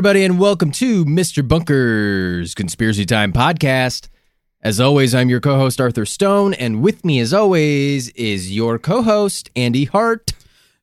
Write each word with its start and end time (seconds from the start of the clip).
everybody, 0.00 0.24
and 0.24 0.38
welcome 0.40 0.70
to 0.70 1.04
Mr. 1.04 1.46
Bunker's 1.46 2.54
Conspiracy 2.54 3.04
Time 3.04 3.34
podcast. 3.34 4.08
As 4.62 4.80
always, 4.80 5.14
I'm 5.14 5.28
your 5.28 5.40
co 5.40 5.58
host, 5.58 5.78
Arthur 5.78 6.06
Stone, 6.06 6.54
and 6.54 6.80
with 6.80 7.04
me, 7.04 7.20
as 7.20 7.34
always, 7.34 8.08
is 8.12 8.50
your 8.50 8.78
co 8.78 9.02
host, 9.02 9.50
Andy 9.54 9.84
Hart. 9.84 10.32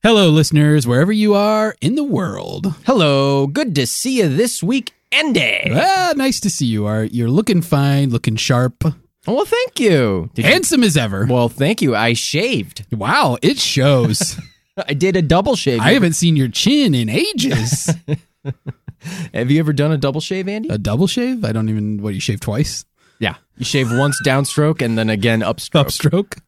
Hello, 0.04 0.30
listeners, 0.30 0.86
wherever 0.86 1.12
you 1.12 1.34
are 1.34 1.76
in 1.82 1.96
the 1.96 2.04
world. 2.04 2.76
Hello, 2.86 3.48
good 3.48 3.74
to 3.74 3.88
see 3.88 4.20
you 4.20 4.30
this 4.30 4.62
week, 4.62 4.94
Andy. 5.12 5.72
Ah, 5.74 6.14
nice 6.16 6.40
to 6.42 6.52
see 6.52 6.68
you, 6.68 6.86
Art. 6.86 7.12
You're 7.12 7.28
looking 7.32 7.64
fine, 7.64 8.12
looking 8.12 8.36
sharp, 8.36 8.84
Well, 9.26 9.46
thank 9.46 9.80
you. 9.80 10.30
Did 10.36 10.46
you- 10.46 10.52
handsome 10.52 10.84
as 10.84 10.96
ever. 10.96 11.26
well, 11.28 11.50
thank 11.50 11.82
you. 11.82 11.96
I 11.96 12.14
shaved. 12.14 12.86
Wow, 12.92 13.40
it 13.42 13.58
shows. 13.58 14.40
I 14.88 14.94
did 14.94 15.16
a 15.16 15.24
double 15.24 15.56
shave. 15.56 15.80
I 15.80 15.94
haven't 15.94 16.14
seen 16.14 16.36
your 16.36 16.50
chin 16.50 16.94
in 16.94 17.10
ages. 17.10 17.90
Have 19.34 19.52
you 19.52 19.60
ever 19.60 19.74
done 19.74 19.92
a 19.92 19.98
double 19.98 20.22
shave, 20.22 20.48
Andy? 20.48 20.70
A 20.70 20.78
double 20.78 21.08
shave? 21.08 21.44
I 21.46 21.52
don't 21.52 21.70
even. 21.70 22.02
What 22.02 22.14
you 22.14 22.20
shave 22.20 22.40
twice? 22.40 22.86
yeah. 23.20 23.36
You 23.58 23.66
shave 23.66 23.90
once 23.92 24.22
downstroke 24.24 24.82
and 24.84 24.98
then 24.98 25.10
again 25.10 25.42
upstroke. 25.42 25.86
Upstroke. 25.88 26.40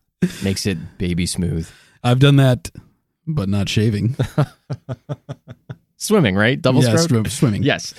Makes 0.44 0.66
it 0.68 0.78
baby 1.00 1.26
smooth. 1.26 1.70
I've 2.04 2.20
done 2.20 2.36
that, 2.36 2.70
but 3.26 3.50
not 3.50 3.68
shaving. 3.70 4.16
Swimming, 5.98 6.36
right? 6.36 6.62
Double 6.62 6.82
yeah, 6.84 6.92
stroke? 6.96 7.10
swim- 7.10 7.26
swimming. 7.26 7.64
Yes. 7.64 7.94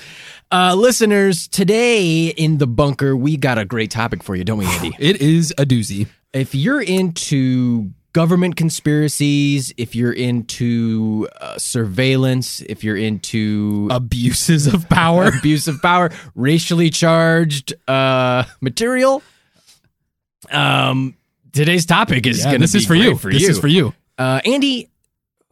Uh, 0.51 0.75
listeners, 0.75 1.49
today 1.49 2.29
in 2.29 2.59
the 2.59 2.67
bunker, 2.67 3.15
we 3.17 3.37
got 3.37 3.59
a 3.59 3.65
great 3.65 3.91
topic 3.91 4.23
for 4.23 4.35
you, 4.35 4.43
don't 4.45 4.59
we, 4.59 4.67
Andy? 4.67 4.93
It 4.99 5.21
is 5.21 5.53
a 5.59 5.67
doozy. 5.67 6.07
if 6.33 6.55
you're 6.55 6.81
into 6.81 7.91
government 8.13 8.57
conspiracies, 8.57 9.73
if 9.77 9.95
you're 9.95 10.13
into 10.13 11.29
uh, 11.41 11.59
surveillance, 11.59 12.61
if 12.63 12.83
you're 12.85 12.97
into 12.97 13.89
Abuses 13.91 14.67
of 14.67 14.89
power. 14.89 15.25
abuse 15.39 15.69
of 15.69 15.81
power, 15.81 16.11
racially 16.35 16.91
charged 16.91 17.75
uh, 17.89 18.45
material, 18.61 19.23
um, 20.51 21.17
today's 21.53 21.87
topic 21.87 22.27
is 22.27 22.39
yeah, 22.39 22.45
going 22.47 22.61
to 22.61 22.65
this 22.65 22.73
be 22.73 22.79
is 22.79 22.87
for 22.87 22.95
you. 22.95 23.17
For 23.17 23.31
this 23.31 23.43
you. 23.43 23.49
is 23.51 23.59
for 23.59 23.69
you. 23.69 23.95
Uh, 24.19 24.41
Andy, 24.45 24.91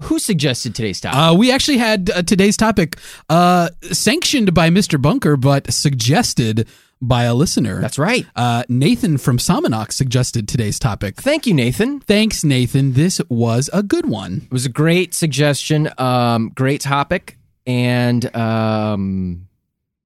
who 0.02 0.18
suggested 0.18 0.74
today's 0.74 1.00
topic? 1.00 1.18
Uh, 1.18 1.34
we 1.34 1.50
actually 1.52 1.78
had 1.78 2.10
uh, 2.10 2.22
today's 2.22 2.56
topic 2.56 2.96
uh, 3.28 3.68
sanctioned 3.82 4.54
by 4.54 4.70
Mr. 4.70 5.00
Bunker, 5.00 5.36
but 5.36 5.72
suggested 5.72 6.68
by 7.00 7.24
a 7.24 7.34
listener. 7.34 7.80
That's 7.80 7.98
right. 7.98 8.26
Uh, 8.34 8.64
Nathan 8.68 9.18
from 9.18 9.38
Somonauk 9.38 9.92
suggested 9.92 10.48
today's 10.48 10.78
topic. 10.78 11.16
Thank 11.16 11.46
you, 11.46 11.54
Nathan. 11.54 12.00
Thanks, 12.00 12.42
Nathan. 12.44 12.92
This 12.94 13.20
was 13.28 13.70
a 13.72 13.82
good 13.82 14.06
one. 14.06 14.42
It 14.46 14.52
was 14.52 14.66
a 14.66 14.70
great 14.70 15.14
suggestion, 15.14 15.90
um, 15.98 16.50
great 16.54 16.80
topic, 16.80 17.38
and 17.66 18.34
um, 18.36 19.46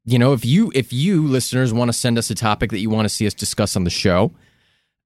you 0.05 0.19
know, 0.19 0.33
if 0.33 0.45
you 0.45 0.71
if 0.75 0.93
you 0.93 1.27
listeners 1.27 1.73
want 1.73 1.89
to 1.89 1.93
send 1.93 2.19
us 2.19 2.29
a 2.31 2.35
topic 2.35 2.71
that 2.71 2.81
you 2.81 2.91
want 2.91 3.05
to 3.05 3.09
see 3.09 3.27
us 3.27 3.35
discuss 3.35 3.77
on 3.77 3.85
the 3.85 3.91
show, 3.91 4.33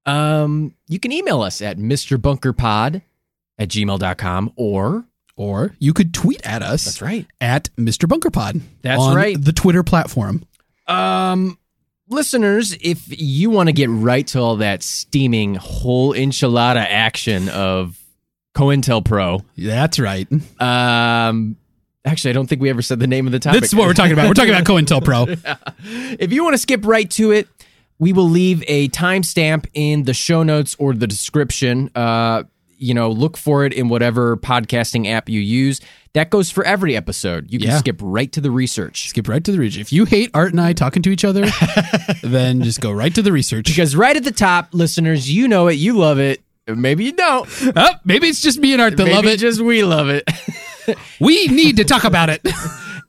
um, 0.06 0.74
you 0.88 0.98
can 0.98 1.12
email 1.12 1.42
us 1.42 1.60
at 1.60 1.78
mrbunkerpod 1.78 3.02
at 3.58 3.68
gmail.com 3.68 4.52
or 4.56 5.04
Or 5.36 5.74
you 5.78 5.92
could 5.92 6.14
tweet 6.14 6.40
at 6.46 6.62
us 6.62 6.84
that's 6.84 7.02
right. 7.02 7.26
at 7.40 7.68
Mr. 7.76 8.08
Bunkerpod. 8.08 8.60
That's 8.82 9.00
on 9.00 9.14
right. 9.16 9.36
The 9.42 9.52
Twitter 9.52 9.82
platform. 9.82 10.44
Um, 10.86 11.58
listeners, 12.08 12.76
if 12.80 13.04
you 13.08 13.50
want 13.50 13.68
to 13.68 13.72
get 13.72 13.88
right 13.90 14.26
to 14.28 14.40
all 14.40 14.56
that 14.56 14.82
steaming 14.82 15.54
whole 15.54 16.12
enchilada 16.12 16.84
action 16.88 17.48
of 17.48 17.98
COINTELPRO, 18.54 19.44
That's 19.56 19.98
right. 19.98 20.28
um. 20.60 21.56
Actually, 22.04 22.30
I 22.30 22.32
don't 22.34 22.46
think 22.46 22.62
we 22.62 22.70
ever 22.70 22.82
said 22.82 23.00
the 23.00 23.08
name 23.08 23.26
of 23.26 23.32
the 23.32 23.40
topic. 23.40 23.60
That's 23.62 23.74
what 23.74 23.88
we're 23.88 23.92
talking 23.92 24.12
about. 24.12 24.28
We're 24.28 24.34
talking 24.34 24.54
about 24.54 24.64
COINTELPRO. 24.66 26.16
if 26.20 26.32
you 26.32 26.44
want 26.44 26.54
to 26.54 26.58
skip 26.58 26.86
right 26.86 27.10
to 27.10 27.32
it, 27.32 27.48
we 27.98 28.12
will 28.12 28.28
leave 28.28 28.62
a 28.68 28.88
timestamp 28.90 29.66
in 29.74 30.04
the 30.04 30.14
show 30.14 30.44
notes 30.44 30.76
or 30.78 30.94
the 30.94 31.08
description. 31.08 31.90
Uh, 31.96 32.44
you 32.78 32.94
know, 32.94 33.10
look 33.10 33.36
for 33.36 33.64
it 33.64 33.72
in 33.72 33.88
whatever 33.88 34.36
podcasting 34.36 35.08
app 35.10 35.28
you 35.28 35.40
use. 35.40 35.80
That 36.16 36.30
goes 36.30 36.50
for 36.50 36.64
every 36.64 36.96
episode. 36.96 37.52
You 37.52 37.58
can 37.58 37.68
Yeah. 37.68 37.78
skip 37.78 38.00
right 38.02 38.32
to 38.32 38.40
the 38.40 38.50
research. 38.50 39.08
Skip 39.10 39.28
right 39.28 39.44
to 39.44 39.52
the 39.52 39.58
research. 39.58 39.82
If 39.82 39.92
you 39.92 40.06
hate 40.06 40.30
Art 40.32 40.50
and 40.52 40.60
I 40.60 40.72
talking 40.72 41.02
to 41.02 41.10
each 41.10 41.24
other, 41.26 41.44
then 42.22 42.62
just 42.62 42.80
go 42.80 42.90
right 42.90 43.14
to 43.14 43.20
the 43.20 43.32
research. 43.32 43.66
Because 43.66 43.94
right 43.94 44.16
at 44.16 44.24
the 44.24 44.32
top, 44.32 44.70
listeners, 44.72 45.30
you 45.30 45.46
know 45.46 45.68
it, 45.68 45.74
you 45.74 45.96
love 45.96 46.18
it. 46.18 46.40
Maybe 46.66 47.04
you 47.04 47.12
don't. 47.12 47.46
Oh, 47.76 47.90
maybe 48.04 48.28
it's 48.28 48.40
just 48.40 48.58
me 48.58 48.72
and 48.72 48.80
Art 48.82 48.96
that 48.96 49.04
Maybe 49.04 49.14
love 49.14 49.26
it. 49.26 49.38
just 49.38 49.60
we 49.60 49.84
love 49.84 50.08
it. 50.08 50.28
We 51.20 51.48
need 51.48 51.76
to 51.78 51.84
talk 51.84 52.04
about 52.04 52.30
it. 52.30 52.40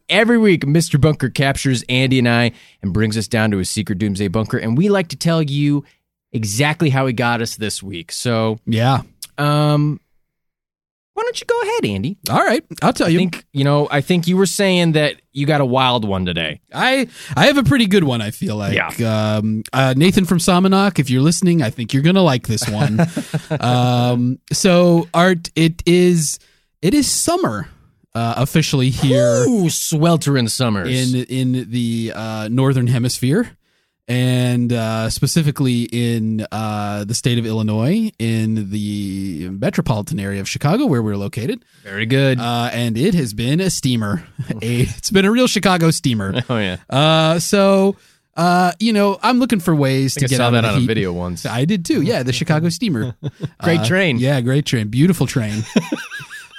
Every 0.09 0.37
week, 0.39 0.65
Mr. 0.65 0.99
Bunker 0.99 1.29
captures 1.29 1.83
Andy 1.87 2.17
and 2.19 2.27
I 2.27 2.51
and 2.81 2.91
brings 2.91 3.15
us 3.17 3.27
down 3.27 3.51
to 3.51 3.59
a 3.59 3.65
secret 3.65 3.99
doomsday 3.99 4.29
bunker. 4.29 4.57
And 4.57 4.75
we 4.77 4.89
like 4.89 5.09
to 5.09 5.15
tell 5.15 5.43
you 5.43 5.85
exactly 6.31 6.89
how 6.89 7.05
he 7.05 7.13
got 7.13 7.41
us 7.41 7.55
this 7.55 7.83
week. 7.83 8.11
So, 8.11 8.57
yeah. 8.65 9.03
um, 9.37 9.99
why 11.17 11.23
don't 11.23 11.41
you 11.41 11.47
go 11.47 11.59
ahead, 11.63 11.85
Andy? 11.85 12.19
All 12.29 12.43
right. 12.45 12.63
I'll 12.83 12.93
tell 12.93 13.07
I 13.07 13.09
you. 13.09 13.17
think 13.17 13.43
you 13.51 13.63
know. 13.63 13.87
I 13.89 14.01
think 14.01 14.27
you 14.27 14.37
were 14.37 14.45
saying 14.45 14.91
that 14.91 15.15
you 15.31 15.47
got 15.47 15.61
a 15.61 15.65
wild 15.65 16.07
one 16.07 16.27
today. 16.27 16.61
I 16.71 17.07
I 17.35 17.47
have 17.47 17.57
a 17.57 17.63
pretty 17.63 17.87
good 17.87 18.03
one. 18.03 18.21
I 18.21 18.29
feel 18.29 18.55
like. 18.55 19.01
Um, 19.01 19.63
uh, 19.73 19.95
Nathan 19.97 20.25
from 20.25 20.37
Somonauk, 20.37 20.99
if 20.99 21.09
you're 21.09 21.23
listening, 21.23 21.63
I 21.63 21.71
think 21.71 21.91
you're 21.91 22.03
gonna 22.03 22.21
like 22.21 22.45
this 22.45 22.69
one. 22.69 22.99
um, 23.59 24.37
so 24.51 25.09
Art, 25.11 25.49
it 25.55 25.81
is 25.87 26.37
it 26.83 26.93
is 26.93 27.09
summer 27.11 27.67
uh, 28.13 28.35
officially 28.37 28.91
here 28.91 29.43
Ooh, 29.47 29.71
sweltering 29.71 30.47
summers. 30.49 30.87
in 30.87 31.23
in 31.23 31.71
the 31.71 32.13
uh, 32.15 32.47
northern 32.51 32.85
hemisphere. 32.85 33.57
And 34.09 34.71
uh, 34.71 35.09
specifically 35.09 35.83
in 35.83 36.47
uh, 36.49 37.03
the 37.03 37.13
state 37.13 37.37
of 37.39 37.45
Illinois, 37.45 38.09
in 38.17 38.69
the 38.71 39.49
metropolitan 39.49 40.17
area 40.17 40.39
of 40.39 40.47
Chicago, 40.47 40.85
where 40.85 41.03
we're 41.03 41.17
located, 41.17 41.65
Very 41.83 42.05
good. 42.05 42.39
uh, 42.39 42.69
and 42.71 42.97
it 42.97 43.13
has 43.15 43.33
been 43.33 43.59
a 43.59 43.69
steamer. 43.69 44.25
a, 44.61 44.81
it's 44.81 45.11
been 45.11 45.25
a 45.25 45.31
real 45.31 45.47
Chicago 45.47 45.91
steamer. 45.91 46.41
oh 46.49 46.57
yeah, 46.57 46.77
Uh, 46.89 47.37
so, 47.39 47.97
uh, 48.37 48.71
you 48.79 48.93
know, 48.93 49.19
I'm 49.21 49.39
looking 49.39 49.59
for 49.59 49.75
ways 49.75 50.13
to 50.15 50.23
I 50.25 50.27
get 50.29 50.37
saw 50.37 50.43
out 50.47 50.51
that 50.51 50.63
of 50.63 50.71
the 50.71 50.77
on 50.77 50.83
a 50.83 50.87
video 50.87 51.11
once. 51.11 51.45
I 51.45 51.65
did 51.65 51.83
too. 51.83 52.01
Yeah, 52.01 52.23
the 52.23 52.31
Chicago 52.39 52.69
steamer. 52.69 53.13
Great 53.61 53.81
Uh, 53.81 53.85
train. 53.85 54.19
Yeah, 54.19 54.39
great 54.39 54.65
train. 54.65 54.87
Beautiful 54.87 55.27
train. 55.27 55.63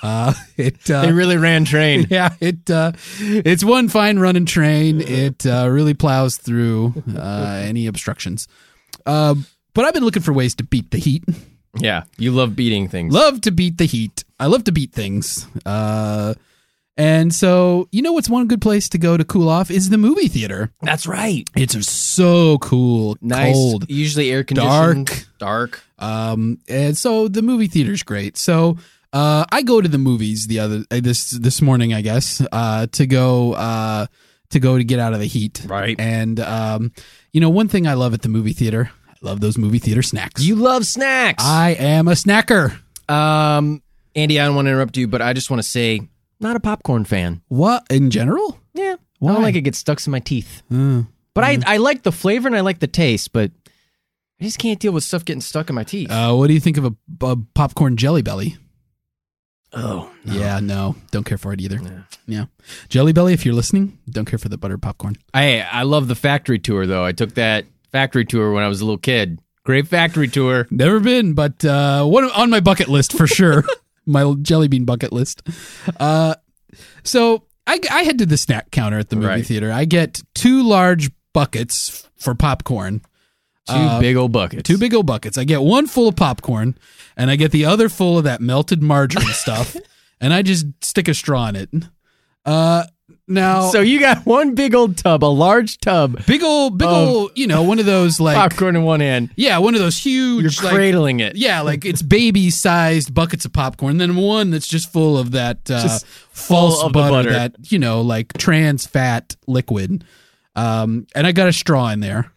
Uh, 0.03 0.33
it. 0.57 0.81
They 0.85 0.95
Uh, 0.95 1.13
really 1.13 1.37
ran 1.37 1.65
train. 1.65 2.07
yeah, 2.11 2.35
it. 2.41 2.71
Uh, 2.71 2.93
it's 3.21 3.65
one 3.65 3.89
fine 3.89 4.19
running 4.19 4.47
train. 4.47 5.01
It 5.01 5.47
uh, 5.47 5.69
really 5.71 5.95
plows 5.95 6.37
through 6.37 7.03
uh, 7.17 7.63
any 7.65 7.87
obstructions. 7.87 8.47
Uh, 9.07 9.35
but 9.75 9.85
I've 9.85 9.95
been 9.95 10.05
looking 10.05 10.23
for 10.23 10.33
ways 10.33 10.55
to 10.57 10.65
beat 10.65 10.91
the 10.91 10.99
heat. 10.99 11.25
Yeah, 11.79 12.05
you 12.17 12.33
love 12.33 12.57
beating 12.57 12.89
things. 12.89 13.13
Love 13.15 13.41
to 13.43 13.51
beat 13.51 13.79
the 13.79 13.85
heat. 13.85 14.25
I 14.41 14.47
love 14.47 14.65
to 14.65 14.73
beat 14.73 14.93
things. 14.93 15.47
Uh, 15.67 16.35
and 16.97 17.33
so, 17.33 17.89
you 17.93 18.03
know 18.03 18.13
what's 18.13 18.29
one 18.29 18.49
good 18.49 18.61
place 18.61 18.89
to 18.89 18.99
go 18.99 19.17
to 19.17 19.25
cool 19.25 19.49
off 19.49 19.71
is 19.71 19.89
the 19.91 19.99
movie 19.99 20.27
theater. 20.27 20.73
That's 20.83 21.07
right. 21.07 21.49
It's 21.55 21.89
so 21.89 22.59
cool, 22.59 23.17
Nice. 23.21 23.55
cold, 23.55 23.85
Usually 23.89 24.33
air 24.33 24.43
conditioned. 24.43 25.07
Dark. 25.07 25.27
Dark. 25.39 25.83
um, 26.01 26.59
and 26.69 26.99
so 26.99 27.29
the 27.29 27.43
movie 27.43 27.69
theater's 27.69 28.03
great. 28.03 28.37
So 28.37 28.79
uh, 29.13 29.45
I 29.51 29.63
go 29.63 29.81
to 29.81 29.89
the 29.89 29.99
movies 29.99 30.47
the 30.47 30.59
other 30.61 30.85
uh, 30.91 31.01
this 31.01 31.31
this 31.31 31.61
morning, 31.63 31.95
I 31.95 32.01
guess, 32.03 32.43
uh, 32.53 32.87
to 32.93 33.07
go 33.07 33.53
uh, 33.55 34.07
to 34.51 34.61
go 34.61 34.77
to 34.79 34.85
get 34.85 34.99
out 34.99 35.13
of 35.15 35.21
the 35.21 35.27
heat. 35.27 35.65
Right. 35.67 35.99
And 35.99 36.39
um, 36.41 36.93
you 37.33 37.41
know, 37.41 37.51
one 37.51 37.69
thing 37.69 37.87
I 37.87 37.95
love 37.95 38.15
at 38.15 38.23
the 38.23 38.29
movie 38.29 38.53
theater, 38.53 38.91
I 39.09 39.15
love 39.23 39.41
those 39.41 39.57
movie 39.59 39.79
theater 39.79 40.03
snacks. 40.03 40.43
You 40.43 40.57
love 40.57 40.85
snacks. 40.87 41.43
I 41.45 41.71
am 41.79 42.09
a 42.09 42.13
snacker. 42.13 42.79
um, 43.11 43.83
Andy, 44.15 44.41
I 44.41 44.47
don't 44.47 44.57
want 44.57 44.67
to 44.67 44.71
interrupt 44.71 44.97
you, 44.97 45.07
but 45.07 45.23
I 45.23 45.33
just 45.33 45.49
want 45.51 45.63
to 45.63 45.69
say, 45.69 46.01
not 46.41 46.57
a 46.57 46.61
popcorn 46.61 47.05
fan. 47.05 47.41
What 47.49 47.87
in 47.91 48.11
general? 48.11 48.59
Yeah, 48.75 48.97
I 49.23 49.27
don't 49.27 49.43
like 49.43 49.55
it 49.55 49.61
gets 49.63 49.79
stuck 49.79 50.05
in 50.07 50.11
my 50.11 50.21
teeth. 50.21 50.63
Uh, 50.73 51.03
But 51.35 51.45
I, 51.45 51.59
I 51.67 51.77
like 51.77 52.03
the 52.03 52.11
flavor 52.13 52.49
and 52.49 52.57
I 52.57 52.61
like 52.61 52.81
the 52.81 52.87
taste, 52.89 53.33
but 53.33 53.53
I 54.41 54.45
just 54.45 54.59
can't 54.59 54.81
deal 54.81 54.93
with 54.93 55.05
stuff 55.05 55.25
getting 55.25 55.41
stuck 55.41 55.69
in 55.69 55.75
my 55.77 55.85
teeth. 55.85 56.11
uh, 56.11 56.33
what 56.35 56.49
do 56.49 56.55
you 56.55 56.61
think 56.61 56.79
of 56.79 56.85
a, 56.87 56.95
a 57.27 57.37
popcorn 57.55 57.97
jelly 57.97 58.23
belly? 58.23 58.57
Oh, 59.73 60.11
no. 60.25 60.33
Yeah, 60.33 60.61
no, 60.61 60.97
don't 61.11 61.25
care 61.25 61.39
for 61.39 61.53
it 61.53 61.61
either. 61.61 61.81
Yeah. 61.83 62.03
Yeah, 62.27 62.45
Jelly 62.89 63.13
Belly, 63.13 63.33
if 63.33 63.47
you're 63.47 63.55
listening, 63.55 63.99
don't 64.11 64.27
care 64.27 64.39
for 64.39 64.49
the 64.51 64.59
buttered 64.59 64.83
popcorn. 64.83 65.17
I 65.33 65.61
I 65.61 65.83
love 65.85 66.09
the 66.09 66.15
factory 66.15 66.59
tour 66.59 66.87
though. 66.87 67.05
I 67.05 67.13
took 67.13 67.35
that 67.35 67.65
factory 67.91 68.25
tour 68.27 68.53
when 68.53 68.63
I 68.63 68.69
was 68.69 68.81
a 68.83 68.85
little 68.85 68.99
kid. 68.99 69.39
Great 69.65 69.87
factory 69.89 70.29
tour. 70.29 70.67
Never 70.71 71.01
been, 71.01 71.33
but 71.35 71.65
uh, 71.65 72.05
one 72.05 72.25
on 72.31 72.51
my 72.51 72.61
bucket 72.61 72.89
list 72.89 73.13
for 73.17 73.27
sure. 73.27 73.65
my 74.07 74.35
jelly 74.43 74.69
bean 74.69 74.85
bucket 74.85 75.13
list. 75.13 75.43
Uh, 75.99 76.35
so 77.05 77.45
I, 77.67 77.81
I 77.91 78.03
head 78.03 78.19
to 78.19 78.27
the 78.27 78.37
snack 78.37 78.71
counter 78.71 78.99
at 78.99 79.09
the 79.11 79.17
movie 79.17 79.29
Right. 79.29 79.47
theater. 79.47 79.71
I 79.73 79.85
get 79.85 80.23
two 80.35 80.63
large 80.63 81.11
buckets 81.35 82.09
for 82.17 82.35
popcorn. 82.35 83.03
Two 83.69 83.75
Uh, 83.75 84.01
big 84.01 84.17
old 84.17 84.33
buckets. 84.33 84.63
Two 84.67 84.79
big 84.79 84.95
old 84.95 85.07
buckets. 85.07 85.39
I 85.39 85.45
get 85.45 85.63
one 85.63 85.87
full 85.87 86.09
of 86.09 86.17
popcorn, 86.17 86.77
and 87.17 87.31
I 87.31 87.37
get 87.37 87.53
the 87.53 87.65
other 87.65 87.89
full 87.89 88.19
of 88.19 88.25
that 88.25 88.41
melted 88.41 88.83
margarine 88.83 89.27
stuff, 89.33 89.77
and 90.21 90.33
I 90.35 90.43
just 90.43 90.67
stick 90.83 91.07
a 91.09 91.15
straw 91.15 91.49
in 91.49 91.57
it. 91.57 91.71
Uh, 92.45 92.85
now 93.31 93.69
So 93.69 93.83
you 93.83 94.01
got 94.01 94.25
one 94.25 94.55
big 94.55 94.75
old 94.75 94.97
tub, 94.97 95.23
a 95.23 95.27
large 95.27 95.79
tub, 95.81 96.25
big 96.25 96.43
old, 96.43 96.79
big 96.79 96.89
old, 96.89 97.33
you 97.35 97.47
know, 97.47 97.63
one 97.63 97.79
of 97.79 97.85
those 97.85 98.19
like 98.21 98.37
popcorn 98.37 98.75
in 98.75 98.85
one 98.85 99.01
hand. 99.01 99.31
yeah, 99.37 99.59
one 99.59 99.75
of 99.75 99.81
those 99.81 99.99
huge 99.99 100.43
You're 100.57 100.65
like, 100.65 100.75
cradling 100.75 101.21
it. 101.21 101.37
Yeah, 101.37 101.61
like 101.61 101.85
it's 101.85 102.01
baby 102.01 102.49
sized 102.49 103.13
buckets 103.13 103.45
of 103.45 103.53
popcorn. 103.53 103.99
Then 103.99 104.17
one 104.17 104.51
that's 104.51 104.67
just 104.67 104.91
full 104.91 105.19
of 105.19 105.33
that 105.33 105.71
uh, 105.71 105.99
false 106.31 106.83
of 106.83 106.93
butter, 106.93 107.11
butter. 107.11 107.33
that 107.33 107.71
you 107.71 107.79
know, 107.79 108.01
like 108.01 108.33
trans 108.39 108.87
fat 108.87 109.37
liquid. 109.47 110.05
Um, 110.57 111.07
and 111.15 111.27
I 111.27 111.33
got 111.33 111.49
a 111.49 111.53
straw 111.53 111.91
in 111.91 112.01
there. 112.01 112.33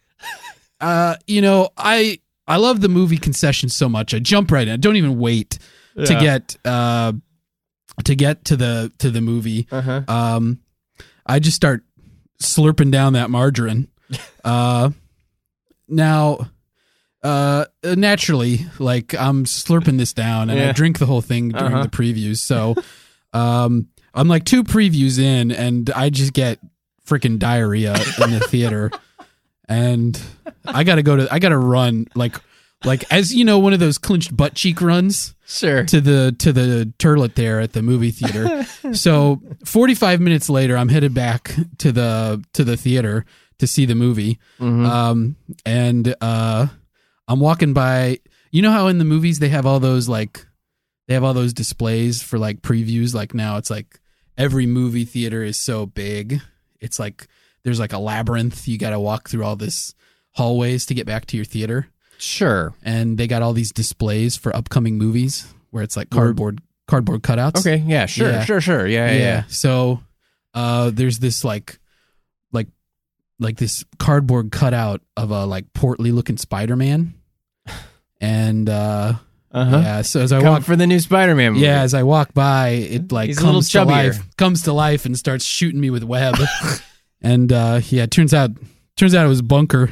Uh, 0.82 1.16
you 1.26 1.40
know, 1.40 1.70
I 1.78 2.18
I 2.46 2.56
love 2.56 2.80
the 2.82 2.88
movie 2.88 3.16
concession 3.18 3.68
so 3.70 3.88
much. 3.88 4.12
I 4.12 4.18
jump 4.18 4.50
right 4.50 4.66
in. 4.68 4.74
I 4.74 4.76
don't 4.76 4.96
even 4.96 5.18
wait 5.18 5.58
to 5.96 6.14
get 6.20 6.56
uh 6.64 7.12
to 8.04 8.14
get 8.14 8.44
to 8.46 8.56
the 8.56 8.90
to 8.98 9.10
the 9.10 9.20
movie. 9.20 9.66
Uh-huh. 9.70 10.02
Um, 10.08 10.60
I 11.24 11.38
just 11.38 11.56
start 11.56 11.84
slurping 12.42 12.90
down 12.90 13.12
that 13.14 13.30
margarine. 13.30 13.88
Uh, 14.44 14.90
now, 15.88 16.50
uh, 17.22 17.64
naturally, 17.84 18.66
like 18.80 19.14
I'm 19.14 19.44
slurping 19.44 19.98
this 19.98 20.12
down, 20.12 20.50
and 20.50 20.58
I 20.60 20.72
drink 20.72 20.98
the 20.98 21.06
whole 21.06 21.20
thing 21.20 21.50
during 21.50 21.74
Uh-huh. 21.74 21.82
the 21.84 21.88
previews. 21.88 22.38
So, 22.38 22.74
um, 23.32 23.88
I'm 24.12 24.26
like 24.28 24.44
two 24.44 24.64
previews 24.64 25.18
in, 25.20 25.52
and 25.52 25.90
I 25.90 26.10
just 26.10 26.32
get 26.32 26.58
freaking 27.06 27.38
diarrhea 27.38 27.94
in 28.24 28.30
the 28.32 28.40
theater, 28.40 28.90
and 29.72 30.20
I 30.64 30.84
gotta 30.84 31.02
go 31.02 31.16
to, 31.16 31.32
I 31.32 31.38
gotta 31.38 31.58
run 31.58 32.06
like. 32.14 32.36
Like 32.84 33.04
as 33.12 33.32
you 33.32 33.44
know, 33.44 33.60
one 33.60 33.72
of 33.72 33.78
those 33.78 33.96
clinched 33.96 34.36
butt 34.36 34.54
cheek 34.56 34.80
runs 34.80 35.36
Sure. 35.46 35.84
to 35.84 36.00
the 36.00 36.34
to 36.40 36.52
the 36.52 36.92
turlet 36.98 37.36
there 37.36 37.60
at 37.60 37.74
the 37.74 37.80
movie 37.80 38.10
theater. 38.10 38.64
so 38.92 39.40
45 39.64 40.20
minutes 40.20 40.50
later, 40.50 40.76
I'm 40.76 40.88
headed 40.88 41.14
back 41.14 41.54
to 41.78 41.92
the 41.92 42.42
to 42.54 42.64
the 42.64 42.76
theater 42.76 43.24
to 43.60 43.68
see 43.68 43.86
the 43.86 43.94
movie. 43.94 44.40
Mhm. 44.58 44.84
Um, 44.84 45.36
and 45.64 46.12
uh, 46.20 46.66
I'm 47.28 47.38
walking 47.38 47.72
by. 47.72 48.18
You 48.50 48.62
know 48.62 48.72
how 48.72 48.88
in 48.88 48.98
the 48.98 49.04
movies 49.04 49.38
they 49.38 49.50
have 49.50 49.64
all 49.64 49.78
those 49.78 50.08
like 50.08 50.44
they 51.06 51.14
have 51.14 51.22
all 51.22 51.34
those 51.34 51.52
displays 51.52 52.20
for 52.20 52.36
like 52.36 52.62
previews. 52.62 53.14
Like 53.14 53.32
now, 53.32 53.58
it's 53.58 53.70
like 53.70 54.00
every 54.36 54.66
movie 54.66 55.04
theater 55.04 55.44
is 55.44 55.56
so 55.56 55.86
big. 55.86 56.40
It's 56.80 56.98
like 56.98 57.28
there's 57.64 57.78
like 57.80 57.92
a 57.92 57.98
labyrinth. 57.98 58.66
You 58.68 58.78
got 58.78 58.90
to 58.90 59.00
walk 59.00 59.28
through 59.28 59.44
all 59.44 59.56
this 59.56 59.94
hallways 60.32 60.86
to 60.86 60.94
get 60.94 61.06
back 61.06 61.26
to 61.26 61.36
your 61.36 61.44
theater 61.44 61.88
Sure. 62.18 62.72
and 62.82 63.18
they 63.18 63.26
got 63.26 63.42
all 63.42 63.52
these 63.52 63.70
displays 63.72 64.36
for 64.36 64.54
upcoming 64.56 64.96
movies 64.96 65.46
where 65.70 65.82
it's 65.82 65.96
like 65.96 66.08
cardboard 66.10 66.60
cardboard 66.86 67.22
cutouts. 67.22 67.58
Okay. 67.58 67.76
Yeah. 67.86 68.06
Sure. 68.06 68.30
Yeah. 68.30 68.44
Sure. 68.44 68.60
Sure. 68.60 68.86
Yeah. 68.86 69.10
Yeah. 69.12 69.18
Yeah. 69.18 69.42
So 69.48 70.00
uh 70.54 70.90
there's 70.90 71.18
this 71.18 71.44
like 71.44 71.78
like 72.52 72.68
like 73.38 73.56
this 73.58 73.84
cardboard 73.98 74.52
cutout 74.52 75.00
of 75.16 75.30
a 75.30 75.44
like 75.46 75.72
portly 75.74 76.12
looking 76.12 76.36
Spider-Man. 76.38 77.14
And 78.20 78.68
uh 78.68 79.14
Uh-huh. 79.52 79.76
yeah, 79.78 80.02
so 80.02 80.20
as 80.20 80.32
I 80.32 80.40
Come 80.40 80.48
walk 80.48 80.62
for 80.62 80.76
the 80.76 80.86
new 80.86 81.00
Spider-Man. 81.00 81.54
Movie. 81.54 81.64
yeah, 81.66 81.82
as 81.82 81.92
I 81.92 82.04
walk 82.04 82.32
by, 82.32 82.68
it 82.68 83.10
like 83.12 83.26
He's 83.28 83.38
comes 83.38 83.68
to 83.70 83.84
life, 83.84 84.36
comes 84.36 84.62
to 84.62 84.72
life, 84.72 85.04
and 85.06 85.18
starts 85.18 85.44
shooting 85.44 85.80
me 85.80 85.90
with 85.90 86.04
web. 86.04 86.36
and 87.22 87.52
uh, 87.52 87.80
yeah, 87.88 88.06
turns 88.06 88.34
out 88.34 88.50
turns 88.96 89.14
out 89.14 89.24
it 89.24 89.28
was 89.28 89.42
Bunker. 89.42 89.90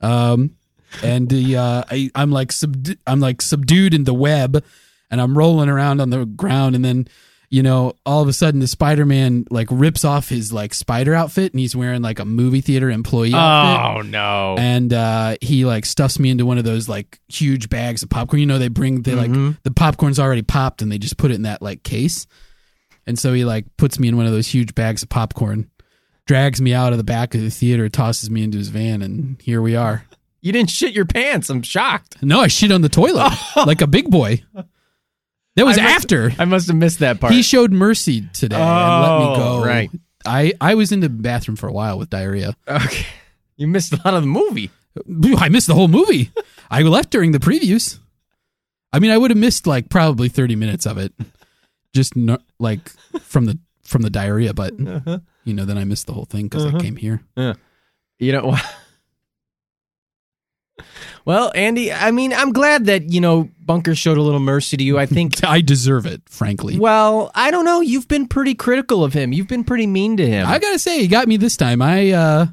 Um, 0.00 0.56
and 1.02 1.28
the 1.28 1.56
uh, 1.56 1.84
I, 1.90 2.10
I'm 2.14 2.30
like 2.30 2.48
subdu- 2.50 2.98
I'm 3.06 3.20
like 3.20 3.42
subdued 3.42 3.94
in 3.94 4.04
the 4.04 4.14
web, 4.14 4.62
and 5.10 5.20
I'm 5.20 5.36
rolling 5.36 5.68
around 5.68 6.00
on 6.00 6.10
the 6.10 6.24
ground, 6.24 6.74
and 6.76 6.84
then 6.84 7.08
you 7.50 7.62
know 7.62 7.94
all 8.06 8.20
of 8.22 8.28
a 8.28 8.32
sudden 8.32 8.60
the 8.60 8.66
Spider-Man 8.66 9.46
like 9.50 9.68
rips 9.70 10.04
off 10.04 10.28
his 10.28 10.52
like 10.52 10.72
spider 10.74 11.14
outfit, 11.14 11.52
and 11.52 11.60
he's 11.60 11.74
wearing 11.74 12.02
like 12.02 12.18
a 12.18 12.24
movie 12.24 12.60
theater 12.60 12.90
employee 12.90 13.32
outfit 13.34 13.96
Oh 13.96 14.08
no. 14.08 14.56
and 14.58 14.92
uh, 14.92 15.36
he 15.40 15.64
like 15.64 15.84
stuffs 15.84 16.18
me 16.18 16.30
into 16.30 16.46
one 16.46 16.58
of 16.58 16.64
those 16.64 16.88
like 16.88 17.18
huge 17.28 17.68
bags 17.68 18.02
of 18.02 18.10
popcorn. 18.10 18.40
You 18.40 18.46
know, 18.46 18.58
they 18.58 18.68
bring 18.68 19.02
they 19.02 19.14
like 19.14 19.30
Mhm. 19.30 19.56
the 19.62 19.70
popcorn's 19.72 20.18
already 20.20 20.42
popped 20.42 20.80
and 20.82 20.90
they 20.92 20.98
just 20.98 21.16
put 21.16 21.30
it 21.30 21.34
in 21.34 21.42
that 21.42 21.60
like 21.62 21.82
case. 21.82 22.26
And 23.06 23.18
so 23.18 23.32
he 23.32 23.44
like 23.44 23.66
puts 23.76 23.98
me 23.98 24.08
in 24.08 24.16
one 24.16 24.26
of 24.26 24.32
those 24.32 24.46
huge 24.48 24.74
bags 24.74 25.02
of 25.02 25.08
popcorn, 25.10 25.70
drags 26.26 26.60
me 26.60 26.72
out 26.74 26.92
of 26.92 26.98
the 26.98 27.04
back 27.04 27.34
of 27.34 27.40
the 27.42 27.50
theater, 27.50 27.88
tosses 27.88 28.30
me 28.30 28.42
into 28.42 28.58
his 28.58 28.68
van, 28.68 29.02
and 29.02 29.40
here 29.42 29.60
we 29.62 29.76
are. 29.76 30.04
you 30.40 30.52
didn't 30.52 30.70
shit 30.70 30.94
your 30.94 31.04
pants. 31.04 31.50
I'm 31.50 31.62
shocked. 31.62 32.22
No, 32.22 32.40
I 32.40 32.48
shit 32.48 32.72
on 32.72 32.80
the 32.82 32.88
toilet 32.88 33.32
like 33.66 33.80
a 33.82 33.86
big 33.86 34.10
boy. 34.10 34.42
That 35.56 35.64
was 35.66 35.78
I 35.78 35.82
must- 35.82 35.94
after 35.96 36.32
I 36.38 36.44
must 36.44 36.66
have 36.68 36.76
missed 36.76 36.98
that 37.00 37.20
part. 37.20 37.32
he 37.32 37.42
showed 37.42 37.72
mercy 37.72 38.22
today 38.32 38.56
and 38.56 39.02
let 39.02 39.18
me 39.18 39.24
Oh, 39.26 39.36
go. 39.60 39.64
right. 39.64 39.90
I 40.26 40.52
I 40.60 40.74
was 40.74 40.90
in 40.90 41.00
the 41.00 41.08
bathroom 41.08 41.56
for 41.56 41.68
a 41.68 41.72
while 41.72 41.98
with 41.98 42.10
diarrhea. 42.10 42.56
okay. 42.68 43.06
You 43.56 43.68
missed 43.68 43.92
a 43.92 44.00
lot 44.04 44.14
of 44.14 44.22
the 44.22 44.26
movie. 44.28 44.70
I 45.38 45.48
missed 45.48 45.66
the 45.68 45.74
whole 45.74 45.86
movie. 45.88 46.30
I 46.70 46.82
left 46.82 47.10
during 47.10 47.32
the 47.32 47.38
previews. 47.38 47.98
I 48.92 48.98
mean, 49.00 49.10
I 49.10 49.18
would 49.18 49.30
have 49.30 49.38
missed 49.38 49.66
like 49.66 49.90
probably 49.90 50.28
thirty 50.28 50.56
minutes 50.56 50.86
of 50.86 50.98
it, 50.98 51.12
just 51.94 52.16
no, 52.16 52.38
like 52.58 52.88
from 53.20 53.44
the 53.44 53.58
from 53.84 54.02
the 54.02 54.10
diarrhea. 54.10 54.54
But 54.54 54.72
Uh-huh. 54.80 55.18
You 55.44 55.54
know, 55.54 55.64
then 55.64 55.78
I 55.78 55.84
missed 55.84 56.06
the 56.06 56.12
whole 56.12 56.24
thing 56.24 56.46
because 56.46 56.64
Uh-huh. 56.66 56.78
I 56.78 56.80
came 56.80 56.96
here. 56.96 57.22
Yeah. 57.36 57.54
You 58.18 58.32
know? 58.32 58.56
Well, 61.26 61.52
Andy, 61.54 61.90
I 61.90 62.10
mean, 62.10 62.34
I'm 62.34 62.52
glad 62.52 62.84
that, 62.84 63.10
you 63.10 63.18
know, 63.18 63.48
Bunker 63.58 63.94
showed 63.94 64.18
a 64.18 64.22
little 64.22 64.40
mercy 64.40 64.76
to 64.76 64.84
you. 64.84 64.98
I 64.98 65.06
think 65.06 65.42
I 65.44 65.62
deserve 65.62 66.04
it, 66.04 66.20
frankly. 66.28 66.78
well, 66.78 67.30
I 67.34 67.50
don't 67.50 67.64
know, 67.64 67.80
you've 67.80 68.08
been 68.08 68.28
pretty 68.28 68.54
critical 68.54 69.02
of 69.02 69.14
him. 69.14 69.32
You've 69.32 69.48
been 69.48 69.64
pretty 69.64 69.86
mean 69.86 70.18
to 70.18 70.26
him. 70.26 70.46
I 70.46 70.58
gotta 70.58 70.78
say, 70.78 71.00
he 71.00 71.08
got 71.08 71.26
me 71.26 71.38
this 71.38 71.56
time. 71.56 71.80
I, 71.80 72.10
uh 72.10 72.46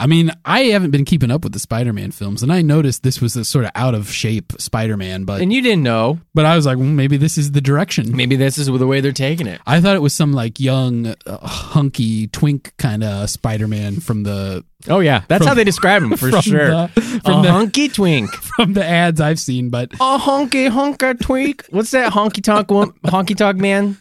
I 0.00 0.06
mean, 0.06 0.30
I 0.46 0.60
haven't 0.72 0.92
been 0.92 1.04
keeping 1.04 1.30
up 1.30 1.44
with 1.44 1.52
the 1.52 1.58
Spider-Man 1.58 2.10
films, 2.12 2.42
and 2.42 2.50
I 2.50 2.62
noticed 2.62 3.02
this 3.02 3.20
was 3.20 3.36
a 3.36 3.44
sort 3.44 3.66
of 3.66 3.70
out 3.74 3.94
of 3.94 4.10
shape 4.10 4.54
Spider-Man, 4.58 5.24
but 5.24 5.42
and 5.42 5.52
you 5.52 5.60
didn't 5.60 5.82
know. 5.82 6.18
but 6.34 6.46
I 6.46 6.56
was 6.56 6.64
like, 6.64 6.78
well, 6.78 6.86
maybe 6.86 7.18
this 7.18 7.36
is 7.36 7.52
the 7.52 7.60
direction. 7.60 8.16
Maybe 8.16 8.34
this 8.36 8.56
is 8.56 8.66
the 8.66 8.86
way 8.86 9.02
they're 9.02 9.12
taking 9.12 9.46
it. 9.46 9.60
I 9.66 9.80
thought 9.82 9.96
it 9.96 10.00
was 10.02 10.14
some 10.14 10.32
like 10.32 10.58
young, 10.58 11.14
uh, 11.26 11.46
hunky, 11.46 12.28
twink 12.28 12.72
kind 12.78 13.04
of 13.04 13.28
Spider-Man 13.28 14.00
from 14.00 14.22
the 14.22 14.64
Oh 14.88 15.00
yeah, 15.00 15.24
that's 15.28 15.40
From- 15.40 15.48
how 15.48 15.54
they 15.54 15.64
describe 15.64 16.02
him 16.02 16.16
for 16.16 16.30
sure. 16.40 16.68
the, 16.68 16.90
a 16.96 17.00
from 17.20 17.42
the 17.42 17.52
hunky 17.52 17.88
twink. 17.90 18.30
from 18.56 18.72
the 18.72 18.82
ads 18.84 19.20
I've 19.20 19.38
seen, 19.38 19.68
but 19.68 19.92
A 19.92 20.16
honky 20.18 20.70
honka 20.70 21.20
twink. 21.20 21.66
What's 21.68 21.90
that 21.90 22.12
honky 22.14 22.42
tonk 22.42 22.68
honky 22.68 23.36
tonk 23.36 23.58
man 23.58 23.98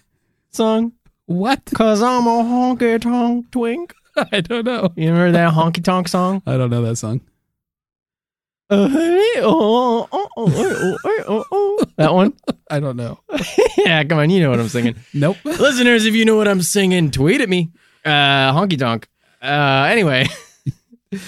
song? 0.51 0.93
what? 1.25 1.61
Cause 1.75 2.01
I'm 2.01 2.25
a 2.25 2.43
honky 2.43 2.99
tonk 3.01 3.51
twink. 3.51 3.93
I 4.31 4.41
don't 4.41 4.65
know. 4.65 4.91
You 4.95 5.09
remember 5.09 5.31
that 5.33 5.53
honky 5.53 5.83
tonk 5.83 6.07
song? 6.07 6.41
I 6.47 6.57
don't 6.57 6.69
know 6.69 6.81
that 6.83 6.97
song. 6.97 7.21
that 8.69 9.33
one? 12.11 12.33
I 12.69 12.79
don't 12.79 12.97
know. 12.97 13.19
Yeah, 13.77 14.03
come 14.03 14.19
on, 14.19 14.29
you 14.29 14.41
know 14.41 14.51
what 14.51 14.59
I'm 14.59 14.69
singing. 14.69 14.95
Nope. 15.13 15.37
Listeners, 15.43 16.05
if 16.05 16.13
you 16.13 16.23
know 16.25 16.35
what 16.35 16.47
I'm 16.47 16.61
singing, 16.61 17.09
tweet 17.09 17.41
at 17.41 17.49
me. 17.49 17.71
Uh, 18.05 18.53
honky 18.53 18.77
tonk. 18.77 19.07
Uh, 19.41 19.87
anyway, 19.89 20.27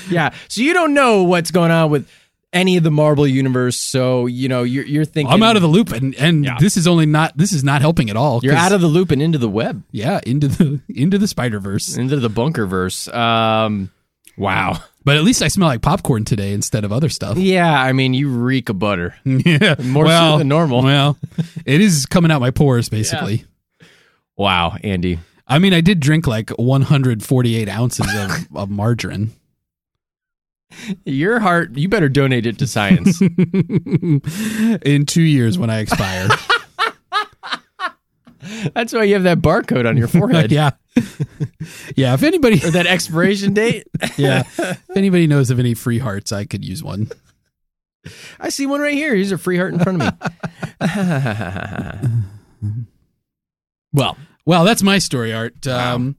yeah. 0.10 0.34
So 0.50 0.62
you 0.62 0.74
don't 0.74 0.94
know 0.94 1.24
what's 1.24 1.50
going 1.52 1.72
on 1.72 1.90
with 1.90 2.08
any 2.54 2.78
of 2.78 2.84
the 2.84 2.92
Marvel 2.92 3.26
universe. 3.28 3.78
So 3.78 4.26
you 4.26 4.50
know 4.50 4.64
you're 4.64 4.86
you're 4.86 5.06
thinking 5.06 5.34
I'm 5.34 5.44
out 5.44 5.56
of 5.56 5.62
the 5.62 5.68
loop, 5.68 5.92
and 5.92 6.14
and 6.16 6.44
Yeah. 6.46 6.58
this 6.60 6.78
is 6.78 6.88
only 6.88 7.06
not 7.06 7.38
this 7.38 7.54
is 7.54 7.64
not 7.64 7.82
helping 7.82 8.10
at 8.10 8.16
all. 8.18 8.40
You're 8.44 8.54
out 8.56 8.72
of 8.72 8.82
the 8.82 8.88
loop 8.88 9.12
and 9.12 9.22
into 9.22 9.38
the 9.38 9.50
web, 9.50 9.84
yeah 9.92 10.20
into 10.26 10.48
the 10.48 10.82
into 10.90 11.18
the 11.18 11.28
Spider 11.28 11.60
Verse. 11.60 11.96
into 11.98 12.18
the 12.18 12.30
bunker 12.30 12.66
verse. 12.66 13.08
Um, 13.08 13.92
wow. 14.38 14.80
But 15.04 15.18
at 15.18 15.24
least 15.24 15.42
I 15.42 15.48
smell 15.48 15.68
like 15.68 15.82
popcorn 15.82 16.26
today 16.26 16.54
instead 16.54 16.84
of 16.84 16.92
other 16.94 17.10
stuff. 17.10 17.38
Yeah, 17.38 17.82
I 17.82 17.92
mean 17.92 18.14
you 18.14 18.30
reek 18.30 18.70
of 18.70 18.78
butter. 18.78 19.16
yeah, 19.26 19.76
More 19.84 20.08
so 20.08 20.38
than 20.38 20.48
normal. 20.48 20.84
Well, 20.84 21.18
it 21.66 21.82
is 21.82 22.06
coming 22.06 22.30
out 22.32 22.40
my 22.42 22.52
pores 22.52 22.88
basically. 22.90 23.46
Wow, 24.38 24.76
Andy. 24.84 25.20
I 25.48 25.60
mean, 25.60 25.74
I 25.74 25.82
did 25.82 26.00
drink 26.00 26.28
like 26.28 26.50
148 26.52 27.68
ounces 27.68 28.08
of, 28.16 28.48
of 28.56 28.70
margarine. 28.70 29.32
Your 31.06 31.40
heart, 31.40 31.78
you 31.78 31.88
better 31.90 32.10
donate 32.10 32.46
it 32.46 32.58
to 32.60 32.68
science. 32.68 33.20
in 34.86 35.06
two 35.06 35.22
years 35.24 35.58
when 35.58 35.70
I 35.70 35.80
expire. 35.80 36.28
That's 38.74 38.92
why 38.94 39.04
you 39.04 39.14
have 39.14 39.24
that 39.24 39.40
barcode 39.40 39.88
on 39.88 39.98
your 39.98 40.08
forehead. 40.10 40.52
yeah, 40.52 40.72
yeah. 41.96 42.14
If 42.16 42.24
anybody, 42.24 42.56
Or 42.66 42.72
that 42.72 42.88
expiration 42.88 43.54
date. 43.54 43.88
yeah, 44.18 44.44
if 44.58 44.90
anybody 44.96 45.28
knows 45.28 45.52
of 45.52 45.60
any 45.60 45.74
free 45.76 46.00
hearts, 46.00 46.32
I 46.32 46.46
could 46.46 46.66
use 46.66 46.84
one. 46.84 47.10
I 48.40 48.50
see 48.50 48.66
one 48.66 48.82
right 48.82 48.96
here. 48.96 49.14
Here's 49.14 49.32
a 49.32 49.38
free 49.38 49.58
heart 49.58 49.74
in 49.74 49.80
front 49.80 50.02
of 50.02 50.14
me. 50.14 50.18
well, 53.94 54.18
Well, 54.46 54.64
that's 54.66 54.82
my 54.84 54.98
story, 54.98 55.34
Art. 55.34 55.68
Um, 55.68 56.16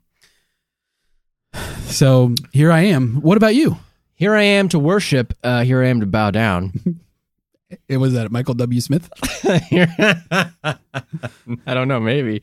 so 1.86 2.34
here 2.52 2.70
I 2.70 2.82
am. 2.82 3.16
What 3.16 3.36
about 3.36 3.54
you? 3.56 3.76
Here 4.22 4.36
I 4.36 4.44
am 4.44 4.68
to 4.68 4.78
worship. 4.78 5.34
Uh, 5.42 5.64
here 5.64 5.82
I 5.82 5.88
am 5.88 5.98
to 5.98 6.06
bow 6.06 6.30
down. 6.30 6.72
It 7.88 7.96
was 7.96 8.12
that 8.12 8.30
Michael 8.30 8.52
W. 8.52 8.82
Smith. 8.82 9.08
I 11.66 11.72
don't 11.72 11.88
know. 11.88 12.00
Maybe. 12.00 12.42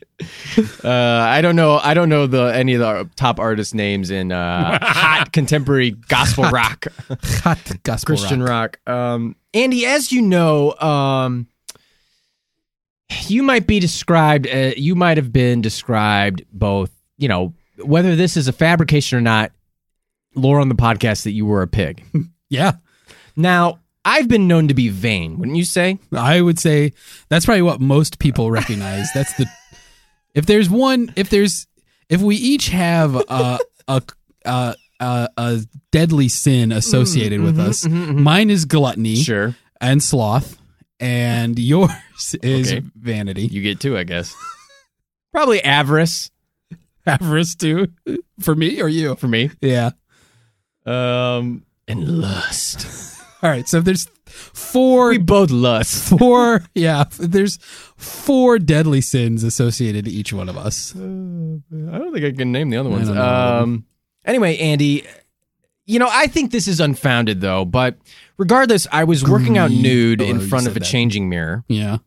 Uh, 0.83 0.89
I 0.89 1.41
don't 1.43 1.55
know. 1.55 1.77
I 1.77 1.93
don't 1.93 2.09
know 2.09 2.25
the 2.25 2.45
any 2.45 2.73
of 2.73 2.79
the 2.79 3.07
top 3.15 3.39
artist 3.39 3.75
names 3.75 4.09
in 4.09 4.31
uh, 4.31 4.79
hot 4.81 5.31
contemporary 5.31 5.91
gospel 5.91 6.45
rock, 6.45 6.87
Hot 7.43 7.59
gospel 7.83 8.07
Christian 8.07 8.41
rock. 8.41 8.79
rock. 8.87 8.95
Um, 8.95 9.35
Andy, 9.53 9.85
as 9.85 10.11
you 10.11 10.23
know, 10.23 10.73
um, 10.79 11.45
you 13.27 13.43
might 13.43 13.67
be 13.67 13.79
described. 13.79 14.47
Uh, 14.47 14.71
you 14.75 14.95
might 14.95 15.17
have 15.17 15.31
been 15.31 15.61
described 15.61 16.43
both. 16.51 16.89
You 17.19 17.27
know 17.27 17.53
whether 17.83 18.15
this 18.15 18.35
is 18.35 18.47
a 18.47 18.51
fabrication 18.51 19.19
or 19.19 19.21
not. 19.21 19.51
Lore 20.35 20.59
on 20.59 20.69
the 20.69 20.75
podcast 20.75 21.23
that 21.23 21.31
you 21.31 21.45
were 21.45 21.61
a 21.61 21.67
pig. 21.67 22.03
Yeah, 22.51 22.73
Now, 23.35 23.79
I've 24.03 24.27
been 24.27 24.47
known 24.47 24.69
to 24.69 24.73
be 24.73 24.89
vain, 24.89 25.37
wouldn't 25.37 25.55
you 25.55 25.65
say? 25.65 25.99
I 26.11 26.41
would 26.41 26.57
say 26.57 26.93
that's 27.29 27.45
probably 27.45 27.61
what 27.61 27.79
most 27.79 28.17
people 28.17 28.49
recognize. 28.49 29.07
That's 29.13 29.31
the 29.37 29.45
if 30.33 30.47
there's 30.47 30.67
one 30.67 31.13
if 31.15 31.29
there's 31.29 31.67
if 32.09 32.21
we 32.23 32.37
each 32.37 32.69
have 32.69 33.13
a 33.15 33.59
a 33.87 34.01
a, 34.45 34.75
a, 34.99 35.29
a 35.37 35.59
deadly 35.91 36.27
sin 36.27 36.71
associated 36.71 37.41
with 37.41 37.57
mm-hmm, 37.57 37.69
us, 37.69 37.85
mm-hmm, 37.85 38.03
mm-hmm. 38.13 38.23
mine 38.23 38.49
is 38.49 38.65
gluttony 38.65 39.17
Sure. 39.17 39.55
and 39.79 40.01
sloth, 40.01 40.57
and 40.99 41.59
yours 41.59 41.91
is 42.41 42.71
Okay. 42.71 42.81
vanity. 42.95 43.43
You 43.45 43.61
get 43.61 43.79
two, 43.79 43.95
I 43.95 44.05
guess. 44.05 44.35
Probably 45.31 45.63
avarice 45.63 46.31
Avarice 47.05 47.53
too, 47.55 47.89
for 48.39 48.55
me 48.55 48.81
or 48.81 48.87
you? 48.89 49.15
for 49.17 49.27
me. 49.27 49.51
Yeah. 49.61 49.91
Um, 50.89 51.63
and 51.87 52.07
lust. 52.21 52.87
All 53.43 53.49
right. 53.49 53.67
So 53.67 53.79
there's 53.81 54.07
four 54.25 55.09
We 55.09 55.17
both 55.17 55.49
lust. 55.51 56.09
four 56.19 56.63
yeah 56.75 57.03
there's 57.19 57.57
four 57.97 58.59
deadly 58.59 59.01
sins 59.01 59.43
associated 59.43 60.05
to 60.05 60.11
each 60.11 60.31
one 60.31 60.47
of 60.49 60.55
us 60.57 60.93
I 60.95 60.99
don't 60.99 62.13
think 62.13 62.25
I 62.25 62.31
can 62.31 62.51
name 62.51 62.69
the 62.69 62.77
other 62.77 62.89
ones. 62.89 63.09
Um, 63.09 63.85
anyway, 64.25 64.57
Andy, 64.57 65.05
you 65.85 65.97
know, 65.99 66.07
I 66.11 66.27
think 66.27 66.51
this 66.51 66.67
is 66.67 66.79
unfounded 66.79 67.41
though, 67.41 67.65
but 67.65 67.97
regardless, 68.37 68.85
I 68.91 69.03
was 69.05 69.23
working 69.27 69.57
out 69.57 69.71
nude 69.71 70.21
Oh, 70.21 70.25
in 70.25 70.39
front 70.39 70.67
of 70.67 70.75
a 70.75 70.79
that. 70.79 70.85
changing 70.85 71.27
mirror. 71.29 71.63
yeah 71.67 71.97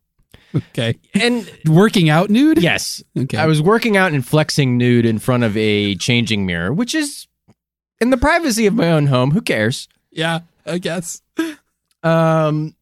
okay 0.54 0.98
And 1.14 1.50
working 1.66 2.08
out 2.10 2.30
nude 2.30 2.62
yes, 2.62 3.02
okay 3.18 3.36
I 3.38 3.46
was 3.46 3.60
working 3.60 3.96
out 3.96 4.12
and 4.12 4.24
flexing 4.26 4.76
nude 4.78 5.06
in 5.06 5.18
front 5.18 5.42
of 5.44 5.56
a 5.56 5.94
changing 5.96 6.46
mirror, 6.46 6.72
which 6.72 6.94
is 6.94 7.26
in 8.02 8.10
the 8.10 8.16
privacy 8.18 8.66
of 8.66 8.74
my 8.74 8.90
own 8.92 9.06
home. 9.06 9.30
Who 9.30 9.40
cares? 9.40 9.88
yeah 10.10 10.40
i 10.66 10.76
guess 10.78 11.22
Um, 12.02 12.76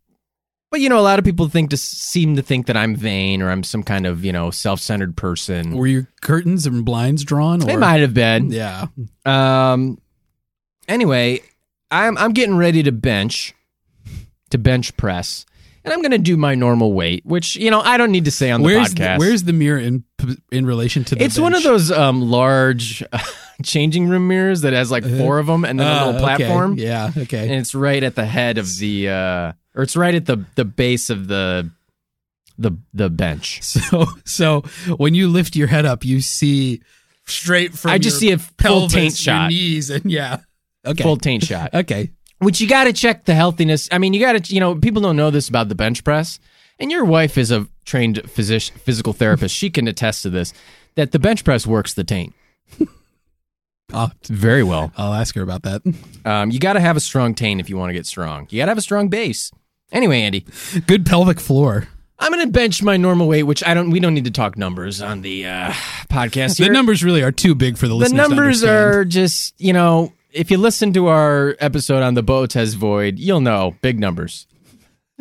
but 0.70 0.80
you 0.80 0.88
know, 0.88 0.98
a 0.98 1.02
lot 1.02 1.18
of 1.18 1.24
people 1.24 1.48
think 1.48 1.70
to 1.70 1.76
seem 1.76 2.36
to 2.36 2.42
think 2.42 2.66
that 2.66 2.76
I'm 2.76 2.94
vain 2.96 3.42
or 3.42 3.50
I'm 3.50 3.62
some 3.64 3.82
kind 3.82 4.06
of 4.06 4.24
you 4.24 4.32
know 4.32 4.50
self-centered 4.50 5.16
person. 5.16 5.76
were 5.76 5.86
your 5.86 6.08
curtains 6.22 6.66
and 6.66 6.84
blinds 6.84 7.22
drawn 7.24 7.62
or 7.62 7.66
They 7.66 7.76
might 7.76 8.00
have 8.00 8.14
been. 8.14 8.50
yeah 8.50 8.86
Um. 9.24 10.00
Anyway, 10.88 11.40
I'm 11.90 12.16
I'm 12.18 12.32
getting 12.32 12.56
ready 12.56 12.82
to 12.82 12.92
bench, 12.92 13.54
to 14.50 14.58
bench 14.58 14.96
press, 14.96 15.44
and 15.90 15.97
I'm 15.97 16.02
going 16.02 16.12
to 16.12 16.18
do 16.18 16.37
my 16.37 16.54
normal 16.54 16.92
weight, 16.92 17.25
which 17.26 17.56
you 17.56 17.70
know 17.70 17.80
I 17.80 17.97
don't 17.97 18.12
need 18.12 18.25
to 18.26 18.30
say 18.30 18.50
on 18.50 18.61
the 18.62 18.66
where's 18.66 18.94
podcast. 18.94 19.14
the, 19.16 19.18
where's 19.18 19.42
the 19.42 19.52
mirror 19.52 19.78
in 19.78 20.04
in 20.52 20.64
relation 20.66 21.04
to 21.04 21.14
the 21.16 21.25
it's 21.25 21.38
one 21.38 21.54
of 21.54 21.62
those 21.62 21.90
um 21.90 22.23
large 22.30 23.02
changing 23.64 24.06
room 24.09 24.28
mirrors 24.28 24.61
that 24.62 24.73
has 24.73 24.90
like 24.90 25.04
four 25.04 25.38
of 25.38 25.47
them 25.47 25.64
and 25.64 25.78
then 25.80 25.87
a 25.87 25.90
Uh, 25.90 26.06
little 26.06 26.14
okay. 26.25 26.37
platform, 26.37 26.75
yeah 26.78 27.11
okay 27.16 27.42
and 27.49 27.54
it's 27.59 27.75
right 27.75 28.02
at 28.02 28.14
the 28.14 28.25
head 28.25 28.56
of 28.59 28.66
the 28.78 29.09
uh, 29.09 29.52
or 29.75 29.82
it's 29.82 29.97
right 29.97 30.14
at 30.14 30.26
the 30.26 30.44
the 30.54 30.64
base 30.64 31.11
of 31.11 31.26
the 31.28 31.70
the 32.59 32.73
the 32.94 33.09
bench. 33.11 33.62
so 33.62 34.06
so 34.25 34.61
when 34.97 35.14
you 35.14 35.28
lift 35.28 35.56
your 35.56 35.66
head 35.68 35.87
up 35.87 36.04
you 36.04 36.20
see 36.20 36.80
straight 37.26 37.73
from 37.75 37.90
I 37.92 37.99
just 37.99 38.18
see 38.18 38.30
a 38.32 38.38
full 38.38 38.88
taint 38.88 39.16
shot, 39.16 39.49
knees 39.50 39.88
and 39.90 40.04
yeah 40.11 40.40
okay 40.87 41.02
full 41.02 41.16
taint 41.16 41.44
shot. 41.44 41.70
okay 41.75 42.11
which 42.40 42.61
you 42.61 42.68
got 42.68 42.85
to 42.85 42.92
check 42.92 43.25
the 43.25 43.35
healthiness. 43.35 43.88
I 43.92 43.99
mean, 43.99 44.12
you 44.12 44.20
got 44.20 44.44
to, 44.44 44.54
you 44.54 44.61
know, 44.61 44.75
people 44.75 45.00
don't 45.02 45.16
know 45.16 45.30
this 45.30 45.49
about 45.49 45.68
the 45.68 45.75
bench 45.75 46.04
press. 46.04 46.38
And 46.78 46.90
your 46.90 47.04
wife 47.04 47.37
is 47.38 47.50
a 47.50 47.68
trained 47.85 48.23
physic- 48.28 48.76
physical 48.78 49.12
therapist. 49.12 49.54
She 49.54 49.70
can 49.70 49.87
attest 49.87 50.23
to 50.23 50.30
this 50.30 50.52
that 50.94 51.12
the 51.12 51.18
bench 51.18 51.44
press 51.44 51.66
works 51.66 51.94
the 51.94 52.04
taint 52.04 52.35
I'll, 53.92 54.12
very 54.25 54.62
well. 54.62 54.92
I'll 54.97 55.14
ask 55.14 55.35
her 55.37 55.42
about 55.42 55.62
that 55.62 55.82
Um, 56.25 56.50
you 56.50 56.59
got 56.59 56.73
to 56.73 56.80
have 56.80 56.97
a 56.97 57.00
strong 57.00 57.35
taint 57.35 57.61
if 57.61 57.70
you 57.70 57.76
want 57.76 57.90
to 57.90 57.94
get 57.94 58.06
strong. 58.06 58.47
You 58.50 58.59
got 58.59 58.66
to 58.66 58.70
have 58.70 58.78
a 58.78 58.82
strong 58.82 59.09
base. 59.09 59.52
Anyway, 59.92 60.20
Andy, 60.23 60.47
good 60.87 61.04
pelvic 61.04 61.38
floor 61.38 61.88
I'm 62.20 62.32
going 62.32 62.44
to 62.44 62.52
bench 62.52 62.82
my 62.82 62.99
normal 62.99 63.26
weight, 63.26 63.44
which 63.44 63.64
I 63.64 63.73
don't. 63.73 63.90
We 63.90 63.99
don't 63.99 64.12
need 64.12 64.26
to 64.26 64.30
talk 64.30 64.59
numbers 64.59 65.00
on 65.00 65.23
the 65.23 65.47
uh, 65.47 65.73
podcast. 66.11 66.59
the 66.59 66.68
numbers 66.68 67.02
really 67.02 67.23
are 67.23 67.32
too 67.32 67.54
big 67.54 67.78
for 67.78 67.88
the 67.88 67.94
the 67.94 67.97
listeners 67.97 68.28
to 68.28 68.28
numbers 68.28 68.64
are 68.64 69.04
just 69.06 69.54
you 69.59 69.73
know 69.73 70.12
if 70.32 70.50
you 70.50 70.58
listen 70.58 70.92
to 70.94 71.08
our 71.08 71.56
episode 71.60 72.02
on 72.02 72.14
the 72.14 72.22
Boötes 72.22 72.75
Void, 72.76 73.18
you'll 73.18 73.40
know 73.40 73.76
big 73.82 73.99
numbers. 73.99 74.46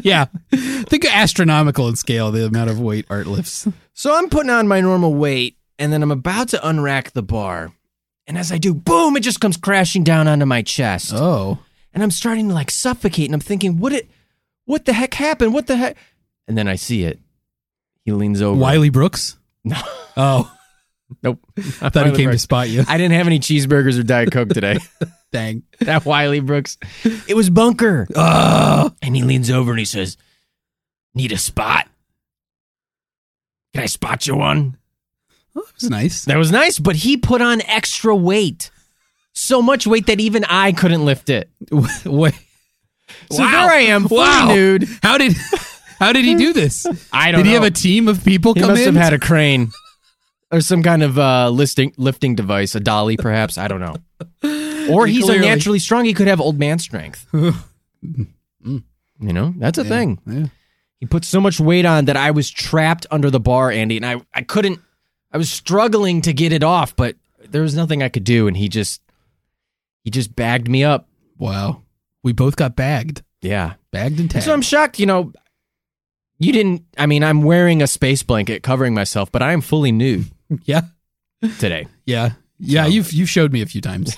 Yeah. 0.01 0.25
Think 0.51 1.03
of 1.05 1.11
astronomical 1.11 1.87
in 1.87 1.95
scale, 1.95 2.31
the 2.31 2.45
amount 2.45 2.69
of 2.69 2.79
weight 2.79 3.05
art 3.09 3.27
lifts. 3.27 3.67
So 3.93 4.15
I'm 4.15 4.29
putting 4.29 4.49
on 4.49 4.67
my 4.67 4.81
normal 4.81 5.13
weight, 5.13 5.57
and 5.77 5.91
then 5.91 6.03
I'm 6.03 6.11
about 6.11 6.49
to 6.49 6.57
unrack 6.57 7.11
the 7.11 7.23
bar. 7.23 7.73
And 8.27 8.37
as 8.37 8.51
I 8.51 8.57
do, 8.57 8.73
boom, 8.73 9.17
it 9.17 9.21
just 9.21 9.41
comes 9.41 9.57
crashing 9.57 10.03
down 10.03 10.27
onto 10.27 10.45
my 10.45 10.61
chest. 10.61 11.11
Oh. 11.13 11.59
And 11.93 12.03
I'm 12.03 12.11
starting 12.11 12.47
to 12.49 12.53
like 12.53 12.71
suffocate, 12.71 13.25
and 13.25 13.33
I'm 13.33 13.39
thinking, 13.41 13.77
what 13.79 13.91
it 13.91 14.09
what 14.65 14.85
the 14.85 14.93
heck 14.93 15.15
happened? 15.15 15.53
What 15.53 15.67
the 15.67 15.75
heck? 15.75 15.97
And 16.47 16.57
then 16.57 16.67
I 16.67 16.75
see 16.75 17.03
it. 17.03 17.19
He 18.05 18.11
leans 18.11 18.41
over. 18.41 18.59
Wiley 18.59 18.89
Brooks? 18.89 19.37
No. 19.63 19.81
Oh. 20.15 20.51
Nope. 21.23 21.39
I 21.81 21.89
thought 21.89 22.07
he 22.07 22.15
came 22.15 22.31
to 22.31 22.37
spot 22.37 22.69
you. 22.69 22.83
I 22.87 22.97
didn't 22.97 23.13
have 23.15 23.27
any 23.27 23.39
cheeseburgers 23.39 23.99
or 23.99 24.03
Diet 24.03 24.31
Coke 24.31 24.49
today. 24.49 24.77
Dang. 25.31 25.63
that 25.81 26.05
Wiley 26.05 26.39
Brooks. 26.39 26.77
It 27.27 27.35
was 27.35 27.49
Bunker. 27.49 28.07
Oh. 28.15 28.91
And 29.01 29.15
he 29.15 29.23
leans 29.23 29.49
over 29.51 29.71
and 29.71 29.79
he 29.79 29.85
says, 29.85 30.17
Need 31.15 31.31
a 31.31 31.37
spot? 31.37 31.87
Can 33.73 33.83
I 33.83 33.87
spot 33.87 34.25
you 34.27 34.35
one? 34.35 34.77
Oh, 35.55 35.61
that 35.61 35.73
was 35.75 35.89
nice. 35.89 36.25
That 36.25 36.37
was 36.37 36.51
nice, 36.51 36.79
but 36.79 36.95
he 36.95 37.17
put 37.17 37.41
on 37.41 37.61
extra 37.63 38.15
weight. 38.15 38.71
So 39.33 39.61
much 39.61 39.85
weight 39.87 40.07
that 40.07 40.19
even 40.19 40.43
I 40.45 40.71
couldn't 40.71 41.05
lift 41.05 41.29
it. 41.29 41.49
Wait. 42.05 42.33
So 43.31 43.43
Wow. 43.43 43.51
there 43.51 43.71
I 43.71 43.79
am, 43.81 44.07
fully 44.07 44.21
Wow. 44.21 44.53
nude. 44.53 44.87
How 45.03 45.17
did 45.17 45.33
how 45.99 46.13
did 46.13 46.25
he 46.25 46.35
do 46.35 46.53
this? 46.53 46.85
I 47.11 47.31
don't 47.31 47.39
know. 47.39 47.43
Did 47.43 47.45
he 47.49 47.53
know. 47.55 47.61
have 47.63 47.71
a 47.71 47.75
team 47.75 48.07
of 48.07 48.23
people 48.23 48.53
he 48.53 48.59
come 48.61 48.71
must 48.71 48.81
in? 48.85 48.95
have 48.95 49.03
had 49.03 49.13
a 49.13 49.19
crane 49.19 49.71
or 50.51 50.61
some 50.61 50.81
kind 50.83 51.03
of 51.03 51.17
uh, 51.19 51.49
listing, 51.49 51.93
lifting 51.97 52.35
device, 52.35 52.75
a 52.75 52.79
dolly 52.79 53.17
perhaps. 53.17 53.57
I 53.57 53.67
don't 53.67 53.81
know. 53.81 53.95
Or 54.89 55.05
he's 55.05 55.23
Clearly. 55.25 55.45
unnaturally 55.45 55.77
strong. 55.77 56.05
He 56.05 56.15
could 56.15 56.25
have 56.27 56.41
old 56.41 56.57
man 56.57 56.79
strength. 56.79 57.27
Mm. 58.65 58.83
You 59.19 59.33
know, 59.33 59.53
that's 59.57 59.77
a 59.77 59.83
thing. 59.83 60.19
Yeah. 60.25 60.47
He 60.99 61.05
put 61.05 61.23
so 61.25 61.39
much 61.39 61.59
weight 61.59 61.85
on 61.85 62.05
that 62.05 62.17
I 62.17 62.31
was 62.31 62.49
trapped 62.49 63.05
under 63.11 63.29
the 63.29 63.39
bar, 63.39 63.71
Andy, 63.71 63.97
and 63.97 64.05
I, 64.05 64.21
I 64.33 64.41
couldn't, 64.41 64.79
I 65.31 65.37
was 65.37 65.49
struggling 65.49 66.21
to 66.23 66.33
get 66.33 66.51
it 66.51 66.63
off, 66.63 66.95
but 66.95 67.15
there 67.49 67.61
was 67.61 67.75
nothing 67.75 68.03
I 68.03 68.09
could 68.09 68.23
do. 68.23 68.47
And 68.47 68.57
he 68.57 68.67
just, 68.67 69.01
he 70.03 70.09
just 70.09 70.35
bagged 70.35 70.69
me 70.69 70.83
up. 70.83 71.07
Wow. 71.37 71.83
We 72.23 72.33
both 72.33 72.55
got 72.55 72.75
bagged. 72.75 73.21
Yeah. 73.41 73.73
Bagged 73.91 74.19
and 74.19 74.29
tagged. 74.31 74.45
So 74.45 74.53
I'm 74.53 74.61
shocked, 74.61 74.99
you 74.99 75.05
know, 75.05 75.31
you 76.37 76.51
didn't, 76.51 76.83
I 76.97 77.05
mean, 77.05 77.23
I'm 77.23 77.43
wearing 77.43 77.81
a 77.81 77.87
space 77.87 78.23
blanket 78.23 78.63
covering 78.63 78.93
myself, 78.93 79.31
but 79.31 79.41
I 79.41 79.53
am 79.53 79.61
fully 79.61 79.91
nude 79.91 80.25
yeah. 80.65 80.81
today. 81.59 81.87
Yeah. 82.05 82.31
Yeah, 82.59 82.85
So- 82.85 82.89
you've 82.91 83.13
you've 83.13 83.29
showed 83.29 83.53
me 83.53 83.61
a 83.61 83.65
few 83.65 83.81
times. 83.81 84.15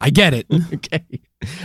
I 0.00 0.10
get 0.10 0.34
it. 0.34 0.46
okay. 0.74 1.04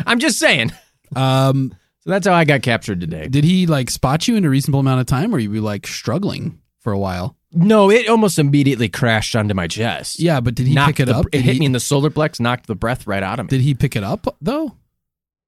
I'm 0.05 0.19
just 0.19 0.37
saying. 0.39 0.71
Um 1.15 1.73
So 2.01 2.09
that's 2.11 2.27
how 2.27 2.33
I 2.33 2.45
got 2.45 2.61
captured 2.61 2.99
today. 2.99 3.27
did 3.27 3.43
he 3.43 3.65
like 3.65 3.89
spot 3.89 4.27
you 4.27 4.35
in 4.35 4.45
a 4.45 4.49
reasonable 4.49 4.79
amount 4.81 5.01
of 5.01 5.07
time 5.07 5.33
or 5.33 5.39
you 5.39 5.49
were 5.49 5.59
like 5.59 5.87
struggling 5.87 6.59
for 6.79 6.91
a 6.93 6.99
while? 6.99 7.35
No, 7.57 7.89
it 7.89 8.09
almost 8.09 8.37
immediately 8.37 8.89
crashed 8.89 9.33
onto 9.35 9.53
my 9.53 9.67
chest. 9.67 10.19
Yeah, 10.19 10.41
but 10.41 10.55
did 10.55 10.67
he 10.67 10.73
Knocked 10.75 10.97
pick 10.97 10.99
it 11.01 11.05
the- 11.05 11.15
up? 11.15 11.25
It 11.27 11.31
Did 11.37 11.41
hit 11.45 11.53
he, 11.53 11.59
me 11.61 11.65
in 11.67 11.71
the 11.71 11.79
solar 11.79 12.09
plex, 12.09 12.39
knocked 12.39 12.67
the 12.67 12.75
breath 12.75 13.07
right 13.07 13.23
out 13.23 13.39
of 13.39 13.45
me. 13.45 13.49
Did 13.49 13.61
he 13.61 13.73
pick 13.73 13.95
it 13.95 14.03
up 14.03 14.27
though? 14.41 14.75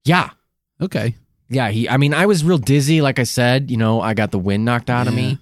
yeah. 0.04 0.30
Okay. 0.80 1.14
Yeah, 1.50 1.70
he 1.70 1.88
I 1.88 1.96
mean, 1.96 2.14
I 2.14 2.26
was 2.26 2.44
real 2.44 2.58
dizzy, 2.58 3.00
like 3.02 3.18
I 3.18 3.24
said, 3.24 3.70
you 3.70 3.76
know, 3.76 4.00
I 4.00 4.14
got 4.14 4.30
the 4.30 4.38
wind 4.38 4.64
knocked 4.64 4.90
out 4.90 5.06
of 5.08 5.14
me. 5.14 5.38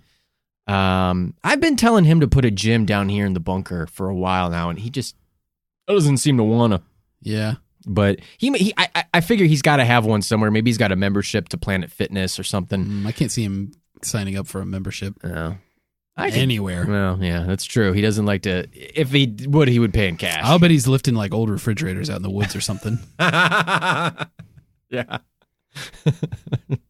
Um, 0.67 1.35
I've 1.45 1.61
been 1.61 1.77
telling 1.77 2.05
him 2.05 2.21
to 2.21 2.29
put 2.29 2.45
a 2.45 2.51
gym 2.51 2.87
down 2.87 3.09
here 3.09 3.25
in 3.27 3.35
the 3.35 3.41
bunker 3.41 3.87
for 3.87 4.09
a 4.09 4.15
while 4.15 4.51
now, 4.51 4.69
and 4.69 4.79
he 4.79 4.91
just 4.91 5.15
doesn't 5.87 6.17
seem 6.19 6.37
to 6.39 6.43
wanna. 6.43 6.83
Yeah. 7.23 7.55
But 7.89 8.19
he, 8.39 8.51
he 8.53 8.75
I, 8.77 9.05
I- 9.15 9.21
figure 9.21 9.47
he's 9.47 9.63
got 9.63 9.77
to 9.77 9.85
have 9.85 10.05
one 10.05 10.21
somewhere. 10.23 10.51
Maybe 10.51 10.71
he's 10.71 10.79
got 10.79 10.91
a 10.91 10.97
membership 10.97 11.49
to 11.51 11.57
Planet 11.57 11.91
Fitness 11.93 12.37
or 12.39 12.43
something. 12.43 12.85
Mm, 12.85 13.07
I 13.07 13.13
can't 13.13 13.31
see 13.31 13.45
him 13.45 13.73
signing 14.03 14.37
up 14.37 14.49
for 14.49 14.61
a 14.61 14.67
membership 14.67 15.15
No, 15.23 15.57
I 16.17 16.31
could, 16.31 16.41
anywhere. 16.41 16.85
well, 16.87 17.19
yeah, 17.23 17.45
that's 17.45 17.65
true. 17.65 17.93
He 17.93 18.01
doesn't 18.03 18.27
like 18.27 18.43
to. 18.43 18.67
If 18.73 19.13
he 19.13 19.33
would, 19.47 19.69
he 19.69 19.79
would 19.79 19.95
pay 19.95 20.09
in 20.09 20.17
cash. 20.17 20.41
I'll 20.43 20.59
bet 20.59 20.73
he's 20.73 20.89
lifting 20.89 21.15
like 21.15 21.33
old 21.33 21.49
refrigerators 21.49 22.11
out 22.11 22.17
in 22.17 22.23
the 22.23 22.31
woods 22.31 22.57
or 22.57 22.61
something. 22.61 22.99
yeah. 23.21 24.19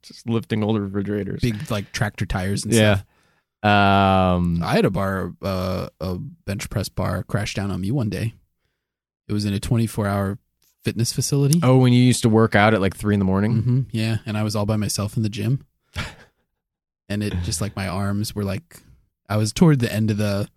Just 0.03 0.29
lifting 0.29 0.63
old 0.63 0.81
refrigerators. 0.81 1.41
Big 1.43 1.71
like 1.71 1.93
tractor 1.93 2.25
tires 2.25 2.65
and 2.65 2.73
yeah. 2.73 2.97
stuff. 2.97 3.07
Um, 3.63 4.63
I 4.63 4.75
had 4.75 4.85
a 4.85 4.91
bar, 4.91 5.33
uh, 5.43 5.89
a 6.01 6.17
bench 6.19 6.71
press 6.71 6.89
bar, 6.89 7.23
crash 7.25 7.55
down 7.55 7.71
on 7.71 7.81
me 7.81 7.91
one 7.91 8.09
day. 8.11 8.35
It 9.29 9.33
was 9.33 9.45
in 9.45 9.53
a 9.55 9.61
24 9.61 10.07
hour 10.07 10.39
fitness 10.85 11.13
facility. 11.13 11.59
oh, 11.65 11.79
when 11.79 11.93
you 11.93 12.01
used 12.03 12.23
to 12.23 12.29
work 12.29 12.55
out 12.55 12.75
at 12.75 12.81
like 12.81 12.97
three 12.97 13.15
in 13.15 13.19
the 13.19 13.25
morning. 13.25 13.63
hmm 13.63 13.81
Yeah, 13.91 14.19
and 14.25 14.39
I 14.39 14.43
was 14.45 14.55
all 14.55 14.67
by 14.67 14.77
myself 14.77 15.17
in 15.17 15.23
the 15.25 15.29
gym, 15.29 15.67
and 17.09 17.23
it 17.25 17.35
just 17.43 17.61
like 17.61 17.75
my 17.75 17.89
arms 17.89 18.35
were 18.35 18.45
like, 18.45 18.83
I 19.29 19.37
was 19.37 19.53
toward 19.53 19.81
the 19.81 19.93
end 19.93 20.11
of 20.13 20.17
the, 20.19 20.49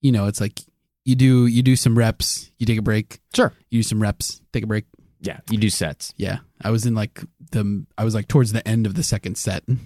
you 0.00 0.12
know, 0.12 0.26
it's 0.26 0.40
like 0.40 0.60
you 1.04 1.16
do 1.16 1.46
you 1.46 1.62
do 1.62 1.74
some 1.74 1.98
reps, 1.98 2.52
you 2.58 2.66
take 2.66 2.78
a 2.78 2.82
break, 2.82 3.18
Sure. 3.34 3.52
you 3.70 3.80
do 3.80 3.82
some 3.82 4.00
reps, 4.00 4.40
take 4.52 4.62
a 4.64 4.66
break. 4.68 4.84
Yeah, 5.20 5.40
you 5.50 5.58
do 5.58 5.70
sets. 5.70 6.12
Yeah, 6.16 6.38
I 6.62 6.70
was 6.70 6.86
in 6.86 6.94
like 6.94 7.20
the, 7.50 7.84
I 7.98 8.04
was 8.04 8.14
like 8.14 8.28
towards 8.28 8.52
the 8.52 8.66
end 8.68 8.86
of 8.86 8.94
the 8.94 9.02
second 9.02 9.36
set, 9.38 9.66
and 9.66 9.80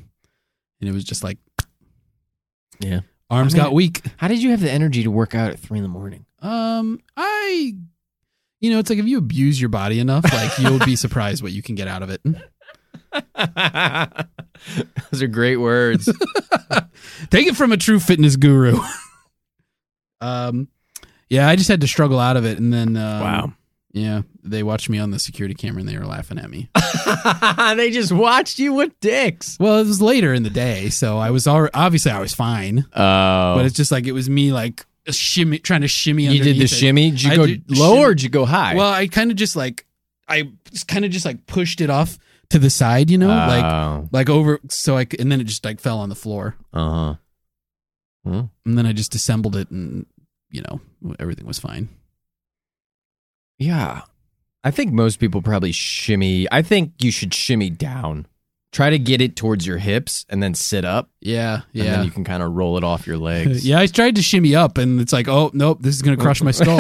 it 0.83 0.93
was 0.93 1.05
just 1.05 1.25
like 1.25 1.39
Yeah. 2.81 3.01
arms 3.31 3.55
I 3.55 3.59
mean- 3.59 3.65
got 3.67 3.75
weak. 3.75 4.03
How 4.17 4.29
did 4.29 4.43
you 4.43 4.51
have 4.51 4.61
the 4.61 4.71
energy 4.71 5.03
to 5.03 5.11
work 5.11 5.35
out 5.35 5.51
at 5.51 5.59
three 5.59 5.79
in 5.79 5.83
the 5.83 5.89
morning? 5.89 6.25
Um, 6.41 7.01
I, 7.17 7.75
you 8.61 8.71
know, 8.71 8.79
it's 8.79 8.91
like 8.91 8.99
if 8.99 9.07
you 9.07 9.19
abuse 9.19 9.61
your 9.61 9.71
body 9.71 10.01
enough, 10.01 10.25
like 10.33 10.59
you'll 10.59 10.79
be 10.79 10.97
surprised 10.97 11.43
what 11.43 11.53
you 11.53 11.63
can 11.63 11.75
get 11.75 11.89
out 11.89 12.03
of 12.03 12.11
it. 12.11 12.21
Those 15.11 15.23
are 15.23 15.27
great 15.27 15.57
words. 15.57 16.07
Take 17.31 17.47
it 17.47 17.57
from 17.57 17.73
a 17.73 17.77
true 17.77 17.99
fitness 17.99 18.37
guru. 18.37 18.79
um, 20.21 20.69
yeah, 21.29 21.49
I 21.49 21.57
just 21.57 21.69
had 21.69 21.81
to 21.81 21.89
struggle 21.89 22.19
out 22.19 22.37
of 22.37 22.45
it, 22.45 22.59
and 22.59 22.73
then 22.73 22.97
um, 22.97 23.21
wow. 23.21 23.53
Yeah, 23.93 24.23
they 24.45 24.63
watched 24.63 24.89
me 24.91 24.99
on 24.99 25.11
the 25.11 25.19
security 25.19 25.55
camera 25.55 25.81
and 25.81 25.89
they 25.89 25.97
were 25.97 26.07
laughing 26.07 26.39
at 26.39 26.51
me. 26.51 26.69
they 27.77 27.91
just 27.91 28.13
watched 28.13 28.59
you 28.59 28.73
with 28.75 28.99
dicks. 29.01 29.57
well, 29.59 29.79
it 29.79 29.87
was 29.87 30.01
later 30.03 30.35
in 30.35 30.43
the 30.43 30.51
day, 30.51 30.89
so 30.91 31.19
I 31.19 31.31
was 31.31 31.47
al- 31.47 31.71
obviously 31.75 32.11
I 32.13 32.21
was 32.21 32.35
fine, 32.35 32.85
Oh. 32.95 33.55
but 33.57 33.65
it's 33.65 33.75
just 33.77 33.91
like 33.91 34.07
it 34.07 34.13
was 34.13 34.29
me 34.29 34.53
like 34.53 34.85
shimmy, 35.11 35.59
trying 35.59 35.81
to 35.81 35.89
shimmy. 35.89 36.25
you 36.25 36.43
did 36.45 36.57
the 36.59 36.65
it. 36.65 36.71
shimmy. 36.71 37.11
Did 37.13 37.23
you 37.23 37.31
I 37.33 37.37
go 37.37 37.47
did 37.47 37.65
low 37.71 37.95
shimmy. 37.95 38.05
or 38.05 38.15
did 38.15 38.23
you 38.25 38.29
go 38.29 38.45
high? 38.45 38.75
Well, 38.75 38.93
I 38.93 39.07
kind 39.09 39.31
of 39.31 39.37
just 39.37 39.57
like 39.57 39.87
I 40.29 40.51
kind 40.87 41.05
of 41.07 41.11
just 41.11 41.25
like 41.25 41.47
pushed 41.47 41.81
it 41.81 41.89
off 41.89 42.19
to 42.51 42.59
the 42.59 42.69
side, 42.71 43.11
you 43.11 43.17
know, 43.19 43.29
like 43.29 43.65
Oh. 43.65 44.09
like 44.13 44.29
over 44.29 44.61
so 44.69 44.97
I 44.99 45.07
and 45.19 45.33
then 45.33 45.41
it 45.41 45.45
just 45.45 45.65
like 45.65 45.81
fell 45.81 45.99
on 46.01 46.11
the 46.11 46.15
floor, 46.15 46.57
uh 46.75 47.15
huh. 48.27 48.43
and 48.67 48.79
then 48.79 48.85
I 48.87 48.93
just 48.93 49.15
assembled 49.15 49.57
it, 49.57 49.71
and 49.71 50.05
you 50.51 50.63
know 50.63 50.81
everything 51.19 51.47
was 51.47 51.59
fine. 51.59 51.89
Yeah. 53.59 54.03
I 54.65 54.71
think 54.71 54.93
most 54.93 55.19
people 55.19 55.41
probably 55.43 55.73
shimmy. 55.73 56.47
I 56.51 56.63
think 56.63 56.93
you 57.03 57.11
should 57.11 57.33
shimmy 57.33 57.71
down. 57.71 58.27
Try 58.71 58.91
to 58.91 58.99
get 58.99 59.23
it 59.23 59.35
towards 59.35 59.67
your 59.67 59.79
hips 59.79 60.27
and 60.29 60.43
then 60.43 60.55
sit 60.55 60.85
up. 60.85 61.09
Yeah, 61.21 61.55
And 61.55 61.65
yeah. 61.73 61.85
then 61.97 62.05
you 62.05 62.11
can 62.11 62.23
kind 62.23 62.43
of 62.43 62.53
roll 62.53 62.77
it 62.77 62.85
off 62.85 63.07
your 63.07 63.17
legs. 63.19 63.67
Yeah, 63.67 63.79
I 63.79 63.87
tried 63.87 64.17
to 64.17 64.23
shimmy 64.23 64.55
up, 64.55 64.77
and 64.77 65.01
it's 65.01 65.13
like, 65.13 65.27
oh 65.27 65.51
nope, 65.55 65.79
this 65.81 65.95
is 65.95 66.03
gonna 66.03 66.19
crush 66.19 66.43
my 66.43 66.51
skull 66.51 66.79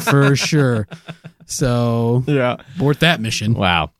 for 0.02 0.36
sure. 0.36 0.86
So 1.46 2.22
yeah. 2.26 2.58
abort 2.76 3.00
that 3.00 3.20
mission. 3.20 3.54
Wow. 3.54 3.90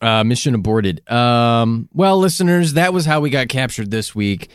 Uh, 0.00 0.24
mission 0.24 0.54
aborted. 0.56 1.08
Um, 1.10 1.88
well, 1.94 2.18
listeners, 2.18 2.72
that 2.72 2.92
was 2.92 3.06
how 3.06 3.20
we 3.20 3.30
got 3.30 3.48
captured 3.48 3.90
this 3.92 4.12
week. 4.14 4.48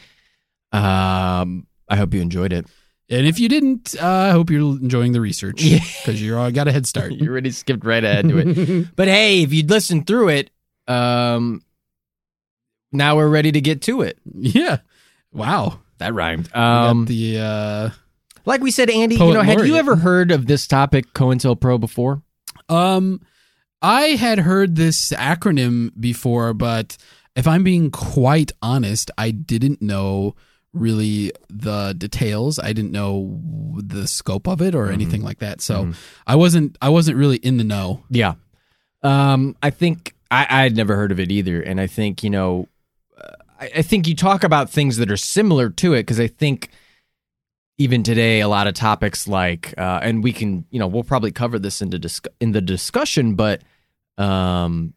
Um, 0.74 1.66
I 1.88 1.96
hope 1.96 2.14
you 2.14 2.22
enjoyed 2.22 2.52
it. 2.52 2.68
And 3.10 3.26
if 3.26 3.40
you 3.40 3.50
didn't, 3.50 3.96
uh, 4.00 4.06
I 4.06 4.32
hope 4.32 4.52
you're 4.52 4.62
enjoying 4.62 5.14
the 5.14 5.22
research 5.22 5.64
because 5.64 6.22
you're 6.22 6.38
all 6.38 6.52
got 6.52 6.68
a 6.68 6.72
head 6.72 6.86
start. 6.86 7.12
You 7.20 7.30
already 7.30 7.52
skipped 7.52 7.84
right 7.84 8.04
ahead 8.04 8.30
to 8.30 8.38
it. 8.38 8.88
But 8.96 9.08
hey, 9.08 9.42
if 9.42 9.52
you'd 9.52 9.70
listened 9.70 10.06
through 10.06 10.30
it, 10.30 10.52
um, 10.88 11.64
now 12.92 13.16
we're 13.16 13.30
ready 13.30 13.52
to 13.52 13.62
get 13.62 13.82
to 13.84 14.02
it. 14.02 14.20
yeah. 14.36 14.78
Wow. 15.32 15.80
That 15.98 16.14
rhymed. 16.14 16.56
Um, 16.56 17.06
the 17.06 17.40
uh, 17.40 17.90
like 18.46 18.62
we 18.62 18.72
said, 18.72 18.90
Andy, 18.90 19.16
you 19.16 19.34
know, 19.34 19.42
had 19.42 19.66
you 19.66 19.76
ever 19.76 19.96
heard 19.96 20.32
of 20.32 20.48
this 20.48 20.66
topic, 20.66 21.14
COINTELPRO, 21.14 21.80
before? 21.80 22.22
Um, 22.70 23.22
I 23.82 24.02
had 24.12 24.40
heard 24.40 24.76
this 24.76 25.10
acronym 25.12 25.92
before, 26.00 26.54
but 26.54 26.98
if 27.36 27.48
I'm 27.48 27.64
being 27.64 27.92
quite 27.92 28.52
honest, 28.62 29.12
I 29.18 29.32
didn't 29.32 29.82
know 29.82 30.36
really 30.74 31.32
the 31.50 31.94
details. 31.98 32.60
I 32.60 32.74
didn't 32.74 32.92
know 32.92 33.40
the 33.78 34.08
scope 34.08 34.48
of 34.48 34.62
it 34.62 34.76
or 34.76 34.92
anything 34.92 35.24
like 35.24 35.40
that. 35.40 35.62
So 35.62 35.86
Mhm. 35.86 35.96
I 36.28 36.36
wasn't 36.36 36.78
I 36.82 36.90
wasn't 36.90 37.18
really 37.18 37.38
in 37.38 37.58
the 37.58 37.64
know. 37.64 38.04
Yeah. 38.10 38.36
Um, 39.02 39.56
I 39.64 39.70
think 39.72 40.14
I, 40.30 40.46
I 40.50 40.62
had 40.64 40.76
never 40.76 40.96
heard 40.96 41.12
of 41.12 41.20
it 41.20 41.32
either. 41.32 41.62
And 41.62 41.82
I 41.82 41.88
think, 41.88 42.22
you 42.24 42.30
know, 42.30 42.68
uh, 43.20 43.32
I, 43.60 43.72
I 43.78 43.82
think 43.82 44.08
you 44.08 44.14
talk 44.16 44.44
about 44.44 44.70
things 44.70 44.98
that 44.98 45.10
are 45.12 45.18
similar 45.18 45.70
to 45.72 45.94
it 45.94 46.02
because 46.02 46.20
I 46.20 46.28
think 46.28 46.70
even 47.80 48.04
today, 48.04 48.42
a 48.42 48.48
lot 48.50 48.68
of 48.68 48.74
topics 48.74 49.26
like, 49.28 49.74
uh, 49.78 50.02
and 50.04 50.22
we 50.24 50.34
can, 50.34 50.66
you 50.70 50.80
know, 50.80 50.88
we'll 50.88 51.04
probably 51.04 51.32
cover 51.32 51.58
this 51.58 51.82
into 51.82 51.98
dis- 51.98 52.20
in 52.42 52.52
the 52.52 52.60
discussion, 52.62 53.36
but 53.36 53.62
um, 54.18 54.94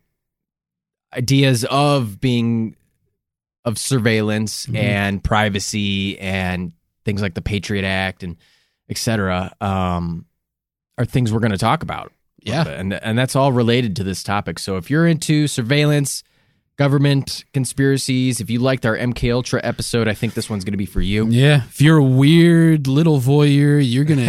ideas 1.16 1.64
of 1.66 2.20
being 2.20 2.74
of 3.64 3.78
surveillance 3.78 4.66
Mhm. 4.66 4.76
and 4.76 5.24
privacy 5.24 6.18
and 6.18 6.72
things 7.04 7.22
like 7.22 7.34
the 7.34 7.42
Patriot 7.42 7.84
Act 7.84 8.22
and 8.22 8.36
et 8.88 8.96
cetera 8.98 9.52
um, 9.60 10.26
are 10.98 11.04
things 11.04 11.32
we're 11.32 11.40
going 11.40 11.52
to 11.52 11.58
talk 11.58 11.82
about. 11.82 12.12
Yeah. 12.44 12.66
and 12.68 12.92
and 12.92 13.16
that's 13.16 13.36
all 13.36 13.52
related 13.52 13.94
to 13.96 14.04
this 14.04 14.24
topic. 14.24 14.58
So 14.58 14.76
if 14.76 14.90
you're 14.90 15.06
into 15.06 15.46
surveillance, 15.46 16.24
government 16.76 17.44
conspiracies, 17.52 18.40
if 18.40 18.50
you 18.50 18.58
liked 18.58 18.84
our 18.84 18.96
MK 18.96 19.30
Ultra 19.32 19.60
episode, 19.62 20.08
I 20.08 20.14
think 20.14 20.34
this 20.34 20.50
one's 20.50 20.64
going 20.64 20.72
to 20.72 20.78
be 20.78 20.86
for 20.86 21.00
you. 21.00 21.28
Yeah. 21.28 21.62
If 21.68 21.80
you're 21.80 21.98
a 21.98 22.02
weird 22.04 22.88
little 22.88 23.20
voyeur, 23.20 23.80
you're 23.80 24.04
gonna 24.04 24.24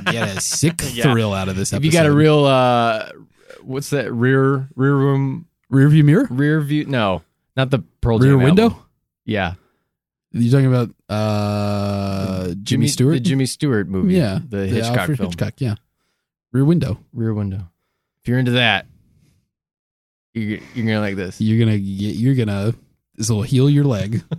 get 0.12 0.36
a 0.36 0.40
sick 0.42 0.82
Yeah. 0.92 1.04
thrill 1.04 1.32
out 1.32 1.48
of 1.48 1.56
this 1.56 1.72
If 1.72 1.76
episode. 1.78 1.86
you 1.86 1.92
got 1.92 2.04
a 2.06 2.12
real 2.12 2.44
uh, 2.44 3.08
what's 3.62 3.88
that 3.90 4.12
rear 4.12 4.68
rear 4.76 4.94
room 4.94 5.46
rear 5.70 5.88
view 5.88 6.04
mirror? 6.04 6.26
rear 6.30 6.60
view? 6.60 6.84
No, 6.84 7.22
not 7.56 7.70
the 7.70 7.80
Pearl 8.00 8.18
Rear 8.18 8.32
Jam 8.32 8.42
window? 8.42 8.62
album. 8.64 8.78
Yeah, 9.26 9.54
You're 10.32 10.52
talking 10.52 10.66
about 10.74 10.90
uh 11.08 12.54
Jimmy, 12.62 12.88
Stewart? 12.88 13.14
the 13.14 13.20
Jimmy 13.20 13.46
Stewart 13.46 13.88
movie. 13.88 14.14
yeah. 14.14 14.38
the, 14.46 14.66
Hitchcock 14.66 14.96
Alfred 14.98 15.18
film, 15.18 15.30
Hitchcock, 15.30 15.54
yeah. 15.58 15.74
Rear 16.52 16.64
window. 16.64 16.98
Rear 17.12 17.34
Window. 17.34 17.68
If 18.22 18.28
you're 18.28 18.38
into 18.38 18.52
that, 18.52 18.86
you're 20.34 20.58
you're 20.74 20.86
gonna 20.86 21.00
like 21.00 21.16
this. 21.16 21.40
You're 21.40 21.58
gonna 21.58 21.78
get 21.78 22.16
you're 22.16 22.34
gonna 22.34 22.74
this 23.16 23.30
will 23.30 23.42
heal 23.42 23.68
your 23.70 23.84
leg. 23.84 24.22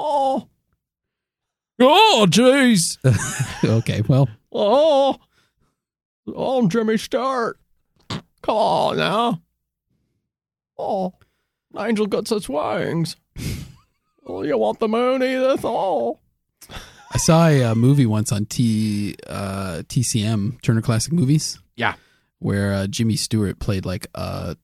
Oh, 0.00 0.46
oh 1.80 2.26
jeez. 2.30 2.98
okay, 3.64 4.02
well. 4.06 4.28
oh, 4.52 5.16
oh, 6.28 6.68
Jimmy 6.68 6.96
Stewart. 6.96 7.58
Come 8.08 8.22
on 8.56 8.96
now. 8.98 9.42
Oh, 10.78 11.14
angel 11.76 12.06
got 12.06 12.28
such 12.28 12.48
wings. 12.48 13.16
Oh, 14.30 14.42
you 14.42 14.58
want 14.58 14.78
the 14.78 14.88
moon, 14.88 15.22
Edith? 15.22 15.62
Oh. 15.64 16.18
I 16.70 17.16
saw 17.16 17.46
a, 17.46 17.64
uh 17.64 17.74
movie 17.74 18.04
once 18.04 18.30
on 18.30 18.44
T 18.44 19.16
uh, 19.26 19.80
TCM 19.88 20.60
Turner 20.60 20.82
Classic 20.82 21.14
Movies. 21.14 21.58
Yeah. 21.76 21.94
where 22.38 22.74
uh, 22.74 22.86
Jimmy 22.88 23.16
Stewart 23.16 23.58
played 23.58 23.86
like 23.86 24.06
a 24.14 24.54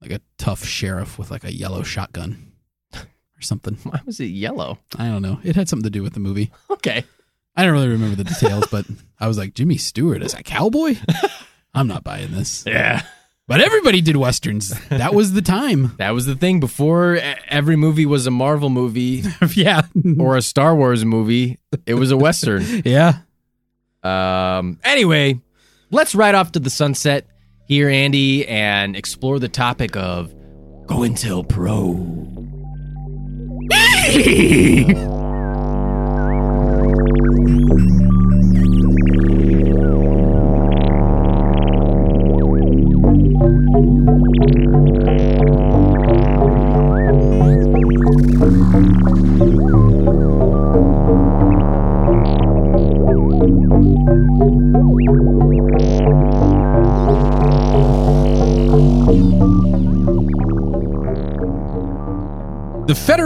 like 0.00 0.12
a 0.12 0.20
tough 0.38 0.64
sheriff 0.64 1.18
with 1.18 1.30
like 1.30 1.44
a 1.44 1.52
yellow 1.52 1.82
shotgun 1.82 2.52
or 2.94 3.42
something. 3.42 3.74
Why 3.82 4.00
was 4.06 4.18
it 4.18 4.30
yellow? 4.30 4.78
I 4.98 5.08
don't 5.08 5.20
know. 5.20 5.40
It 5.44 5.56
had 5.56 5.68
something 5.68 5.84
to 5.84 5.90
do 5.90 6.02
with 6.02 6.14
the 6.14 6.20
movie. 6.20 6.50
Okay. 6.70 7.04
I 7.54 7.64
don't 7.64 7.72
really 7.74 7.88
remember 7.88 8.16
the 8.16 8.24
details, 8.24 8.64
but 8.70 8.86
I 9.18 9.28
was 9.28 9.36
like, 9.36 9.52
Jimmy 9.52 9.76
Stewart 9.76 10.22
as 10.22 10.32
a 10.32 10.42
cowboy. 10.42 10.94
I'm 11.74 11.86
not 11.86 12.02
buying 12.02 12.30
this. 12.30 12.64
Yeah. 12.66 13.02
But 13.50 13.60
everybody 13.60 14.00
did 14.00 14.16
westerns. 14.16 14.68
That 14.90 15.12
was 15.12 15.32
the 15.32 15.42
time. 15.42 15.94
That 15.98 16.10
was 16.10 16.24
the 16.24 16.36
thing. 16.36 16.60
Before 16.60 17.18
every 17.48 17.74
movie 17.74 18.06
was 18.06 18.28
a 18.28 18.30
Marvel 18.30 18.70
movie 18.70 19.24
yeah. 19.56 19.82
or 20.20 20.36
a 20.36 20.42
Star 20.42 20.76
Wars 20.76 21.04
movie, 21.04 21.58
it 21.84 21.94
was 21.94 22.12
a 22.12 22.16
Western. 22.16 22.64
yeah. 22.84 23.18
Um, 24.04 24.78
anyway, 24.84 25.40
let's 25.90 26.14
ride 26.14 26.36
off 26.36 26.52
to 26.52 26.60
the 26.60 26.70
sunset 26.70 27.26
here, 27.66 27.88
Andy, 27.88 28.46
and 28.46 28.94
explore 28.94 29.40
the 29.40 29.48
topic 29.48 29.96
of 29.96 30.32
COINTELPRO. 30.86 32.20
The 34.14 35.29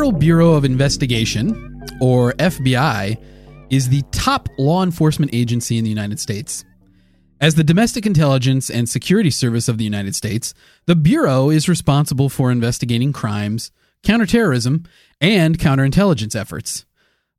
Federal 0.05 0.21
Bureau 0.21 0.53
of 0.53 0.67
Investigation, 0.67 1.83
or 1.99 2.35
FBI, 2.35 3.17
is 3.71 3.89
the 3.89 4.03
top 4.13 4.51
law 4.59 4.83
enforcement 4.83 5.33
agency 5.33 5.79
in 5.79 5.85
the 5.85 5.89
United 5.89 6.21
States. 6.21 6.63
As 7.41 7.55
the 7.55 7.65
Domestic 7.65 8.05
Intelligence 8.05 8.69
and 8.69 8.87
Security 8.87 9.31
Service 9.31 9.67
of 9.67 9.79
the 9.79 9.85
United 9.85 10.15
States, 10.15 10.53
the 10.85 10.95
Bureau 10.95 11.49
is 11.49 11.71
responsible 11.71 12.29
for 12.29 12.53
investigating 12.53 13.15
crimes, 13.15 13.73
counterterrorism, 14.03 14.85
and 15.23 15.59
counterintelligence 15.59 16.37
efforts. 16.37 16.85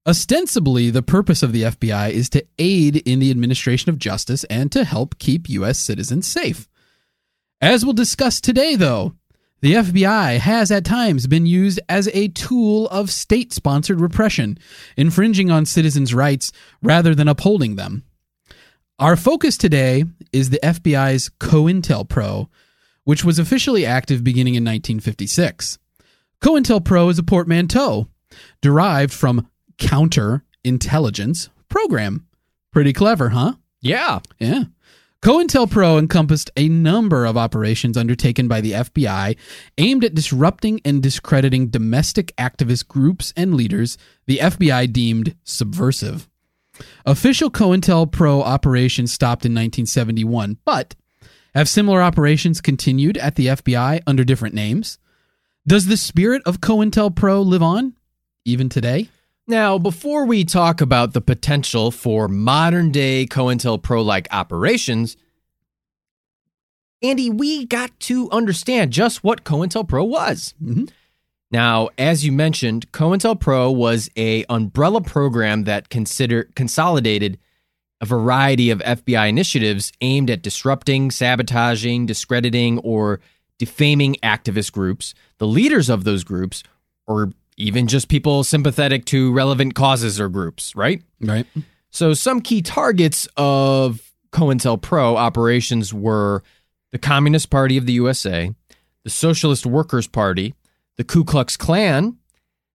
Ostensibly, 0.08 0.90
the 0.90 1.04
purpose 1.04 1.44
of 1.44 1.54
the 1.54 1.62
FBI 1.62 2.10
is 2.10 2.30
to 2.30 2.44
aid 2.58 2.96
in 2.96 3.20
the 3.20 3.30
administration 3.30 3.92
of 3.92 4.00
justice 4.00 4.44
and 4.46 4.72
to 4.72 4.86
help 4.86 5.20
keep 5.20 5.50
U.S. 5.50 5.78
citizens 5.78 6.26
safe. 6.26 6.68
As 7.62 7.86
we'll 7.86 7.94
discuss 7.94 8.42
today, 8.42 8.76
though, 8.76 9.14
the 9.62 9.74
FBI 9.74 10.38
has 10.38 10.70
at 10.72 10.86
times 10.86 11.28
been 11.28 11.46
used 11.46 11.80
as 11.90 12.08
a 12.14 12.28
tool 12.30 12.88
of 12.90 13.10
state 13.10 13.54
sponsored 13.54 14.00
repression, 14.00 14.58
infringing 14.98 15.50
on 15.50 15.66
citizens' 15.66 16.14
rights 16.14 16.52
rather 16.84 17.16
than 17.16 17.28
upholding 17.28 17.76
them. 17.76 18.04
Our 19.00 19.16
focus 19.16 19.58
today 19.58 20.06
is 20.32 20.50
the 20.50 20.60
FBI's 20.62 21.30
COINTELPRO, 21.40 22.48
which 23.04 23.24
was 23.26 23.40
officially 23.40 23.86
active 23.86 24.24
beginning 24.24 24.56
in 24.56 24.64
1956. 24.64 25.80
COINTELPRO 26.42 27.10
is 27.10 27.20
a 27.20 27.24
portmanteau 27.24 28.08
derived 28.62 29.14
from 29.14 29.50
counter 29.78 30.44
intelligence 30.64 31.50
program. 31.70 32.26
Pretty 32.72 32.94
clever, 32.94 33.30
huh? 33.30 33.54
Yeah. 33.82 34.20
Yeah. 34.40 34.66
COINTELPRO 35.26 35.98
encompassed 35.98 36.52
a 36.56 36.70
number 36.70 37.26
of 37.26 37.36
operations 37.36 37.98
undertaken 37.98 38.48
by 38.48 38.62
the 38.62 38.74
FBI 38.74 39.36
aimed 39.80 40.04
at 40.04 40.14
disrupting 40.14 40.80
and 40.86 41.02
discrediting 41.02 41.70
domestic 41.70 42.32
activist 42.38 42.88
groups 42.88 43.34
and 43.36 43.56
leaders 43.56 43.98
the 44.28 44.38
FBI 44.38 44.94
deemed 44.94 45.36
subversive. 45.44 46.30
Official 47.08 47.50
COINTELPRO 47.50 48.44
operations 48.44 49.12
stopped 49.12 49.48
in 49.48 49.54
1971, 49.54 50.60
but 50.64 50.94
have 51.56 51.68
similar 51.68 52.04
operations 52.04 52.62
continued 52.62 53.18
at 53.18 53.34
the 53.34 53.48
FBI 53.48 54.02
under 54.06 54.24
different 54.24 54.54
names? 54.54 55.00
Does 55.66 55.88
the 55.88 55.98
spirit 55.98 56.44
of 56.46 56.62
COINTELPRO 56.62 57.44
live 57.44 57.64
on, 57.64 57.96
even 58.46 58.70
today? 58.70 59.10
Now, 59.48 59.78
before 59.78 60.26
we 60.26 60.44
talk 60.44 60.82
about 60.82 61.14
the 61.14 61.22
potential 61.22 61.92
for 61.92 62.28
modern 62.28 62.92
day 62.92 63.28
COINTELPRO 63.28 64.04
like 64.04 64.28
operations, 64.32 65.18
Andy, 67.04 67.30
we 67.30 67.66
got 67.66 67.98
to 68.02 68.30
understand 68.32 68.92
just 68.92 69.24
what 69.24 69.44
COINTELPRO 69.44 70.08
was. 70.08 70.56
Mm-hmm. 70.64 70.86
Now, 71.52 71.90
as 72.00 72.26
you 72.26 72.32
mentioned, 72.32 72.92
COINTELPRO 72.92 73.76
was 73.76 74.10
a 74.18 74.46
umbrella 74.50 75.02
program 75.02 75.66
that 75.66 75.90
consider 75.90 76.50
consolidated 76.56 77.38
a 78.02 78.06
variety 78.06 78.72
of 78.72 78.80
FBI 78.80 79.30
initiatives 79.30 79.92
aimed 80.02 80.32
at 80.32 80.42
disrupting, 80.42 81.12
sabotaging, 81.12 82.08
discrediting, 82.08 82.80
or 82.80 83.20
defaming 83.60 84.16
activist 84.24 84.72
groups, 84.72 85.14
the 85.38 85.48
leaders 85.48 85.88
of 85.88 86.04
those 86.04 86.24
groups, 86.24 86.64
or 87.08 87.32
even 87.58 87.88
just 87.88 88.08
people 88.10 88.44
sympathetic 88.44 89.06
to 89.06 89.32
relevant 89.32 89.76
causes 89.76 90.20
or 90.20 90.30
groups, 90.30 90.76
right? 90.76 91.04
Right. 91.22 91.46
So, 91.90 92.14
some 92.14 92.42
key 92.42 92.62
targets 92.62 93.28
of 93.38 94.12
COINTELPRO 94.32 95.16
operations 95.16 95.94
were 95.94 96.44
the 96.92 97.00
Communist 97.00 97.50
Party 97.50 97.78
of 97.78 97.86
the 97.86 97.94
USA, 97.94 98.54
the 99.04 99.10
Socialist 99.10 99.66
Workers' 99.66 100.08
Party, 100.08 100.54
the 100.98 101.04
Ku 101.04 101.24
Klux 101.24 101.56
Klan, 101.56 102.18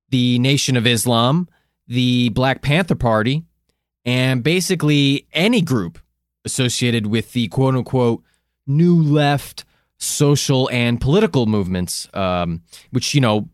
the 0.09 0.39
Nation 0.39 0.77
of 0.77 0.87
Islam, 0.87 1.49
the 1.87 2.31
Black 2.31 2.63
Panther 2.63 2.95
Party, 2.95 3.45
and 4.05 4.43
basically 4.43 5.27
any 5.33 5.61
group 5.61 5.99
associated 6.45 7.07
with 7.07 7.33
the 7.33 7.49
quote 7.49 7.75
unquote 7.75 8.23
new 8.67 9.03
left 9.03 9.65
social 9.99 10.71
and 10.71 11.01
political 11.01 11.47
movements, 11.47 12.09
um, 12.15 12.63
which, 12.91 13.15
you 13.15 13.21
know, 13.21 13.49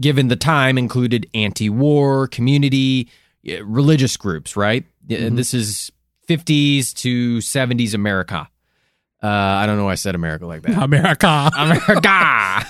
given 0.00 0.28
the 0.28 0.36
time, 0.36 0.78
included 0.78 1.26
anti 1.34 1.68
war, 1.70 2.28
community, 2.28 3.08
religious 3.62 4.16
groups, 4.16 4.56
right? 4.56 4.84
Mm-hmm. 5.06 5.36
This 5.36 5.54
is 5.54 5.90
50s 6.28 6.94
to 6.94 7.38
70s 7.38 7.94
America. 7.94 8.48
Uh, 9.22 9.28
I 9.28 9.66
don't 9.66 9.76
know 9.76 9.84
why 9.84 9.92
I 9.92 9.96
said 9.96 10.16
America 10.16 10.46
like 10.46 10.62
that. 10.62 10.82
America. 10.82 11.50
America. 11.56 12.66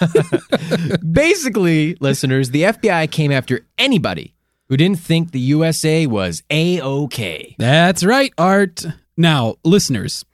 Basically, 1.13 1.97
listeners, 2.01 2.51
the 2.51 2.65
FBI 2.65 3.11
came 3.11 3.33
after 3.33 3.65
anybody 3.79 4.35
who 4.69 4.77
didn't 4.77 4.99
think 4.99 5.31
the 5.33 5.41
USA 5.41 6.07
was 6.07 6.43
A 6.51 6.81
OK. 6.81 7.57
That's 7.59 8.05
right, 8.05 8.33
Art. 8.37 8.85
Now, 9.17 9.55
listeners, 9.65 10.27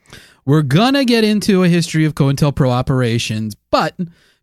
we're 0.45 0.63
going 0.63 0.95
to 0.95 1.05
get 1.05 1.23
into 1.23 1.63
a 1.63 1.69
history 1.69 2.05
of 2.05 2.15
COINTELPRO 2.15 2.69
operations, 2.69 3.55
but 3.71 3.95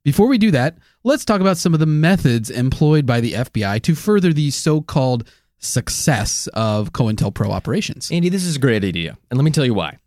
before 0.03 0.27
we 0.27 0.37
do 0.37 0.51
that, 0.51 0.77
let's 1.05 1.23
talk 1.23 1.39
about 1.39 1.57
some 1.57 1.73
of 1.73 1.79
the 1.79 1.85
methods 1.85 2.49
employed 2.49 3.05
by 3.05 3.21
the 3.21 3.33
FBI 3.33 3.81
to 3.83 3.95
further 3.95 4.33
the 4.33 4.49
so 4.49 4.81
called 4.81 5.29
success 5.59 6.47
of 6.53 6.91
COINTELPRO 6.93 7.49
operations. 7.49 8.11
Andy, 8.11 8.29
this 8.29 8.43
is 8.43 8.55
a 8.55 8.59
great 8.59 8.83
idea, 8.83 9.17
and 9.29 9.37
let 9.37 9.43
me 9.43 9.51
tell 9.51 9.65
you 9.65 9.73
why. 9.73 9.99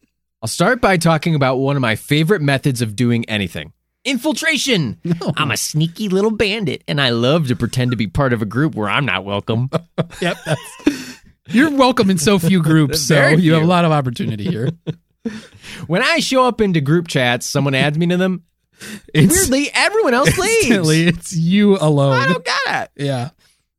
I'll 0.43 0.49
start 0.49 0.81
by 0.81 0.97
talking 0.97 1.35
about 1.35 1.57
one 1.57 1.77
of 1.77 1.83
my 1.83 1.97
favorite 1.97 2.43
methods 2.43 2.83
of 2.83 2.95
doing 2.95 3.25
anything 3.29 3.73
infiltration. 4.05 4.99
No. 5.09 5.33
I'm 5.37 5.51
a 5.51 5.57
sneaky 5.57 6.09
little 6.09 6.31
bandit, 6.31 6.85
and 6.87 7.01
I 7.01 7.11
love 7.11 7.49
to 7.49 7.57
pretend 7.57 7.93
to 7.93 7.97
be 7.97 8.07
part 8.07 8.33
of 8.33 8.43
a 8.43 8.47
group 8.47 8.75
where 8.75 8.89
I'm 8.89 9.05
not 9.05 9.25
welcome. 9.25 9.71
yep. 10.21 10.37
you're 11.49 11.71
welcome 11.71 12.11
in 12.11 12.19
so 12.19 12.39
few 12.39 12.63
groups, 12.63 13.01
so 13.01 13.29
you 13.29 13.55
have 13.55 13.63
a 13.63 13.67
lot 13.67 13.85
of 13.85 13.91
opportunity 13.91 14.45
here. 14.45 14.71
when 15.87 16.03
I 16.03 16.19
show 16.19 16.45
up 16.45 16.61
into 16.61 16.81
group 16.81 17.09
chats, 17.09 17.47
someone 17.47 17.75
adds 17.75 17.99
me 17.99 18.07
to 18.09 18.17
them. 18.17 18.45
It's, 19.13 19.35
weirdly, 19.35 19.71
everyone 19.75 20.15
else 20.15 20.37
leaves. 20.39 20.89
It's 20.91 21.37
you 21.37 21.77
alone. 21.79 22.15
I 22.15 22.27
don't 22.27 22.45
get 22.45 22.59
it. 22.97 23.05
Yeah. 23.05 23.31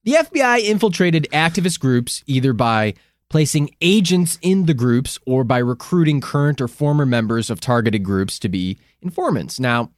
The 0.03 0.13
FBI 0.13 0.63
infiltrated 0.63 1.27
activist 1.31 1.79
groups 1.79 2.23
either 2.25 2.53
by 2.53 2.95
placing 3.29 3.69
agents 3.81 4.39
in 4.41 4.65
the 4.65 4.73
groups 4.73 5.19
or 5.25 5.43
by 5.43 5.59
recruiting 5.59 6.19
current 6.19 6.59
or 6.59 6.67
former 6.67 7.05
members 7.05 7.49
of 7.49 7.59
targeted 7.59 8.03
groups 8.03 8.39
to 8.39 8.49
be 8.49 8.77
informants. 9.01 9.59
Now, 9.59 9.91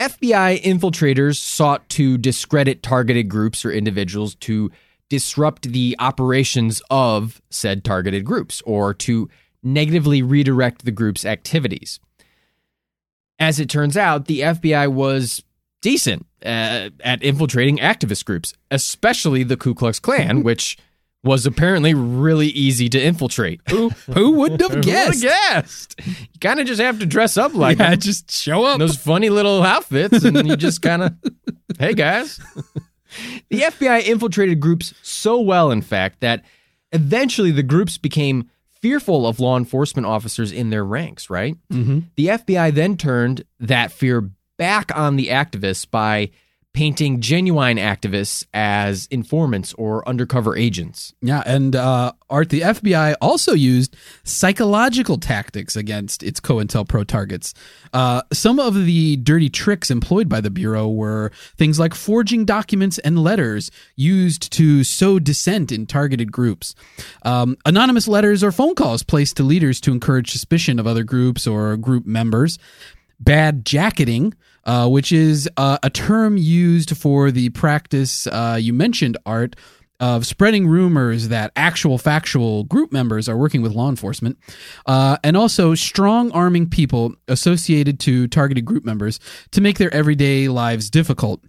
FBI 0.00 0.62
infiltrators 0.62 1.36
sought 1.36 1.88
to 1.90 2.18
discredit 2.18 2.82
targeted 2.82 3.28
groups 3.28 3.64
or 3.64 3.70
individuals 3.70 4.34
to 4.36 4.70
disrupt 5.08 5.70
the 5.72 5.94
operations 5.98 6.80
of 6.90 7.40
said 7.50 7.84
targeted 7.84 8.24
groups 8.24 8.62
or 8.64 8.94
to 8.94 9.28
negatively 9.62 10.22
redirect 10.22 10.84
the 10.84 10.90
group's 10.90 11.24
activities. 11.24 12.00
As 13.40 13.58
it 13.58 13.70
turns 13.70 13.96
out, 13.96 14.26
the 14.26 14.40
FBI 14.40 14.92
was 14.92 15.42
decent 15.80 16.26
uh, 16.44 16.90
at 17.02 17.22
infiltrating 17.22 17.78
activist 17.78 18.24
groups, 18.26 18.52
especially 18.70 19.42
the 19.42 19.56
Ku 19.56 19.74
Klux 19.74 19.98
Klan, 19.98 20.42
which 20.42 20.76
was 21.22 21.46
apparently 21.46 21.92
really 21.94 22.48
easy 22.48 22.88
to 22.88 23.02
infiltrate. 23.02 23.60
Who, 23.68 23.90
who 24.12 24.32
wouldn't 24.32 24.60
have 24.60 24.80
guessed? 24.82 25.22
guessed? 25.22 25.96
You 26.06 26.40
kind 26.40 26.60
of 26.60 26.66
just 26.66 26.80
have 26.80 26.98
to 27.00 27.06
dress 27.06 27.36
up 27.36 27.54
like 27.54 27.78
yeah, 27.78 27.90
them. 27.90 28.00
just 28.00 28.30
show 28.30 28.64
up. 28.64 28.74
In 28.74 28.80
those 28.80 28.96
funny 28.96 29.28
little 29.30 29.62
outfits, 29.62 30.24
and 30.24 30.46
you 30.46 30.56
just 30.56 30.82
kind 30.82 31.02
of, 31.02 31.14
hey 31.78 31.94
guys. 31.94 32.40
the 33.48 33.60
FBI 33.60 34.04
infiltrated 34.04 34.60
groups 34.60 34.94
so 35.02 35.40
well, 35.40 35.70
in 35.70 35.82
fact, 35.82 36.20
that 36.20 36.44
eventually 36.92 37.50
the 37.50 37.62
groups 37.62 37.98
became 37.98 38.50
fearful 38.82 39.26
of 39.26 39.40
law 39.40 39.56
enforcement 39.56 40.06
officers 40.06 40.52
in 40.52 40.70
their 40.70 40.84
ranks, 40.84 41.30
right? 41.30 41.56
Mm-hmm. 41.72 42.00
The 42.16 42.26
FBI 42.26 42.74
then 42.74 42.96
turned 42.96 43.44
that 43.60 43.92
fear 43.92 44.30
back 44.58 44.94
on 44.96 45.16
the 45.16 45.28
activists 45.28 45.88
by 45.90 46.30
painting 46.72 47.20
genuine 47.20 47.78
activists 47.78 48.44
as 48.54 49.08
informants 49.10 49.74
or 49.74 50.08
undercover 50.08 50.56
agents. 50.56 51.12
Yeah, 51.20 51.42
and 51.44 51.74
uh, 51.74 52.12
Art, 52.28 52.50
the 52.50 52.60
FBI 52.60 53.16
also 53.20 53.54
used 53.54 53.96
psychological 54.22 55.18
tactics 55.18 55.74
against 55.74 56.22
its 56.22 56.38
COINTELPRO 56.38 57.06
targets. 57.06 57.54
Uh, 57.92 58.22
some 58.32 58.60
of 58.60 58.74
the 58.74 59.16
dirty 59.16 59.48
tricks 59.48 59.90
employed 59.90 60.28
by 60.28 60.40
the 60.40 60.50
Bureau 60.50 60.88
were 60.88 61.32
things 61.56 61.80
like 61.80 61.92
forging 61.92 62.44
documents 62.44 62.98
and 62.98 63.18
letters 63.18 63.70
used 63.96 64.52
to 64.52 64.84
sow 64.84 65.18
dissent 65.18 65.72
in 65.72 65.86
targeted 65.86 66.30
groups, 66.30 66.76
um, 67.22 67.56
anonymous 67.66 68.06
letters 68.06 68.44
or 68.44 68.52
phone 68.52 68.76
calls 68.76 69.02
placed 69.02 69.36
to 69.36 69.42
leaders 69.42 69.80
to 69.80 69.90
encourage 69.90 70.30
suspicion 70.30 70.78
of 70.78 70.86
other 70.86 71.02
groups 71.02 71.48
or 71.48 71.76
group 71.76 72.06
members, 72.06 72.58
bad 73.18 73.66
jacketing 73.66 74.34
uh, 74.64 74.88
which 74.88 75.12
is 75.12 75.48
uh, 75.56 75.78
a 75.82 75.90
term 75.90 76.36
used 76.36 76.96
for 76.96 77.30
the 77.30 77.50
practice 77.50 78.26
uh, 78.26 78.58
you 78.60 78.72
mentioned, 78.72 79.16
Art, 79.26 79.56
of 80.00 80.26
spreading 80.26 80.66
rumors 80.66 81.28
that 81.28 81.52
actual 81.56 81.98
factual 81.98 82.64
group 82.64 82.90
members 82.90 83.28
are 83.28 83.36
working 83.36 83.60
with 83.60 83.72
law 83.72 83.88
enforcement, 83.88 84.38
uh, 84.86 85.18
and 85.22 85.36
also 85.36 85.74
strong 85.74 86.32
arming 86.32 86.68
people 86.68 87.14
associated 87.28 88.00
to 88.00 88.26
targeted 88.26 88.64
group 88.64 88.84
members 88.84 89.20
to 89.50 89.60
make 89.60 89.78
their 89.78 89.92
everyday 89.92 90.48
lives 90.48 90.88
difficult. 90.88 91.44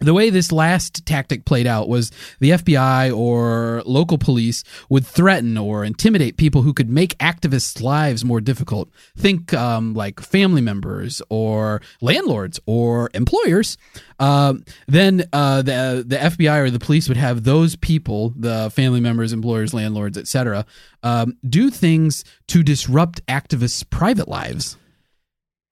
The 0.00 0.14
way 0.14 0.30
this 0.30 0.50
last 0.50 1.04
tactic 1.06 1.44
played 1.44 1.66
out 1.66 1.88
was 1.88 2.10
the 2.40 2.50
FBI 2.50 3.16
or 3.16 3.82
local 3.84 4.18
police 4.18 4.64
would 4.88 5.06
threaten 5.06 5.56
or 5.56 5.84
intimidate 5.84 6.36
people 6.36 6.62
who 6.62 6.72
could 6.72 6.90
make 6.90 7.16
activists' 7.18 7.80
lives 7.80 8.24
more 8.24 8.40
difficult. 8.40 8.90
Think 9.16 9.52
um, 9.54 9.94
like 9.94 10.20
family 10.20 10.60
members 10.62 11.22
or 11.28 11.82
landlords 12.00 12.58
or 12.66 13.10
employers. 13.14 13.76
Uh, 14.18 14.54
then 14.86 15.24
uh, 15.32 15.62
the 15.62 16.04
the 16.06 16.16
FBI 16.16 16.58
or 16.58 16.70
the 16.70 16.78
police 16.78 17.08
would 17.08 17.16
have 17.16 17.44
those 17.44 17.76
people, 17.76 18.34
the 18.36 18.70
family 18.70 19.00
members, 19.00 19.32
employers, 19.32 19.72
landlords, 19.72 20.18
etc., 20.18 20.66
um, 21.02 21.36
do 21.48 21.70
things 21.70 22.24
to 22.48 22.62
disrupt 22.62 23.24
activists' 23.26 23.88
private 23.88 24.28
lives. 24.28 24.76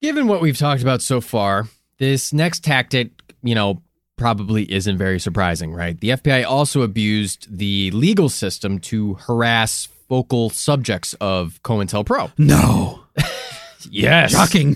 Given 0.01 0.27
what 0.27 0.41
we've 0.41 0.57
talked 0.57 0.81
about 0.81 1.01
so 1.01 1.19
far, 1.19 1.67
this 1.97 2.33
next 2.33 2.63
tactic, 2.63 3.11
you 3.43 3.53
know, 3.53 3.81
probably 4.19 4.71
isn't 4.71 4.97
very 4.97 5.19
surprising, 5.19 5.73
right? 5.73 5.99
The 5.99 6.09
FBI 6.09 6.45
also 6.45 6.81
abused 6.81 7.47
the 7.57 7.89
legal 7.91 8.29
system 8.29 8.77
to 8.79 9.15
harass 9.15 9.87
focal 10.07 10.49
subjects 10.49 11.15
of 11.21 11.59
COINTELPRO. 11.63 12.33
No. 12.37 13.05
yes. 13.89 14.31
Shocking. 14.31 14.75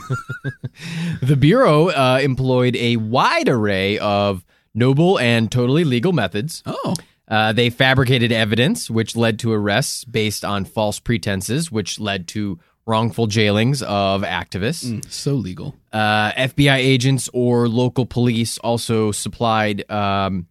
the 1.22 1.36
Bureau 1.36 1.90
uh, 1.90 2.20
employed 2.24 2.76
a 2.78 2.96
wide 2.98 3.50
array 3.50 4.00
of 4.00 4.46
noble 4.74 5.20
and 5.20 5.52
totally 5.52 5.84
legal 5.84 6.14
methods. 6.14 6.64
Oh. 6.66 6.96
Uh, 7.28 7.52
they 7.52 7.70
fabricated 7.70 8.32
evidence, 8.32 8.90
which 8.90 9.16
led 9.16 9.40
to 9.40 9.52
arrests 9.52 10.06
based 10.06 10.46
on 10.46 10.66
false 10.66 11.00
pretenses, 11.00 11.72
which 11.72 12.00
led 12.00 12.28
to 12.30 12.60
wrongful 12.86 13.28
jailings 13.28 13.82
of 13.82 14.24
activists. 14.24 14.86
Mm, 14.86 15.12
so 15.12 15.34
legal. 15.34 15.76
Uh, 15.92 16.32
FBI 16.34 16.78
agents 16.78 17.30
or 17.34 17.68
local 17.68 18.06
police 18.06 18.58
also 18.58 19.12
supplied 19.12 19.90
um, 19.90 20.48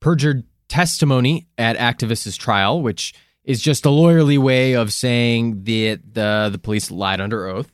perjured 0.00 0.44
testimony 0.68 1.46
at 1.56 1.76
activists' 1.76 2.38
trial, 2.38 2.80
which 2.82 3.14
is 3.44 3.60
just 3.60 3.86
a 3.86 3.88
lawyerly 3.88 4.38
way 4.38 4.74
of 4.74 4.92
saying 4.92 5.64
that 5.64 6.00
the, 6.12 6.48
the 6.52 6.58
police 6.58 6.90
lied 6.90 7.20
under 7.20 7.46
oath. 7.46 7.72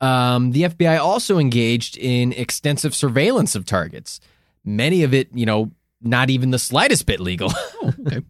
Um, 0.00 0.52
the 0.52 0.62
FBI 0.62 0.98
also 0.98 1.38
engaged 1.38 1.96
in 1.98 2.32
extensive 2.32 2.94
surveillance 2.94 3.54
of 3.54 3.66
targets, 3.66 4.20
many 4.64 5.02
of 5.02 5.12
it, 5.12 5.28
you 5.34 5.44
know, 5.44 5.72
not 6.00 6.30
even 6.30 6.50
the 6.50 6.58
slightest 6.58 7.06
bit 7.06 7.20
legal. 7.20 7.52
Oh, 7.82 7.94
okay. 8.06 8.20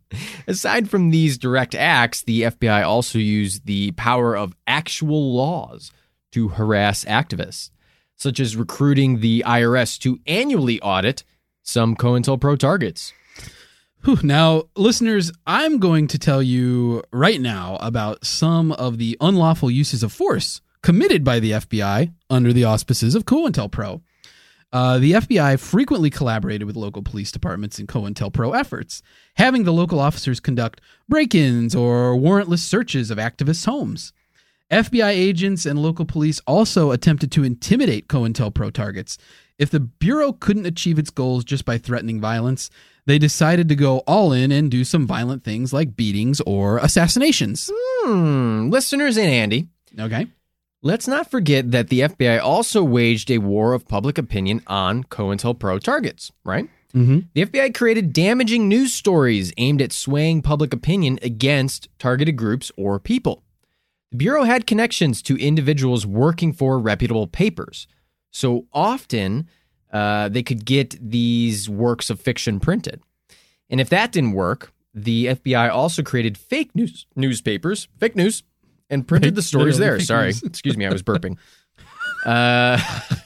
Aside 0.47 0.89
from 0.89 1.11
these 1.11 1.37
direct 1.37 1.75
acts, 1.75 2.23
the 2.23 2.43
FBI 2.43 2.85
also 2.85 3.19
used 3.19 3.67
the 3.67 3.91
power 3.93 4.37
of 4.37 4.55
actual 4.65 5.35
laws 5.35 5.91
to 6.31 6.49
harass 6.49 7.05
activists, 7.05 7.71
such 8.15 8.39
as 8.39 8.57
recruiting 8.57 9.19
the 9.19 9.43
IRS 9.45 9.99
to 10.01 10.21
annually 10.27 10.81
audit 10.83 11.25
some 11.65 11.97
COINTELPRO 11.97 12.59
targets. 12.59 13.13
Now, 14.23 14.65
listeners, 14.77 15.31
I'm 15.47 15.79
going 15.79 16.07
to 16.09 16.19
tell 16.19 16.43
you 16.43 17.03
right 17.13 17.41
now 17.41 17.77
about 17.81 18.25
some 18.25 18.73
of 18.73 18.99
the 18.99 19.17
unlawful 19.21 19.71
uses 19.71 20.03
of 20.03 20.13
force 20.13 20.61
committed 20.83 21.23
by 21.25 21.41
the 21.41 21.53
FBI 21.53 22.13
under 22.31 22.53
the 22.53 22.65
auspices 22.65 23.15
of 23.15 23.25
COINTELPRO. 23.27 24.01
Uh, 24.73 24.99
the 24.99 25.13
FBI 25.13 25.59
frequently 25.59 26.11
collaborated 26.11 26.67
with 26.67 26.77
local 26.77 27.03
police 27.03 27.33
departments 27.33 27.79
in 27.79 27.87
COINTELPRO 27.87 28.57
efforts, 28.57 29.03
having 29.35 29.65
the 29.65 29.73
local 29.73 29.99
officers 29.99 30.39
conduct 30.39 30.81
break 31.09 31.35
ins 31.35 31.75
or 31.75 32.15
warrantless 32.15 32.61
searches 32.61 33.11
of 33.11 33.19
activists' 33.19 33.67
homes. 33.67 34.13
FBI 34.71 35.11
agents 35.11 35.67
and 35.67 35.81
local 35.81 36.05
police 36.05 36.41
also 36.47 36.93
attempted 36.93 37.33
to 37.33 37.43
intimidate 37.43 38.07
COINTELPRO 38.07 38.73
targets. 38.73 39.19
If 39.59 39.71
the 39.71 39.81
Bureau 39.81 40.33
couldn't 40.33 40.67
achieve 40.67 40.99
its 40.99 41.11
goals 41.11 41.45
just 41.45 41.65
by 41.65 41.77
threatening 41.77 42.21
violence, 42.21 42.71
they 43.07 43.19
decided 43.19 43.69
to 43.69 43.75
go 43.75 43.99
all 44.01 44.33
in 44.33 44.53
and 44.53 44.71
do 44.71 44.85
some 44.85 45.07
violent 45.07 45.43
things 45.43 45.73
like 45.73 45.97
beatings 45.97 46.41
or 46.43 46.79
assassinations. 46.79 47.71
Hmm, 47.75 48.69
listeners 48.71 49.17
and 49.17 49.27
Andy. 49.27 49.67
Okay. 49.99 50.29
Let's 50.83 51.07
not 51.07 51.31
forget 51.31 51.73
that 51.73 51.89
the 51.89 52.01
FBI 52.01 52.41
also 52.41 52.83
waged 52.83 53.31
a 53.31 53.39
war 53.39 53.75
of 53.75 53.87
public 53.87 54.17
opinion 54.17 54.63
on 54.67 55.05
COINTELPRO 55.05 55.81
targets, 55.81 56.33
right? 56.43 56.71
Mm-hmm. 56.95 57.21
The 57.35 57.45
FBI 57.45 57.75
created 57.75 58.15
damaging 58.15 58.67
news 58.67 58.95
stories 58.95 59.53
aimed 59.59 59.83
at 59.83 59.93
swaying 59.93 60.41
public 60.41 60.73
opinion 60.73 61.19
against 61.23 61.89
targeted 61.99 62.37
groups 62.37 62.73
or 62.79 62.99
people. 62.99 63.43
The 64.11 64.17
Bureau 64.17 64.45
had 64.45 64.67
connections 64.67 65.21
to 65.23 65.37
individuals 65.37 66.07
working 66.07 66.53
for 66.53 66.79
reputable 66.79 67.27
papers, 67.27 67.87
so 68.31 68.67
often 68.73 69.49
uh, 69.93 70.31
they 70.31 70.43
could 70.43 70.65
get 70.65 70.97
these 70.99 71.69
works 71.69 72.09
of 72.09 72.21
fiction 72.21 72.59
printed. 72.59 73.03
And 73.69 73.81
if 73.81 73.91
that 73.91 74.13
didn't 74.13 74.33
work, 74.33 74.73
the 74.95 75.27
FBI 75.27 75.71
also 75.71 76.03
created 76.03 76.39
fake 76.39 76.75
news 76.75 77.07
newspapers, 77.15 77.87
fake 77.99 78.17
news, 78.17 78.43
and 78.91 79.07
printed 79.07 79.35
the 79.35 79.43
stories 79.43 79.79
there. 79.79 79.99
Sorry, 80.01 80.31
excuse 80.45 80.77
me, 80.77 80.87
I 80.87 80.91
was 80.91 81.03
burping. 81.03 81.37
Uh, 82.27 82.79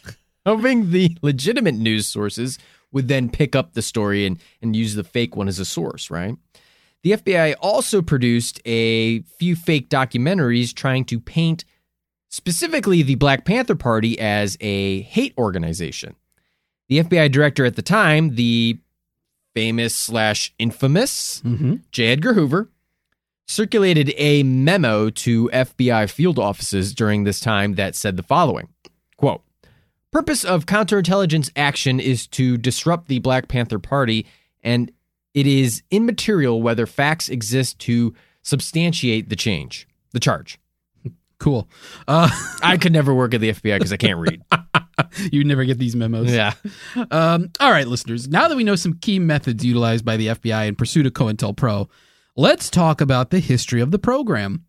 hoping 0.47 0.93
the 0.93 1.17
legitimate 1.21 1.75
news 1.75 2.07
sources 2.07 2.61
would 2.93 3.09
then 3.09 3.29
pick 3.29 3.57
up 3.57 3.73
the 3.73 3.83
story 3.83 4.25
and, 4.25 4.39
and 4.63 4.77
use 4.77 4.95
the 4.95 5.03
fake 5.03 5.35
one 5.35 5.49
as 5.49 5.59
a 5.59 5.65
source, 5.65 6.11
right? 6.13 6.37
The 7.03 7.11
FBI 7.13 7.57
also 7.61 8.03
produced 8.03 8.61
a 8.65 9.23
few 9.23 9.57
fake 9.57 9.91
documentaries 9.91 10.73
trying 10.73 11.07
to 11.07 11.19
paint 11.19 11.65
specifically 12.31 13.03
the 13.03 13.17
Black 13.17 13.45
Panther 13.45 13.75
Party 13.75 14.17
as 14.21 14.57
a 14.61 15.01
hate 15.03 15.35
organization. 15.37 16.15
The 16.89 17.03
FBI 17.03 17.33
director 17.33 17.65
at 17.65 17.75
the 17.75 17.83
time, 17.83 18.37
the 18.37 18.79
famous 19.55 19.95
slash 19.97 20.55
infamous 20.59 21.41
Mm-hmm. 21.45 21.75
J. 21.91 22.07
Edgar 22.07 22.35
Hoover, 22.35 22.71
circulated 23.47 24.13
a 24.17 24.43
memo 24.43 25.11
to 25.11 25.49
FBI 25.53 26.11
field 26.11 26.39
offices 26.39 26.95
during 26.95 27.25
this 27.25 27.41
time 27.41 27.75
that 27.75 27.95
said 27.95 28.17
the 28.17 28.23
following 28.23 28.69
quote, 29.17 29.43
Purpose 30.11 30.45
of 30.45 30.67
counterintelligence 30.67 31.51
action 31.57 31.99
is 31.99 32.27
to 32.29 32.57
disrupt 32.57 33.09
the 33.09 33.19
Black 33.19 33.49
Panther 33.49 33.79
Party, 33.79 34.27
and 34.63 34.93
it 35.35 35.47
is 35.47 35.83
immaterial 35.91 36.63
whether 36.63 36.87
facts 36.87 37.29
exist 37.29 37.79
to 37.81 38.15
substantiate 38.43 39.29
the 39.29 39.37
change, 39.37 39.89
the 40.13 40.21
charge. 40.21 40.59
Cool. 41.39 41.69
Uh, 42.09 42.31
I 42.63 42.79
could 42.79 42.93
never 42.93 43.13
work 43.13 43.35
at 43.35 43.41
the 43.41 43.51
FBI 43.51 43.77
because 43.77 43.93
I 43.93 43.99
can't 43.99 44.19
read. 44.19 44.41
you 45.33 45.45
never 45.45 45.65
get 45.65 45.79
these 45.79 45.95
memos. 45.95 46.33
yeah. 46.33 46.55
Um, 47.11 47.51
all 47.61 47.71
right, 47.71 47.87
listeners. 47.87 48.29
Now 48.29 48.49
that 48.49 48.57
we 48.57 48.65
know 48.65 48.77
some 48.77 48.95
key 48.95 49.19
methods 49.19 49.63
utilized 49.63 50.07
by 50.07 50.17
the 50.17 50.29
FBI 50.29 50.69
in 50.69 50.75
pursuit 50.77 51.05
of 51.05 51.13
COINTELPRO, 51.13 51.89
let's 52.37 52.71
talk 52.71 53.01
about 53.01 53.31
the 53.31 53.41
history 53.41 53.81
of 53.81 53.91
the 53.91 53.99
program. 53.99 54.65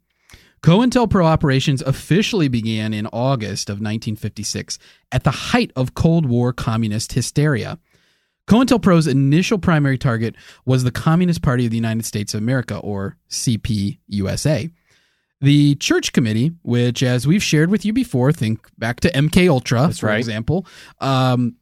COINTELPRO 0.62 1.24
operations 1.24 1.84
officially 1.84 2.48
began 2.48 2.92
in 2.94 3.06
August 3.08 3.70
of 3.70 3.76
1956 3.76 4.80
at 5.12 5.24
the 5.24 5.32
height 5.32 5.72
of 5.76 5.94
Cold 5.94 6.26
War 6.26 6.54
communist 6.54 7.14
hysteria. 7.14 7.78
COINTELPRO's 8.48 9.08
initial 9.08 9.58
primary 9.60 9.98
target 9.98 10.36
was 10.66 10.84
the 10.84 10.92
Communist 10.92 11.42
Party 11.42 11.66
of 11.66 11.72
the 11.72 11.78
United 11.78 12.06
States 12.06 12.34
of 12.34 12.40
America, 12.40 12.78
or 12.78 13.18
CPUSA. 13.30 14.72
The 15.42 15.76
Church 15.76 16.14
Committee, 16.14 16.54
which, 16.64 17.04
as 17.04 17.28
we've 17.28 17.44
shared 17.44 17.70
with 17.70 17.86
you 17.86 17.94
before, 17.94 18.32
think 18.32 18.68
back 18.78 19.00
to 19.02 19.12
MK 19.12 19.50
Ultra, 19.50 19.82
That's 19.82 20.00
for 20.00 20.08
right. 20.08 20.18
example. 20.18 20.66
Um, 21.00 21.56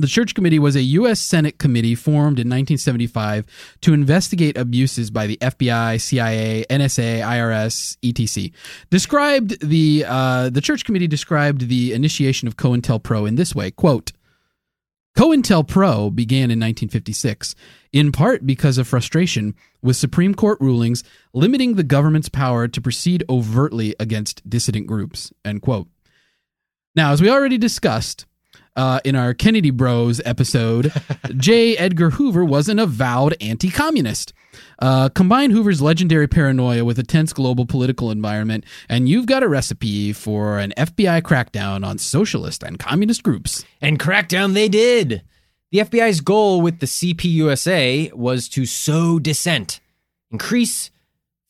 the 0.00 0.06
Church 0.06 0.34
Committee 0.34 0.58
was 0.58 0.76
a 0.76 0.82
U.S. 0.82 1.20
Senate 1.20 1.58
committee 1.58 1.94
formed 1.94 2.38
in 2.38 2.48
1975 2.48 3.44
to 3.82 3.92
investigate 3.92 4.56
abuses 4.56 5.10
by 5.10 5.26
the 5.26 5.36
FBI, 5.38 6.00
CIA, 6.00 6.64
NSA, 6.70 7.22
IRS, 7.22 7.96
etc. 8.02 8.50
Described 8.90 9.66
the 9.66 10.04
uh, 10.06 10.50
the 10.50 10.60
Church 10.60 10.84
Committee 10.84 11.06
described 11.06 11.68
the 11.68 11.92
initiation 11.92 12.48
of 12.48 12.56
COINTELPRO 12.56 13.28
in 13.28 13.36
this 13.36 13.54
way: 13.54 13.70
"Quote." 13.70 14.12
COINTELPRO 15.18 16.14
began 16.14 16.50
in 16.50 16.60
1956, 16.60 17.54
in 17.92 18.12
part 18.12 18.46
because 18.46 18.78
of 18.78 18.86
frustration 18.86 19.54
with 19.82 19.96
Supreme 19.96 20.34
Court 20.34 20.58
rulings 20.60 21.02
limiting 21.34 21.74
the 21.74 21.82
government's 21.82 22.28
power 22.28 22.68
to 22.68 22.80
proceed 22.80 23.24
overtly 23.28 23.94
against 23.98 24.48
dissident 24.48 24.86
groups. 24.86 25.32
End 25.44 25.62
quote. 25.62 25.88
Now, 26.94 27.12
as 27.12 27.20
we 27.20 27.30
already 27.30 27.58
discussed 27.58 28.26
uh, 28.76 29.00
in 29.04 29.16
our 29.16 29.34
Kennedy 29.34 29.70
Bros 29.70 30.20
episode, 30.24 30.92
J. 31.36 31.76
Edgar 31.76 32.10
Hoover 32.10 32.44
was 32.44 32.68
an 32.68 32.78
avowed 32.78 33.36
anti 33.40 33.70
communist. 33.70 34.32
Uh, 34.78 35.08
combine 35.10 35.50
Hoover's 35.50 35.82
legendary 35.82 36.26
paranoia 36.26 36.84
with 36.84 36.98
a 36.98 37.02
tense 37.02 37.32
global 37.32 37.66
political 37.66 38.10
environment, 38.10 38.64
and 38.88 39.08
you've 39.08 39.26
got 39.26 39.42
a 39.42 39.48
recipe 39.48 40.12
for 40.12 40.58
an 40.58 40.72
FBI 40.76 41.22
crackdown 41.22 41.84
on 41.86 41.98
socialist 41.98 42.62
and 42.62 42.78
communist 42.78 43.22
groups. 43.22 43.64
And 43.80 43.98
crackdown 43.98 44.54
they 44.54 44.68
did. 44.68 45.22
The 45.70 45.78
FBI's 45.78 46.20
goal 46.20 46.60
with 46.62 46.80
the 46.80 46.86
CPUSA 46.86 48.12
was 48.14 48.48
to 48.50 48.66
sow 48.66 49.18
dissent, 49.20 49.80
increase 50.32 50.90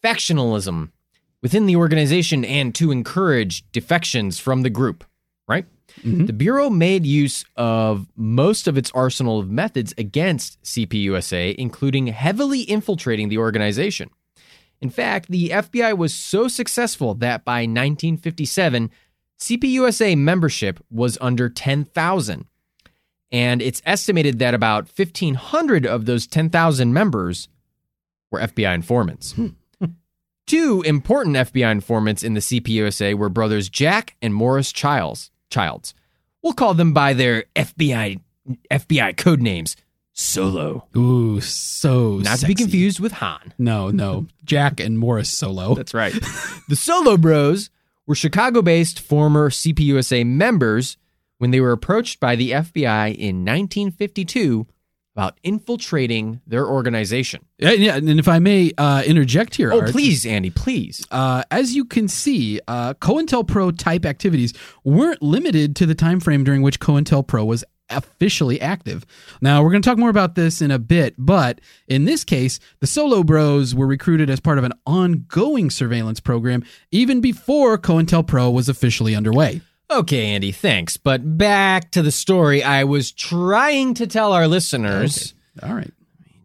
factionalism 0.05 0.91
within 1.43 1.65
the 1.65 1.77
organization, 1.77 2.45
and 2.45 2.75
to 2.75 2.91
encourage 2.91 3.71
defections 3.73 4.39
from 4.39 4.63
the 4.63 4.69
group, 4.69 5.05
right? 5.49 5.65
Mm-hmm. 6.03 6.27
The 6.27 6.33
Bureau 6.33 6.71
made 6.71 7.07
use 7.07 7.45
of 7.57 8.07
most 8.17 8.67
of 8.67 8.79
its 8.79 8.91
arsenal 8.95 9.39
of 9.39 9.51
methods 9.51 9.95
against 9.99 10.63
CPUSA, 10.63 11.55
including 11.57 12.09
heavily 12.09 12.63
infiltrating 12.63 13.29
the 13.29 13.39
organization. 13.39 14.11
In 14.81 14.91
fact, 14.91 15.31
the 15.31 15.51
FBI 15.51 15.97
was 15.97 16.15
so 16.15 16.49
successful 16.49 17.15
that 17.15 17.45
by 17.45 17.61
1957, 17.61 18.91
CPUSA 19.39 20.17
membership 20.17 20.81
was 20.91 21.19
under 21.21 21.49
10,000. 21.49 22.47
And 23.33 23.63
it's 23.63 23.83
estimated 23.87 24.39
that 24.39 24.55
about 24.55 24.89
1,500 24.95 25.87
of 25.87 26.07
those 26.07 26.27
10,000 26.27 26.93
members 26.93 27.49
were 28.31 28.41
FBI 28.41 28.75
informants. 28.75 29.33
Hmm. 29.33 29.49
Two 30.47 30.83
important 30.83 31.37
FBI 31.37 31.71
informants 31.71 32.25
in 32.25 32.35
the 32.35 32.41
CPUSA 32.41 33.15
were 33.15 33.29
brothers 33.29 33.69
Jack 33.69 34.17
and 34.21 34.35
Morris 34.35 34.73
Childs. 34.73 35.31
Childs. 35.51 35.95
We'll 36.43 36.55
call 36.55 36.75
them 36.75 36.93
by 36.93 37.13
their 37.13 37.45
FBI 37.55 38.21
FBI 38.71 39.17
code 39.17 39.43
names. 39.43 39.77
Solo. 40.13 40.87
Ooh, 40.97 41.41
so 41.41 42.19
not 42.19 42.39
sexy. 42.39 42.41
to 42.41 42.47
be 42.49 42.55
confused 42.55 43.01
with 43.01 43.13
Han. 43.13 43.55
No, 43.59 43.91
no, 43.91 44.27
Jack 44.45 44.81
and 44.81 44.99
Morris 44.99 45.31
Solo. 45.31 45.75
That's 45.77 45.95
right. 45.95 46.13
the 46.69 46.77
Solo 46.77 47.17
Bros 47.17 47.71
were 48.07 48.15
Chicago-based 48.15 49.01
former 49.01 49.51
CPUSA 49.51 50.27
members 50.27 50.97
when 51.39 51.53
they 51.53 51.61
were 51.61 51.73
approached 51.73 52.21
by 52.21 52.37
the 52.37 52.51
FBI 52.51 53.15
in 53.15 53.45
1952 53.45 54.67
about 55.15 55.39
infiltrating 55.43 56.41
their 56.47 56.67
organization. 56.67 57.45
Yeah, 57.59 57.73
yeah 57.73 57.97
and 57.97 58.19
if 58.19 58.29
I 58.29 58.39
may 58.39 58.73
uh, 58.79 59.03
interject 59.05 59.57
here, 59.57 59.73
oh 59.73 59.81
Art, 59.81 59.91
please, 59.91 60.25
Andy, 60.25 60.51
please. 60.51 61.05
Uh, 61.11 61.43
as 61.51 61.75
you 61.75 61.85
can 61.85 62.09
see, 62.09 62.61
uh, 62.69 62.95
COINTELPRO 62.95 63.77
type 63.77 64.07
activities 64.07 64.55
weren't 64.85 65.21
limited 65.21 65.75
to 65.77 65.87
the 65.87 65.95
time 65.95 66.21
frame 66.21 66.45
during 66.45 66.63
which 66.63 66.81
COINTELPRO 66.81 67.45
was 67.45 67.65
officially 67.91 68.61
active. 68.61 69.05
Now, 69.41 69.63
we're 69.63 69.71
going 69.71 69.83
to 69.83 69.89
talk 69.89 69.99
more 69.99 70.11
about 70.11 70.37
this 70.37 70.63
in 70.63 70.71
a 70.71 70.79
bit, 70.79 71.15
but 71.19 71.61
in 71.89 72.05
this 72.05 72.25
case, 72.25 72.61
the 72.79 72.87
Solo 72.87 73.23
Bros 73.23 73.75
were 73.75 73.87
recruited 73.87 74.31
as 74.31 74.41
part 74.41 74.59
of 74.59 74.65
an 74.65 74.73
ongoing 74.87 75.71
surveillance 75.71 76.21
program 76.21 76.65
even 76.93 77.21
before 77.21 77.77
COINTELPRO 77.77 78.53
was 78.53 78.69
officially 78.69 79.15
underway. 79.15 79.61
Okay, 79.91 80.27
Andy, 80.27 80.53
thanks. 80.53 80.97
But 80.97 81.37
back 81.37 81.91
to 81.93 82.03
the 82.03 82.13
story 82.13 82.63
I 82.63 82.85
was 82.85 83.11
trying 83.11 83.95
to 83.95 84.07
tell 84.07 84.33
our 84.33 84.47
listeners. 84.47 85.35
Okay. 85.59 85.69
All 85.69 85.75
right. 85.75 85.93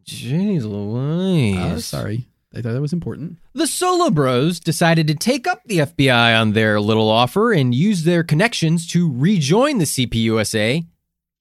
Jeez 0.06 0.64
Louise. 0.64 1.58
Uh, 1.58 1.80
sorry. 1.80 2.26
I 2.56 2.62
thought 2.62 2.74
that 2.74 2.82
was 2.82 2.94
important. 2.94 3.38
The 3.54 3.68
Solo 3.68 4.10
Bros 4.10 4.60
decided 4.60 5.08
to 5.08 5.16
take 5.16 5.46
up 5.46 5.62
the 5.66 5.80
FBI 5.80 6.40
on 6.40 6.54
their 6.54 6.80
little 6.80 7.10
offer 7.10 7.52
and 7.52 7.76
use 7.76 8.04
their 8.04 8.24
connections 8.24 8.88
to 8.92 9.12
rejoin 9.14 9.78
the 9.78 9.86
CPUSA, 9.86 10.86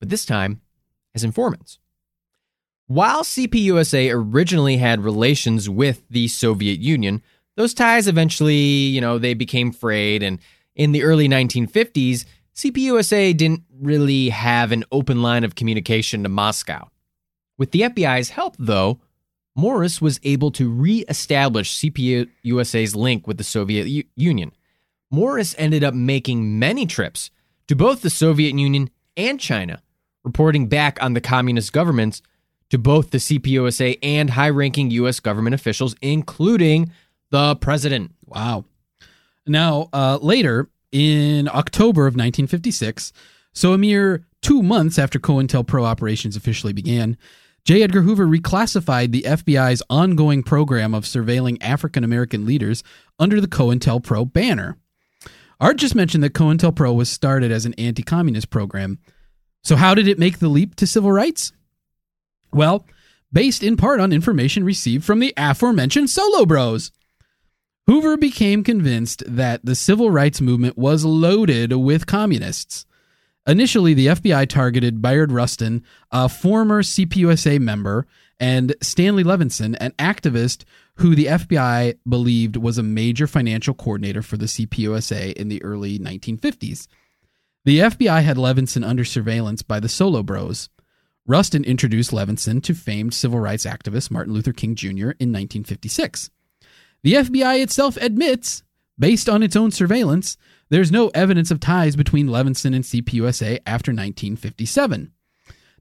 but 0.01 0.09
this 0.09 0.27
time 0.27 0.61
as 1.15 1.23
informants. 1.23 1.79
While 2.87 3.23
CPUSA 3.23 4.13
originally 4.13 4.77
had 4.77 5.05
relations 5.05 5.71
with 5.71 6.03
the 6.11 6.29
Soviet 6.29 6.81
Union, 6.81 7.23
those 7.57 7.73
ties 7.75 8.09
eventually, 8.09 8.57
you 8.57 9.01
know, 9.01 9.19
they 9.19 9.35
became 9.35 9.73
frayed 9.73 10.23
and 10.23 10.39
in 10.75 10.93
the 10.93 11.03
early 11.03 11.29
1950s, 11.29 12.25
CPUSA 12.55 13.37
didn't 13.37 13.65
really 13.81 14.29
have 14.29 14.73
an 14.73 14.85
open 14.93 15.23
line 15.23 15.45
of 15.45 15.55
communication 15.55 16.23
to 16.23 16.29
Moscow. 16.29 16.89
With 17.59 17.73
the 17.73 17.83
FBI's 17.83 18.31
help, 18.31 18.57
though, 18.59 19.01
Morris 19.57 20.01
was 20.01 20.19
able 20.25 20.51
to 20.53 20.69
re-establish 20.69 21.79
CPUSA's 21.79 22.97
link 22.97 23.27
with 23.27 23.39
the 23.39 23.45
Soviet 23.45 23.87
U- 23.87 24.05
Union. 24.17 24.53
Morris 25.11 25.55
ended 25.59 25.85
up 25.85 25.95
making 25.95 26.59
many 26.59 26.87
trips 26.87 27.31
to 27.69 27.77
both 27.77 28.03
the 28.03 28.11
Soviet 28.11 28.59
Union 28.59 28.91
and 29.17 29.39
China, 29.39 29.81
reporting 30.25 30.69
back 30.69 31.01
on 31.03 31.15
the 31.15 31.21
communist 31.21 31.73
governments 31.73 32.21
to 32.71 32.79
both 32.79 33.11
the 33.11 33.19
CPUSA 33.19 33.99
and 34.03 34.31
high-ranking 34.31 34.91
U.S. 34.91 35.21
government 35.21 35.55
officials, 35.55 35.95
including 36.03 36.91
the 37.31 37.55
president. 37.57 38.13
Wow. 38.27 38.65
Now, 39.47 39.89
uh, 39.93 40.19
later 40.21 40.69
in 40.93 41.49
October 41.49 42.03
of 42.03 42.15
1956, 42.15 43.13
so 43.53 43.73
a 43.73 43.79
mere 43.79 44.27
two 44.43 44.63
months 44.63 44.99
after 44.99 45.19
COINTELPRO 45.19 45.85
operations 45.85 46.37
officially 46.37 46.73
began, 46.73 47.17
J. 47.65 47.83
Edgar 47.83 48.03
Hoover 48.03 48.27
reclassified 48.27 49.11
the 49.11 49.23
FBI's 49.23 49.83
ongoing 49.89 50.43
program 50.43 50.95
of 50.95 51.05
surveilling 51.05 51.57
African 51.63 52.05
American 52.05 52.45
leaders 52.45 52.83
under 53.19 53.41
the 53.41 53.49
COINTELPRO 53.49 54.33
banner. 54.33 54.77
Art 55.61 55.79
just 55.79 55.95
mentioned 55.95 56.23
that 56.25 56.35
COINTELPRO 56.35 56.95
was 56.95 57.09
started 57.09 57.51
as 57.51 57.65
an 57.65 57.75
anti 57.75 58.03
communist 58.03 58.51
program. 58.51 58.99
So, 59.63 59.77
how 59.77 59.95
did 59.95 60.09
it 60.09 60.19
make 60.19 60.39
the 60.39 60.49
leap 60.49 60.75
to 60.77 60.87
civil 60.87 61.11
rights? 61.11 61.53
Well, 62.53 62.85
based 63.33 63.63
in 63.63 63.77
part 63.77 63.99
on 63.99 64.13
information 64.13 64.63
received 64.65 65.05
from 65.05 65.21
the 65.21 65.33
aforementioned 65.37 66.11
Solo 66.11 66.45
Bros. 66.45 66.91
Hoover 67.87 68.17
became 68.17 68.65
convinced 68.65 69.23
that 69.27 69.65
the 69.65 69.75
civil 69.75 70.11
rights 70.11 70.41
movement 70.41 70.79
was 70.79 71.05
loaded 71.05 71.73
with 71.73 72.07
communists. 72.07 72.87
Initially, 73.47 73.93
the 73.93 74.07
FBI 74.07 74.49
targeted 74.49 75.03
Bayard 75.03 75.31
Rustin, 75.31 75.85
a 76.11 76.31
former 76.31 76.83
CPUSA 76.83 77.61
member, 77.61 78.07
and 78.41 78.75
Stanley 78.81 79.23
Levinson, 79.23 79.77
an 79.81 79.93
activist 79.93 80.65
who 80.97 81.15
the 81.15 81.27
FBI 81.27 81.99
believed 82.09 82.57
was 82.57 82.79
a 82.79 82.83
major 82.83 83.27
financial 83.27 83.75
coordinator 83.75 84.23
for 84.23 84.39
the 84.39 84.47
CPUSA 84.47 85.35
in 85.35 85.49
the 85.49 85.63
early 85.63 85.99
1950s. 85.99 86.87
The 87.67 87.81
FBI 87.81 88.23
had 88.23 88.39
Levinson 88.39 88.87
under 88.87 89.05
surveillance 89.05 89.63
by 89.63 89.79
the 89.79 89.89
Solo 89.89 90.23
Bros. 90.23 90.71
Rustin 91.27 91.65
introduced 91.65 92.13
Levinson 92.13 92.63
to 92.63 92.75
famed 92.75 93.13
civil 93.13 93.41
rights 93.41 93.67
activist 93.67 94.11
Martin 94.11 94.33
Luther 94.33 94.53
King 94.53 94.75
Jr. 94.75 95.13
in 95.21 95.33
1956. 95.33 96.31
The 97.05 97.13
FBI 97.13 97.63
itself 97.63 97.99
admits, 97.99 98.63
based 98.99 99.29
on 99.29 99.43
its 99.43 99.57
own 99.57 99.71
surveillance, 99.71 100.39
there's 100.71 100.91
no 100.91 101.09
evidence 101.09 101.51
of 101.51 101.61
ties 101.61 101.97
between 101.97 102.29
Levinson 102.29 102.75
and 102.75 102.83
CPUSA 102.83 103.61
after 103.67 103.93
1957. 103.93 105.13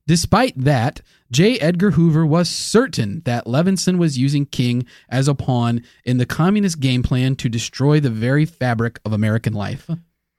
Despite 0.06 0.62
that, 0.62 1.00
J. 1.32 1.58
Edgar 1.60 1.92
Hoover 1.92 2.26
was 2.26 2.50
certain 2.50 3.22
that 3.24 3.46
Levinson 3.46 3.98
was 3.98 4.18
using 4.18 4.46
King 4.46 4.86
as 5.08 5.30
a 5.30 5.34
pawn 5.34 5.84
in 6.04 6.18
the 6.18 6.26
communist 6.26 6.82
game 6.82 7.02
plan 7.02 7.38
to 7.38 7.48
destroy 7.48 8.02
the 8.02 8.10
very 8.10 8.44
fabric 8.44 9.00
of 9.06 9.14
American 9.14 9.54
life. 9.54 9.90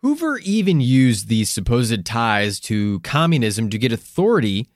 Hoover 0.03 0.37
even 0.41 0.83
used 0.83 1.29
these 1.29 1.49
supposed 1.49 2.05
ties 2.05 2.61
to 2.61 3.01
communism 3.01 3.71
to 3.71 3.79
get 3.79 3.91
authority 3.91 4.69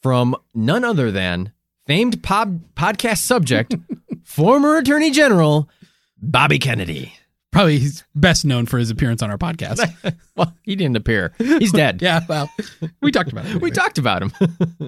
from 0.00 0.36
none 0.54 0.84
other 0.84 1.10
than 1.10 1.52
famed 1.88 2.22
pod- 2.22 2.60
podcast 2.76 3.18
subject, 3.18 3.74
former 4.22 4.76
Attorney 4.76 5.10
General 5.10 5.68
Bobby 6.22 6.60
Kennedy. 6.60 7.12
Probably 7.50 7.78
he's 7.78 8.04
best 8.14 8.44
known 8.44 8.66
for 8.66 8.78
his 8.78 8.90
appearance 8.90 9.22
on 9.22 9.30
our 9.30 9.38
podcast. 9.38 9.80
well, 10.36 10.54
he 10.62 10.76
didn't 10.76 10.96
appear. 10.96 11.32
He's 11.38 11.72
dead. 11.72 12.02
yeah, 12.02 12.20
well, 12.28 12.50
we 13.00 13.10
talked 13.10 13.32
about 13.32 13.46
him. 13.46 13.52
Anyway. 13.52 13.62
We 13.62 13.70
talked 13.70 13.96
about 13.96 14.22
him 14.22 14.32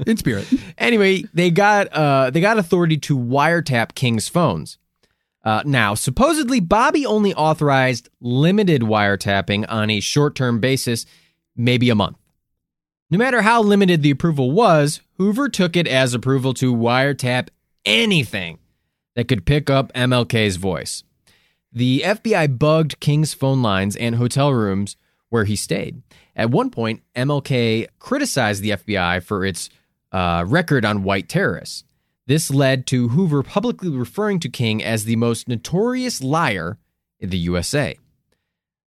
in 0.06 0.18
spirit. 0.18 0.46
Anyway, 0.76 1.24
they 1.32 1.50
got 1.50 1.88
uh, 1.88 2.28
they 2.30 2.42
got 2.42 2.58
authority 2.58 2.98
to 2.98 3.18
wiretap 3.18 3.94
King's 3.94 4.28
phones. 4.28 4.76
Uh, 5.42 5.62
now, 5.64 5.94
supposedly, 5.94 6.60
Bobby 6.60 7.06
only 7.06 7.32
authorized 7.32 8.10
limited 8.20 8.82
wiretapping 8.82 9.64
on 9.70 9.88
a 9.88 10.00
short 10.00 10.34
term 10.34 10.60
basis, 10.60 11.06
maybe 11.56 11.88
a 11.88 11.94
month. 11.94 12.18
No 13.10 13.18
matter 13.18 13.42
how 13.42 13.60
limited 13.60 14.02
the 14.02 14.12
approval 14.12 14.52
was, 14.52 15.00
Hoover 15.16 15.48
took 15.48 15.76
it 15.76 15.88
as 15.88 16.14
approval 16.14 16.54
to 16.54 16.74
wiretap 16.74 17.48
anything 17.84 18.58
that 19.16 19.26
could 19.26 19.44
pick 19.44 19.68
up 19.68 19.92
MLK's 19.94 20.56
voice. 20.56 21.02
The 21.72 22.02
FBI 22.04 22.56
bugged 22.56 23.00
King's 23.00 23.34
phone 23.34 23.62
lines 23.62 23.96
and 23.96 24.14
hotel 24.14 24.52
rooms 24.52 24.96
where 25.28 25.44
he 25.44 25.56
stayed. 25.56 26.02
At 26.36 26.50
one 26.50 26.70
point, 26.70 27.02
MLK 27.16 27.88
criticized 27.98 28.62
the 28.62 28.70
FBI 28.70 29.22
for 29.24 29.44
its 29.44 29.70
uh, 30.12 30.44
record 30.46 30.84
on 30.84 31.02
white 31.02 31.28
terrorists. 31.28 31.84
This 32.26 32.48
led 32.48 32.86
to 32.88 33.08
Hoover 33.08 33.42
publicly 33.42 33.90
referring 33.90 34.38
to 34.40 34.48
King 34.48 34.84
as 34.84 35.04
the 35.04 35.16
most 35.16 35.48
notorious 35.48 36.22
liar 36.22 36.78
in 37.18 37.30
the 37.30 37.38
USA. 37.38 37.98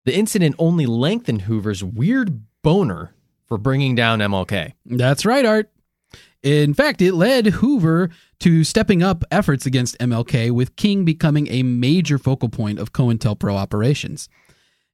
The 0.06 0.16
incident 0.16 0.56
only 0.60 0.86
lengthened 0.86 1.44
Hoover's 1.44 1.84
weird 1.84 2.44
boner 2.62 3.16
for 3.52 3.58
bringing 3.58 3.96
down 3.96 4.20
MLK. 4.20 4.72
That's 4.86 5.26
right, 5.26 5.46
Art. 5.46 5.70
In 6.42 6.74
fact, 6.74 7.02
it 7.02 7.14
led 7.14 7.48
Hoover 7.48 8.10
to 8.40 8.64
stepping 8.64 9.04
up 9.04 9.26
efforts 9.30 9.66
against 9.66 10.00
MLK, 10.00 10.52
with 10.52 10.78
King 10.78 11.04
becoming 11.04 11.50
a 11.50 11.62
major 11.62 12.18
focal 12.18 12.48
point 12.48 12.80
of 12.80 12.94
COINTELPRO 12.94 13.54
operations. 13.54 14.30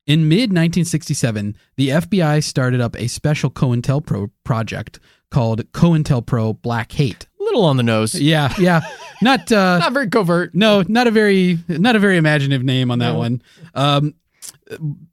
In 0.08 0.28
mid 0.28 0.50
1967, 0.50 1.56
the 1.76 1.90
FBI 1.90 2.44
started 2.44 2.82
up 2.82 2.96
a 2.96 3.06
special 3.06 3.52
COINTELPRO 3.52 4.32
project 4.44 5.00
called 5.30 5.72
COINTELPRO 5.74 6.60
Black 6.64 6.92
Hate. 6.94 7.28
A 7.40 7.44
little 7.44 7.64
on 7.64 7.78
the 7.78 7.84
nose. 7.84 8.16
Yeah, 8.16 8.52
yeah. 8.58 8.82
Not 9.22 9.52
uh, 9.52 9.78
not 9.82 9.94
very 9.94 10.10
covert. 10.10 10.56
No, 10.56 10.84
not 10.88 11.06
a 11.06 11.12
very 11.12 11.60
not 11.68 11.96
a 11.96 12.00
very 12.00 12.18
imaginative 12.18 12.64
name 12.64 12.90
on 12.90 12.98
that 12.98 13.14
no. 13.14 13.20
one. 13.20 13.44
Um, 13.76 14.16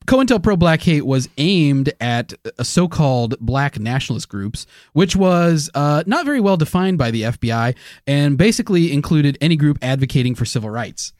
COINTELPRO 0.07 0.59
Black 0.59 0.83
Hate 0.83 1.07
was 1.07 1.29
aimed 1.39 1.93
at 2.01 2.33
so 2.63 2.89
called 2.89 3.39
black 3.41 3.79
nationalist 3.79 4.29
groups, 4.29 4.67
which 4.93 5.17
was 5.17 5.71
uh, 5.75 6.03
not 6.07 6.25
very 6.25 6.41
well 6.41 6.57
defined 6.57 6.99
by 6.99 7.11
the 7.11 7.23
FBI 7.23 7.77
and 8.07 8.37
basically 8.37 8.93
included 8.93 9.39
any 9.41 9.57
group 9.57 9.79
advocating 9.83 10.35
for 10.35 10.45
civil 10.45 10.71
rights. 10.71 11.13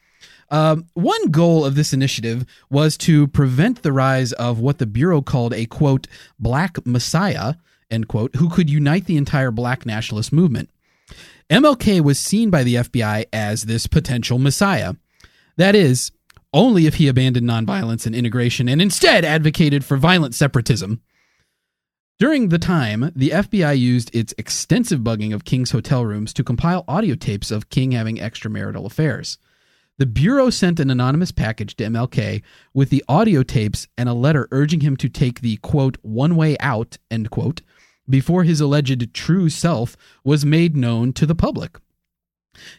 Um, 0.51 0.85
one 0.93 1.31
goal 1.31 1.65
of 1.65 1.75
this 1.75 1.93
initiative 1.93 2.45
was 2.69 2.97
to 2.97 3.27
prevent 3.27 3.81
the 3.81 3.91
rise 3.91 4.31
of 4.33 4.59
what 4.59 4.77
the 4.77 4.85
Bureau 4.85 5.21
called 5.21 5.53
a 5.53 5.65
quote, 5.65 6.07
black 6.39 6.85
messiah, 6.85 7.55
end 7.89 8.07
quote, 8.07 8.35
who 8.35 8.49
could 8.49 8.69
unite 8.69 9.05
the 9.05 9.17
entire 9.17 9.51
black 9.51 9.85
nationalist 9.85 10.31
movement. 10.31 10.69
MLK 11.49 12.01
was 12.01 12.19
seen 12.19 12.49
by 12.49 12.63
the 12.63 12.75
FBI 12.75 13.25
as 13.31 13.63
this 13.63 13.87
potential 13.87 14.39
messiah. 14.39 14.93
That 15.57 15.75
is, 15.75 16.11
only 16.55 16.87
if 16.87 16.95
he 16.95 17.09
abandoned 17.09 17.47
nonviolence 17.47 18.05
and 18.05 18.15
integration 18.15 18.69
and 18.69 18.81
instead 18.81 19.25
advocated 19.25 19.83
for 19.83 19.97
violent 19.97 20.33
separatism. 20.33 21.01
During 22.17 22.47
the 22.47 22.57
time, 22.57 23.11
the 23.13 23.31
FBI 23.31 23.77
used 23.77 24.15
its 24.15 24.33
extensive 24.37 25.01
bugging 25.01 25.33
of 25.33 25.43
King's 25.43 25.71
hotel 25.71 26.05
rooms 26.05 26.31
to 26.33 26.45
compile 26.45 26.85
audio 26.87 27.15
tapes 27.15 27.51
of 27.51 27.69
King 27.69 27.91
having 27.91 28.15
extramarital 28.15 28.85
affairs. 28.85 29.37
The 29.97 30.05
Bureau 30.05 30.49
sent 30.49 30.79
an 30.79 30.89
anonymous 30.89 31.33
package 31.33 31.75
to 31.75 31.83
MLK 31.83 32.41
with 32.73 32.89
the 32.89 33.03
audio 33.09 33.43
tapes 33.43 33.89
and 33.97 34.07
a 34.07 34.13
letter 34.13 34.47
urging 34.51 34.79
him 34.79 34.95
to 34.97 35.09
take 35.09 35.41
the 35.41 35.57
quote, 35.57 35.97
one 36.03 36.37
way 36.37 36.55
out, 36.61 36.97
end 37.11 37.31
quote, 37.31 37.63
before 38.09 38.45
his 38.45 38.61
alleged 38.61 39.13
true 39.13 39.49
self 39.49 39.97
was 40.23 40.45
made 40.45 40.77
known 40.77 41.11
to 41.13 41.25
the 41.25 41.35
public. 41.35 41.79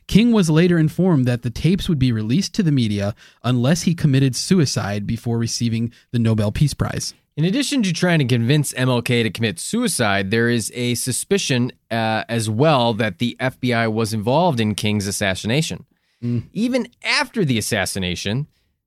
King 0.07 0.33
was 0.33 0.51
later 0.51 0.79
informed 0.79 1.27
that 1.27 1.43
the 1.43 1.51
tapes 1.51 1.89
would 1.89 1.99
be 1.99 2.13
released 2.13 2.55
to 2.55 2.63
the 2.63 2.73
media 2.73 3.15
unless 3.43 3.83
he 3.83 3.95
committed 3.95 4.35
suicide 4.37 5.07
before 5.07 5.39
receiving 5.39 5.93
the 6.13 6.19
Nobel 6.19 6.53
Peace 6.53 6.75
Prize. 6.75 7.15
In 7.37 7.45
addition 7.45 7.83
to 7.83 7.93
trying 7.93 8.21
to 8.21 8.25
convince 8.25 8.73
MLK 8.73 9.23
to 9.23 9.31
commit 9.31 9.59
suicide, 9.59 10.31
there 10.31 10.49
is 10.49 10.73
a 10.75 10.95
suspicion 10.95 11.71
uh, 11.91 12.25
as 12.31 12.49
well 12.49 12.95
that 12.95 13.19
the 13.19 13.37
FBI 13.39 13.93
was 13.93 14.15
involved 14.15 14.59
in 14.59 14.75
King's 14.75 15.07
assassination. 15.07 15.85
Mm. 16.23 16.49
Even 16.55 16.89
after 17.05 17.45
the 17.45 17.59
assassination, 17.59 18.47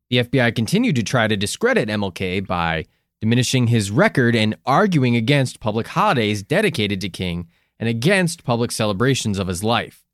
the 0.10 0.24
FBI 0.24 0.56
continued 0.56 0.96
to 0.96 1.04
try 1.04 1.28
to 1.28 1.38
discredit 1.38 1.90
MLK 1.90 2.46
by 2.48 2.86
diminishing 3.22 3.68
his 3.68 3.92
record 3.92 4.36
and 4.36 4.56
arguing 4.66 5.16
against 5.16 5.60
public 5.60 5.88
holidays 5.88 6.42
dedicated 6.42 7.00
to 7.02 7.10
King 7.10 7.48
and 7.80 7.88
against 7.88 8.44
public 8.44 8.72
celebrations 8.72 9.38
of 9.38 9.48
his 9.48 9.64
life. 9.64 10.06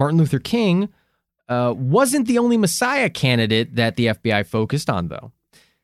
Martin 0.00 0.18
Luther 0.18 0.38
King 0.38 0.88
uh, 1.48 1.74
wasn't 1.76 2.26
the 2.26 2.38
only 2.38 2.56
Messiah 2.56 3.10
candidate 3.10 3.76
that 3.76 3.96
the 3.96 4.06
FBI 4.06 4.46
focused 4.46 4.88
on, 4.88 5.08
though. 5.08 5.30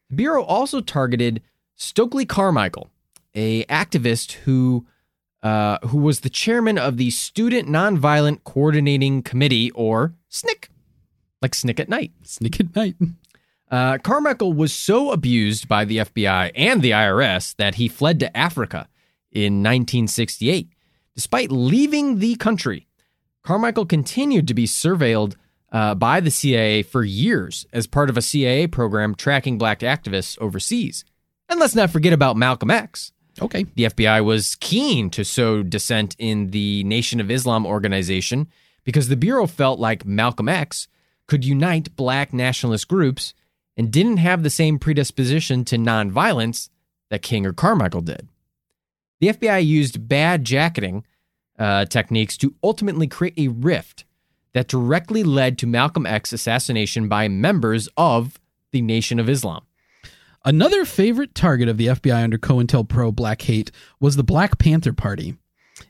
The 0.08 0.16
Bureau 0.16 0.42
also 0.42 0.80
targeted 0.80 1.42
Stokely 1.74 2.24
Carmichael, 2.24 2.88
a 3.34 3.64
activist 3.64 4.32
who 4.32 4.86
uh, 5.42 5.78
who 5.86 5.98
was 5.98 6.20
the 6.20 6.30
chairman 6.30 6.78
of 6.78 6.96
the 6.96 7.10
Student 7.10 7.68
Nonviolent 7.68 8.42
Coordinating 8.44 9.22
Committee, 9.22 9.70
or 9.72 10.14
SNCC, 10.30 10.68
like 11.42 11.54
Snick 11.54 11.78
at 11.78 11.88
Night. 11.88 12.12
Snick 12.22 12.58
at 12.58 12.74
Night. 12.74 12.96
Uh, 13.70 13.98
Carmichael 13.98 14.52
was 14.52 14.72
so 14.72 15.12
abused 15.12 15.68
by 15.68 15.84
the 15.84 15.98
FBI 15.98 16.52
and 16.54 16.82
the 16.82 16.92
IRS 16.92 17.54
that 17.56 17.74
he 17.74 17.86
fled 17.86 18.18
to 18.20 18.36
Africa 18.36 18.88
in 19.30 19.62
1968. 19.62 20.70
Despite 21.14 21.50
leaving 21.50 22.18
the 22.18 22.36
country, 22.36 22.85
Carmichael 23.46 23.86
continued 23.86 24.48
to 24.48 24.54
be 24.54 24.66
surveilled 24.66 25.36
uh, 25.70 25.94
by 25.94 26.18
the 26.18 26.32
CIA 26.32 26.82
for 26.82 27.04
years 27.04 27.64
as 27.72 27.86
part 27.86 28.10
of 28.10 28.16
a 28.16 28.22
CIA 28.22 28.66
program 28.66 29.14
tracking 29.14 29.56
black 29.56 29.80
activists 29.80 30.36
overseas. 30.40 31.04
And 31.48 31.60
let's 31.60 31.76
not 31.76 31.90
forget 31.90 32.12
about 32.12 32.36
Malcolm 32.36 32.72
X. 32.72 33.12
Okay. 33.40 33.64
The 33.76 33.84
FBI 33.84 34.24
was 34.24 34.56
keen 34.56 35.10
to 35.10 35.24
sow 35.24 35.62
dissent 35.62 36.16
in 36.18 36.50
the 36.50 36.82
Nation 36.82 37.20
of 37.20 37.30
Islam 37.30 37.66
organization 37.66 38.48
because 38.82 39.06
the 39.06 39.16
Bureau 39.16 39.46
felt 39.46 39.78
like 39.78 40.04
Malcolm 40.04 40.48
X 40.48 40.88
could 41.28 41.44
unite 41.44 41.94
black 41.94 42.32
nationalist 42.32 42.88
groups 42.88 43.32
and 43.76 43.92
didn't 43.92 44.16
have 44.16 44.42
the 44.42 44.50
same 44.50 44.80
predisposition 44.80 45.64
to 45.66 45.76
nonviolence 45.76 46.68
that 47.10 47.22
King 47.22 47.46
or 47.46 47.52
Carmichael 47.52 48.00
did. 48.00 48.26
The 49.20 49.28
FBI 49.28 49.64
used 49.64 50.08
bad 50.08 50.44
jacketing 50.44 51.04
uh, 51.58 51.84
techniques 51.86 52.36
to 52.38 52.54
ultimately 52.62 53.06
create 53.06 53.34
a 53.38 53.48
rift 53.48 54.04
that 54.52 54.68
directly 54.68 55.22
led 55.22 55.58
to 55.58 55.66
Malcolm 55.66 56.06
X 56.06 56.32
assassination 56.32 57.08
by 57.08 57.28
members 57.28 57.88
of 57.96 58.40
the 58.72 58.80
Nation 58.80 59.18
of 59.18 59.28
Islam. 59.28 59.64
Another 60.44 60.84
favorite 60.84 61.34
target 61.34 61.68
of 61.68 61.76
the 61.76 61.88
FBI 61.88 62.22
under 62.22 62.38
COINTELPRO 62.38 63.14
Black 63.14 63.42
Hate 63.42 63.70
was 64.00 64.16
the 64.16 64.22
Black 64.22 64.58
Panther 64.58 64.92
Party. 64.92 65.36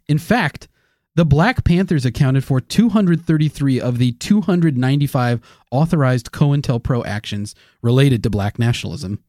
In 0.08 0.18
fact, 0.18 0.68
the 1.14 1.24
Black 1.24 1.64
Panthers 1.64 2.04
accounted 2.04 2.44
for 2.44 2.60
233 2.60 3.80
of 3.80 3.98
the 3.98 4.12
295 4.12 5.40
authorized 5.70 6.32
COINTELPRO 6.32 7.06
actions 7.06 7.54
related 7.82 8.22
to 8.22 8.30
black 8.30 8.58
nationalism. 8.58 9.22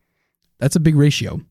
That's 0.60 0.76
a 0.76 0.82
big 0.82 0.96
ratio. 0.96 1.42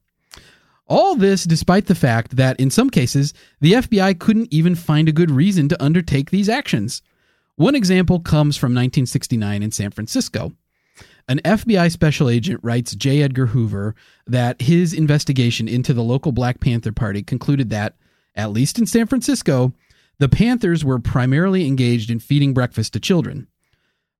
All 0.89 1.16
this 1.16 1.45
despite 1.45 1.87
the 1.87 1.95
fact 1.95 2.37
that, 2.37 2.61
in 2.61 2.70
some 2.70 2.91
cases, 2.91 3.34
the 3.61 3.72
FBI 3.72 4.18
couldn't 4.18 4.53
even 4.53 4.74
find 4.74 5.09
a 5.09 5.12
good 5.12 5.30
reason 5.30 5.68
to 5.68 5.82
undertake 5.82 6.30
these 6.30 6.49
actions. 6.49 7.03
One 7.57 7.74
example 7.74 8.20
comes 8.20 8.57
from 8.57 8.72
1969 8.72 9.62
in 9.62 9.72
San 9.72 9.91
Francisco. 9.91 10.53
An 11.28 11.41
FBI 11.45 11.91
special 11.91 12.30
agent 12.30 12.61
writes 12.62 12.95
J. 12.95 13.22
Edgar 13.22 13.47
Hoover 13.47 13.97
that 14.26 14.62
his 14.62 14.93
investigation 14.93 15.66
into 15.66 15.93
the 15.93 16.05
local 16.05 16.30
Black 16.30 16.61
Panther 16.61 16.93
Party 16.93 17.22
concluded 17.22 17.70
that, 17.70 17.97
at 18.37 18.53
least 18.53 18.78
in 18.78 18.87
San 18.87 19.07
Francisco, 19.07 19.72
the 20.18 20.28
Panthers 20.28 20.84
were 20.84 21.01
primarily 21.01 21.66
engaged 21.66 22.11
in 22.11 22.20
feeding 22.20 22.55
breakfast 22.55 22.93
to 22.93 23.01
children. 23.01 23.49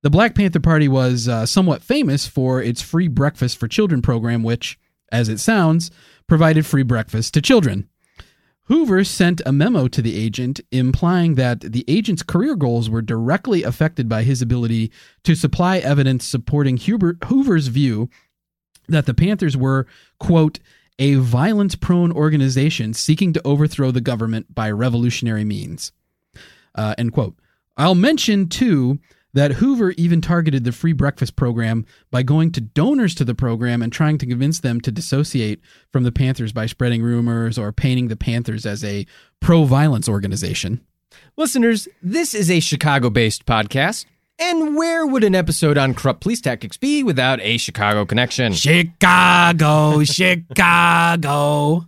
The 0.03 0.11
Black 0.11 0.35
Panther 0.35 0.61
Party 0.61 0.89
was 0.89 1.29
uh, 1.29 1.47
somewhat 1.47 1.83
famous 1.83 2.27
for 2.27 2.61
its 2.61 2.83
free 2.83 3.09
breakfast 3.09 3.57
for 3.57 3.69
children 3.69 4.03
program, 4.03 4.43
which, 4.43 4.79
as 5.13 5.29
it 5.29 5.39
sounds, 5.39 5.91
provided 6.29 6.67
free 6.67 6.83
breakfast 6.83 7.35
to 7.35 7.43
children. 7.43 7.89
Hoover 8.65 9.05
sent 9.05 9.41
a 9.47 9.53
memo 9.53 9.87
to 9.87 10.03
the 10.03 10.21
agent 10.21 10.61
implying 10.73 11.37
that 11.37 11.61
the 11.61 11.85
agent's 11.87 12.25
career 12.25 12.57
goals 12.57 12.91
were 12.91 13.03
directly 13.03 13.63
affected 13.63 14.09
by 14.09 14.25
his 14.25 14.43
ability 14.43 14.91
to 15.23 15.37
supply 15.37 15.79
evidence 15.79 16.25
supporting 16.25 16.77
Huber, 16.77 17.17
Hoover's 17.27 17.69
view 17.69 18.11
that 18.89 19.07
the 19.07 19.15
Panthers 19.15 19.57
were, 19.57 19.87
quote, 20.19 20.59
a 20.99 21.15
violence 21.15 21.77
prone 21.77 22.11
organization 22.11 22.93
seeking 22.93 23.33
to 23.33 23.47
overthrow 23.47 23.91
the 23.91 24.01
government 24.01 24.53
by 24.53 24.71
revolutionary 24.71 25.45
means. 25.45 25.93
Uh, 26.75 26.95
end 26.99 27.13
quote. 27.13 27.37
I'll 27.77 27.95
mention, 27.95 28.49
too, 28.49 28.99
that 29.37 29.53
Hoover 29.53 29.91
even 29.99 30.23
targeted 30.23 30.65
the 30.65 30.73
free 30.73 30.95
breakfast 30.95 31.37
program 31.37 31.85
by 32.11 32.23
going 32.23 32.51
to 32.53 32.61
donors 32.63 33.15
to 33.17 33.25
the 33.25 33.35
program 33.35 33.83
and 33.83 33.93
trying 33.93 34.17
to 34.17 34.27
convince 34.27 34.61
them 34.61 34.81
to 34.81 34.91
dissociate 34.91 35.61
from 35.93 36.05
the 36.05 36.11
Panthers 36.11 36.53
by 36.53 36.65
spreading 36.65 37.03
rumors 37.03 37.59
or 37.59 37.71
painting 37.71 38.09
the 38.09 38.17
Panthers 38.17 38.65
as 38.65 38.83
a 38.83 39.07
pro 39.41 39.65
violence 39.65 40.09
organization. 40.09 40.81
Listeners, 41.37 41.87
this 42.03 42.35
is 42.35 42.51
a 42.51 42.61
Chicago 42.61 43.11
based 43.11 43.45
podcast. 43.45 44.07
And 44.39 44.75
where 44.75 45.07
would 45.07 45.23
an 45.23 45.35
episode 45.35 45.77
on 45.77 45.93
corrupt 45.93 46.23
police 46.23 46.41
tactics 46.41 46.79
be 46.79 47.03
without 47.03 47.39
a 47.43 47.59
Chicago 47.59 48.07
connection? 48.07 48.55
Chicago, 48.55 50.03
Chicago. 50.05 51.87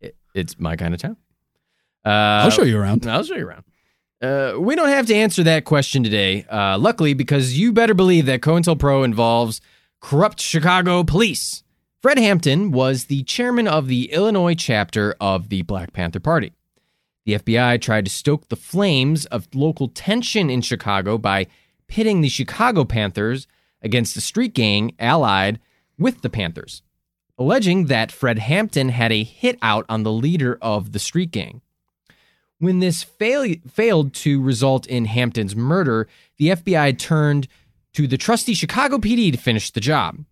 It, 0.00 0.16
it's 0.34 0.58
my 0.58 0.74
kind 0.74 0.94
of 0.94 1.00
town. 1.00 1.16
Uh, 2.04 2.08
I'll 2.42 2.50
show 2.50 2.62
you 2.62 2.76
around. 2.76 3.06
I'll 3.06 3.22
show 3.22 3.36
you 3.36 3.46
around. 3.46 3.62
Uh, 4.20 4.54
we 4.58 4.74
don't 4.74 4.88
have 4.88 5.06
to 5.06 5.14
answer 5.14 5.44
that 5.44 5.64
question 5.64 6.02
today, 6.02 6.44
uh, 6.50 6.76
luckily, 6.76 7.14
because 7.14 7.56
you 7.56 7.72
better 7.72 7.94
believe 7.94 8.26
that 8.26 8.40
COINTELPRO 8.40 9.04
involves 9.04 9.60
corrupt 10.00 10.40
Chicago 10.40 11.04
police. 11.04 11.62
Fred 12.02 12.18
Hampton 12.18 12.72
was 12.72 13.04
the 13.04 13.22
chairman 13.24 13.68
of 13.68 13.86
the 13.86 14.12
Illinois 14.12 14.54
chapter 14.54 15.14
of 15.20 15.48
the 15.48 15.62
Black 15.62 15.92
Panther 15.92 16.20
Party. 16.20 16.52
The 17.26 17.34
FBI 17.34 17.80
tried 17.80 18.06
to 18.06 18.10
stoke 18.10 18.48
the 18.48 18.56
flames 18.56 19.26
of 19.26 19.54
local 19.54 19.88
tension 19.88 20.50
in 20.50 20.62
Chicago 20.62 21.18
by 21.18 21.46
pitting 21.86 22.20
the 22.20 22.28
Chicago 22.28 22.84
Panthers 22.84 23.46
against 23.82 24.16
a 24.16 24.20
street 24.20 24.54
gang 24.54 24.94
allied 24.98 25.60
with 25.98 26.22
the 26.22 26.30
Panthers, 26.30 26.82
alleging 27.36 27.86
that 27.86 28.10
Fred 28.10 28.38
Hampton 28.38 28.88
had 28.88 29.12
a 29.12 29.22
hit 29.22 29.58
out 29.62 29.84
on 29.88 30.02
the 30.02 30.12
leader 30.12 30.58
of 30.60 30.92
the 30.92 30.98
street 30.98 31.30
gang. 31.30 31.60
When 32.58 32.80
this 32.80 33.02
fail- 33.02 33.54
failed 33.70 34.14
to 34.14 34.42
result 34.42 34.86
in 34.86 35.04
Hampton's 35.04 35.54
murder, 35.54 36.08
the 36.38 36.48
FBI 36.48 36.98
turned 36.98 37.46
to 37.94 38.06
the 38.06 38.18
trusty 38.18 38.54
Chicago 38.54 38.98
PD 38.98 39.30
to 39.32 39.38
finish 39.38 39.70
the 39.70 39.80
job. 39.80 40.24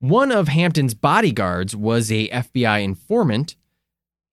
One 0.00 0.30
of 0.30 0.48
Hampton's 0.48 0.94
bodyguards 0.94 1.74
was 1.74 2.12
a 2.12 2.28
FBI 2.28 2.84
informant 2.84 3.56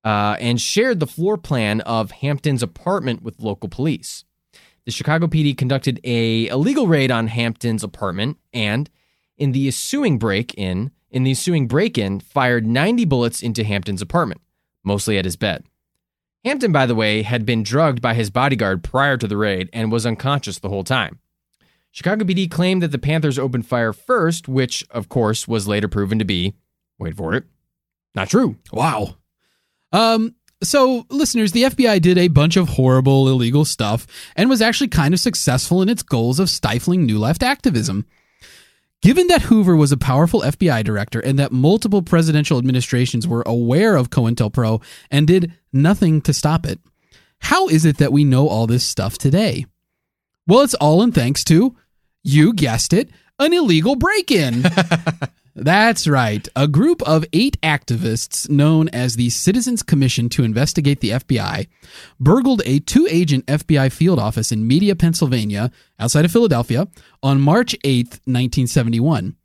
uh, 0.03 0.36
and 0.39 0.59
shared 0.59 0.99
the 0.99 1.07
floor 1.07 1.38
plan 1.38 1.80
of 1.82 2.11
Hampton's 2.11 2.61
apartment 2.61 3.24
with 3.24 3.39
local 3.39 3.69
police. 3.69 4.26
The 4.86 4.91
Chicago 4.91 5.28
PD 5.28 5.57
conducted 5.57 6.01
a 6.03 6.47
illegal 6.47 6.88
raid 6.88 7.09
on 7.09 7.28
Hampton's 7.28 7.84
apartment 7.84 8.38
and, 8.51 8.89
in 9.38 9.53
the 9.53 9.67
ensuing 9.67 10.19
break 10.19 10.53
in, 10.55 10.91
the 11.09 11.30
ensuing 11.30 11.67
break 11.67 11.97
in, 11.97 12.19
fired 12.19 12.67
90 12.67 13.05
bullets 13.05 13.41
into 13.41 13.63
Hampton's 13.63 14.01
apartment, 14.01 14.41
mostly 14.84 15.17
at 15.17 15.26
his 15.26 15.38
bed. 15.38 15.63
Hampton, 16.43 16.71
by 16.71 16.85
the 16.85 16.95
way, 16.95 17.21
had 17.21 17.45
been 17.45 17.63
drugged 17.63 18.01
by 18.01 18.13
his 18.13 18.29
bodyguard 18.29 18.83
prior 18.83 19.17
to 19.17 19.27
the 19.27 19.37
raid 19.37 19.69
and 19.71 19.91
was 19.91 20.05
unconscious 20.05 20.59
the 20.59 20.69
whole 20.69 20.83
time. 20.83 21.19
Chicago 21.91 22.25
PD 22.25 22.49
claimed 22.49 22.81
that 22.81 22.91
the 22.91 22.97
Panthers 22.97 23.39
opened 23.39 23.67
fire 23.67 23.93
first, 23.93 24.47
which, 24.47 24.85
of 24.89 25.09
course, 25.09 25.47
was 25.47 25.67
later 25.67 25.87
proven 25.87 26.19
to 26.19 26.25
be, 26.25 26.55
wait 26.97 27.15
for 27.15 27.33
it, 27.35 27.45
not 28.15 28.29
true. 28.29 28.57
Wow. 28.71 29.15
Um, 29.91 30.35
so, 30.63 31.05
listeners, 31.09 31.51
the 31.51 31.63
FBI 31.63 32.01
did 32.01 32.17
a 32.17 32.29
bunch 32.29 32.57
of 32.57 32.69
horrible, 32.69 33.29
illegal 33.29 33.63
stuff 33.63 34.07
and 34.35 34.49
was 34.49 34.61
actually 34.61 34.87
kind 34.87 35.13
of 35.13 35.19
successful 35.19 35.81
in 35.81 35.89
its 35.89 36.03
goals 36.03 36.39
of 36.39 36.49
stifling 36.49 37.05
New 37.05 37.19
Left 37.19 37.43
activism. 37.43 38.05
Given 39.01 39.27
that 39.27 39.43
Hoover 39.43 39.75
was 39.75 39.91
a 39.91 39.97
powerful 39.97 40.41
FBI 40.41 40.83
director 40.85 41.19
and 41.19 41.37
that 41.37 41.51
multiple 41.51 42.01
presidential 42.01 42.57
administrations 42.57 43.27
were 43.27 43.43
aware 43.45 43.97
of 43.97 44.09
COINTELPRO 44.09 44.81
and 45.11 45.27
did 45.27 45.51
nothing 45.74 46.21
to 46.21 46.34
stop 46.34 46.65
it, 46.65 46.80
how 47.39 47.67
is 47.67 47.86
it 47.86 47.97
that 47.97 48.13
we 48.13 48.24
know 48.24 48.47
all 48.47 48.67
this 48.67 48.86
stuff 48.86 49.17
today? 49.17 49.65
Well, 50.47 50.61
it's 50.61 50.74
all 50.76 51.01
in 51.01 51.11
thanks 51.11 51.43
to, 51.45 51.76
you 52.24 52.53
guessed 52.53 52.93
it, 52.93 53.09
an 53.39 53.53
illegal 53.53 53.95
break 53.95 54.32
in. 54.32 54.63
That's 55.55 56.07
right. 56.07 56.47
A 56.55 56.67
group 56.67 57.03
of 57.03 57.26
eight 57.32 57.61
activists 57.61 58.49
known 58.49 58.89
as 58.89 59.15
the 59.15 59.30
Citizens 59.30 59.84
Commission 59.84 60.28
to 60.30 60.43
Investigate 60.43 60.99
the 60.99 61.11
FBI 61.11 61.67
burgled 62.19 62.63
a 62.65 62.80
two 62.80 63.07
agent 63.09 63.45
FBI 63.45 63.91
field 63.91 64.17
office 64.17 64.51
in 64.51 64.67
Media, 64.67 64.95
Pennsylvania, 64.95 65.71
outside 65.99 66.26
of 66.26 66.32
Philadelphia, 66.32 66.88
on 67.21 67.39
March 67.39 67.76
8, 67.84 68.07
1971. 68.26 69.36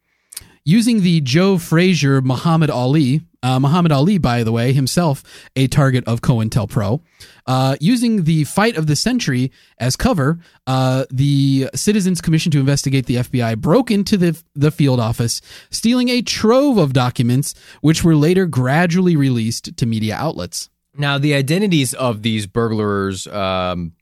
Using 0.69 1.01
the 1.01 1.23
Joe 1.23 1.57
Frazier 1.57 2.21
Muhammad 2.21 2.69
Ali, 2.69 3.23
uh, 3.43 3.59
Muhammad 3.59 3.91
Ali, 3.91 4.19
by 4.19 4.43
the 4.43 4.53
way, 4.53 4.75
himself 4.75 5.23
a 5.57 5.67
target 5.67 6.05
of 6.07 6.21
COINTELPRO, 6.21 7.01
uh, 7.47 7.77
using 7.81 8.25
the 8.25 8.45
fight 8.45 8.77
of 8.77 8.87
the 8.87 8.95
century 8.95 9.51
as 9.79 9.97
cover, 9.97 10.39
uh, 10.67 11.07
the 11.11 11.71
Citizens 11.75 12.21
Commission 12.21 12.53
to 12.53 12.61
Investigate 12.61 13.07
the 13.07 13.15
FBI 13.15 13.57
broke 13.57 13.91
into 13.91 14.19
the, 14.19 14.39
the 14.55 14.71
field 14.71 15.01
office, 15.01 15.41
stealing 15.71 16.11
a 16.11 16.21
trove 16.21 16.77
of 16.77 16.93
documents, 16.93 17.55
which 17.81 18.05
were 18.05 18.15
later 18.15 18.45
gradually 18.45 19.17
released 19.17 19.75
to 19.79 19.87
media 19.87 20.17
outlets. 20.17 20.69
Now, 20.95 21.17
the 21.17 21.33
identities 21.33 21.95
of 21.95 22.21
these 22.21 22.47
burglars 22.47 23.27
um, 23.29 23.93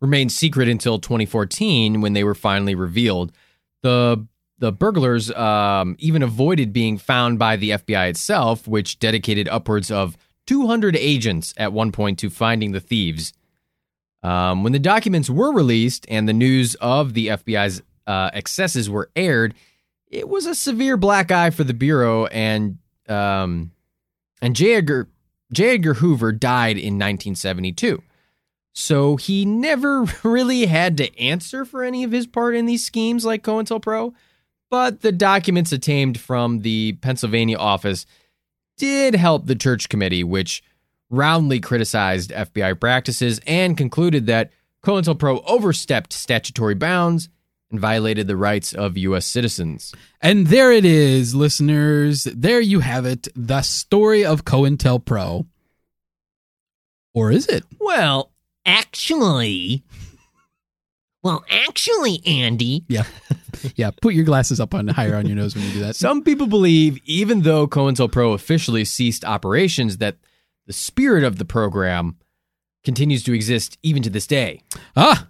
remained 0.00 0.30
secret 0.30 0.68
until 0.68 1.00
2014 1.00 2.00
when 2.00 2.12
they 2.12 2.22
were 2.22 2.36
finally 2.36 2.76
revealed. 2.76 3.32
The 3.82 4.24
the 4.64 4.72
burglars 4.72 5.30
um, 5.32 5.94
even 5.98 6.22
avoided 6.22 6.72
being 6.72 6.96
found 6.96 7.38
by 7.38 7.54
the 7.54 7.68
FBI 7.70 8.08
itself, 8.08 8.66
which 8.66 8.98
dedicated 8.98 9.46
upwards 9.46 9.90
of 9.90 10.16
200 10.46 10.96
agents 10.96 11.52
at 11.58 11.74
one 11.74 11.92
point 11.92 12.18
to 12.20 12.30
finding 12.30 12.72
the 12.72 12.80
thieves. 12.80 13.34
Um, 14.22 14.64
when 14.64 14.72
the 14.72 14.78
documents 14.78 15.28
were 15.28 15.52
released 15.52 16.06
and 16.08 16.26
the 16.26 16.32
news 16.32 16.76
of 16.76 17.12
the 17.12 17.26
FBI's 17.28 17.82
uh, 18.06 18.30
excesses 18.32 18.88
were 18.88 19.10
aired, 19.14 19.52
it 20.06 20.30
was 20.30 20.46
a 20.46 20.54
severe 20.54 20.96
black 20.96 21.30
eye 21.30 21.50
for 21.50 21.64
the 21.64 21.74
bureau, 21.74 22.24
and 22.26 22.78
um, 23.06 23.70
and 24.40 24.56
J. 24.56 24.76
Edgar, 24.76 25.10
J. 25.52 25.74
Edgar 25.74 25.94
Hoover 25.94 26.32
died 26.32 26.78
in 26.78 26.94
1972. 26.94 28.02
So 28.72 29.16
he 29.16 29.44
never 29.44 30.06
really 30.22 30.64
had 30.64 30.96
to 30.96 31.20
answer 31.20 31.66
for 31.66 31.84
any 31.84 32.02
of 32.02 32.12
his 32.12 32.26
part 32.26 32.54
in 32.54 32.64
these 32.64 32.82
schemes 32.82 33.26
like 33.26 33.42
COINTELPRO 33.42 34.14
but 34.74 35.02
the 35.02 35.12
documents 35.12 35.72
obtained 35.72 36.18
from 36.18 36.62
the 36.62 36.94
Pennsylvania 36.94 37.56
office 37.56 38.06
did 38.76 39.14
help 39.14 39.46
the 39.46 39.54
Church 39.54 39.88
Committee, 39.88 40.24
which 40.24 40.64
roundly 41.10 41.60
criticized 41.60 42.32
FBI 42.32 42.80
practices 42.80 43.40
and 43.46 43.76
concluded 43.76 44.26
that 44.26 44.50
COINTELPRO 44.84 45.44
overstepped 45.46 46.12
statutory 46.12 46.74
bounds 46.74 47.28
and 47.70 47.78
violated 47.78 48.26
the 48.26 48.36
rights 48.36 48.72
of 48.72 48.98
U.S. 48.98 49.26
citizens. 49.26 49.94
And 50.20 50.48
there 50.48 50.72
it 50.72 50.84
is, 50.84 51.36
listeners. 51.36 52.24
There 52.24 52.60
you 52.60 52.80
have 52.80 53.06
it. 53.06 53.28
The 53.36 53.62
story 53.62 54.24
of 54.24 54.44
COINTELPRO. 54.44 55.46
Or 57.14 57.30
is 57.30 57.46
it? 57.46 57.62
Well, 57.78 58.32
actually, 58.66 59.84
well, 61.24 61.42
actually, 61.50 62.20
Andy. 62.26 62.84
Yeah. 62.86 63.04
yeah. 63.76 63.90
Put 64.02 64.14
your 64.14 64.24
glasses 64.24 64.60
up 64.60 64.74
on 64.74 64.88
higher 64.88 65.16
on 65.16 65.26
your 65.26 65.36
nose 65.36 65.56
when 65.56 65.64
you 65.64 65.72
do 65.72 65.80
that. 65.80 65.96
Some 65.96 66.22
people 66.22 66.46
believe, 66.46 67.00
even 67.06 67.40
though 67.42 67.66
COINTELPRO 67.66 68.34
officially 68.34 68.84
ceased 68.84 69.24
operations, 69.24 69.96
that 69.96 70.16
the 70.66 70.74
spirit 70.74 71.24
of 71.24 71.38
the 71.38 71.46
program 71.46 72.18
continues 72.84 73.24
to 73.24 73.32
exist 73.32 73.78
even 73.82 74.02
to 74.02 74.10
this 74.10 74.26
day. 74.26 74.60
Ah, 74.94 75.28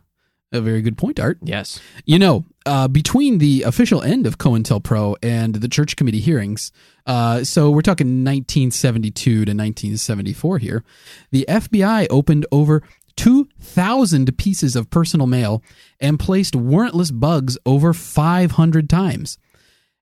a 0.53 0.61
very 0.61 0.82
good 0.82 0.99
point, 0.99 1.20
Art. 1.20 1.38
Yes. 1.42 1.80
You 2.05 2.18
know, 2.18 2.45
uh, 2.66 2.88
between 2.88 3.38
the 3.38 3.62
official 3.62 4.03
end 4.03 4.26
of 4.26 4.38
COINTELPRO 4.38 5.16
and 5.22 5.55
the 5.55 5.68
Church 5.68 5.97
Committee 5.97 6.20
hearings, 6.20 6.72
uh, 7.07 7.45
so 7.45 7.70
we're 7.70 7.82
talking 7.82 8.24
1972 8.24 9.30
to 9.30 9.40
1974 9.40 10.59
here, 10.59 10.84
the 11.30 11.45
FBI 11.49 12.07
opened 12.11 12.47
over 12.51 12.82
2,000 13.16 14.36
pieces 14.36 14.76
of 14.76 14.90
personal 14.90 15.26
mail 15.26 15.62
and 16.00 16.18
placed 16.18 16.54
warrantless 16.54 17.18
bugs 17.18 17.56
over 17.64 17.92
500 17.92 18.88
times. 18.88 19.38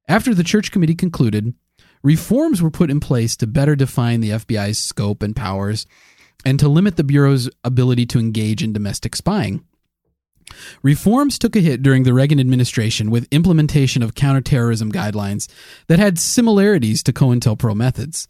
After 0.09 0.35
the 0.35 0.45
Church 0.45 0.71
Committee 0.73 0.95
concluded, 0.95 1.55
reforms 2.03 2.61
were 2.61 2.71
put 2.71 2.91
in 2.91 3.01
place 3.01 3.37
to 3.37 3.47
better 3.47 3.77
define 3.77 4.21
the 4.21 4.31
FBI's 4.31 4.79
scope 4.79 5.23
and 5.23 5.37
powers 5.37 5.87
and 6.45 6.59
to 6.59 6.69
limit 6.69 6.97
the 6.97 7.05
Bureau's 7.05 7.49
ability 7.63 8.07
to 8.07 8.19
engage 8.19 8.63
in 8.63 8.73
domestic 8.73 9.15
spying. 9.15 9.65
Reforms 10.83 11.39
took 11.39 11.57
a 11.57 11.61
hit 11.61 11.83
during 11.83 12.03
the 12.03 12.13
Reagan 12.13 12.41
administration 12.41 13.11
with 13.11 13.29
implementation 13.31 14.03
of 14.03 14.15
counterterrorism 14.15 14.93
guidelines 14.93 15.49
that 15.87 15.99
had 15.99 16.19
similarities 16.19 17.03
to 17.05 17.13
COINTELPRO 17.13 17.75
methods. 17.75 18.29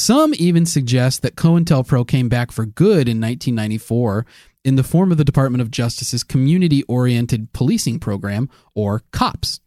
Some 0.00 0.32
even 0.38 0.64
suggest 0.64 1.20
that 1.20 1.36
COINTELPRO 1.36 2.08
came 2.08 2.30
back 2.30 2.52
for 2.52 2.64
good 2.64 3.06
in 3.06 3.20
1994 3.20 4.24
in 4.64 4.76
the 4.76 4.82
form 4.82 5.12
of 5.12 5.18
the 5.18 5.26
Department 5.26 5.60
of 5.60 5.70
Justice's 5.70 6.24
Community 6.24 6.82
Oriented 6.84 7.52
Policing 7.52 8.00
Program, 8.00 8.48
or 8.74 9.02
COPS. 9.12 9.60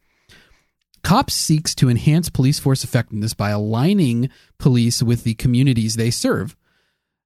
COPS 1.04 1.34
seeks 1.34 1.72
to 1.76 1.88
enhance 1.88 2.30
police 2.30 2.58
force 2.58 2.82
effectiveness 2.82 3.32
by 3.32 3.50
aligning 3.50 4.28
police 4.58 5.04
with 5.04 5.22
the 5.22 5.34
communities 5.34 5.94
they 5.94 6.10
serve. 6.10 6.56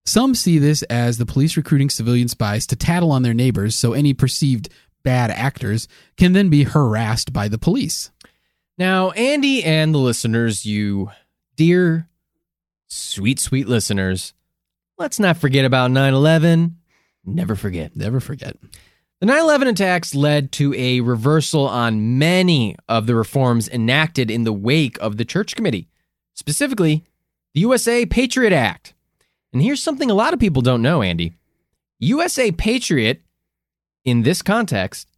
Some 0.04 0.34
see 0.34 0.58
this 0.58 0.82
as 0.82 1.16
the 1.16 1.24
police 1.24 1.56
recruiting 1.56 1.88
civilian 1.88 2.28
spies 2.28 2.66
to 2.66 2.76
tattle 2.76 3.10
on 3.10 3.22
their 3.22 3.32
neighbors 3.32 3.74
so 3.74 3.94
any 3.94 4.12
perceived 4.12 4.68
bad 5.02 5.30
actors 5.30 5.88
can 6.18 6.34
then 6.34 6.50
be 6.50 6.64
harassed 6.64 7.32
by 7.32 7.48
the 7.48 7.58
police. 7.58 8.10
Now, 8.76 9.12
Andy 9.12 9.64
and 9.64 9.94
the 9.94 9.98
listeners, 9.98 10.66
you 10.66 11.10
dear 11.56 12.07
sweet, 12.88 13.38
sweet 13.38 13.68
listeners, 13.68 14.34
let's 14.98 15.18
not 15.20 15.36
forget 15.36 15.64
about 15.64 15.90
9 15.90 16.14
11. 16.14 16.76
Never 17.24 17.54
forget. 17.54 17.96
Never 17.96 18.20
forget. 18.20 18.56
The 19.20 19.26
9 19.26 19.38
11 19.38 19.68
attacks 19.68 20.14
led 20.14 20.52
to 20.52 20.74
a 20.74 21.00
reversal 21.00 21.66
on 21.66 22.18
many 22.18 22.76
of 22.88 23.06
the 23.06 23.14
reforms 23.14 23.68
enacted 23.68 24.30
in 24.30 24.44
the 24.44 24.52
wake 24.52 24.96
of 25.00 25.16
the 25.16 25.24
Church 25.24 25.56
Committee, 25.56 25.88
specifically 26.34 27.04
the 27.54 27.60
USA 27.60 28.06
Patriot 28.06 28.52
Act. 28.52 28.94
And 29.52 29.62
here's 29.62 29.82
something 29.82 30.10
a 30.10 30.14
lot 30.14 30.34
of 30.34 30.40
people 30.40 30.62
don't 30.62 30.82
know, 30.82 31.02
Andy 31.02 31.32
USA 32.00 32.52
Patriot, 32.52 33.22
in 34.04 34.22
this 34.22 34.40
context, 34.40 35.10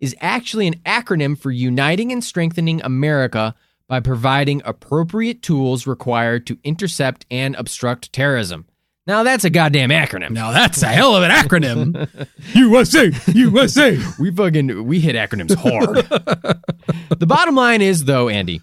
is 0.00 0.16
actually 0.20 0.66
an 0.66 0.80
acronym 0.86 1.38
for 1.38 1.50
Uniting 1.50 2.10
and 2.10 2.24
Strengthening 2.24 2.80
America 2.82 3.54
by 3.92 4.00
providing 4.00 4.62
appropriate 4.64 5.42
tools 5.42 5.86
required 5.86 6.46
to 6.46 6.56
intercept 6.64 7.26
and 7.30 7.54
obstruct 7.56 8.10
terrorism. 8.10 8.64
Now 9.06 9.22
that's 9.22 9.44
a 9.44 9.50
goddamn 9.50 9.90
acronym. 9.90 10.30
Now 10.30 10.50
that's 10.50 10.82
a 10.82 10.86
hell 10.86 11.14
of 11.14 11.22
an 11.22 11.30
acronym. 11.30 12.08
USA, 12.54 13.12
USA. 13.34 13.98
we 14.18 14.30
fucking 14.30 14.86
we 14.86 14.98
hit 14.98 15.14
acronyms 15.14 15.54
hard. 15.54 16.06
the 17.18 17.26
bottom 17.26 17.54
line 17.54 17.82
is 17.82 18.06
though, 18.06 18.30
Andy, 18.30 18.62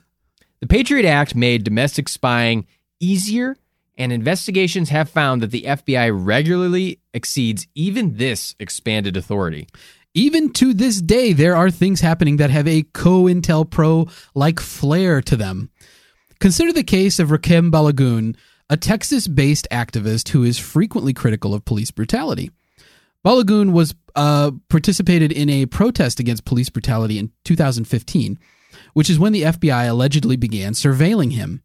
the 0.61 0.65
Patriot 0.65 1.07
Act 1.07 1.35
made 1.35 1.63
domestic 1.63 2.09
spying 2.09 2.65
easier 2.99 3.55
and 3.99 4.11
investigations 4.11 4.89
have 4.89 5.11
found 5.11 5.43
that 5.43 5.51
the 5.51 5.61
FBI 5.61 6.09
regularly 6.11 7.01
exceeds 7.13 7.67
even 7.75 8.15
this 8.15 8.55
expanded 8.59 9.15
authority 9.15 9.67
even 10.13 10.51
to 10.53 10.73
this 10.73 11.01
day, 11.01 11.33
there 11.33 11.55
are 11.55 11.69
things 11.69 12.01
happening 12.01 12.37
that 12.37 12.49
have 12.49 12.67
a 12.67 12.83
co 12.93 13.23
Intel 13.23 13.65
COINTELPRO 13.65 14.11
like 14.35 14.59
flair 14.59 15.21
to 15.21 15.35
them. 15.35 15.69
Consider 16.39 16.73
the 16.73 16.83
case 16.83 17.19
of 17.19 17.29
Rakem 17.29 17.71
Balagoon, 17.71 18.35
a 18.69 18.77
Texas 18.77 19.27
based 19.27 19.67
activist 19.71 20.29
who 20.29 20.43
is 20.43 20.57
frequently 20.57 21.13
critical 21.13 21.53
of 21.53 21.65
police 21.65 21.91
brutality. 21.91 22.51
Balagun 23.25 23.73
was 23.73 23.93
uh, 24.15 24.51
participated 24.69 25.31
in 25.31 25.49
a 25.49 25.65
protest 25.65 26.19
against 26.19 26.45
police 26.45 26.69
brutality 26.69 27.19
in 27.19 27.31
2015, 27.43 28.39
which 28.93 29.09
is 29.09 29.19
when 29.19 29.33
the 29.33 29.43
FBI 29.43 29.89
allegedly 29.89 30.37
began 30.37 30.73
surveilling 30.73 31.33
him. 31.33 31.61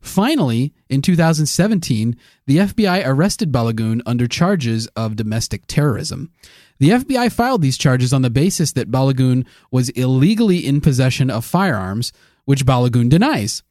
Finally, 0.00 0.72
in 0.88 1.02
2017, 1.02 2.16
the 2.46 2.56
FBI 2.56 3.06
arrested 3.06 3.52
Balagoon 3.52 4.00
under 4.06 4.26
charges 4.26 4.86
of 4.88 5.16
domestic 5.16 5.66
terrorism. 5.66 6.32
The 6.78 6.90
FBI 6.90 7.32
filed 7.32 7.62
these 7.62 7.78
charges 7.78 8.12
on 8.12 8.22
the 8.22 8.30
basis 8.30 8.72
that 8.72 8.90
Balagoon 8.90 9.46
was 9.70 9.88
illegally 9.90 10.66
in 10.66 10.80
possession 10.80 11.30
of 11.30 11.44
firearms, 11.44 12.12
which 12.44 12.66
Balagoon 12.66 13.08
denies. 13.08 13.62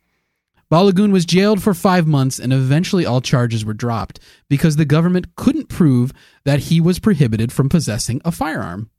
Balagoon 0.71 1.11
was 1.11 1.25
jailed 1.25 1.61
for 1.61 1.75
five 1.75 2.07
months 2.07 2.39
and 2.39 2.51
eventually 2.51 3.05
all 3.05 3.21
charges 3.21 3.63
were 3.63 3.73
dropped 3.73 4.19
because 4.49 4.75
the 4.75 4.85
government 4.85 5.35
couldn't 5.35 5.69
prove 5.69 6.11
that 6.43 6.59
he 6.59 6.81
was 6.81 6.99
prohibited 6.99 7.51
from 7.51 7.69
possessing 7.69 8.19
a 8.25 8.31
firearm. 8.31 8.89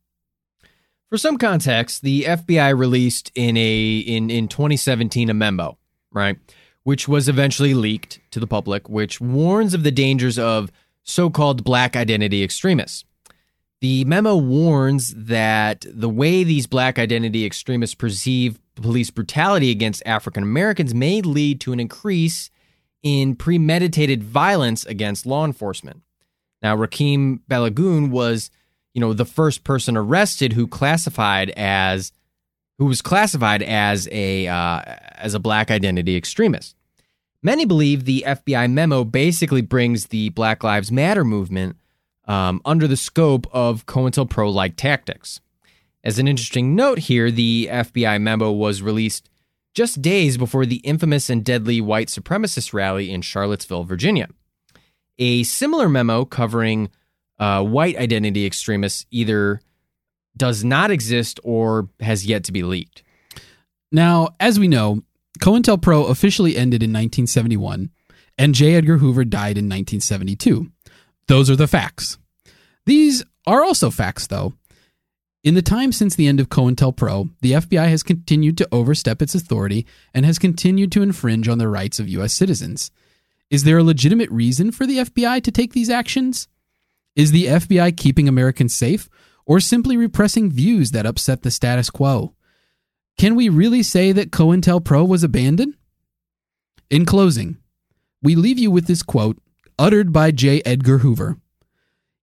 For 1.09 1.18
some 1.18 1.38
context, 1.38 2.02
the 2.02 2.22
FBI 2.22 2.76
released 2.76 3.32
in 3.34 3.57
a 3.57 3.98
in 3.98 4.30
in 4.30 4.48
2017 4.48 5.30
a 5.30 5.34
memo, 5.34 5.78
right, 6.12 6.36
which 6.82 7.09
was 7.09 7.28
eventually 7.28 7.74
leaked 7.74 8.20
to 8.30 8.40
the 8.40 8.46
public, 8.46 8.88
which 8.88 9.20
warns 9.20 9.74
of 9.74 9.82
the 9.82 9.92
dangers 9.92 10.38
of 10.38 10.70
so-called 11.04 11.62
black 11.62 11.94
identity 11.94 12.42
extremists. 12.42 13.04
The 13.80 14.04
memo 14.06 14.36
warns 14.36 15.12
that 15.14 15.84
the 15.92 16.08
way 16.08 16.44
these 16.44 16.66
black 16.66 16.98
identity 16.98 17.44
extremists 17.44 17.94
perceive 17.94 18.58
police 18.74 19.10
brutality 19.10 19.70
against 19.70 20.02
African 20.06 20.42
Americans 20.42 20.94
may 20.94 21.20
lead 21.20 21.60
to 21.62 21.72
an 21.72 21.80
increase 21.80 22.50
in 23.02 23.36
premeditated 23.36 24.22
violence 24.22 24.84
against 24.86 25.26
law 25.26 25.44
enforcement. 25.44 26.02
Now, 26.62 26.76
Rakem 26.76 27.40
Balagoon 27.48 28.10
was 28.10 28.50
you 28.96 29.00
know, 29.00 29.12
the 29.12 29.26
first 29.26 29.62
person 29.62 29.94
arrested 29.94 30.54
who 30.54 30.66
classified 30.66 31.50
as 31.50 32.12
who 32.78 32.86
was 32.86 33.02
classified 33.02 33.62
as 33.62 34.08
a 34.10 34.48
uh, 34.48 34.80
as 35.16 35.34
a 35.34 35.38
black 35.38 35.70
identity 35.70 36.16
extremist. 36.16 36.74
Many 37.42 37.66
believe 37.66 38.06
the 38.06 38.24
FBI 38.26 38.72
memo 38.72 39.04
basically 39.04 39.60
brings 39.60 40.06
the 40.06 40.30
Black 40.30 40.64
Lives 40.64 40.90
Matter 40.90 41.24
movement 41.24 41.76
um, 42.26 42.60
under 42.64 42.86
the 42.86 42.96
scope 42.96 43.46
of 43.52 43.86
COINTELPRO 43.86 44.52
like 44.52 44.76
tactics. 44.76 45.40
As 46.02 46.18
an 46.18 46.28
interesting 46.28 46.74
note 46.74 46.98
here, 46.98 47.30
the 47.30 47.68
FBI 47.70 48.20
memo 48.20 48.52
was 48.52 48.82
released 48.82 49.28
just 49.74 50.00
days 50.00 50.38
before 50.38 50.64
the 50.64 50.76
infamous 50.76 51.28
and 51.28 51.44
deadly 51.44 51.80
white 51.80 52.08
supremacist 52.08 52.72
rally 52.72 53.10
in 53.10 53.22
Charlottesville, 53.22 53.84
Virginia. 53.84 54.28
A 55.18 55.42
similar 55.42 55.88
memo 55.88 56.24
covering 56.24 56.90
uh, 57.38 57.62
white 57.62 57.96
identity 57.98 58.46
extremists 58.46 59.04
either 59.10 59.60
does 60.36 60.64
not 60.64 60.90
exist 60.90 61.40
or 61.44 61.88
has 62.00 62.26
yet 62.26 62.44
to 62.44 62.52
be 62.52 62.62
leaked. 62.62 63.02
Now, 63.92 64.30
as 64.40 64.58
we 64.58 64.68
know, 64.68 65.02
COINTELPRO 65.40 66.08
officially 66.08 66.56
ended 66.56 66.82
in 66.82 66.90
1971, 66.90 67.90
and 68.38 68.54
J. 68.54 68.74
Edgar 68.74 68.98
Hoover 68.98 69.24
died 69.24 69.58
in 69.58 69.66
1972. 69.66 70.70
Those 71.28 71.50
are 71.50 71.56
the 71.56 71.66
facts. 71.66 72.18
These 72.84 73.24
are 73.46 73.64
also 73.64 73.90
facts, 73.90 74.26
though. 74.26 74.54
In 75.42 75.54
the 75.54 75.62
time 75.62 75.92
since 75.92 76.16
the 76.16 76.26
end 76.26 76.40
of 76.40 76.48
COINTELPRO, 76.48 77.30
the 77.40 77.52
FBI 77.52 77.88
has 77.88 78.02
continued 78.02 78.58
to 78.58 78.68
overstep 78.72 79.22
its 79.22 79.34
authority 79.34 79.86
and 80.12 80.26
has 80.26 80.38
continued 80.38 80.90
to 80.92 81.02
infringe 81.02 81.48
on 81.48 81.58
the 81.58 81.68
rights 81.68 82.00
of 82.00 82.08
U.S. 82.08 82.32
citizens. 82.32 82.90
Is 83.48 83.62
there 83.62 83.78
a 83.78 83.84
legitimate 83.84 84.30
reason 84.30 84.72
for 84.72 84.86
the 84.86 84.98
FBI 84.98 85.42
to 85.42 85.52
take 85.52 85.72
these 85.72 85.90
actions? 85.90 86.48
Is 87.14 87.30
the 87.30 87.46
FBI 87.46 87.96
keeping 87.96 88.28
Americans 88.28 88.74
safe 88.74 89.08
or 89.46 89.60
simply 89.60 89.96
repressing 89.96 90.50
views 90.50 90.90
that 90.90 91.06
upset 91.06 91.42
the 91.42 91.50
status 91.52 91.90
quo? 91.90 92.34
Can 93.18 93.36
we 93.36 93.48
really 93.48 93.82
say 93.82 94.12
that 94.12 94.32
COINTELPRO 94.32 95.06
was 95.06 95.22
abandoned? 95.22 95.76
In 96.90 97.04
closing, 97.06 97.56
we 98.20 98.34
leave 98.34 98.58
you 98.58 98.70
with 98.70 98.86
this 98.86 99.02
quote 99.02 99.38
uttered 99.78 100.12
by 100.12 100.30
J. 100.30 100.62
Edgar 100.64 100.98
Hoover. 100.98 101.38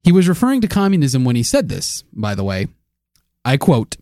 He 0.04 0.12
was 0.12 0.28
referring 0.28 0.62
to 0.62 0.68
communism 0.68 1.24
when 1.24 1.36
he 1.36 1.44
said 1.44 1.70
this, 1.70 2.04
by 2.12 2.36
the 2.36 2.44
way. 2.44 2.68
I 3.46 3.58
quote 3.58 3.98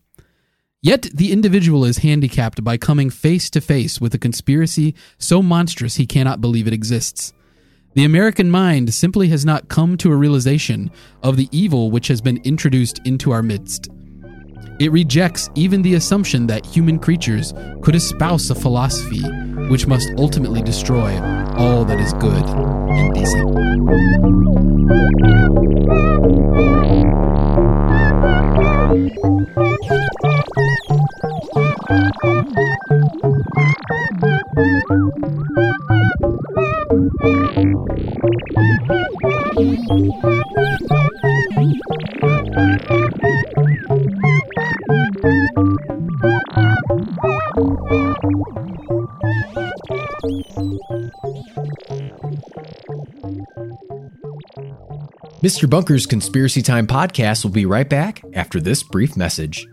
Yet 0.81 1.03
the 1.13 1.31
individual 1.31 1.85
is 1.85 1.99
handicapped 1.99 2.63
by 2.63 2.77
coming 2.77 3.11
face 3.11 3.51
to 3.51 3.61
face 3.61 4.01
with 4.01 4.15
a 4.15 4.19
conspiracy 4.19 4.95
so 5.19 5.43
monstrous 5.43 5.95
he 5.95 6.07
cannot 6.07 6.41
believe 6.41 6.65
it 6.65 6.73
exists. 6.73 7.33
The 7.93 8.05
American 8.05 8.49
mind 8.49 8.93
simply 8.93 9.27
has 9.27 9.45
not 9.45 9.67
come 9.67 9.95
to 9.97 10.11
a 10.11 10.15
realization 10.15 10.89
of 11.21 11.37
the 11.37 11.49
evil 11.51 11.91
which 11.91 12.07
has 12.07 12.21
been 12.21 12.41
introduced 12.43 12.99
into 13.05 13.31
our 13.31 13.43
midst. 13.43 13.89
It 14.81 14.91
rejects 14.91 15.47
even 15.53 15.83
the 15.83 15.93
assumption 15.93 16.47
that 16.47 16.65
human 16.65 16.97
creatures 16.97 17.53
could 17.83 17.93
espouse 17.93 18.49
a 18.49 18.55
philosophy 18.55 19.21
which 19.69 19.85
must 19.85 20.11
ultimately 20.17 20.63
destroy 20.63 21.21
all 21.55 21.85
that 21.85 21.99
is 21.99 22.13
good 22.13 22.43
and 22.43 23.13
decent. 23.13 23.51
Mr. 55.43 55.67
Bunker's 55.67 56.05
Conspiracy 56.05 56.61
Time 56.61 56.85
podcast 56.85 57.43
will 57.43 57.51
be 57.51 57.65
right 57.65 57.89
back 57.89 58.21
after 58.33 58.59
this 58.59 58.83
brief 58.83 59.17
message. 59.17 59.65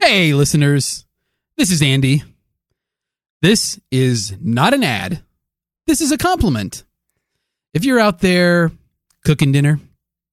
Hey, 0.00 0.34
listeners. 0.34 1.06
This 1.56 1.70
is 1.70 1.80
Andy. 1.80 2.24
This 3.40 3.78
is 3.92 4.34
not 4.40 4.74
an 4.74 4.82
ad. 4.82 5.22
This 5.86 6.00
is 6.00 6.10
a 6.10 6.18
compliment. 6.18 6.82
If 7.72 7.84
you're 7.84 8.00
out 8.00 8.18
there 8.18 8.72
cooking 9.24 9.52
dinner, 9.52 9.78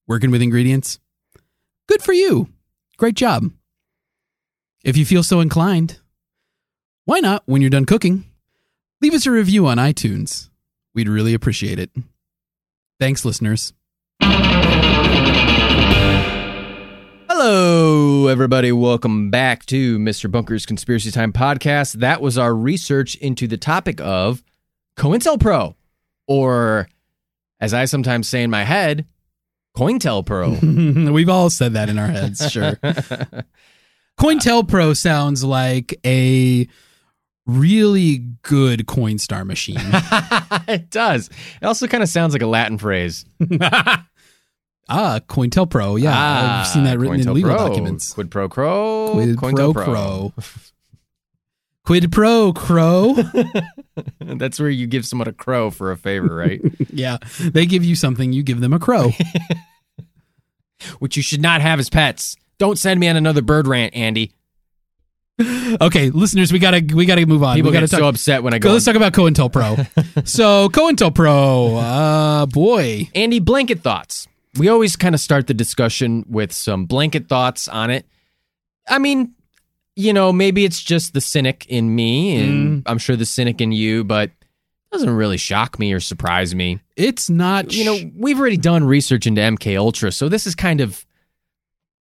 working 0.07 0.31
with 0.31 0.41
ingredients, 0.41 0.99
good 1.87 2.01
for 2.01 2.13
you. 2.13 2.49
Great 2.97 3.15
job. 3.15 3.51
If 4.83 4.97
you 4.97 5.05
feel 5.05 5.21
so 5.21 5.39
inclined, 5.39 5.99
why 7.05 7.19
not, 7.19 7.43
when 7.45 7.61
you're 7.61 7.69
done 7.69 7.85
cooking, 7.85 8.25
leave 8.99 9.13
us 9.13 9.27
a 9.27 9.31
review 9.31 9.67
on 9.67 9.77
iTunes? 9.77 10.49
We'd 10.95 11.07
really 11.07 11.35
appreciate 11.35 11.77
it. 11.77 11.91
Thanks, 12.99 13.23
listeners. 13.23 13.73
Hello, 17.29 18.27
everybody. 18.27 18.71
Welcome 18.71 19.29
back 19.29 19.67
to 19.67 19.99
Mr. 19.99 20.31
Bunker's 20.31 20.65
Conspiracy 20.65 21.11
Time 21.11 21.31
podcast. 21.31 21.99
That 21.99 22.21
was 22.21 22.39
our 22.39 22.55
research 22.55 23.15
into 23.17 23.47
the 23.47 23.57
topic 23.57 24.01
of 24.01 24.43
COINTELPRO, 24.97 25.75
or 26.27 26.87
as 27.59 27.73
I 27.73 27.85
sometimes 27.85 28.27
say 28.27 28.41
in 28.41 28.49
my 28.49 28.63
head, 28.63 29.05
COINTELPRO. 29.77 31.11
We've 31.13 31.29
all 31.29 31.51
said 31.51 31.73
that 31.73 31.89
in 31.89 31.99
our 31.99 32.07
heads, 32.07 32.51
sure. 32.51 32.79
COINTELPRO 34.19 34.97
sounds 34.97 35.43
like 35.43 35.99
a 36.05 36.67
really 37.45 38.17
good 38.41 38.87
Coinstar 38.87 39.45
machine. 39.45 39.77
it 40.67 40.89
does. 40.89 41.29
It 41.61 41.65
also 41.65 41.87
kind 41.87 42.03
of 42.03 42.09
sounds 42.09 42.33
like 42.33 42.41
a 42.41 42.47
Latin 42.47 42.77
phrase. 42.77 43.25
ah, 43.61 44.05
COINTELPRO. 44.89 45.99
Yeah, 46.01 46.11
Ah, 46.15 46.61
I've 46.61 46.67
seen 46.67 46.83
that 46.85 46.97
written 46.99 47.19
in 47.21 47.33
legal 47.33 47.55
documents. 47.55 48.13
Quid 48.13 48.31
pro 48.31 48.49
quo. 48.49 49.13
Quid 49.13 49.37
pro 49.37 49.73
quo. 49.73 50.33
Quid 51.85 52.11
pro 52.11 52.51
crow. 52.51 53.15
That's 54.19 54.59
where 54.59 54.69
you 54.69 54.87
give 54.87 55.05
someone 55.05 55.27
a 55.27 55.33
crow 55.33 55.69
for 55.69 55.91
a 55.91 55.97
favor, 55.97 56.35
right? 56.35 56.59
yeah, 56.91 57.17
they 57.39 57.67
give 57.67 57.85
you 57.85 57.95
something, 57.95 58.33
you 58.33 58.41
give 58.41 58.59
them 58.59 58.73
a 58.73 58.79
crow. 58.79 59.11
Which 60.99 61.15
you 61.15 61.21
should 61.23 61.41
not 61.41 61.61
have 61.61 61.79
as 61.79 61.89
pets. 61.89 62.35
Don't 62.57 62.79
send 62.79 62.99
me 62.99 63.07
on 63.07 63.15
another 63.15 63.41
bird 63.41 63.67
rant, 63.67 63.93
Andy. 63.95 64.33
Okay, 65.81 66.09
listeners, 66.11 66.53
we 66.53 66.59
gotta 66.59 66.81
we 66.95 67.05
gotta 67.05 67.25
move 67.25 67.43
on. 67.43 67.55
People 67.55 67.71
we 67.71 67.73
gotta 67.73 67.87
get 67.87 67.91
talk. 67.91 67.99
so 67.99 68.07
upset 68.07 68.43
when 68.43 68.53
I 68.53 68.59
Go, 68.59 68.71
let's 68.71 68.85
talk 68.85 68.95
about 68.95 69.13
COINTELPRO. 69.13 70.27
so 70.27 70.69
COINTELPRO, 70.69 71.81
uh, 71.81 72.45
boy, 72.45 73.09
Andy, 73.13 73.39
blanket 73.39 73.81
thoughts. 73.81 74.27
We 74.57 74.69
always 74.69 74.95
kind 74.95 75.13
of 75.13 75.19
start 75.19 75.47
the 75.47 75.53
discussion 75.53 76.23
with 76.29 76.53
some 76.53 76.85
blanket 76.85 77.27
thoughts 77.27 77.67
on 77.67 77.89
it. 77.89 78.05
I 78.87 78.97
mean, 78.97 79.33
you 79.97 80.13
know, 80.13 80.31
maybe 80.31 80.63
it's 80.63 80.81
just 80.81 81.13
the 81.13 81.19
cynic 81.19 81.65
in 81.67 81.93
me, 81.93 82.37
and 82.37 82.83
I'm 82.85 82.97
sure 82.97 83.17
the 83.17 83.25
cynic 83.25 83.59
in 83.59 83.73
you, 83.73 84.05
but 84.05 84.29
it 84.29 84.91
doesn't 84.93 85.09
really 85.09 85.37
shock 85.37 85.77
me 85.79 85.91
or 85.91 85.99
surprise 85.99 86.55
me. 86.55 86.79
it's 86.95 87.29
not. 87.29 87.73
You 87.73 87.83
know, 87.83 88.11
we've 88.15 88.39
already 88.39 88.55
done 88.57 88.85
research 88.85 89.27
into 89.27 89.41
MK 89.41 89.77
Ultra, 89.77 90.13
so 90.13 90.29
this 90.29 90.47
is 90.47 90.55
kind 90.55 90.79
of 90.79 91.05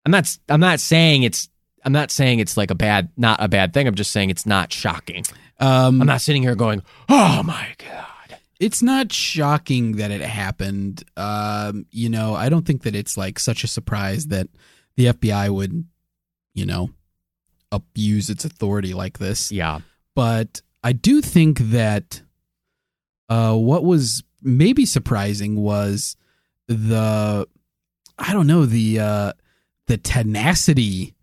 I'm 0.05 0.11
not 0.11 0.35
I'm 0.49 0.59
not 0.61 0.79
saying 0.79 1.21
it's 1.21 1.47
I'm 1.85 1.93
not 1.93 2.11
saying 2.11 2.39
it's 2.39 2.57
like 2.57 2.71
a 2.71 2.75
bad 2.75 3.09
not 3.17 3.41
a 3.41 3.47
bad 3.47 3.73
thing. 3.73 3.87
I'm 3.87 3.95
just 3.95 4.11
saying 4.11 4.29
it's 4.29 4.45
not 4.45 4.71
shocking. 4.73 5.23
Um, 5.59 6.01
I'm 6.01 6.07
not 6.07 6.21
sitting 6.21 6.41
here 6.41 6.55
going, 6.55 6.83
"Oh 7.09 7.43
my 7.43 7.75
god." 7.77 8.05
it's 8.59 8.81
not 8.81 9.11
shocking 9.11 9.93
that 9.95 10.11
it 10.11 10.21
happened. 10.21 11.03
Um, 11.15 11.85
you 11.91 12.09
know, 12.09 12.35
I 12.35 12.49
don't 12.49 12.65
think 12.65 12.83
that 12.83 12.95
it's 12.95 13.17
like 13.17 13.39
such 13.39 13.63
a 13.63 13.67
surprise 13.67 14.27
that 14.27 14.47
the 14.97 15.07
FBI 15.07 15.49
would, 15.49 15.85
you 16.53 16.65
know, 16.65 16.89
abuse 17.71 18.29
its 18.29 18.43
authority 18.43 18.93
like 18.93 19.17
this. 19.17 19.51
Yeah. 19.51 19.79
But 20.13 20.61
I 20.83 20.91
do 20.91 21.21
think 21.21 21.59
that 21.59 22.21
uh, 23.29 23.55
what 23.55 23.85
was 23.85 24.23
maybe 24.41 24.85
surprising 24.85 25.55
was 25.55 26.17
the, 26.67 27.47
I 28.17 28.33
don't 28.33 28.47
know, 28.47 28.65
the 28.65 28.99
uh, 28.99 29.33
the 29.87 29.97
tenacity 29.97 31.15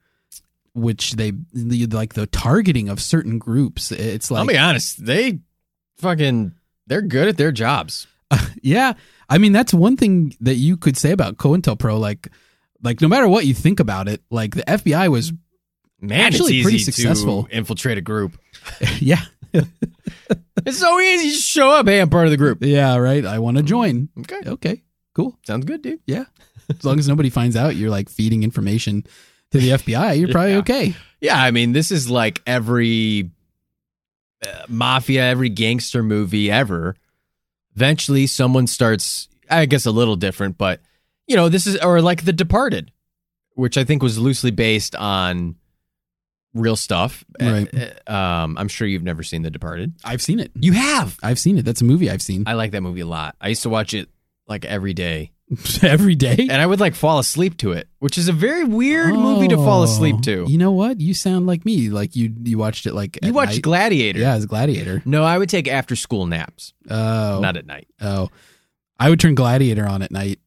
which 0.76 1.12
they 1.12 1.32
the, 1.52 1.86
like 1.86 2.14
the 2.14 2.26
targeting 2.26 2.88
of 2.88 3.00
certain 3.00 3.38
groups. 3.38 3.90
It's 3.90 4.30
like 4.30 4.40
I'll 4.40 4.46
be 4.46 4.58
honest, 4.58 5.04
they 5.04 5.40
fucking 5.98 6.52
they're 6.86 7.02
good 7.02 7.28
at 7.28 7.36
their 7.36 7.52
jobs. 7.52 8.06
Uh, 8.30 8.44
yeah, 8.62 8.94
I 9.28 9.38
mean 9.38 9.52
that's 9.52 9.74
one 9.74 9.96
thing 9.96 10.36
that 10.40 10.56
you 10.56 10.76
could 10.76 10.96
say 10.96 11.12
about 11.12 11.36
COINTELPRO. 11.36 11.98
Like, 11.98 12.28
like 12.82 13.00
no 13.00 13.08
matter 13.08 13.28
what 13.28 13.46
you 13.46 13.54
think 13.54 13.80
about 13.80 14.08
it, 14.08 14.22
like 14.30 14.54
the 14.54 14.64
FBI 14.64 15.08
was 15.08 15.32
Man, 15.98 16.20
Actually 16.20 16.58
it's 16.58 16.64
pretty 16.64 16.78
successful. 16.78 17.44
to 17.44 17.56
infiltrate 17.56 17.96
a 17.96 18.02
group. 18.02 18.38
yeah, 18.98 19.22
It's 20.66 20.78
so 20.78 20.98
easy. 21.00 21.30
Just 21.30 21.48
show 21.48 21.70
up. 21.70 21.86
Hey, 21.86 22.00
I'm 22.00 22.10
part 22.10 22.26
of 22.26 22.30
the 22.30 22.36
group. 22.36 22.58
yeah, 22.62 22.96
right. 22.96 23.24
I 23.24 23.38
want 23.38 23.56
to 23.56 23.62
mm-hmm. 23.62 23.68
join. 23.68 24.08
Okay, 24.20 24.40
Okay, 24.46 24.82
cool. 25.14 25.38
sounds 25.46 25.64
good, 25.64 25.82
dude. 25.82 26.00
Yeah. 26.06 26.24
As 26.68 26.84
long 26.84 26.98
as 26.98 27.06
nobody 27.06 27.30
finds 27.30 27.54
out 27.54 27.76
you're 27.76 27.90
like 27.90 28.08
feeding 28.08 28.42
information 28.42 29.04
to 29.52 29.58
the 29.58 29.70
FBI, 29.70 30.18
you're 30.18 30.28
probably 30.28 30.52
Yeah. 30.52 30.58
okay. 30.58 30.96
Yeah, 31.20 31.42
I 31.42 31.50
mean, 31.50 31.72
this 31.72 31.90
is 31.90 32.10
like 32.10 32.42
every 32.46 33.30
uh, 34.46 34.64
mafia, 34.68 35.24
every 35.24 35.48
gangster 35.48 36.02
movie 36.02 36.50
ever. 36.50 36.94
Eventually, 37.74 38.26
someone 38.26 38.66
starts. 38.66 39.28
I 39.48 39.66
guess 39.66 39.86
a 39.86 39.90
little 39.92 40.16
different, 40.16 40.58
but 40.58 40.80
you 41.26 41.36
know, 41.36 41.48
this 41.48 41.66
is 41.66 41.76
or 41.78 42.00
like 42.02 42.24
The 42.24 42.32
Departed, 42.32 42.90
which 43.54 43.78
I 43.78 43.84
think 43.84 44.02
was 44.02 44.18
loosely 44.18 44.50
based 44.50 44.94
on 44.96 45.54
real 46.52 46.74
stuff. 46.76 47.24
Right. 47.40 47.68
Uh, 48.08 48.12
Um, 48.12 48.58
I'm 48.58 48.68
sure 48.68 48.86
you've 48.88 49.02
never 49.04 49.22
seen 49.22 49.42
The 49.42 49.50
Departed. 49.50 49.94
I've 50.04 50.20
seen 50.22 50.40
it. 50.40 50.50
You 50.54 50.72
have. 50.72 51.16
I've 51.22 51.38
seen 51.38 51.58
it. 51.58 51.64
That's 51.64 51.80
a 51.80 51.84
movie 51.84 52.10
I've 52.10 52.22
seen 52.22 52.44
I 52.46 52.54
like 52.54 52.72
that 52.72 52.80
movie 52.82 53.00
a 53.02 53.06
lot. 53.06 53.36
I 53.40 53.48
used 53.48 53.62
to 53.62 53.68
watch 53.68 53.94
it 53.94 54.08
like 54.48 54.64
every 54.64 54.94
day, 54.94 55.32
every 55.82 56.14
day. 56.14 56.36
and 56.38 56.52
I 56.60 56.66
would 56.66 56.80
like 56.80 56.94
fall 56.94 57.18
asleep 57.18 57.56
to 57.58 57.72
it, 57.72 57.88
which 58.00 58.18
is 58.18 58.28
a 58.28 58.32
very 58.32 58.64
weird 58.64 59.14
movie 59.14 59.48
to 59.48 59.56
fall 59.56 59.82
asleep 59.84 60.20
to. 60.22 60.42
Oh. 60.42 60.46
You 60.48 60.58
know 60.58 60.72
what? 60.72 61.00
You 61.00 61.14
sound 61.14 61.46
like 61.46 61.64
me. 61.64 61.88
Like 61.88 62.16
you, 62.16 62.34
you 62.42 62.58
watched 62.58 62.86
it 62.86 62.94
like 62.94 63.18
You 63.22 63.28
at 63.28 63.34
watched 63.34 63.52
night. 63.52 63.62
Gladiator. 63.62 64.18
Yeah, 64.20 64.34
as 64.34 64.46
Gladiator. 64.46 65.02
No, 65.04 65.22
I 65.24 65.38
would 65.38 65.48
take 65.48 65.68
after 65.68 65.94
school 65.96 66.26
naps, 66.26 66.72
Oh, 66.90 67.38
not 67.40 67.56
at 67.56 67.66
night. 67.66 67.86
Oh, 68.00 68.28
I 68.98 69.08
would 69.10 69.20
turn 69.20 69.34
Gladiator 69.34 69.86
on 69.86 70.02
at 70.02 70.10
night, 70.10 70.40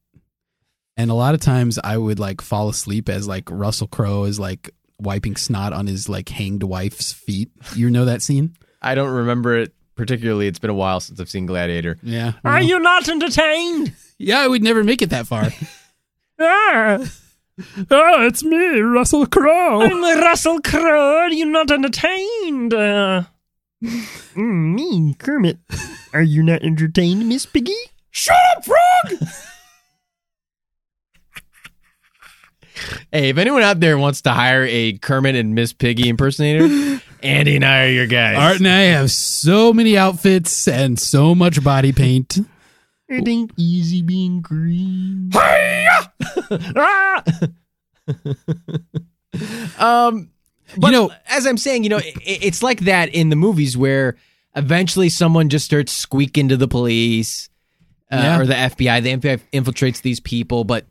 and 0.96 1.10
a 1.10 1.14
lot 1.14 1.34
of 1.34 1.40
times 1.40 1.78
I 1.82 1.96
would 1.96 2.18
like 2.18 2.40
fall 2.42 2.68
asleep 2.68 3.08
as 3.08 3.26
like 3.26 3.44
Russell 3.50 3.86
Crowe 3.86 4.24
is 4.24 4.38
like 4.38 4.70
wiping 4.98 5.36
snot 5.36 5.72
on 5.72 5.86
his 5.86 6.08
like 6.10 6.28
hanged 6.28 6.62
wife's 6.62 7.12
feet. 7.12 7.50
You 7.74 7.88
know 7.88 8.04
that 8.04 8.20
scene? 8.20 8.54
I 8.82 8.94
don't 8.94 9.10
remember 9.10 9.56
it 9.56 9.72
particularly. 10.00 10.46
It's 10.46 10.58
been 10.58 10.70
a 10.70 10.74
while 10.74 10.98
since 10.98 11.20
I've 11.20 11.28
seen 11.28 11.44
Gladiator. 11.44 11.98
Yeah. 12.02 12.32
Are 12.42 12.62
you 12.62 12.78
not 12.78 13.06
entertained? 13.06 13.92
Yeah, 14.16 14.48
we'd 14.48 14.62
never 14.62 14.82
make 14.82 15.02
it 15.02 15.10
that 15.10 15.26
far. 15.26 15.48
Ah, 16.42 16.96
oh, 17.90 18.26
it's 18.26 18.42
me, 18.42 18.80
Russell 18.80 19.26
Crowe. 19.26 19.82
I'm 19.82 20.02
Russell 20.22 20.58
Crowe. 20.62 21.18
Are 21.18 21.28
you 21.28 21.44
not 21.44 21.70
entertained? 21.70 22.72
Uh, 22.72 23.24
me, 24.34 25.14
Kermit. 25.18 25.58
Are 26.14 26.22
you 26.22 26.42
not 26.42 26.62
entertained, 26.62 27.28
Miss 27.28 27.44
Piggy? 27.44 27.76
Shut 28.10 28.38
up, 28.56 28.64
frog! 28.64 29.18
hey, 33.12 33.28
if 33.28 33.36
anyone 33.36 33.60
out 33.60 33.80
there 33.80 33.98
wants 33.98 34.22
to 34.22 34.30
hire 34.30 34.64
a 34.66 34.94
Kermit 34.96 35.34
and 35.34 35.54
Miss 35.54 35.74
Piggy 35.74 36.08
impersonator, 36.08 37.02
Andy 37.22 37.56
and 37.56 37.64
I 37.64 37.84
are 37.86 37.90
your 37.90 38.06
guys. 38.06 38.36
Art 38.36 38.58
and 38.58 38.68
I 38.68 38.80
have 38.82 39.10
so 39.10 39.72
many 39.72 39.96
outfits 39.96 40.66
and 40.68 40.98
so 40.98 41.34
much 41.34 41.62
body 41.62 41.92
paint. 41.92 42.38
It 43.08 43.26
ain't 43.28 43.52
easy 43.56 44.02
being 44.02 44.40
green. 44.40 45.30
ah! 45.34 47.22
Um, 49.78 50.30
but 50.76 50.88
You 50.88 50.92
know- 50.92 51.10
as 51.28 51.46
I'm 51.46 51.56
saying, 51.56 51.84
you 51.84 51.90
know, 51.90 51.98
it, 51.98 52.14
it's 52.24 52.62
like 52.62 52.80
that 52.80 53.08
in 53.14 53.28
the 53.28 53.36
movies 53.36 53.76
where 53.76 54.16
eventually 54.56 55.08
someone 55.08 55.48
just 55.48 55.64
starts 55.64 55.92
squeaking 55.92 56.48
to 56.48 56.56
the 56.56 56.66
police 56.68 57.48
uh, 58.10 58.16
Yeah. 58.16 58.38
or 58.40 58.46
the 58.46 58.54
FBI. 58.54 59.02
The 59.02 59.16
FBI 59.16 59.40
infiltrates 59.52 60.02
these 60.02 60.18
people, 60.20 60.64
but 60.64 60.86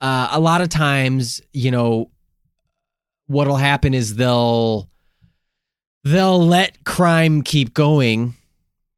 uh, 0.00 0.28
a 0.30 0.40
lot 0.40 0.60
of 0.60 0.68
times, 0.68 1.40
you 1.52 1.70
know, 1.72 2.10
what'll 3.26 3.56
happen 3.56 3.94
is 3.94 4.14
they'll 4.16 4.88
they'll 6.04 6.44
let 6.44 6.84
crime 6.84 7.42
keep 7.42 7.74
going. 7.74 8.34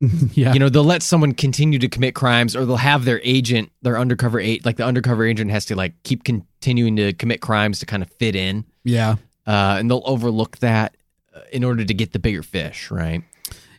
yeah. 0.33 0.53
You 0.53 0.59
know, 0.59 0.69
they'll 0.69 0.85
let 0.85 1.03
someone 1.03 1.33
continue 1.33 1.79
to 1.79 1.89
commit 1.89 2.15
crimes, 2.15 2.55
or 2.55 2.67
they'll 2.67 2.77
have 2.77 3.05
their 3.05 3.21
agent, 3.25 3.71
their 3.83 3.99
undercover 3.99 4.39
agent, 4.41 4.67
like 4.67 4.77
the 4.77 4.85
undercover 4.85 5.25
agent 5.25 5.51
has 5.51 5.65
to 5.67 5.77
like 5.77 5.95
keep 6.03 6.25
continuing 6.25 6.97
to 6.97 7.13
commit 7.15 7.41
crimes 7.41 7.79
to 7.79 7.87
kind 7.87 8.03
of 8.03 8.11
fit 8.13 8.35
in 8.37 8.65
yeah. 8.85 9.17
uh, 9.47 9.77
and 9.79 9.91
they'll 9.91 10.03
overlook 10.05 10.59
that 10.59 10.97
uh, 11.35 11.41
in 11.53 11.65
order 11.65 11.85
to 11.85 11.95
get 11.95 12.13
the 12.13 12.19
bigger 12.19 12.43
fish, 12.43 12.91
right? 12.91 13.23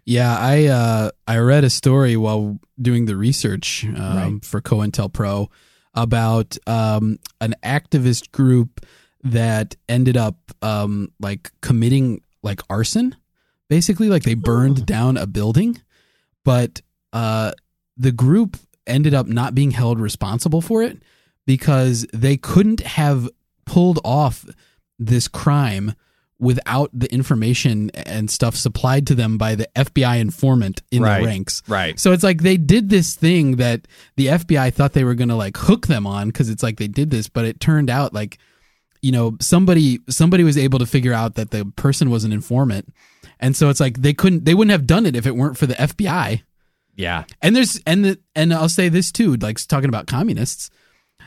Yeah, 0.05 0.35
I 0.37 0.65
uh, 0.67 1.11
I 1.27 1.37
read 1.37 1.63
a 1.63 1.69
story 1.69 2.15
while 2.15 2.59
doing 2.79 3.05
the 3.05 3.15
research 3.15 3.85
um, 3.85 3.93
Right. 4.33 4.45
for 4.45 4.61
COINTELPRO 4.61 5.47
about 5.95 6.57
um, 6.67 7.17
an 7.41 7.55
activist 7.63 8.31
group 8.31 8.85
that 9.23 9.75
ended 9.89 10.15
up 10.17 10.35
um, 10.61 11.11
like 11.19 11.51
committing 11.61 12.21
like 12.45 12.61
arson, 12.69 13.15
basically 13.69 14.07
like 14.07 14.23
they 14.23 14.35
burned 14.35 14.85
down 14.85 15.17
a 15.17 15.27
building, 15.27 15.81
but 16.45 16.81
uh, 17.11 17.51
the 17.97 18.11
group 18.13 18.57
ended 18.87 19.13
up 19.13 19.27
not 19.27 19.53
being 19.55 19.71
held 19.71 19.99
responsible 19.99 20.61
for 20.61 20.83
it 20.83 21.01
because 21.45 22.05
they 22.13 22.37
couldn't 22.37 22.81
have 22.81 23.27
pulled 23.65 23.99
off 24.05 24.45
this 24.99 25.27
crime 25.27 25.93
without 26.37 26.89
the 26.93 27.11
information 27.13 27.89
and 27.91 28.29
stuff 28.29 28.55
supplied 28.55 29.07
to 29.07 29.15
them 29.15 29.37
by 29.37 29.55
the 29.55 29.67
FBI 29.75 30.19
informant 30.19 30.81
in 30.91 31.01
Right. 31.01 31.19
the 31.21 31.25
ranks. 31.25 31.63
Right. 31.67 31.97
So 31.99 32.11
it's 32.11 32.23
like 32.23 32.41
they 32.41 32.57
did 32.57 32.89
this 32.89 33.15
thing 33.15 33.55
that 33.55 33.87
the 34.17 34.27
FBI 34.27 34.73
thought 34.73 34.91
they 34.93 35.05
were 35.05 35.15
going 35.15 35.29
to 35.29 35.35
like 35.35 35.55
hook 35.55 35.87
them 35.87 36.05
on 36.05 36.27
because 36.27 36.49
it's 36.49 36.61
like 36.61 36.77
they 36.77 36.89
did 36.89 37.09
this, 37.09 37.29
but 37.29 37.45
it 37.45 37.59
turned 37.61 37.89
out 37.89 38.13
like 38.13 38.37
you 39.05 39.11
know 39.11 39.37
somebody 39.39 39.99
somebody 40.09 40.43
was 40.43 40.57
able 40.57 40.79
to 40.79 40.85
figure 40.85 41.13
out 41.13 41.35
that 41.35 41.51
the 41.51 41.65
person 41.75 42.09
was 42.09 42.23
an 42.23 42.31
informant, 42.33 42.85
and 43.39 43.55
so 43.55 43.69
it's 43.69 43.79
like 43.79 44.01
they 44.01 44.13
couldn't 44.13 44.45
they 44.45 44.53
wouldn't 44.55 44.71
have 44.71 44.87
done 44.87 45.05
it 45.05 45.15
if 45.15 45.25
it 45.27 45.35
weren't 45.35 45.57
for 45.57 45.67
the 45.67 45.75
FBI. 45.75 46.41
Yeah. 46.97 47.25
And 47.41 47.55
there's 47.55 47.79
and 47.85 48.05
the 48.05 48.19
and 48.35 48.53
I'll 48.53 48.69
say 48.69 48.89
this 48.89 49.11
too, 49.11 49.35
like 49.35 49.57
talking 49.67 49.89
about 49.89 50.07
communists. 50.07 50.69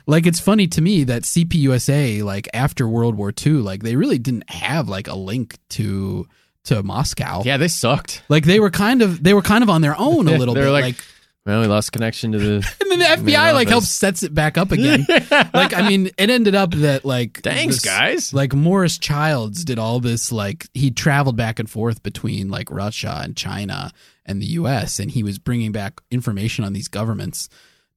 Like 0.07 0.27
it's 0.27 0.41
funny 0.41 0.67
to 0.69 0.81
me 0.81 1.05
that 1.05 1.23
CPUSA, 1.25 2.23
like 2.25 2.49
after 2.55 2.89
World 2.89 3.15
War 3.17 3.33
II, 3.47 3.53
like 3.71 3.83
they 3.83 3.95
really 3.97 4.19
didn't 4.19 4.49
have 4.51 4.89
like 4.89 5.07
a 5.09 5.15
link 5.15 5.59
to 5.71 6.27
to 6.65 6.83
Moscow. 6.83 7.43
Yeah, 7.45 7.59
they 7.59 7.69
sucked. 7.69 8.23
Like 8.29 8.45
they 8.45 8.61
were 8.61 8.71
kind 8.71 9.03
of 9.03 9.23
they 9.23 9.35
were 9.35 9.43
kind 9.43 9.63
of 9.63 9.69
on 9.71 9.83
their 9.83 9.95
own 9.99 10.27
a 10.29 10.33
little 10.39 10.55
bit. 10.55 10.69
like- 10.71 10.83
Like, 10.85 11.05
Well, 11.49 11.63
we 11.63 11.67
lost 11.67 11.93
connection 11.93 12.33
to 12.33 12.39
the. 12.39 12.55
and 12.83 12.91
then 12.91 12.99
the 12.99 13.05
FBI 13.33 13.55
like 13.55 13.69
office. 13.69 13.71
helps 13.71 13.89
sets 13.91 14.23
it 14.23 14.35
back 14.35 14.59
up 14.59 14.71
again. 14.71 15.07
like 15.55 15.73
I 15.75 15.89
mean, 15.89 16.09
it 16.19 16.29
ended 16.29 16.55
up 16.55 16.73
that 16.73 17.07
like 17.07 17.41
Thanks, 17.43 17.77
this- 17.77 17.85
guys. 17.85 18.35
Like 18.35 18.53
Morris 18.53 18.99
Childs 18.99 19.65
did 19.65 19.79
all 19.79 19.99
this 19.99 20.31
like 20.31 20.67
he 20.75 20.91
traveled 20.91 21.39
back 21.39 21.59
and 21.59 21.69
forth 21.71 22.03
between 22.03 22.51
like 22.51 22.71
Russia 22.71 23.21
and 23.25 23.35
China 23.35 23.93
and 24.27 24.43
the 24.43 24.47
US 24.47 24.99
and 24.99 25.11
he 25.11 25.23
was 25.23 25.39
bringing 25.39 25.73
back 25.73 26.03
information 26.11 26.67
on 26.67 26.75
these 26.75 26.89
governments 26.89 27.49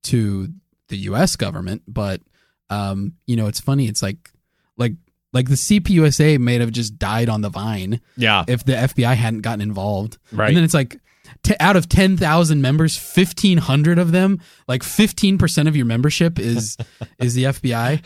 to 0.03 0.47
the 0.87 0.97
US 1.09 1.35
government, 1.35 1.81
but 1.89 2.21
um 2.69 3.15
you 3.27 3.35
know, 3.35 3.47
it's 3.47 3.59
funny 3.59 3.87
it's 3.89 4.01
like 4.01 4.31
like 4.77 4.93
like 5.33 5.49
the 5.49 5.55
CPUSA 5.55 6.39
may 6.39 6.57
have 6.59 6.71
just 6.71 6.97
died 6.97 7.27
on 7.27 7.41
the 7.41 7.49
vine 7.49 7.99
Yeah. 8.15 8.45
if 8.47 8.63
the 8.63 8.73
FBI 8.73 9.13
hadn't 9.15 9.41
gotten 9.41 9.59
involved. 9.61 10.17
Right. 10.31 10.47
And 10.47 10.55
then 10.57 10.63
it's 10.63 10.73
like 10.73 10.99
t- 11.43 11.55
out 11.59 11.75
of 11.75 11.89
10,000 11.89 12.61
members, 12.61 12.95
1500 12.97 13.99
of 13.99 14.11
them, 14.11 14.39
like 14.67 14.81
15% 14.81 15.67
of 15.67 15.75
your 15.75 15.85
membership 15.85 16.39
is 16.39 16.77
is 17.19 17.33
the 17.33 17.45
FBI. 17.45 18.03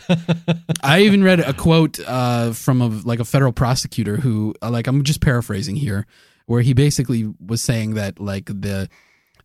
I 0.83 1.01
even 1.01 1.23
read 1.23 1.39
a 1.39 1.53
quote 1.53 1.99
uh, 1.99 2.53
from 2.53 2.81
a 2.81 2.87
like 2.87 3.19
a 3.19 3.25
federal 3.25 3.51
prosecutor 3.51 4.17
who 4.17 4.53
uh, 4.61 4.69
like 4.69 4.87
I'm 4.87 5.03
just 5.03 5.21
paraphrasing 5.21 5.75
here 5.75 6.05
where 6.45 6.61
he 6.61 6.73
basically 6.73 7.33
was 7.45 7.61
saying 7.61 7.95
that 7.95 8.19
like 8.19 8.45
the 8.45 8.89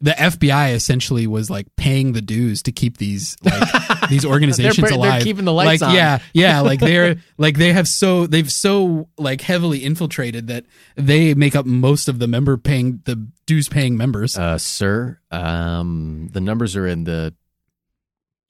the 0.03 0.13
FBI 0.13 0.73
essentially 0.75 1.27
was 1.27 1.51
like 1.51 1.67
paying 1.77 2.13
the 2.13 2.23
dues 2.23 2.63
to 2.63 2.73
keep 2.73 2.97
these 2.97 3.37
like 3.43 4.09
these 4.09 4.25
organizations 4.25 4.77
They're- 4.77 4.89
they're 4.89 4.99
alive. 4.99 5.23
keeping 5.23 5.45
the 5.45 5.53
lights 5.53 5.83
like, 5.83 5.91
on. 5.91 5.95
Yeah, 5.95 6.19
yeah. 6.33 6.61
Like 6.61 6.81
they're 6.81 7.17
like 7.39 7.59
they 7.59 7.73
have 7.73 7.87
so 7.87 8.27
they've 8.27 8.51
so 8.51 9.09
like 9.19 9.43
heavily 9.43 9.85
infiltrated 9.85 10.47
that 10.47 10.65
they 10.97 11.35
make 11.35 11.55
up 11.55 11.67
most 11.67 12.09
of 12.09 12.19
the 12.19 12.27
member 12.27 12.57
paying 12.57 13.03
the 13.05 13.29
dues 13.47 13.69
paying 13.69 13.97
members. 13.97 14.39
Uh, 14.39 14.57
sir, 14.59 15.19
um, 15.31 16.29
the 16.33 16.41
numbers 16.41 16.77
are 16.77 16.87
in 16.87 17.05
the 17.05 17.35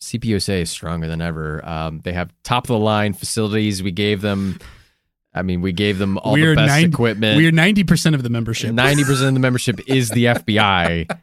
CPUSA 0.03 0.63
is 0.63 0.71
stronger 0.71 1.07
than 1.09 1.21
ever. 1.21 1.67
Um, 1.67 2.01
they 2.01 2.13
have 2.13 2.33
top 2.43 2.65
of 2.65 2.69
the 2.69 2.79
line 2.79 3.13
facilities. 3.13 3.83
We 3.83 3.91
gave 3.91 4.23
them, 4.23 4.59
I 5.33 5.43
mean, 5.43 5.61
we 5.63 5.73
gave 5.73 5.99
them 5.99 6.19
all 6.19 6.33
We're 6.33 6.51
the 6.51 6.57
best 6.57 6.69
nine- 6.69 6.89
equipment. 6.91 7.37
We're 7.37 7.53
ninety 7.53 7.85
percent 7.85 8.15
of 8.17 8.23
the 8.23 8.31
membership. 8.31 8.73
Ninety 8.73 9.05
percent 9.05 9.29
of 9.29 9.35
the 9.35 9.41
membership 9.41 9.81
is 9.87 10.09
the 10.11 10.25
FBI. 10.37 11.19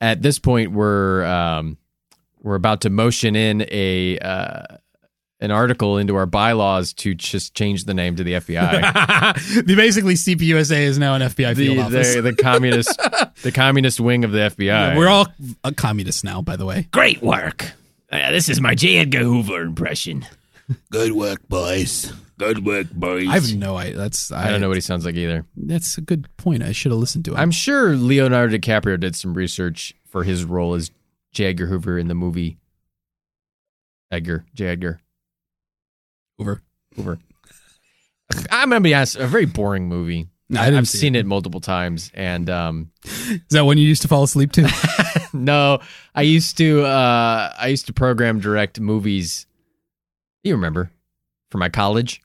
At 0.00 0.22
this 0.22 0.38
point, 0.38 0.72
we're 0.72 1.24
um, 1.24 1.78
we're 2.42 2.56
about 2.56 2.80
to 2.82 2.90
motion 2.90 3.36
in 3.36 3.64
a 3.70 4.18
uh, 4.18 4.62
an 5.40 5.50
article 5.52 5.98
into 5.98 6.16
our 6.16 6.26
bylaws 6.26 6.92
to 6.94 7.14
just 7.14 7.54
change 7.54 7.84
the 7.84 7.94
name 7.94 8.16
to 8.16 8.24
the 8.24 8.32
FBI. 8.32 9.64
the 9.66 9.74
basically 9.76 10.14
CPUSA 10.14 10.78
is 10.78 10.98
now 10.98 11.14
an 11.14 11.22
FBI 11.22 11.54
field 11.54 11.76
the, 11.76 11.82
office. 11.82 12.14
the 12.14 12.22
the 12.22 12.34
communist 12.34 12.98
the 13.42 13.52
communist 13.52 14.00
wing 14.00 14.24
of 14.24 14.32
the 14.32 14.38
FBI. 14.38 14.96
We're 14.96 15.08
all 15.08 15.28
uh, 15.62 15.70
communists 15.76 16.24
now, 16.24 16.42
by 16.42 16.56
the 16.56 16.66
way. 16.66 16.88
Great 16.90 17.22
work. 17.22 17.70
Uh, 18.10 18.30
this 18.32 18.48
is 18.48 18.60
my 18.60 18.74
J. 18.74 18.98
Edgar 18.98 19.20
Hoover 19.24 19.62
impression. 19.62 20.26
Good 20.90 21.12
work, 21.12 21.46
boys. 21.48 22.12
Good 22.38 22.66
work, 22.66 22.90
boys. 22.90 23.28
I 23.28 23.34
have 23.34 23.54
no 23.54 23.76
idea. 23.76 23.96
That's 23.96 24.30
I, 24.30 24.48
I 24.48 24.50
don't 24.50 24.60
know 24.60 24.68
what 24.68 24.76
he 24.76 24.82
sounds 24.82 25.04
like 25.06 25.14
either. 25.14 25.46
That's 25.56 25.96
a 25.96 26.02
good 26.02 26.28
point. 26.36 26.62
I 26.62 26.72
should 26.72 26.92
have 26.92 26.98
listened 27.00 27.24
to 27.26 27.32
it. 27.34 27.38
I'm 27.38 27.50
sure 27.50 27.96
Leonardo 27.96 28.56
DiCaprio 28.58 29.00
did 29.00 29.16
some 29.16 29.32
research 29.34 29.94
for 30.06 30.22
his 30.24 30.44
role 30.44 30.74
as 30.74 30.90
J. 31.32 31.46
Edgar 31.46 31.66
Hoover 31.66 31.98
in 31.98 32.08
the 32.08 32.14
movie 32.14 32.58
Edgar, 34.10 34.44
J. 34.54 34.66
Edgar 34.68 35.00
over. 36.38 36.62
Hoover. 36.94 37.18
I'm 38.50 38.68
gonna 38.70 38.80
be 38.80 38.94
honest, 38.94 39.16
a 39.16 39.26
very 39.26 39.46
boring 39.46 39.88
movie. 39.88 40.28
No, 40.48 40.60
I 40.60 40.66
I've 40.66 40.88
see 40.88 40.98
seen 40.98 41.14
it. 41.16 41.26
multiple 41.26 41.60
times, 41.60 42.10
and 42.14 42.48
um, 42.48 42.90
Is 43.04 43.40
that 43.50 43.64
one 43.64 43.78
you 43.78 43.86
used 43.88 44.02
to 44.02 44.08
fall 44.08 44.22
asleep 44.22 44.52
to? 44.52 44.68
no, 45.32 45.80
I 46.14 46.22
used 46.22 46.56
to 46.58 46.84
uh, 46.84 47.52
I 47.58 47.66
used 47.68 47.86
to 47.86 47.92
program 47.92 48.38
direct 48.40 48.78
movies. 48.78 49.46
You 50.44 50.54
remember 50.54 50.92
for 51.50 51.58
my 51.58 51.68
college? 51.68 52.22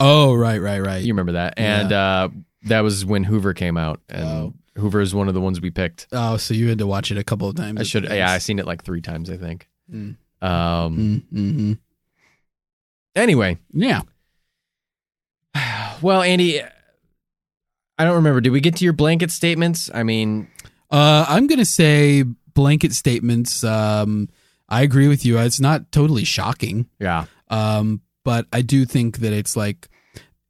Oh, 0.00 0.34
right, 0.34 0.60
right, 0.60 0.80
right. 0.80 1.02
You 1.02 1.12
remember 1.12 1.32
that? 1.32 1.54
And 1.56 1.92
uh, 1.92 2.28
that 2.64 2.80
was 2.80 3.04
when 3.04 3.24
Hoover 3.24 3.54
came 3.54 3.76
out, 3.76 4.00
and 4.08 4.24
Oh. 4.24 4.54
Hoover 4.76 5.00
is 5.00 5.12
one 5.14 5.26
of 5.26 5.34
the 5.34 5.40
ones 5.40 5.60
we 5.60 5.70
picked. 5.70 6.06
oh, 6.12 6.36
so 6.36 6.54
you 6.54 6.68
had 6.68 6.78
to 6.78 6.86
watch 6.86 7.10
it 7.10 7.18
a 7.18 7.24
couple 7.24 7.48
of 7.48 7.56
times. 7.56 7.80
I 7.80 7.82
should, 7.82 8.04
yeah, 8.04 8.30
I 8.30 8.38
seen 8.38 8.58
it 8.60 8.66
like 8.66 8.84
three 8.84 9.00
times, 9.00 9.28
I 9.30 9.36
think. 9.36 9.68
Mm. 9.92 10.16
Um. 10.40 11.24
Mm-hmm. 11.34 11.72
Anyway, 13.16 13.58
Yeah. 13.72 14.02
well, 16.02 16.22
Andy, 16.22 16.62
I 16.62 18.04
don't 18.04 18.14
remember. 18.16 18.40
Did 18.40 18.50
we 18.50 18.60
get 18.60 18.76
to 18.76 18.84
your 18.84 18.92
blanket 18.92 19.30
statements? 19.30 19.90
I 19.92 20.02
mean, 20.04 20.48
Uh, 20.90 21.26
I'm 21.28 21.46
gonna 21.48 21.64
say 21.64 22.22
blanket 22.54 22.92
statements. 22.92 23.64
Um, 23.64 24.28
I 24.68 24.82
agree 24.82 25.08
with 25.08 25.24
you. 25.24 25.38
It's 25.38 25.60
not 25.60 25.90
totally 25.90 26.24
shocking. 26.24 26.86
yeah, 27.00 27.24
Um, 27.48 28.00
but 28.28 28.46
I 28.52 28.60
do 28.60 28.84
think 28.84 29.20
that 29.20 29.32
it's 29.32 29.56
like 29.56 29.88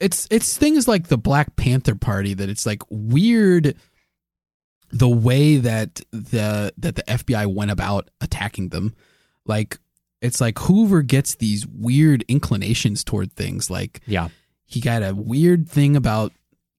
it's 0.01 0.27
it's 0.33 0.59
things 0.59 0.89
like 0.89 1.07
the 1.07 1.17
Black 1.17 1.55
Panther 1.55 1.95
Party 1.95 2.35
that 2.35 2.49
it's 2.49 2.67
like 2.67 2.83
weird 2.91 3.77
the 4.91 5.09
way 5.09 5.59
that 5.59 6.01
the 6.11 6.73
that 6.77 6.97
the 6.97 7.05
FBI 7.05 7.47
went 7.47 7.71
about 7.71 8.11
attacking 8.21 8.71
them. 8.71 8.97
Like 9.47 9.79
it's 10.21 10.41
like 10.41 10.59
Hoover 10.59 11.03
gets 11.03 11.37
these 11.37 11.69
weird 11.69 12.25
inclinations 12.27 13.05
toward 13.05 13.33
things. 13.35 13.71
Like 13.71 14.01
yeah, 14.09 14.31
he 14.65 14.81
got 14.81 15.05
a 15.05 15.15
weird 15.15 15.69
thing 15.69 15.95
about 15.95 16.33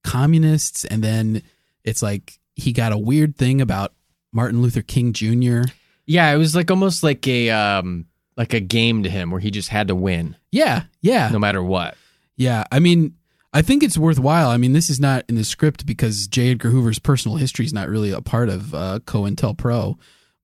communists, 0.03 0.83
and 0.83 1.01
then 1.01 1.43
it's 1.85 2.01
like 2.01 2.41
he 2.57 2.73
got 2.73 2.91
a 2.91 2.97
weird 2.97 3.37
thing 3.37 3.61
about 3.61 3.93
Martin 4.33 4.61
Luther 4.61 4.81
King 4.81 5.13
Jr. 5.13 5.61
yeah. 6.05 6.29
It 6.29 6.37
was 6.37 6.57
like 6.57 6.69
almost 6.69 7.03
like 7.03 7.25
a 7.25 7.51
um 7.51 8.05
like 8.39 8.53
a 8.55 8.59
game 8.59 9.03
to 9.03 9.09
him 9.09 9.29
where 9.29 9.39
he 9.41 9.51
just 9.51 9.69
had 9.69 9.89
to 9.89 9.95
win 9.95 10.35
Yeah, 10.51 10.83
yeah. 11.01 11.29
no 11.29 11.37
matter 11.37 11.61
what. 11.61 11.95
Yeah, 12.37 12.63
I 12.71 12.79
mean, 12.79 13.15
I 13.53 13.61
think 13.61 13.83
it's 13.83 13.97
worthwhile. 13.97 14.49
I 14.49 14.55
mean, 14.57 14.71
this 14.73 14.89
is 14.89 14.99
not 14.99 15.25
in 15.27 15.35
the 15.35 15.43
script 15.43 15.85
because 15.85 16.25
J. 16.27 16.51
Edgar 16.51 16.69
Hoover's 16.69 16.99
personal 16.99 17.37
history 17.37 17.65
is 17.65 17.73
not 17.73 17.89
really 17.89 18.11
a 18.11 18.21
part 18.21 18.47
of 18.47 18.73
uh, 18.73 18.99
COINTELPRO, 19.05 19.97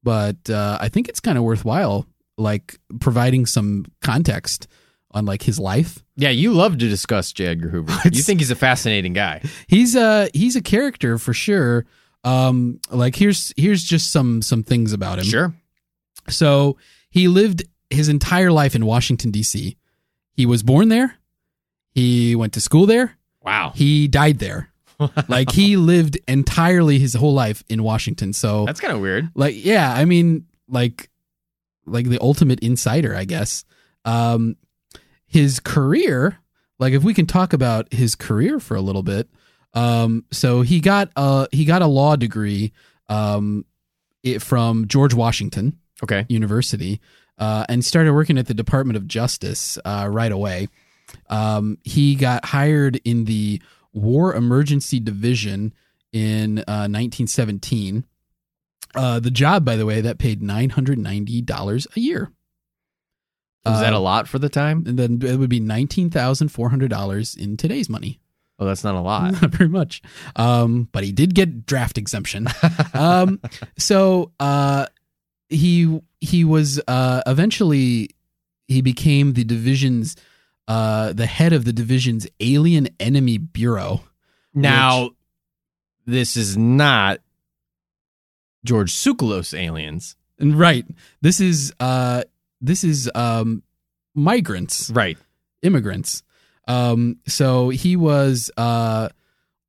but 0.03 0.49
uh, 0.49 0.77
I 0.81 0.89
think 0.89 1.07
it's 1.07 1.21
kind 1.21 1.37
of 1.37 1.45
worthwhile, 1.45 2.05
like 2.37 2.77
providing 2.99 3.45
some 3.45 3.85
context 4.01 4.67
on 5.11 5.25
like 5.25 5.43
his 5.43 5.57
life. 5.57 6.03
Yeah, 6.17 6.31
you 6.31 6.51
love 6.51 6.73
to 6.79 6.89
discuss 6.89 7.31
J. 7.31 7.45
Edgar 7.47 7.69
Hoover. 7.69 7.93
you 8.11 8.21
think 8.21 8.41
he's 8.41 8.51
a 8.51 8.55
fascinating 8.55 9.13
guy. 9.13 9.41
He's 9.67 9.95
a 9.95 10.29
he's 10.33 10.57
a 10.57 10.61
character 10.61 11.17
for 11.17 11.33
sure. 11.33 11.85
Um, 12.25 12.81
like 12.89 13.15
here's 13.15 13.53
here's 13.55 13.83
just 13.83 14.11
some 14.11 14.41
some 14.41 14.63
things 14.63 14.91
about 14.91 15.19
him. 15.19 15.25
Sure. 15.25 15.55
So 16.27 16.77
he 17.09 17.27
lived 17.29 17.63
his 17.89 18.09
entire 18.09 18.51
life 18.51 18.75
in 18.75 18.85
Washington 18.85 19.31
D.C. 19.31 19.77
He 20.33 20.45
was 20.45 20.63
born 20.63 20.89
there. 20.89 21.15
He 21.91 22.35
went 22.35 22.53
to 22.53 22.61
school 22.61 22.85
there. 22.85 23.17
Wow. 23.41 23.71
he 23.75 24.07
died 24.07 24.39
there. 24.39 24.71
like 25.27 25.51
he 25.51 25.77
lived 25.77 26.17
entirely 26.27 26.97
his 26.99 27.13
whole 27.13 27.33
life 27.33 27.63
in 27.69 27.83
Washington. 27.83 28.33
So 28.33 28.65
That's 28.65 28.79
kind 28.79 28.93
of 28.93 29.01
weird. 29.01 29.29
like 29.35 29.53
yeah, 29.63 29.93
I 29.93 30.05
mean 30.05 30.45
like 30.67 31.09
like 31.85 32.07
the 32.09 32.19
ultimate 32.21 32.59
insider, 32.61 33.15
I 33.15 33.25
guess. 33.25 33.65
Um 34.03 34.55
his 35.27 35.59
career, 35.59 36.37
like 36.79 36.93
if 36.93 37.03
we 37.03 37.13
can 37.13 37.25
talk 37.25 37.53
about 37.53 37.93
his 37.93 38.15
career 38.15 38.59
for 38.59 38.75
a 38.75 38.81
little 38.81 39.03
bit. 39.03 39.29
Um 39.73 40.25
so 40.31 40.61
he 40.61 40.79
got 40.79 41.11
a 41.15 41.47
he 41.51 41.65
got 41.65 41.81
a 41.81 41.87
law 41.87 42.15
degree 42.15 42.71
um 43.09 43.65
it, 44.23 44.41
from 44.41 44.87
George 44.87 45.13
Washington 45.13 45.77
Okay. 46.03 46.25
University 46.29 46.99
uh, 47.37 47.65
and 47.69 47.83
started 47.83 48.13
working 48.13 48.37
at 48.37 48.47
the 48.47 48.53
Department 48.53 48.97
of 48.97 49.07
Justice 49.07 49.77
uh, 49.85 50.07
right 50.11 50.31
away. 50.31 50.67
Um, 51.29 51.77
he 51.83 52.15
got 52.15 52.45
hired 52.45 52.99
in 53.03 53.25
the 53.25 53.61
War 53.93 54.33
Emergency 54.33 54.99
Division 54.99 55.73
in 56.11 56.59
uh, 56.59 56.87
1917. 56.87 58.05
Uh, 58.93 59.19
the 59.19 59.31
job, 59.31 59.65
by 59.65 59.75
the 59.75 59.85
way, 59.85 60.01
that 60.01 60.17
paid 60.17 60.41
$990 60.41 61.87
a 61.95 61.99
year. 61.99 62.31
Was 63.65 63.79
that 63.79 63.93
a 63.93 63.99
lot 63.99 64.27
for 64.27 64.37
the 64.37 64.49
time? 64.49 64.83
And 64.85 64.99
then 64.99 65.19
it 65.23 65.37
would 65.37 65.49
be 65.49 65.59
$19,400 65.59 67.37
in 67.37 67.57
today's 67.57 67.89
money. 67.89 68.19
Oh, 68.59 68.65
that's 68.65 68.83
not 68.83 68.95
a 68.95 69.01
lot. 69.01 69.33
Not 69.41 69.51
very 69.51 69.69
much. 69.69 70.01
Um, 70.37 70.87
but 70.93 71.03
he 71.03 71.11
did 71.11 71.35
get 71.35 71.65
draft 71.65 71.97
exemption. 71.97 72.47
um, 72.93 73.41
so 73.77 74.31
uh, 74.39 74.85
he 75.49 75.99
he 76.25 76.43
was 76.43 76.81
uh, 76.87 77.21
eventually 77.25 78.09
he 78.67 78.81
became 78.81 79.33
the 79.33 79.43
division's 79.43 80.15
uh, 80.67 81.13
the 81.13 81.25
head 81.25 81.53
of 81.53 81.63
the 81.63 81.73
division's 81.73 82.27
alien 82.39 82.89
enemy 82.99 83.37
bureau. 83.37 84.01
Now, 84.53 85.11
this 86.05 86.35
is 86.35 86.57
not 86.57 87.19
George 88.63 88.91
Tsoukalos 88.91 89.57
aliens. 89.57 90.15
Right, 90.39 90.85
this 91.21 91.39
is 91.39 91.73
uh, 91.79 92.23
this 92.61 92.83
is 92.83 93.09
um, 93.15 93.63
migrants. 94.13 94.89
Right. 94.89 95.17
immigrants. 95.61 96.23
Um, 96.67 97.19
so 97.27 97.69
he 97.69 97.95
was 97.95 98.49
uh, 98.57 99.09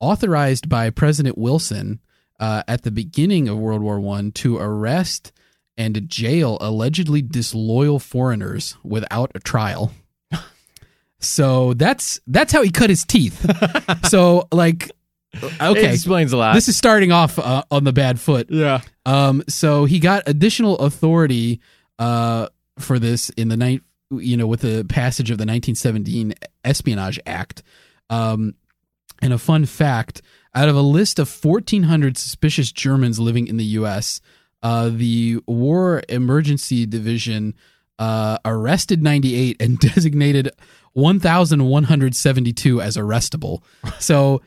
authorized 0.00 0.68
by 0.68 0.90
President 0.90 1.36
Wilson 1.36 2.00
uh, 2.40 2.62
at 2.66 2.82
the 2.82 2.90
beginning 2.90 3.48
of 3.48 3.58
World 3.58 3.82
War 3.82 4.00
One 4.00 4.32
to 4.32 4.56
arrest 4.56 5.32
and 5.78 6.08
jail 6.08 6.58
allegedly 6.60 7.22
disloyal 7.22 7.98
foreigners 7.98 8.76
without 8.82 9.30
a 9.34 9.40
trial. 9.40 9.92
So 11.18 11.72
that's 11.74 12.20
that's 12.26 12.52
how 12.52 12.62
he 12.62 12.70
cut 12.70 12.90
his 12.90 13.04
teeth. 13.04 13.44
so 14.08 14.46
like, 14.52 14.90
It 15.32 15.60
okay, 15.62 15.92
explains 15.92 16.32
a 16.32 16.36
lot. 16.36 16.54
this 16.54 16.68
is 16.68 16.76
starting 16.76 17.10
off 17.10 17.38
uh, 17.38 17.62
on 17.70 17.84
the 17.84 17.92
bad 17.92 18.20
foot. 18.20 18.48
yeah. 18.50 18.80
Um, 19.06 19.42
so 19.48 19.86
he 19.86 19.98
got 19.98 20.24
additional 20.26 20.76
authority 20.78 21.60
uh, 21.98 22.48
for 22.78 22.98
this 22.98 23.30
in 23.30 23.48
the 23.48 23.56
night, 23.56 23.82
you 24.10 24.36
know, 24.36 24.46
with 24.46 24.60
the 24.60 24.84
passage 24.84 25.30
of 25.30 25.38
the 25.38 25.42
1917 25.46 26.34
Espionage 26.64 27.18
Act. 27.26 27.62
Um, 28.10 28.54
and 29.22 29.32
a 29.32 29.38
fun 29.38 29.64
fact: 29.64 30.20
out 30.54 30.68
of 30.68 30.76
a 30.76 30.82
list 30.82 31.18
of 31.18 31.32
1,400 31.44 32.18
suspicious 32.18 32.70
Germans 32.70 33.18
living 33.18 33.46
in 33.46 33.56
the 33.56 33.64
U.S., 33.64 34.20
uh, 34.62 34.90
the 34.92 35.38
War 35.46 36.02
Emergency 36.08 36.86
Division 36.86 37.54
uh, 37.98 38.38
arrested 38.44 39.02
98 39.02 39.60
and 39.60 39.78
designated 39.94 40.50
1,172 40.92 42.80
as 42.80 42.96
arrestable. 42.96 43.62
So 43.98 44.42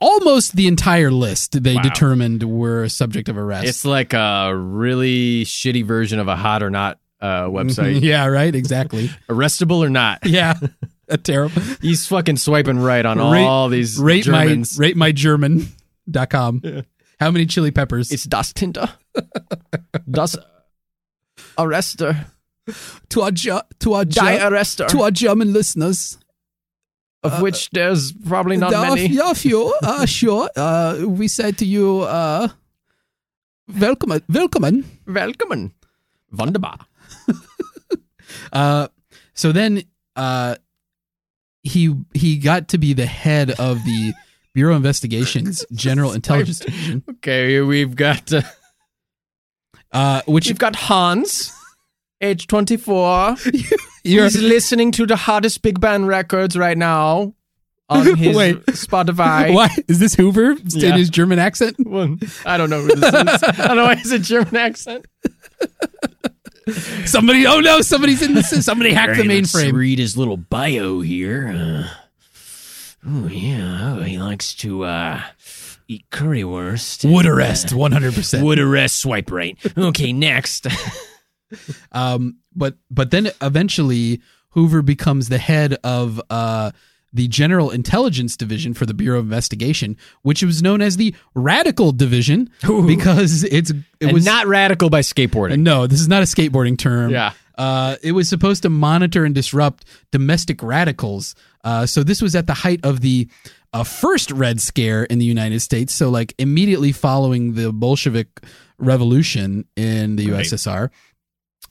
almost 0.00 0.54
the 0.56 0.66
entire 0.68 1.10
list 1.10 1.62
they 1.62 1.74
Wow. 1.76 1.82
determined 1.82 2.42
were 2.44 2.88
subject 2.88 3.28
of 3.28 3.36
arrest. 3.36 3.66
It's 3.66 3.84
like 3.84 4.12
a 4.14 4.54
really 4.54 5.44
shitty 5.44 5.84
version 5.84 6.18
of 6.18 6.28
a 6.28 6.36
hot 6.36 6.62
or 6.62 6.70
not 6.70 6.98
uh, 7.20 7.44
website. 7.46 8.00
yeah, 8.02 8.26
right. 8.26 8.54
Exactly. 8.54 9.08
Arrestable 9.28 9.84
or 9.84 9.90
not? 9.90 10.24
Yeah, 10.24 10.54
a 11.08 11.18
terrible. 11.18 11.60
He's 11.82 12.06
fucking 12.06 12.36
swiping 12.36 12.78
right 12.78 13.04
on 13.04 13.18
Rate- 13.18 13.44
all 13.44 13.68
these 13.68 13.98
Rate 13.98 14.24
Germans. 14.24 14.78
my 14.78 14.86
rate 14.86 14.96
my 14.96 15.10
German.com. 15.12 16.62
How 17.20 17.30
many 17.32 17.46
chili 17.46 17.72
peppers? 17.72 18.12
It's 18.12 18.22
das 18.24 18.52
Tinder. 18.52 18.88
das 20.10 20.36
Arrester. 21.56 22.26
to 23.08 23.22
our 23.22 23.32
to 23.32 23.94
our 23.94 24.04
Die 24.04 24.38
Arrester. 24.38 24.86
to 24.88 25.02
our 25.02 25.10
German 25.10 25.52
listeners. 25.52 26.18
of 27.24 27.40
which 27.42 27.70
there's 27.70 28.12
probably 28.12 28.56
not 28.56 28.70
There 28.70 28.78
are- 28.80 28.94
many. 28.94 29.08
Yeah, 29.08 29.32
few. 29.34 29.74
Uh, 29.82 30.06
sure. 30.06 30.48
Uh, 30.56 31.04
we 31.06 31.26
said 31.28 31.58
to 31.58 31.64
you, 31.66 32.02
uh, 32.02 32.48
welcome, 33.80 34.12
welcome. 34.28 34.84
Welcome. 35.06 35.72
Wunderbar. 36.32 36.78
Uh, 38.52 38.88
so 39.34 39.52
then, 39.52 39.82
uh, 40.16 40.54
he 41.62 41.94
he 42.14 42.36
got 42.38 42.68
to 42.68 42.78
be 42.78 42.92
the 42.92 43.06
head 43.06 43.50
of 43.58 43.82
the 43.84 44.12
Bureau 44.54 44.72
of 44.72 44.76
Investigations 44.78 45.64
General 45.72 46.12
Intelligence 46.12 46.58
Division, 46.60 47.02
Okay, 47.08 47.60
we've 47.60 47.96
got 47.96 48.30
uh, 48.32 48.42
uh, 49.92 50.22
which 50.26 50.48
you've 50.48 50.58
got 50.58 50.76
Hans, 50.76 51.52
age 52.20 52.46
24. 52.46 53.36
you're 54.04 54.24
He's 54.24 54.40
listening 54.40 54.92
to 54.92 55.06
the 55.06 55.16
hottest 55.16 55.62
big 55.62 55.80
band 55.80 56.08
records 56.08 56.56
right 56.56 56.76
now 56.78 57.34
on 57.88 58.16
his 58.16 58.36
Wait. 58.36 58.64
Spotify. 58.66 59.52
why 59.54 59.68
is 59.88 59.98
this 59.98 60.14
Hoover 60.14 60.50
in 60.52 60.58
Yeah. 60.70 60.96
his 60.96 61.08
German 61.10 61.38
accent? 61.38 61.76
Well, 61.78 62.16
I 62.44 62.56
don't 62.58 62.68
know 62.70 62.82
who 62.82 62.94
this 62.94 63.14
is. 63.14 63.42
I 63.42 63.66
don't 63.68 63.76
know 63.76 63.84
why 63.84 63.92
it's 63.94 64.10
a 64.10 64.18
German 64.18 64.56
accent. 64.56 65.06
Somebody, 67.06 67.46
oh 67.46 67.60
no, 67.60 67.80
somebody's 67.80 68.20
in 68.20 68.34
this. 68.34 68.50
Somebody 68.64 68.92
hacked 68.92 69.16
the 69.16 69.22
mainframe. 69.22 69.72
read 69.72 69.98
his 69.98 70.18
little 70.18 70.36
bio 70.36 71.00
here. 71.00 71.48
Uh, 71.48 71.88
oh 73.06 73.26
yeah, 73.28 73.96
oh, 73.96 74.02
he 74.02 74.18
likes 74.18 74.52
to 74.56 74.84
uh, 74.84 75.22
eat 75.88 76.08
currywurst. 76.10 77.10
Wood 77.10 77.26
arrest, 77.26 77.72
one 77.74 77.92
hundred 77.92 78.14
percent. 78.14 78.44
Would 78.44 78.58
arrest. 78.58 78.98
Swipe 78.98 79.30
right. 79.30 79.56
Okay, 79.76 80.12
next. 80.12 80.66
Um, 81.92 82.36
but 82.54 82.74
but 82.90 83.10
then 83.10 83.30
eventually 83.40 84.20
Hoover 84.50 84.82
becomes 84.82 85.30
the 85.30 85.38
head 85.38 85.78
of 85.82 86.20
uh 86.28 86.72
the 87.14 87.26
General 87.26 87.70
Intelligence 87.70 88.36
Division 88.36 88.74
for 88.74 88.84
the 88.84 88.92
Bureau 88.92 89.18
of 89.18 89.24
Investigation, 89.24 89.96
which 90.20 90.42
was 90.42 90.62
known 90.62 90.82
as 90.82 90.98
the 90.98 91.14
Radical 91.32 91.92
Division 91.92 92.50
because 92.60 93.44
it's 93.44 93.70
it 93.98 94.06
was 94.06 94.12
was 94.12 94.24
not 94.26 94.46
radical 94.46 94.90
by 94.90 95.00
skateboarding. 95.00 95.60
no, 95.60 95.86
this 95.86 96.00
is 96.00 96.08
not 96.08 96.22
a 96.22 96.26
skateboarding 96.26 96.76
term. 96.76 97.10
Yeah. 97.12 97.32
Uh, 97.56 97.96
it 98.02 98.12
was 98.12 98.28
supposed 98.28 98.62
to 98.64 98.68
monitor 98.68 99.24
and 99.24 99.34
disrupt 99.34 99.86
domestic 100.12 100.62
radicals. 100.62 101.34
Uh, 101.64 101.86
so 101.86 102.02
this 102.02 102.20
was 102.20 102.36
at 102.36 102.46
the 102.46 102.54
height 102.54 102.80
of 102.84 103.00
the 103.00 103.26
uh, 103.72 103.84
first 103.84 104.30
Red 104.30 104.60
Scare 104.60 105.04
in 105.04 105.18
the 105.18 105.24
United 105.24 105.60
States. 105.60 105.94
So 105.94 106.08
like 106.10 106.34
immediately 106.38 106.92
following 106.92 107.54
the 107.54 107.72
Bolshevik 107.72 108.28
Revolution 108.78 109.64
in 109.76 110.16
the 110.16 110.30
Right. 110.30 110.44
USSR. 110.44 110.90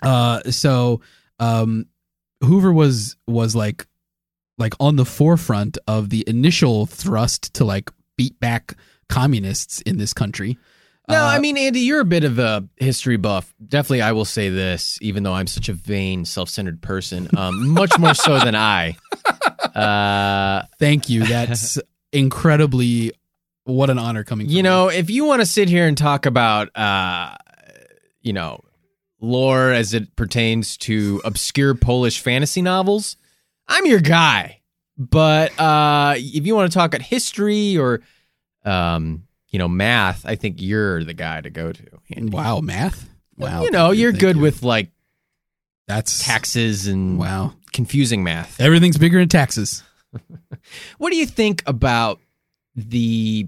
Uh, 0.03 0.41
so 0.51 1.01
um, 1.39 1.85
Hoover 2.43 2.71
was 2.71 3.15
was 3.27 3.55
like 3.55 3.87
like 4.57 4.73
on 4.79 4.95
the 4.95 5.05
forefront 5.05 5.77
of 5.87 6.09
the 6.09 6.23
initial 6.27 6.85
thrust 6.85 7.53
to 7.55 7.65
like 7.65 7.91
beat 8.17 8.39
back 8.39 8.75
communists 9.09 9.81
in 9.81 9.97
this 9.97 10.13
country. 10.13 10.57
No, 11.09 11.23
Uh, 11.23 11.27
I 11.27 11.39
mean, 11.39 11.57
Andy, 11.57 11.79
you're 11.81 12.01
a 12.01 12.05
bit 12.05 12.25
of 12.25 12.37
a 12.37 12.67
history 12.75 13.15
buff. 13.17 13.53
Definitely, 13.65 14.01
I 14.01 14.11
will 14.11 14.25
say 14.25 14.49
this, 14.49 14.99
even 15.01 15.23
though 15.23 15.33
I'm 15.33 15.47
such 15.47 15.69
a 15.69 15.73
vain, 15.73 16.25
self 16.25 16.49
centered 16.49 16.81
person, 16.81 17.29
um, 17.37 17.69
much 17.69 17.97
more 17.97 18.13
so 18.13 18.39
than 18.39 18.55
I. 18.55 18.97
Uh, 19.77 20.63
Thank 20.79 21.09
you. 21.09 21.25
That's 21.25 21.77
incredibly 22.11 23.11
what 23.63 23.89
an 23.89 23.99
honor 23.99 24.23
coming. 24.23 24.49
you 24.49 24.63
know, 24.63 24.87
if 24.87 25.09
you 25.09 25.25
want 25.25 25.41
to 25.41 25.45
sit 25.45 25.69
here 25.69 25.87
and 25.87 25.97
talk 25.97 26.25
about, 26.25 26.75
uh, 26.77 27.35
you 28.21 28.33
know, 28.33 28.61
lore 29.19 29.71
as 29.71 29.93
it 29.93 30.15
pertains 30.15 30.77
to 30.77 31.21
obscure 31.25 31.75
Polish 31.75 32.21
fantasy 32.21 32.61
novels, 32.61 33.17
I'm 33.67 33.85
your 33.85 33.99
guy. 33.99 34.61
But 34.97 35.57
uh, 35.59 36.15
if 36.17 36.45
you 36.45 36.55
want 36.55 36.71
to 36.71 36.77
talk 36.77 36.95
at 36.95 37.01
history 37.01 37.77
or, 37.77 38.01
um, 38.65 39.27
you 39.49 39.59
know, 39.59 39.67
math, 39.67 40.25
I 40.25 40.35
think 40.35 40.61
you're 40.61 41.03
the 41.03 41.13
guy 41.13 41.41
to 41.41 41.49
go 41.49 41.71
to. 41.71 41.83
Andy. 42.11 42.31
Wow, 42.31 42.61
math. 42.61 43.09
Wow, 43.37 43.63
you 43.63 43.69
know, 43.69 43.91
you're 43.91 44.11
good 44.11 44.37
you. 44.37 44.41
with 44.41 44.63
like 44.63 44.89
that's 45.87 46.23
taxes 46.23 46.87
and 46.87 47.17
Wow, 47.17 47.53
confusing 47.73 48.23
math. 48.23 48.59
everything's 48.59 48.97
bigger 48.97 49.19
in 49.19 49.29
taxes. 49.29 49.83
What 50.97 51.11
do 51.11 51.15
you 51.17 51.25
think 51.25 51.63
about 51.65 52.19
the 52.75 53.47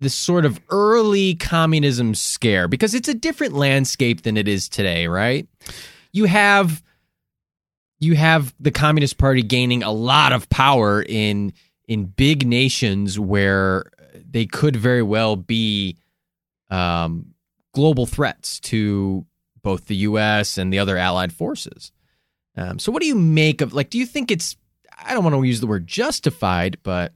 the 0.00 0.10
sort 0.10 0.44
of 0.44 0.60
early 0.70 1.34
communism 1.36 2.14
scare? 2.14 2.68
Because 2.68 2.94
it's 2.94 3.08
a 3.08 3.14
different 3.14 3.54
landscape 3.54 4.22
than 4.22 4.36
it 4.36 4.46
is 4.48 4.68
today, 4.68 5.06
right? 5.08 5.48
You 6.12 6.26
have 6.26 6.82
you 7.98 8.14
have 8.16 8.54
the 8.60 8.70
Communist 8.70 9.18
Party 9.18 9.42
gaining 9.42 9.82
a 9.82 9.90
lot 9.92 10.32
of 10.32 10.48
power 10.48 11.02
in 11.02 11.52
in 11.88 12.04
big 12.04 12.46
nations 12.46 13.18
where 13.18 13.84
they 14.30 14.46
could 14.46 14.76
very 14.76 15.02
well 15.02 15.36
be 15.36 15.96
um, 16.70 17.34
global 17.74 18.06
threats 18.06 18.60
to 18.60 19.24
both 19.62 19.86
the 19.86 19.96
U.S. 19.96 20.58
and 20.58 20.72
the 20.72 20.78
other 20.78 20.96
allied 20.96 21.32
forces. 21.32 21.92
Um, 22.56 22.78
so, 22.78 22.92
what 22.92 23.00
do 23.02 23.08
you 23.08 23.14
make 23.14 23.60
of 23.60 23.72
like? 23.72 23.90
Do 23.90 23.98
you 23.98 24.06
think 24.06 24.30
it's? 24.30 24.56
I 25.04 25.14
don't 25.14 25.24
want 25.24 25.34
to 25.34 25.42
use 25.42 25.60
the 25.60 25.66
word 25.66 25.86
justified, 25.86 26.76
but 26.82 27.12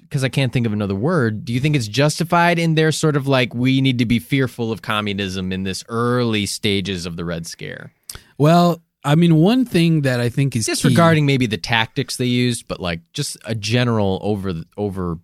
because 0.00 0.24
I 0.24 0.28
can't 0.28 0.52
think 0.52 0.66
of 0.66 0.72
another 0.72 0.94
word, 0.94 1.44
do 1.44 1.52
you 1.52 1.60
think 1.60 1.76
it's 1.76 1.88
justified 1.88 2.58
in 2.58 2.74
their 2.76 2.92
sort 2.92 3.16
of 3.16 3.26
like 3.26 3.54
we 3.54 3.80
need 3.80 3.98
to 3.98 4.06
be 4.06 4.18
fearful 4.18 4.70
of 4.72 4.82
communism 4.82 5.52
in 5.52 5.64
this 5.64 5.84
early 5.88 6.46
stages 6.46 7.06
of 7.06 7.16
the 7.16 7.24
Red 7.24 7.46
Scare? 7.46 7.92
Well, 8.38 8.82
I 9.04 9.16
mean, 9.16 9.36
one 9.36 9.64
thing 9.64 10.02
that 10.02 10.20
I 10.20 10.28
think 10.28 10.56
is 10.56 10.66
key- 10.66 10.72
Disregarding 10.72 11.26
maybe 11.26 11.46
the 11.46 11.58
tactics 11.58 12.16
they 12.16 12.26
used, 12.26 12.68
but 12.68 12.80
like 12.80 13.00
just 13.12 13.36
a 13.44 13.54
general 13.54 14.18
over 14.22 14.54
over 14.76 15.18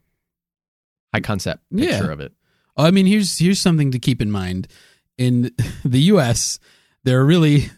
high 1.15 1.21
concept 1.21 1.63
picture 1.75 2.07
Yeah. 2.07 2.13
of 2.13 2.21
it. 2.21 2.33
I 2.77 2.91
mean, 2.91 3.07
here's 3.07 3.39
here's 3.39 3.61
something 3.61 3.91
to 3.93 3.99
keep 3.99 4.21
in 4.23 4.31
mind. 4.31 4.69
In 5.21 5.53
the 5.85 6.01
U.S., 6.01 6.59
there 7.05 7.21
are 7.21 7.25
really 7.25 7.71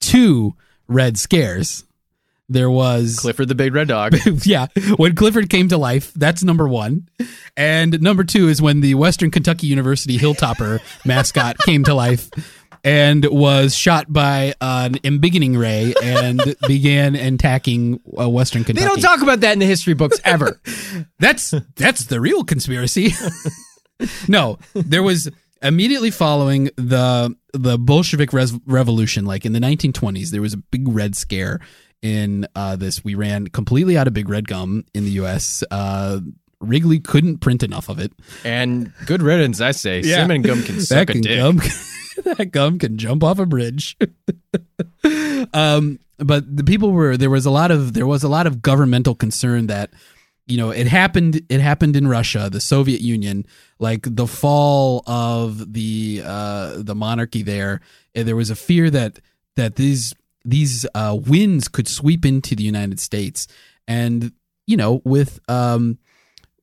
two 0.00 0.54
red 0.86 1.18
scares. 1.18 1.84
There 2.48 2.70
was 2.70 3.18
Clifford 3.18 3.48
the 3.48 3.56
Big 3.56 3.74
Red 3.74 3.88
Dog. 3.88 4.16
yeah, 4.44 4.68
when 4.96 5.16
Clifford 5.16 5.50
came 5.50 5.68
to 5.68 5.76
life, 5.76 6.12
that's 6.14 6.44
number 6.44 6.68
one. 6.68 7.08
And 7.56 8.00
number 8.00 8.22
two 8.22 8.48
is 8.48 8.62
when 8.62 8.82
the 8.82 8.94
Western 8.94 9.32
Kentucky 9.32 9.66
University 9.66 10.16
Hilltopper 10.16 10.80
mascot 11.04 11.58
came 11.58 11.82
to 11.84 11.94
life 11.94 12.30
and 12.84 13.24
was 13.24 13.74
shot 13.74 14.12
by 14.12 14.54
an 14.60 14.94
embiggening 15.02 15.58
ray 15.58 15.92
and 16.04 16.54
began 16.68 17.16
attacking 17.16 18.00
uh, 18.16 18.30
Western 18.30 18.62
They 18.62 18.74
don't 18.74 19.00
talk 19.00 19.22
about 19.22 19.40
that 19.40 19.54
in 19.54 19.58
the 19.58 19.66
history 19.66 19.94
books 19.94 20.20
ever. 20.24 20.60
that's 21.18 21.52
that's 21.74 22.04
the 22.04 22.20
real 22.20 22.44
conspiracy. 22.44 23.12
no, 24.28 24.60
there 24.72 25.02
was 25.02 25.28
immediately 25.62 26.10
following 26.10 26.70
the 26.76 27.34
the 27.52 27.78
Bolshevik 27.78 28.32
res- 28.32 28.58
revolution, 28.66 29.24
like 29.24 29.44
in 29.46 29.52
the 29.52 29.60
1920s, 29.60 30.30
there 30.30 30.42
was 30.42 30.52
a 30.54 30.58
big 30.58 30.88
red 30.88 31.16
scare 31.16 31.60
in 32.02 32.46
uh, 32.54 32.76
this. 32.76 33.04
We 33.04 33.14
ran 33.14 33.48
completely 33.48 33.96
out 33.96 34.06
of 34.06 34.14
big 34.14 34.28
red 34.28 34.46
gum 34.48 34.84
in 34.94 35.04
the 35.04 35.12
U.S. 35.12 35.64
Uh, 35.70 36.20
Wrigley 36.60 37.00
couldn't 37.00 37.38
print 37.38 37.62
enough 37.62 37.88
of 37.88 37.98
it. 37.98 38.12
and 38.44 38.92
good 39.06 39.22
riddance, 39.22 39.60
I 39.60 39.72
say. 39.72 40.00
Yeah. 40.00 40.16
Cinnamon 40.16 40.42
gum 40.42 40.62
can 40.62 40.80
suck 40.80 41.08
that 41.08 41.16
a 41.16 41.20
dick. 41.20 41.38
gum, 41.38 41.56
that 42.36 42.50
gum 42.50 42.78
can 42.78 42.98
jump 42.98 43.22
off 43.24 43.38
a 43.38 43.46
bridge. 43.46 43.96
um, 45.52 45.98
but 46.18 46.56
the 46.56 46.64
people 46.64 46.92
were 46.92 47.16
there 47.16 47.30
was 47.30 47.46
a 47.46 47.50
lot 47.50 47.70
of 47.70 47.92
there 47.92 48.06
was 48.06 48.22
a 48.22 48.28
lot 48.28 48.46
of 48.46 48.62
governmental 48.62 49.14
concern 49.14 49.66
that 49.66 49.90
you 50.46 50.56
know 50.56 50.70
it 50.70 50.86
happened 50.86 51.42
it 51.48 51.60
happened 51.60 51.96
in 51.96 52.06
Russia, 52.08 52.48
the 52.50 52.60
Soviet 52.60 53.00
Union, 53.00 53.46
like 53.78 54.02
the 54.02 54.26
fall 54.26 55.02
of 55.06 55.72
the 55.72 56.22
uh, 56.24 56.74
the 56.78 56.94
monarchy 56.94 57.42
there. 57.42 57.80
and 58.14 58.26
There 58.26 58.36
was 58.36 58.50
a 58.50 58.56
fear 58.56 58.90
that 58.90 59.20
that 59.56 59.76
these 59.76 60.14
these 60.44 60.86
uh, 60.94 61.18
winds 61.20 61.68
could 61.68 61.88
sweep 61.88 62.24
into 62.24 62.54
the 62.54 62.62
United 62.62 63.00
States, 63.00 63.48
and 63.88 64.32
you 64.66 64.76
know 64.76 65.02
with 65.04 65.40
um, 65.48 65.98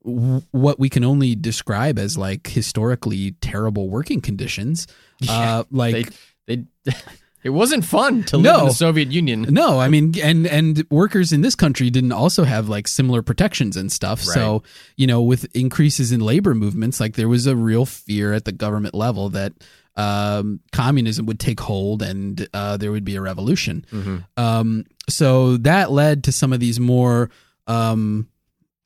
w- 0.06 0.42
what 0.52 0.80
we 0.80 0.90
can 0.90 1.04
only 1.04 1.36
describe 1.36 2.00
as 2.00 2.18
like 2.18 2.48
historically 2.48 3.32
terrible 3.42 3.90
working 3.90 4.22
conditions. 4.22 4.88
uh, 5.30 5.64
like 5.72 6.14
They 6.48 6.64
they 6.86 6.94
It 7.44 7.50
wasn't 7.50 7.84
fun 7.86 8.24
to 8.26 8.38
live 8.38 8.44
No. 8.46 8.60
in 8.62 8.66
the 8.68 8.74
Soviet 8.74 9.12
Union. 9.12 9.46
No, 9.50 9.80
I 9.80 9.90
mean, 9.90 10.14
and 10.22 10.48
and 10.48 10.86
workers 10.90 11.32
in 11.32 11.42
this 11.42 11.56
country 11.56 11.90
didn't 11.90 12.12
also 12.14 12.44
have 12.46 12.70
like 12.70 12.88
similar 12.88 13.22
protections 13.22 13.76
and 13.78 13.92
stuff. 13.92 14.22
So 14.22 14.64
you 14.96 15.08
know, 15.08 15.22
with 15.22 15.46
increases 15.56 16.12
in 16.12 16.22
labor 16.22 16.56
movements, 16.56 17.00
like 17.00 17.16
there 17.16 17.28
was 17.30 17.46
a 17.48 17.56
real 17.56 17.86
fear 17.86 18.34
at 18.34 18.46
the 18.46 18.52
government 18.54 18.94
level 18.96 19.30
that 19.30 19.54
um, 19.96 20.60
communism 20.72 21.26
would 21.28 21.40
take 21.40 21.60
hold 21.60 22.02
and 22.02 22.48
uh, 22.54 22.78
there 22.78 22.92
would 22.92 23.04
be 23.06 23.16
a 23.16 23.22
revolution. 23.22 23.86
Um, 24.38 24.86
so 25.10 25.58
that 25.58 25.92
led 25.92 26.24
to 26.24 26.32
some 26.32 26.52
of 26.54 26.60
these 26.60 26.80
more 26.80 27.30
um, 27.68 28.28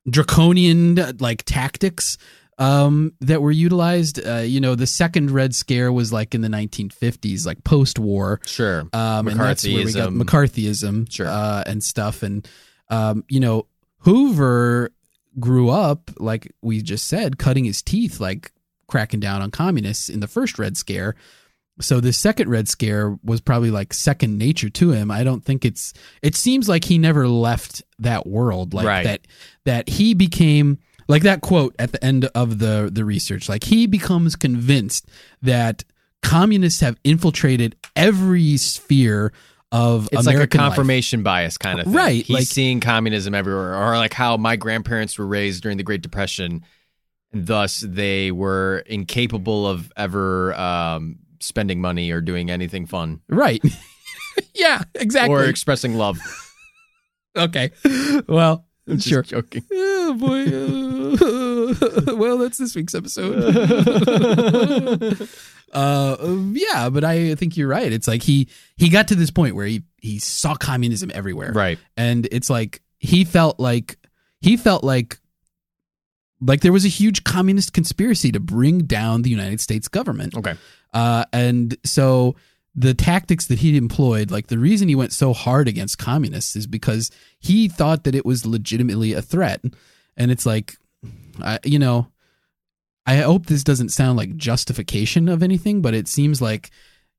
draconian 0.09 0.95
like 1.19 1.43
tactics 1.45 2.17
um, 2.57 3.13
that 3.21 3.41
were 3.41 3.51
utilized. 3.51 4.25
Uh, 4.25 4.37
you 4.37 4.59
know, 4.59 4.75
the 4.75 4.87
second 4.87 5.31
Red 5.31 5.53
Scare 5.55 5.91
was 5.91 6.11
like 6.11 6.33
in 6.35 6.41
the 6.41 6.47
1950s, 6.47 7.45
like 7.45 7.63
post-war. 7.63 8.39
Sure. 8.45 8.81
Um, 8.93 9.27
and 9.27 9.39
that's 9.39 9.63
where 9.65 9.85
we 9.85 9.93
got 9.93 10.09
McCarthyism. 10.09 10.23
McCarthyism 10.23 11.11
Sure. 11.11 11.27
uh, 11.27 11.63
and 11.67 11.83
stuff. 11.83 12.23
And, 12.23 12.47
um, 12.89 13.23
you 13.29 13.39
know, 13.39 13.67
Hoover 13.99 14.91
grew 15.39 15.69
up, 15.69 16.09
like 16.17 16.51
we 16.61 16.81
just 16.81 17.07
said, 17.07 17.37
cutting 17.37 17.65
his 17.65 17.81
teeth, 17.81 18.19
like 18.19 18.51
cracking 18.87 19.19
down 19.19 19.41
on 19.41 19.51
communists 19.51 20.09
in 20.09 20.19
the 20.19 20.27
first 20.27 20.57
Red 20.57 20.77
Scare. 20.77 21.15
So 21.79 21.99
the 21.99 22.11
second 22.13 22.49
Red 22.49 22.67
Scare 22.67 23.19
was 23.23 23.39
probably 23.39 23.69
like 23.69 23.93
second 23.93 24.39
nature 24.39 24.69
to 24.69 24.91
him. 24.91 25.11
I 25.11 25.23
don't 25.23 25.45
think 25.45 25.63
it's. 25.63 25.93
It 26.23 26.35
seems 26.35 26.67
like 26.67 26.85
he 26.85 26.97
never 26.97 27.27
left 27.27 27.83
that 27.99 28.25
world, 28.25 28.73
like 28.73 28.87
Right. 28.87 29.03
that. 29.03 29.27
That 29.65 29.89
he 29.89 30.15
became 30.15 30.79
like 31.07 31.23
that 31.23 31.41
quote 31.41 31.75
at 31.79 31.91
the 31.91 32.03
end 32.03 32.25
of 32.35 32.59
the 32.59 32.89
the 32.91 33.03
research. 33.05 33.47
Like 33.49 33.63
he 33.63 33.87
becomes 33.87 34.35
convinced 34.35 35.07
that 35.41 35.83
communists 36.23 36.81
have 36.81 36.97
infiltrated 37.03 37.75
every 37.95 38.57
sphere 38.57 39.31
of 39.71 40.07
It's 40.11 40.25
American 40.25 40.59
like 40.59 40.65
a 40.65 40.69
life. 40.69 40.75
confirmation 40.75 41.23
bias 41.23 41.57
kind 41.57 41.79
of 41.79 41.85
thing. 41.85 41.93
Right, 41.93 42.25
He's 42.25 42.33
like- 42.33 42.43
seeing 42.45 42.79
communism 42.79 43.33
everywhere, 43.35 43.75
or 43.75 43.97
like 43.97 44.13
how 44.13 44.37
my 44.37 44.55
grandparents 44.55 45.17
were 45.19 45.27
raised 45.27 45.61
during 45.61 45.77
the 45.77 45.83
Great 45.83 46.01
Depression, 46.01 46.63
and 47.33 47.45
thus 47.47 47.81
they 47.85 48.31
were 48.31 48.83
incapable 48.85 49.67
of 49.67 49.91
ever 49.97 50.53
um, 50.55 51.17
spending 51.41 51.81
money 51.81 52.11
or 52.11 52.21
doing 52.21 52.49
anything 52.49 52.85
fun 52.85 53.19
Right. 53.27 53.61
yeah, 54.55 54.83
exactly. 54.95 55.35
or 55.35 55.43
expressing 55.45 55.95
love. 55.95 56.17
okay. 57.37 57.71
Well, 58.27 58.65
I'm 58.87 58.97
just 58.97 59.07
sure. 59.09 59.21
joking. 59.23 59.63
Oh 60.09 60.13
boy. 60.13 60.45
uh, 62.09 62.15
well, 62.15 62.37
that's 62.37 62.57
this 62.57 62.73
week's 62.75 62.95
episode. 62.95 63.43
uh, 65.73 66.17
yeah, 66.53 66.89
but 66.89 67.03
I 67.03 67.35
think 67.35 67.57
you're 67.57 67.67
right. 67.67 67.91
It's 67.91 68.07
like 68.07 68.23
he 68.23 68.47
he 68.77 68.87
got 68.89 69.09
to 69.09 69.15
this 69.15 69.31
point 69.31 69.55
where 69.55 69.65
he 69.65 69.83
he 70.01 70.19
saw 70.19 70.55
communism 70.55 71.11
everywhere, 71.13 71.51
Right. 71.53 71.77
and 71.97 72.25
it's 72.31 72.49
like 72.49 72.81
he 72.99 73.25
felt 73.25 73.59
like 73.59 73.97
he 74.39 74.55
felt 74.55 74.83
like 74.85 75.19
like 76.39 76.61
there 76.61 76.71
was 76.71 76.85
a 76.85 76.89
huge 76.89 77.23
communist 77.25 77.73
conspiracy 77.73 78.31
to 78.31 78.39
bring 78.39 78.79
down 78.85 79.23
the 79.23 79.29
United 79.29 79.59
States 79.59 79.87
government. 79.87 80.35
Okay. 80.37 80.55
Uh, 80.93 81.25
and 81.33 81.75
so 81.83 82.35
the 82.79 82.93
tactics 82.93 83.47
that 83.47 83.59
he 83.59 83.75
employed, 83.75 84.29
like 84.29 84.47
the 84.47 84.59
reason 84.59 84.87
he 84.87 84.95
went 84.95 85.11
so 85.11 85.33
hard 85.33 85.67
against 85.67 85.97
communists 85.97 86.55
is 86.55 86.67
because 86.67 87.09
he 87.39 87.67
thought 87.67 88.03
that 88.03 88.13
it 88.13 88.25
was 88.25 88.45
legitimately 88.45 89.13
a 89.13 89.21
threat. 89.21 89.61
And 90.15 90.29
it's 90.29 90.45
like, 90.45 90.77
I, 91.41 91.57
you 91.63 91.79
know, 91.79 92.07
I 93.07 93.15
hope 93.17 93.47
this 93.47 93.63
doesn't 93.63 93.89
sound 93.89 94.17
like 94.17 94.37
justification 94.37 95.27
of 95.27 95.41
anything, 95.41 95.81
but 95.81 95.95
it 95.95 96.07
seems 96.07 96.39
like 96.39 96.69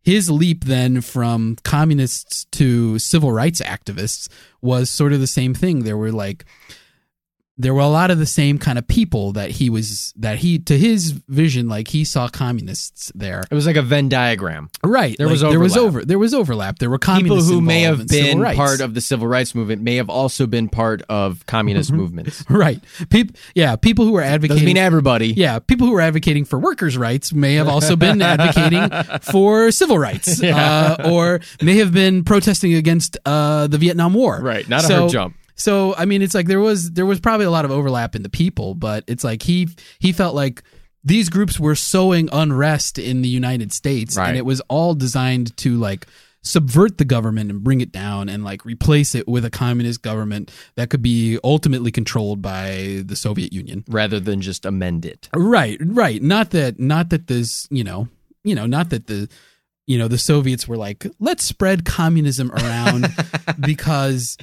his 0.01 0.31
leap 0.31 0.65
then 0.65 1.01
from 1.01 1.57
communists 1.65 2.45
to 2.53 3.01
civil 3.01 3.33
rights 3.33 3.61
activists 3.61 4.29
was 4.63 4.89
sort 4.89 5.13
of 5.13 5.19
the 5.19 5.27
same 5.27 5.55
thing. 5.55 5.83
There 5.83 5.97
were 5.97 6.13
like, 6.13 6.45
there 7.59 7.75
were 7.75 7.81
a 7.81 7.89
lot 7.89 8.11
of 8.11 8.19
the 8.19 8.27
same 8.27 8.57
kind 8.59 8.79
of 8.79 8.87
people 8.87 9.33
that 9.33 9.51
he 9.51 9.69
was 9.69 10.15
that 10.17 10.39
he 10.39 10.59
to 10.61 10.79
his 10.79 11.11
vision 11.29 11.69
like 11.69 11.89
he 11.89 12.05
saw 12.05 12.29
communists 12.29 13.11
there 13.15 13.43
It 13.51 13.55
was 13.55 13.67
like 13.67 13.77
a 13.77 13.83
Venn 13.83 14.09
diagram. 14.09 14.71
right 14.85 15.17
There 15.19 15.27
like, 15.27 15.33
was 15.33 15.41
there 15.43 15.59
was 15.61 15.77
over 15.77 16.05
there 16.05 16.19
was 16.19 16.33
overlap 16.35 16.79
there 16.79 16.89
were 16.91 16.99
People 16.99 17.41
who 17.43 17.61
may 17.61 17.83
have 17.83 18.07
been 18.07 18.43
part 18.55 18.81
of 18.81 18.95
the 18.95 19.01
civil 19.01 19.27
rights 19.27 19.55
movement 19.55 19.83
may 19.83 19.97
have 19.97 20.09
also 20.11 20.47
been 20.47 20.69
part 20.69 21.03
of 21.09 21.45
communist 21.47 21.91
movements. 21.93 22.45
right 22.51 22.83
people 23.11 23.35
yeah 23.55 23.77
people 23.77 24.05
who 24.05 24.13
were 24.13 24.23
advocating 24.23 24.57
Doesn't 24.57 24.67
mean 24.67 24.77
everybody. 24.77 25.29
yeah 25.29 25.59
people 25.59 25.87
who 25.87 25.93
were 25.95 26.01
advocating 26.01 26.45
for 26.45 26.59
workers 26.59 26.97
rights 26.97 27.33
may 27.33 27.55
have 27.55 27.69
also 27.69 27.97
been 27.97 28.21
advocating 28.33 28.89
for 29.23 29.71
civil 29.71 29.99
rights 29.99 30.43
uh, 30.43 30.97
or 31.11 31.41
may 31.63 31.77
have 31.79 31.93
been 31.93 32.25
protesting 32.25 32.75
against 32.75 33.17
uh, 33.25 33.67
the 33.67 33.79
Vietnam 33.79 34.15
War 34.15 34.41
Right. 34.41 34.69
Not 34.69 34.89
a 34.89 34.95
hard 34.95 35.11
jump. 35.11 35.37
So 35.59 35.95
I 35.97 36.05
mean, 36.07 36.23
it's 36.23 36.35
like 36.35 36.47
there 36.47 36.61
was 36.61 36.93
there 36.93 37.05
was 37.07 37.21
probably 37.21 37.45
a 37.47 37.51
lot 37.51 37.65
of 37.67 37.71
overlap 37.71 38.15
in 38.17 38.23
the 38.23 38.31
people, 38.31 38.75
but 38.75 39.05
it's 39.07 39.25
like 39.25 39.43
he 39.43 39.69
he 39.99 40.13
felt 40.13 40.35
like 40.35 40.63
these 41.05 41.29
groups 41.29 41.61
were 41.61 41.75
sowing 41.75 42.29
unrest 42.33 42.99
in 42.99 43.23
the 43.23 43.29
United 43.29 43.73
States, 43.73 44.17
Right. 44.17 44.29
and 44.29 44.37
it 44.39 44.45
was 44.47 44.61
all 44.69 44.95
designed 44.95 45.57
to 45.59 45.77
like 45.77 46.07
subvert 46.43 46.99
the 46.99 47.05
government 47.05 47.51
and 47.51 47.63
bring 47.65 47.81
it 47.81 47.91
down 47.93 48.29
and 48.29 48.45
like 48.45 48.65
replace 48.65 49.15
it 49.15 49.27
with 49.29 49.45
a 49.45 49.51
communist 49.51 50.01
government 50.03 50.51
that 50.77 50.89
could 50.89 51.03
be 51.03 51.39
ultimately 51.43 51.91
controlled 51.91 52.41
by 52.41 53.03
the 53.05 53.17
Soviet 53.17 53.53
Union. 53.53 53.85
Rather 53.89 54.21
than 54.21 54.41
just 54.41 54.65
amend 54.65 55.05
it. 55.05 55.29
Right, 55.35 55.79
right. 55.85 56.23
Not 56.23 56.51
that 56.51 56.79
not 56.79 57.11
that 57.11 57.27
this, 57.27 57.67
you 57.71 57.83
know, 57.85 58.09
you 58.45 58.55
know, 58.55 58.67
not 58.67 58.91
that 58.91 59.09
the 59.09 59.29
you 59.87 59.97
know, 59.97 60.07
the 60.07 60.19
Soviets 60.19 60.69
were 60.69 60.77
like, 60.77 61.07
let's 61.19 61.43
spread 61.45 61.85
communism 61.87 62.53
around 62.53 63.09
because 63.61 64.37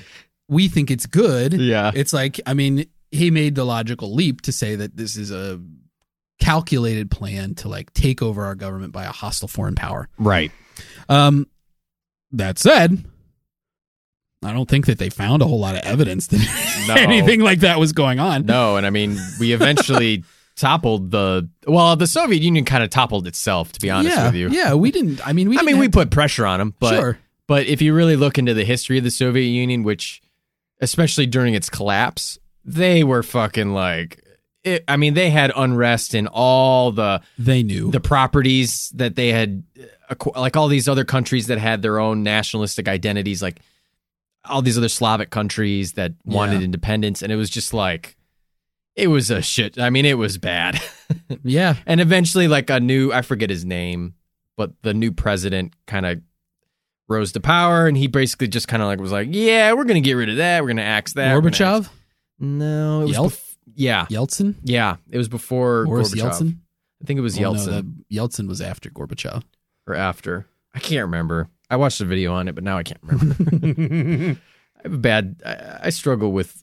we 0.47 0.67
think 0.67 0.91
it's 0.91 1.05
good. 1.05 1.53
Yeah. 1.53 1.91
It's 1.93 2.13
like, 2.13 2.39
I 2.45 2.53
mean, 2.53 2.85
he 3.11 3.31
made 3.31 3.55
the 3.55 3.63
logical 3.63 4.13
leap 4.13 4.41
to 4.41 4.51
say 4.51 4.75
that 4.75 4.97
this 4.97 5.15
is 5.15 5.31
a 5.31 5.59
calculated 6.39 7.09
plan 7.09 7.55
to 7.55 7.69
like 7.69 7.93
take 7.93 8.21
over 8.21 8.45
our 8.45 8.55
government 8.55 8.91
by 8.91 9.05
a 9.05 9.11
hostile 9.11 9.47
foreign 9.47 9.75
power. 9.75 10.09
Right. 10.17 10.51
Um 11.09 11.47
that 12.31 12.59
said, 12.59 13.05
I 14.43 14.51
don't 14.51 14.69
think 14.69 14.87
that 14.87 14.97
they 14.99 15.09
found 15.09 15.41
a 15.41 15.45
whole 15.45 15.59
lot 15.59 15.75
of 15.75 15.81
evidence 15.83 16.27
that 16.27 16.85
No. 16.87 16.95
anything 16.95 17.39
like 17.41 17.61
that 17.61 17.79
was 17.79 17.93
going 17.93 18.19
on. 18.19 18.45
No, 18.45 18.77
and 18.77 18.85
I 18.85 18.89
mean, 18.89 19.17
we 19.39 19.53
eventually 19.53 20.23
toppled 20.55 21.11
the. 21.11 21.49
Well, 21.65 21.95
the 21.95 22.07
Soviet 22.07 22.41
Union 22.43 22.65
kind 22.65 22.83
of 22.83 22.89
toppled 22.89 23.27
itself, 23.27 23.71
to 23.71 23.79
be 23.79 23.89
honest 23.89 24.15
yeah, 24.15 24.25
with 24.25 24.35
you. 24.35 24.49
Yeah, 24.49 24.73
we 24.75 24.91
didn't 24.91 25.25
I 25.25 25.33
mean 25.33 25.49
we 25.49 25.57
I 25.57 25.61
mean, 25.61 25.79
we 25.79 25.89
put 25.89 26.11
pressure 26.11 26.45
on 26.45 26.59
them, 26.59 26.75
but 26.79 26.99
sure. 26.99 27.19
but 27.47 27.65
if 27.65 27.81
you 27.81 27.93
really 27.93 28.15
look 28.15 28.37
into 28.37 28.53
the 28.53 28.65
history 28.65 28.97
of 28.97 29.03
the 29.03 29.11
Soviet 29.11 29.47
Union, 29.47 29.83
which 29.83 30.21
especially 30.85 31.25
during 31.25 31.53
its 31.55 31.69
collapse, 31.69 32.37
they 32.63 33.03
were 33.03 33.23
fucking 33.23 33.73
like. 33.73 34.21
It, 34.63 34.83
I 34.87 34.97
mean, 34.97 35.13
they 35.13 35.29
had 35.29 35.51
unrest 35.55 36.15
in 36.15 36.27
all 36.27 36.91
the 36.91 37.21
They 37.37 37.61
knew. 37.61 37.91
the 37.91 37.99
properties 37.99 38.89
that 38.95 39.15
they 39.15 39.29
had, 39.31 39.63
uh, 40.09 40.15
like 40.35 40.55
all 40.57 40.67
these 40.67 40.87
other 40.87 41.03
countries 41.05 41.47
that 41.47 41.59
had 41.59 41.81
their 41.83 41.99
own 41.99 42.23
nationalistic 42.23 42.87
identities, 42.87 43.43
like 43.43 43.59
all 44.45 44.63
these 44.63 44.77
other 44.77 44.89
Slavic 44.89 45.29
countries 45.29 45.93
that 45.93 46.13
wanted 46.23 46.59
Yeah. 46.61 46.65
independence, 46.65 47.21
and 47.21 47.31
it 47.31 47.35
was 47.35 47.49
just 47.51 47.73
like, 47.75 48.15
it 48.95 49.07
was 49.07 49.29
a 49.29 49.41
shit. 49.41 49.77
I 49.77 49.89
mean, 49.91 50.05
it 50.05 50.17
was 50.17 50.37
bad. 50.39 50.81
yeah. 51.43 51.75
and 51.85 51.99
eventually, 52.01 52.47
like 52.47 52.69
a 52.71 52.79
new, 52.79 53.11
I 53.11 53.21
forget 53.21 53.49
his 53.51 53.65
name, 53.65 54.15
but 54.57 54.71
the 54.81 54.93
new 54.95 55.11
president 55.11 55.73
kind 55.85 56.05
of 56.07 56.21
rose 57.07 57.31
to 57.33 57.39
power, 57.39 57.87
and 57.87 57.95
he 57.97 58.07
basically 58.07 58.47
just 58.47 58.67
kind 58.67 58.81
of 58.81 58.87
like 58.87 58.99
was 58.99 59.11
like, 59.11 59.27
yeah, 59.31 59.73
we're 59.73 59.83
gonna 59.85 60.01
get 60.01 60.13
rid 60.13 60.29
of 60.29 60.37
that, 60.37 60.61
we're 60.63 60.69
gonna 60.69 60.81
axe 60.81 61.13
that. 61.13 61.33
we're 61.35 61.41
gonna 61.41 61.51
Gorbachev? 61.55 61.79
axe- 61.85 61.89
No, 62.39 63.01
it 63.01 63.05
was 63.05 63.11
Yelp? 63.13 63.31
bef- 63.33 63.55
yeah, 63.75 64.05
Yeltsin? 64.07 64.55
yeah, 64.63 64.95
it 65.09 65.17
was 65.17 65.27
before 65.27 65.85
Boris 65.85 66.13
Gorbachev. 66.13 66.21
Yeltsin? 66.31 66.57
I 67.01 67.05
think 67.05 67.17
it 67.17 67.21
was 67.21 67.37
Oh, 67.37 67.41
no, 67.41 67.51
Yeltsin. 67.53 67.65
that- 67.65 68.05
Yeltsin 68.11 68.47
was 68.47 68.61
after 68.61 68.89
Gorbachev. 68.89 69.43
or 69.87 69.93
after. 69.95 70.47
I 70.73 70.79
can't 70.79 71.03
remember. 71.03 71.47
I 71.69 71.75
watched 71.77 72.01
a 72.01 72.05
video 72.05 72.33
on 72.33 72.47
it, 72.47 72.55
but 72.55 72.63
now 72.63 72.77
I 72.77 72.83
can't 72.83 72.99
remember. 73.03 73.35
I 74.79 74.83
have 74.83 74.93
a 74.93 74.97
bad. 74.97 75.41
I, 75.45 75.79
I 75.83 75.89
struggle 75.89 76.31
with 76.31 76.61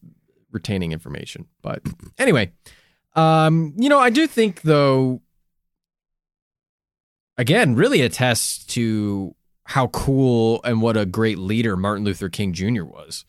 retaining 0.50 0.92
information, 0.92 1.46
but 1.62 1.82
anyway, 2.18 2.52
um, 3.14 3.74
you 3.76 3.88
know, 3.88 3.98
I 3.98 4.10
do 4.10 4.26
think 4.26 4.62
though. 4.62 5.20
Again, 7.38 7.74
really 7.74 8.02
attests 8.02 8.64
to 8.74 9.34
how 9.64 9.88
cool 9.88 10.60
and 10.64 10.82
what 10.82 10.96
a 10.96 11.06
great 11.06 11.38
leader 11.38 11.76
Martin 11.76 12.04
Luther 12.04 12.28
King 12.28 12.52
Jr. 12.52 12.84
was. 12.84 13.24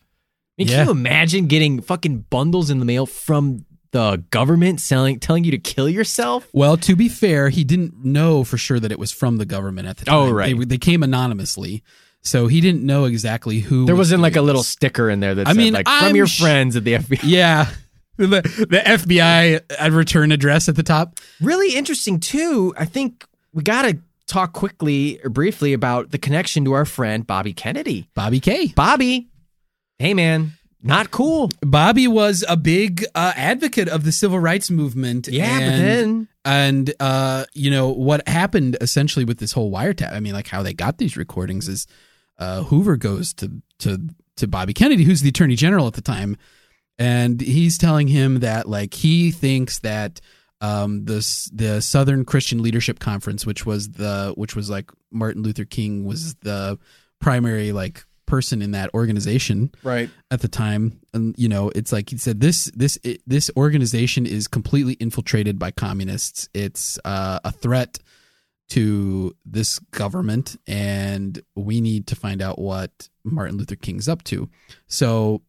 I 0.58 0.64
mean, 0.64 0.68
Yeah. 0.68 0.78
can 0.78 0.86
you 0.88 0.92
imagine 0.92 1.48
getting 1.48 1.82
fucking 1.82 2.26
bundles 2.30 2.70
in 2.70 2.80
the 2.80 2.86
mail 2.86 3.06
from 3.06 3.66
the 3.92 4.24
government 4.32 4.82
selling, 4.82 5.20
telling 5.20 5.44
you 5.44 5.52
to 5.52 5.58
kill 5.58 5.88
yourself? 5.88 6.48
Well, 6.54 6.78
to 6.78 6.96
be 6.96 7.10
fair, 7.10 7.50
he 7.50 7.64
didn't 7.64 8.04
know 8.04 8.44
for 8.44 8.58
sure 8.58 8.80
that 8.80 8.92
it 8.92 9.00
was 9.00 9.12
from 9.12 9.38
the 9.38 9.46
government 9.46 9.88
at 9.88 9.98
the 9.98 10.10
oh, 10.10 10.26
time. 10.26 10.30
Oh, 10.30 10.32
right. 10.32 10.60
They, 10.60 10.66
they 10.66 10.78
came 10.78 11.04
anonymously. 11.04 11.84
So 12.22 12.48
he 12.48 12.62
didn't 12.62 12.84
know 12.84 13.06
exactly 13.06 13.60
who. 13.60 13.86
There 13.86 13.96
was 13.96 14.08
wasn't 14.08 14.22
like 14.22 14.36
a 14.36 14.42
little 14.42 14.64
sticker 14.64 15.10
in 15.10 15.20
there 15.20 15.36
that 15.36 15.48
I 15.48 15.52
said 15.52 15.58
mean, 15.58 15.74
like 15.74 15.88
I'm 15.88 16.10
from 16.10 16.16
your 16.16 16.28
sh- 16.28 16.40
friends 16.40 16.76
at 16.76 16.84
the 16.84 16.94
FBI. 16.94 17.20
Yeah. 17.24 17.70
The, 18.16 18.28
the 18.28 18.82
FBI 18.86 19.92
return 19.92 20.32
address 20.32 20.70
at 20.70 20.76
the 20.76 20.84
top. 20.84 21.20
Really 21.42 21.76
interesting 21.76 22.20
too. 22.20 22.72
I 22.78 22.86
think 22.86 23.26
we 23.54 23.64
got 23.64 23.82
to 23.84 23.98
talk 24.28 24.54
quickly 24.54 25.20
or 25.24 25.30
briefly 25.30 25.74
about 25.74 26.12
the 26.12 26.18
connection 26.18 26.66
to 26.66 26.74
our 26.74 26.86
friend 26.86 27.26
Bobby 27.26 27.54
Kennedy. 27.54 28.10
Bobby 28.14 28.40
K. 28.40 28.68
Bobby, 28.76 29.30
hey 30.00 30.14
man, 30.14 30.54
not 30.82 31.12
cool. 31.12 31.50
Bobby 31.62 32.08
was 32.08 32.44
a 32.48 32.58
big 32.58 33.06
uh, 33.16 33.34
advocate 33.36 33.88
of 33.88 34.04
the 34.04 34.12
civil 34.12 34.40
rights 34.40 34.70
movement. 34.70 35.28
Yeah, 35.28 35.60
and, 35.60 35.72
but 35.72 35.78
then 35.78 36.28
and 36.46 36.94
uh, 37.00 37.46
you 37.54 37.72
know 37.72 37.90
what 37.90 38.28
happened 38.28 38.78
essentially 38.82 39.26
with 39.26 39.40
this 39.40 39.54
whole 39.54 39.72
wiretap. 39.72 40.12
I 40.12 40.20
mean, 40.20 40.34
like 40.34 40.48
how 40.48 40.62
they 40.62 40.74
got 40.74 40.98
these 40.98 41.16
recordings 41.16 41.68
is 41.68 41.88
uh, 42.38 42.64
Hoover 42.64 42.98
goes 42.98 43.34
to 43.36 43.62
to 43.80 44.10
to 44.38 44.48
Bobby 44.48 44.74
Kennedy, 44.74 45.04
who's 45.04 45.22
the 45.22 45.30
attorney 45.30 45.56
general 45.56 45.88
at 45.88 45.94
the 45.94 46.02
time, 46.02 46.38
and 46.98 47.40
he's 47.40 47.78
telling 47.78 48.08
him 48.08 48.40
that 48.42 48.68
like 48.68 48.94
he 48.94 49.32
thinks 49.32 49.80
that 49.80 50.20
um, 50.64 51.04
the 51.04 51.50
the 51.52 51.82
Southern 51.82 52.24
Christian 52.24 52.64
Leadership 52.64 53.00
Conference, 53.00 53.46
which 53.46 53.66
was 53.66 53.92
the 53.92 54.34
which 54.38 54.56
was 54.56 54.70
like 54.70 54.90
Martin 55.12 55.44
Luther 55.44 55.66
King 55.66 56.06
was 56.06 56.36
the 56.36 56.80
primary 57.20 57.74
like 57.74 58.06
person 58.26 58.62
in 58.62 58.72
that 58.72 58.90
organization 58.94 59.72
right. 59.84 60.10
at 60.32 60.40
the 60.40 60.48
time. 60.48 61.02
And 61.14 61.36
you 61.38 61.50
know 61.50 61.70
it's 61.76 61.92
like 61.92 62.12
he 62.12 62.18
said 62.18 62.40
this 62.40 62.72
this 62.74 62.98
it, 63.04 63.22
this 63.28 63.52
organization 63.58 64.26
is 64.26 64.48
completely 64.48 64.94
infiltrated 64.94 65.60
by 65.60 65.72
communists. 65.72 66.48
It's 66.54 66.98
uh, 67.04 67.40
a 67.44 67.52
threat 67.52 68.00
to 68.70 69.36
this 69.46 69.80
government 69.80 70.56
and 70.66 71.42
we 71.56 71.82
need 71.82 72.08
to 72.08 72.16
find 72.16 72.42
out 72.42 72.58
what 72.58 73.10
Martin 73.26 73.58
Luther 73.58 73.76
King's 73.76 74.08
up 74.08 74.24
to. 74.24 74.50
So 74.88 75.42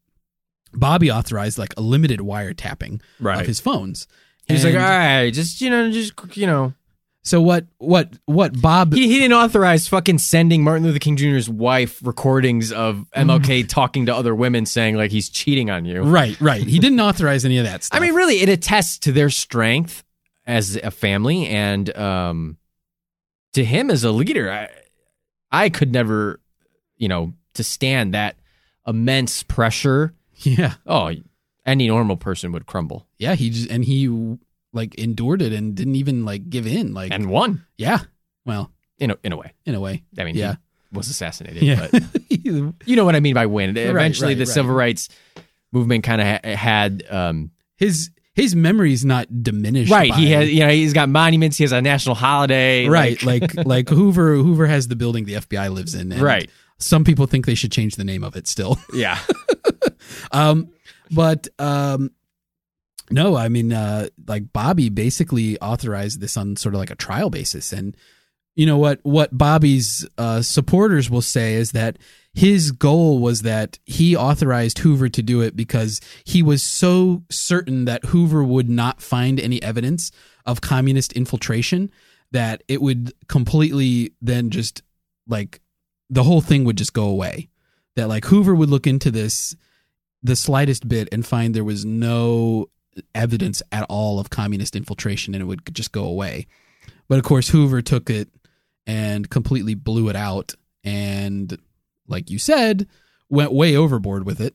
Bobby 0.73 1.09
authorized 1.09 1.57
like 1.57 1.73
a 1.77 1.81
limited 1.81 2.19
wiretapping 2.19 3.01
right. 3.20 3.41
of 3.41 3.47
his 3.47 3.61
phones 3.61 4.09
He 4.47 4.53
was 4.53 4.65
like, 4.65 4.75
all 4.75 4.81
right, 4.81 5.31
just 5.31 5.61
you 5.61 5.71
know, 5.71 5.91
just 5.91 6.12
you 6.37 6.47
know. 6.47 6.75
so 7.23 7.41
what 7.41 7.66
what 7.79 8.12
what 8.27 8.61
Bob 8.61 8.93
He, 8.93 9.09
he 9.09 9.19
didn't 9.19 9.33
authorize 9.33 9.89
fucking 9.89 10.19
sending 10.19 10.62
Martin 10.62 10.85
Luther 10.85 10.99
King 10.99 11.16
Jr.'s 11.16 11.49
wife 11.49 12.01
recordings 12.05 12.71
of 12.71 13.07
MLK 13.16 13.66
talking 13.69 14.07
to 14.07 14.15
other 14.15 14.35
women, 14.35 14.66
saying 14.66 14.97
like 14.97 15.11
he's 15.11 15.29
cheating 15.31 15.71
on 15.71 15.85
you. 15.85 16.03
right 16.03 16.39
right 16.41 16.62
he 16.62 16.79
didn't 16.79 17.01
authorize 17.01 17.45
any 17.45 17.59
of 17.59 17.65
that 17.65 17.85
stuff 17.85 17.99
I 17.99 18.01
mean, 18.03 18.15
really, 18.15 18.41
it 18.41 18.49
attests 18.49 18.99
to 19.01 19.12
their 19.12 19.31
strength 19.31 20.05
as 20.47 20.77
a 20.77 20.91
family 20.91 21.47
and 21.47 21.97
um, 21.97 22.59
to 23.55 23.65
him 23.65 23.91
as 23.91 24.05
a 24.05 24.11
leader. 24.12 24.51
I, 24.51 24.69
I 25.51 25.71
could 25.71 25.93
never, 25.93 26.41
you 26.97 27.09
know, 27.09 27.33
to 27.55 27.65
stand 27.65 28.12
that 28.12 28.37
immense 28.87 29.43
pressure. 29.43 30.12
yeah 30.37 30.75
Oh, 30.87 31.12
any 31.66 31.89
normal 31.89 32.16
person 32.16 32.53
would 32.53 32.66
crumble 32.66 33.07
yeah 33.19 33.35
he 33.35 33.51
just 33.51 33.70
and 33.70 33.85
he 33.85 34.09
like 34.73 34.95
endured 34.97 35.41
it 35.43 35.53
and 35.53 35.74
didn't 35.74 35.95
even 35.97 36.24
like 36.24 36.49
give 36.51 36.66
in 36.66 36.93
like 36.95 37.12
and 37.12 37.27
won 37.28 37.65
yeah 37.78 38.01
well 38.45 38.70
in 38.99 39.11
a, 39.11 39.16
in 39.24 39.32
a 39.32 39.36
way. 39.36 39.53
in 39.66 39.74
a 39.74 39.81
way 39.81 40.03
I 40.19 40.24
mean, 40.24 40.36
Yeah. 40.36 40.53
he 40.91 40.97
was 40.97 41.09
assassinated. 41.09 41.62
yeah 41.62 41.89
But 41.91 42.03
you 42.31 42.74
know 42.97 43.05
what 43.05 43.16
I 43.16 43.20
mean 43.20 43.35
by 43.35 43.47
win. 43.47 43.77
Eventually, 43.77 44.28
right, 44.28 44.39
the 44.39 44.45
right. 44.45 44.49
civil 44.49 44.74
rights 44.74 45.09
movement 45.73 46.05
kind 46.05 46.20
of 46.20 46.27
ha- 46.28 46.55
had. 46.57 47.03
Um, 47.11 47.51
his 47.77 48.11
his 48.35 48.55
memory's 48.55 49.05
not 49.05 49.43
diminished 49.43 49.91
right. 49.91 50.15
He 50.15 50.31
has, 50.31 50.49
you 50.53 50.61
know, 50.61 50.69
he's 50.69 50.93
got 50.93 51.09
monuments. 51.09 51.57
He 51.57 51.65
has 51.65 51.73
a 51.73 51.82
national 51.82 52.15
holiday. 52.15 52.86
right 52.89 53.20
like 53.24 53.53
like 53.66 53.89
hoover 53.89 54.36
hoover 54.36 54.66
has 54.69 54.86
the 54.89 54.97
building 54.97 55.24
the 55.24 55.35
fbi 55.35 55.73
lives 55.73 55.95
in 55.97 56.12
and 56.12 56.23
right. 56.23 56.49
some 56.78 57.03
people 57.05 57.27
think 57.27 57.47
they 57.47 57.55
should 57.57 57.73
change 57.73 57.97
the 57.97 58.05
name 58.05 58.23
of 58.23 58.36
it 58.36 58.47
still 58.47 58.78
Yeah. 58.93 59.19
um 60.32 60.69
but 61.10 61.48
um 61.59 62.10
no 63.10 63.36
i 63.36 63.48
mean 63.48 63.72
uh 63.72 64.09
like 64.26 64.52
bobby 64.52 64.89
basically 64.89 65.59
authorized 65.60 66.20
this 66.20 66.36
on 66.36 66.56
sort 66.56 66.74
of 66.74 66.78
like 66.78 66.90
a 66.90 66.97
trial 66.97 67.31
basis. 67.31 67.72
And 67.72 67.97
you 68.55 68.66
know 68.66 68.78
what 68.78 69.01
what 69.02 69.36
bobby's 69.36 70.06
uh 70.16 70.40
supporters 70.43 71.10
will 71.10 71.22
say 71.22 71.55
is 71.55 71.72
that 71.72 71.98
his 72.32 72.72
goal 72.72 73.20
was 73.20 73.43
that 73.43 73.78
he 73.85 74.16
authorized 74.16 74.78
hoover 74.78 75.09
to 75.09 75.22
do 75.22 75.40
it 75.40 75.55
because 75.55 76.01
he 76.24 76.43
was 76.43 76.62
so 76.62 77.22
certain 77.31 77.85
that 77.85 78.06
hoover 78.06 78.43
would 78.43 78.68
not 78.68 79.01
find 79.01 79.39
any 79.39 79.62
evidence 79.62 80.10
of 80.47 80.60
communist 80.60 81.12
infiltration 81.12 81.90
that 82.32 82.62
it 82.66 82.82
would 82.82 83.12
completely 83.28 84.12
then 84.20 84.51
just 84.51 84.82
like 85.28 85.60
the 86.10 86.24
whole 86.24 86.40
thing 86.40 86.64
would 86.64 86.76
just 86.76 86.93
go 86.93 87.06
away. 87.06 87.48
That 87.97 88.09
like 88.09 88.24
hoover 88.24 88.55
would 88.55 88.70
look 88.70 88.86
into 88.86 89.10
this 89.10 89.55
the 90.24 90.34
slightest 90.34 90.88
bit 90.88 91.09
and 91.12 91.24
find 91.24 91.55
there 91.55 91.62
was 91.62 91.84
no 91.84 92.70
evidence 93.14 93.62
at 93.70 93.84
all 93.88 94.18
of 94.18 94.30
communist 94.30 94.74
infiltration 94.74 95.34
and 95.34 95.42
it 95.42 95.44
would 95.44 95.62
just 95.74 95.92
go 95.92 96.05
away. 96.05 96.46
But 97.09 97.18
of 97.18 97.24
course, 97.24 97.48
Hoover 97.51 97.82
took 97.82 98.09
it 98.09 98.28
and 98.86 99.28
completely 99.28 99.74
blew 99.74 100.09
it 100.09 100.16
out. 100.16 100.55
And 100.82 101.56
like 102.09 102.30
you 102.30 102.38
said, 102.38 102.88
went 103.28 103.52
way 103.52 103.76
overboard 103.76 104.24
with 104.24 104.40
it, 104.40 104.55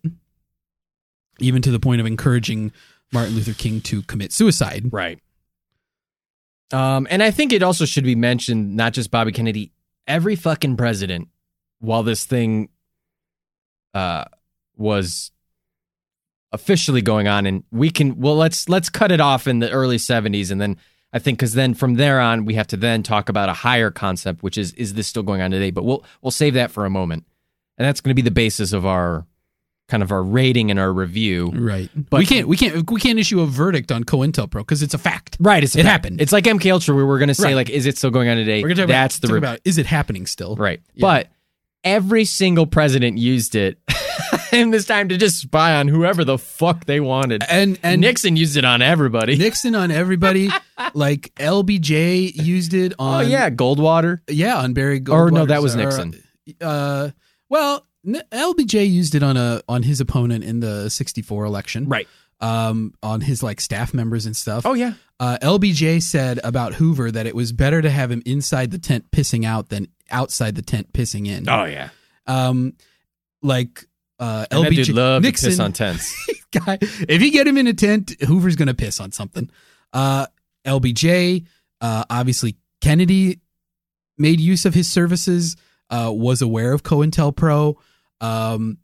even 1.39 1.61
to 1.61 1.71
the 1.71 1.79
point 1.79 2.01
of 2.01 2.07
encouraging 2.07 2.71
Martin 3.13 3.35
Luther 3.35 3.53
King 3.53 3.79
to 3.81 4.01
commit 4.03 4.33
suicide. 4.33 4.89
Right. 4.91 5.19
Um, 6.71 7.07
and 7.09 7.21
I 7.21 7.31
think 7.31 7.53
it 7.53 7.63
also 7.63 7.85
should 7.85 8.03
be 8.03 8.15
mentioned, 8.15 8.75
not 8.75 8.93
just 8.93 9.11
Bobby 9.11 9.31
Kennedy, 9.31 9.71
every 10.07 10.35
fucking 10.35 10.77
president, 10.77 11.27
while 11.79 12.03
this 12.03 12.25
thing 12.25 12.69
uh, 13.93 14.25
was 14.75 15.31
officially 16.51 17.01
going 17.01 17.27
on, 17.27 17.45
and 17.45 17.63
we 17.71 17.89
can 17.89 18.17
well 18.19 18.35
let's 18.35 18.67
let's 18.69 18.89
cut 18.89 19.11
it 19.11 19.21
off 19.21 19.47
in 19.47 19.59
the 19.59 19.69
early 19.71 19.97
'70s, 19.97 20.51
and 20.51 20.59
then 20.59 20.77
I 21.13 21.19
think 21.19 21.37
because 21.39 21.53
then 21.53 21.73
from 21.73 21.95
there 21.95 22.19
on 22.19 22.45
we 22.45 22.55
have 22.55 22.67
to 22.67 22.77
then 22.77 23.03
talk 23.03 23.29
about 23.29 23.49
a 23.49 23.53
higher 23.53 23.91
concept, 23.91 24.43
which 24.43 24.57
is 24.57 24.73
is 24.73 24.93
this 24.93 25.07
still 25.07 25.23
going 25.23 25.41
on 25.41 25.51
today? 25.51 25.71
But 25.71 25.83
we'll 25.85 26.03
we'll 26.21 26.31
save 26.31 26.53
that 26.55 26.71
for 26.71 26.85
a 26.85 26.89
moment, 26.89 27.25
and 27.77 27.87
that's 27.87 28.01
going 28.01 28.11
to 28.11 28.15
be 28.15 28.21
the 28.21 28.31
basis 28.31 28.73
of 28.73 28.85
our 28.85 29.25
kind 29.87 30.03
of 30.03 30.11
our 30.11 30.21
rating 30.21 30.69
and 30.69 30.79
our 30.79 30.93
review. 30.93 31.51
Right. 31.51 31.89
But- 31.95 32.19
we 32.19 32.25
can't 32.27 32.47
we 32.47 32.57
can't 32.57 32.91
we 32.91 32.99
can't 33.01 33.17
issue 33.17 33.41
a 33.41 33.47
verdict 33.47 33.91
on 33.91 34.03
COINTELPRO 34.03 34.51
because 34.59 34.83
it's 34.83 34.93
a 34.93 34.99
fact. 34.99 35.35
Right, 35.39 35.63
It 35.63 35.69
fact. 35.71 35.83
happened. 35.87 36.21
It's 36.21 36.31
like 36.31 36.43
MK 36.43 36.71
Ultra, 36.71 36.93
where 36.95 37.07
we're 37.07 37.17
going 37.17 37.29
to 37.29 37.33
say 37.33 37.45
Right. 37.49 37.55
like, 37.55 37.69
is 37.71 37.87
it 37.87 37.97
still 37.97 38.11
going 38.11 38.29
on 38.29 38.37
today? 38.37 38.61
We're 38.61 38.69
gonna 38.69 38.81
talk 38.83 38.87
That's 38.89 39.17
about, 39.17 39.21
the 39.21 39.27
talk 39.29 39.33
re- 39.33 39.37
about 39.39 39.59
is 39.65 39.77
it 39.79 39.87
happening 39.87 40.27
still? 40.27 40.55
right. 40.57 40.79
Yeah. 40.93 41.01
But 41.01 41.31
every 41.83 42.25
single 42.25 42.67
president 42.67 43.17
used 43.17 43.55
it 43.55 43.79
this 44.51 44.85
time 44.85 45.09
to 45.09 45.17
just 45.17 45.37
spy 45.37 45.75
on 45.75 45.87
whoever 45.87 46.23
the 46.23 46.37
fuck 46.37 46.85
they 46.85 46.99
wanted. 46.99 47.43
And 47.49 47.79
and 47.83 48.01
Nixon 48.01 48.35
used 48.35 48.57
it 48.57 48.65
on 48.65 48.81
everybody. 48.81 49.37
Nixon 49.37 49.75
on 49.75 49.91
everybody. 49.91 50.49
like 50.93 51.33
LBJ 51.35 52.35
used 52.35 52.73
it 52.73 52.93
on. 52.99 53.21
oh 53.21 53.25
on. 53.25 53.29
yeah, 53.29 53.49
Goldwater. 53.49 54.19
yeah, 54.27 54.57
on 54.57 54.73
Barry 54.73 54.99
Goldwater. 54.99 55.27
Or 55.27 55.31
no, 55.31 55.45
that 55.45 55.61
was 55.61 55.75
or, 55.75 55.79
Nixon. 55.79 56.23
Uh, 56.61 57.09
well, 57.49 57.85
N- 58.05 58.23
LBJ 58.31 58.89
used 58.89 59.15
it 59.15 59.23
on 59.23 59.37
a 59.37 59.61
on 59.67 59.83
his 59.83 60.01
opponent 60.01 60.43
in 60.43 60.59
the 60.59 60.89
'64 60.89 61.45
election. 61.45 61.87
Right. 61.87 62.07
Um, 62.41 62.93
on 63.03 63.19
his 63.19 63.43
like 63.43 63.59
staff 63.59 63.93
members 63.93 64.25
and 64.25 64.35
stuff. 64.35 64.65
Oh 64.65 64.73
yeah. 64.73 64.93
Uh, 65.19 65.37
LBJ 65.41 66.01
said 66.01 66.39
about 66.45 66.75
Hoover 66.75 67.11
that 67.11 67.27
it 67.27 67.35
was 67.35 67.51
better 67.51 67.81
to 67.81 67.89
have 67.89 68.09
him 68.09 68.23
inside 68.25 68.71
the 68.71 68.79
tent 68.79 69.11
pissing 69.11 69.45
out 69.45 69.67
than 69.67 69.89
outside 70.09 70.55
the 70.55 70.61
tent 70.61 70.93
pissing 70.93 71.27
in. 71.27 71.49
Oh 71.49 71.65
yeah. 71.65 71.89
Um, 72.27 72.75
like 73.41 73.85
uh, 74.19 74.45
And 74.51 74.65
LBJ 74.65 75.21
Nixon 75.21 75.49
to 75.49 75.51
piss 75.51 75.59
on 75.59 75.73
tents. 75.73 76.29
guy. 76.51 76.77
If 76.81 77.21
you 77.21 77.31
get 77.31 77.47
him 77.47 77.57
in 77.57 77.67
a 77.67 77.73
tent, 77.73 78.15
Hoover's 78.21 78.55
gonna 78.55 78.73
piss 78.73 78.99
on 78.99 79.11
something. 79.11 79.49
Uh, 79.93 80.27
LBJ, 80.65 81.45
uh, 81.81 82.03
obviously 82.09 82.57
Kennedy 82.81 83.39
made 84.17 84.39
use 84.39 84.65
of 84.65 84.73
his 84.73 84.89
services. 84.89 85.55
Uh, 85.89 86.11
was 86.13 86.43
aware 86.43 86.71
of 86.73 86.83
COINTELPRO. 86.83 87.75
Um, 88.21 88.77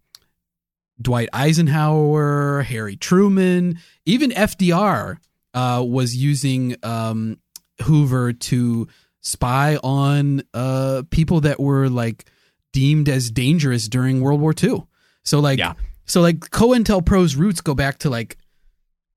Dwight 0.99 1.29
Eisenhower, 1.33 2.63
Harry 2.63 2.95
Truman, 2.95 3.79
even 4.05 4.31
FDR 4.31 5.17
uh, 5.53 5.83
was 5.85 6.15
using 6.15 6.75
um, 6.83 7.37
Hoover 7.83 8.33
to 8.33 8.87
spy 9.19 9.77
on 9.77 10.41
uh, 10.53 11.03
people 11.09 11.41
that 11.41 11.59
were 11.59 11.89
like 11.89 12.25
deemed 12.73 13.09
as 13.09 13.29
dangerous 13.29 13.87
during 13.87 14.21
World 14.21 14.41
War 14.41 14.53
II. 14.61 14.85
So 15.25 15.39
like 15.39 15.59
Yeah. 15.59 15.73
so 16.05 16.21
like 16.21 16.39
COINTELPRO's 16.51 17.35
roots 17.35 17.61
go 17.61 17.73
back 17.75 17.99
to 17.99 18.09
like 18.09 18.37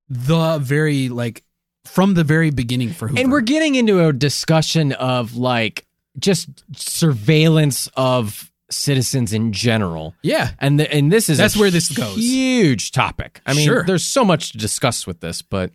the 0.08 0.58
very 0.58 1.08
like 1.08 1.44
from 1.84 2.14
the 2.14 2.24
very 2.24 2.50
beginning 2.50 2.90
for 2.90 3.08
Hoover. 3.08 3.20
and 3.20 3.30
we're 3.32 3.40
getting 3.40 3.74
into 3.74 4.04
a 4.06 4.12
discussion 4.12 4.92
of 4.92 5.36
like 5.36 5.86
just 6.18 6.48
surveillance 6.74 7.88
of 7.96 8.50
citizens 8.70 9.32
in 9.32 9.52
general. 9.52 10.14
yeah. 10.22 10.50
And 10.58 10.78
the, 10.80 10.92
and 10.92 11.10
this 11.10 11.28
is 11.30 11.38
That's 11.38 11.56
a 11.56 11.58
where 11.58 11.70
this 11.70 11.88
goes. 11.90 12.16
Huge 12.18 12.92
topic. 12.92 13.40
I 13.46 13.54
mean, 13.54 13.64
Sure. 13.64 13.82
there's 13.84 14.04
so 14.04 14.24
much 14.24 14.52
to 14.52 14.58
discuss 14.58 15.06
with 15.06 15.20
this, 15.20 15.40
but 15.40 15.72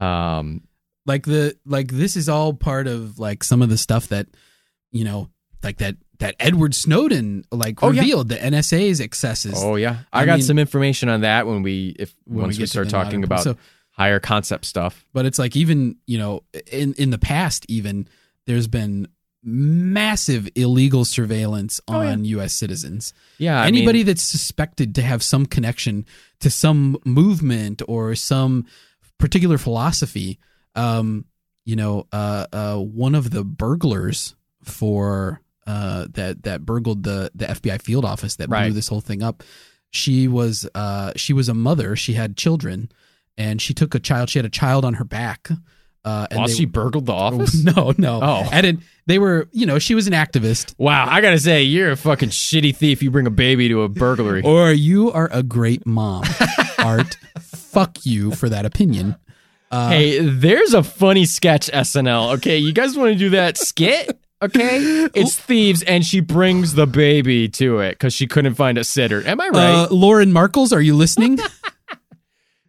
um, 0.00 0.62
like 1.06 1.24
the 1.24 1.56
like 1.64 1.92
this 1.92 2.16
is 2.16 2.28
all 2.28 2.52
part 2.52 2.86
of 2.86 3.18
like 3.18 3.42
some 3.44 3.62
of 3.62 3.68
the 3.70 3.78
stuff 3.78 4.08
that 4.08 4.26
you 4.90 5.04
know 5.04 5.30
like 5.62 5.78
that 5.78 5.96
that 6.18 6.36
Edward 6.40 6.74
Snowden 6.74 7.44
like 7.50 7.82
Oh, 7.82 7.90
yeah. 7.90 8.00
revealed 8.02 8.28
the 8.28 8.36
NSA's 8.36 9.00
excesses 9.00 9.54
oh 9.56 9.76
yeah, 9.76 9.98
I, 10.12 10.22
I 10.22 10.26
got 10.26 10.34
mean- 10.38 10.42
some 10.46 10.58
information 10.58 11.08
on 11.08 11.22
that 11.22 11.46
when 11.46 11.62
we 11.62 11.94
if 11.98 12.14
when 12.26 12.42
once 12.44 12.58
we, 12.58 12.64
to 12.64 12.68
start 12.68 12.88
talking 12.88 13.24
about 13.24 13.40
so 13.40 13.56
higher 13.90 14.20
concept 14.20 14.64
stuff. 14.64 15.04
but 15.12 15.24
it's 15.26 15.38
like 15.38 15.54
even 15.56 15.96
you 16.06 16.18
know 16.18 16.42
in 16.70 16.94
in 16.94 17.10
the 17.10 17.18
past 17.18 17.64
even 17.68 18.08
there's 18.46 18.66
been 18.68 19.06
massive 19.46 20.48
illegal 20.54 21.04
surveillance 21.04 21.80
Oh, 21.86 22.00
yeah. 22.00 22.10
on 22.12 22.24
U.S. 22.24 22.52
citizens. 22.54 23.12
Yeah, 23.38 23.60
I 23.60 23.66
Anybody 23.66 23.98
mean, 24.00 24.06
that's 24.06 24.22
suspected 24.22 24.94
to 24.96 25.02
have 25.02 25.22
some 25.22 25.44
connection 25.46 26.06
to 26.40 26.48
some 26.50 26.96
movement 27.04 27.82
or 27.86 28.14
some 28.14 28.66
particular 29.18 29.58
philosophy, 29.58 30.38
um, 30.74 31.26
you 31.66 31.76
know, 31.76 32.06
uh, 32.12 32.46
uh, 32.52 32.76
one 32.78 33.14
of 33.14 33.30
the 33.30 33.44
burglars 33.44 34.34
for 34.62 35.40
uh, 35.66 36.06
that 36.10 36.42
that 36.44 36.64
burgled 36.66 37.02
the 37.04 37.30
the 37.34 37.46
FBI 37.46 37.80
field 37.82 38.04
office 38.04 38.36
that 38.36 38.48
blew 38.48 38.56
Right. 38.58 38.74
this 38.74 38.88
whole 38.88 39.00
thing 39.00 39.22
up. 39.22 39.42
She 39.90 40.26
was 40.28 40.68
uh, 40.74 41.12
she 41.16 41.32
was 41.32 41.48
a 41.48 41.54
mother. 41.54 41.94
She 41.96 42.14
had 42.14 42.36
children, 42.36 42.90
and 43.38 43.62
she 43.62 43.72
took 43.74 43.94
a 43.94 44.00
child. 44.00 44.28
She 44.30 44.38
had 44.38 44.46
a 44.46 44.50
child 44.50 44.84
on 44.84 44.94
her 44.94 45.04
back. 45.04 45.48
Uh, 46.04 46.26
and 46.30 46.38
while 46.40 46.48
they- 46.48 46.52
she 46.54 46.64
burgled 46.66 47.06
the 47.06 47.12
office. 47.26 47.54
no, 47.64 47.94
no. 47.96 48.20
Oh. 48.22 48.48
and 48.52 48.82
they 49.06 49.18
were, 49.18 49.48
you 49.52 49.64
know, 49.64 49.78
she 49.78 49.94
was 49.94 50.06
an 50.06 50.12
activist. 50.12 50.74
Wow, 50.76 51.06
I 51.08 51.20
gotta 51.22 51.38
say, 51.38 51.62
you're 51.62 51.92
a 51.92 51.96
fucking 51.96 52.28
shitty 52.28 52.76
thief. 52.76 53.02
You 53.02 53.10
bring 53.10 53.26
a 53.26 53.30
baby 53.30 53.68
to 53.70 53.82
a 53.82 53.88
burglary. 53.88 54.42
Or 54.44 54.70
you 54.72 55.10
are 55.12 55.30
a 55.32 55.42
great 55.42 55.86
mom, 55.86 56.24
Art. 56.78 57.16
Fuck 57.40 58.04
you 58.04 58.32
for 58.32 58.48
that 58.50 58.66
opinion. 58.66 59.16
Uh, 59.70 59.88
hey, 59.88 60.18
there's 60.20 60.74
a 60.74 60.82
funny 60.82 61.24
sketch 61.24 61.68
SNL. 61.72 62.34
Okay, 62.34 62.58
you 62.58 62.72
guys 62.72 62.96
want 62.98 63.12
to 63.12 63.18
do 63.18 63.30
that 63.30 63.56
skit? 63.56 64.18
Okay, 64.44 65.08
it's 65.14 65.36
thieves, 65.36 65.82
and 65.82 66.04
she 66.04 66.20
brings 66.20 66.74
the 66.74 66.86
baby 66.86 67.48
to 67.50 67.80
it 67.80 67.92
because 67.92 68.14
she 68.14 68.26
couldn't 68.26 68.54
find 68.54 68.78
a 68.78 68.84
sitter. 68.84 69.26
Am 69.26 69.40
I 69.40 69.48
right? 69.48 69.84
uh, 69.84 69.88
Lorne 69.90 70.32
Michaels, 70.32 70.72
are 70.72 70.80
you 70.82 70.96
listening? 70.96 71.38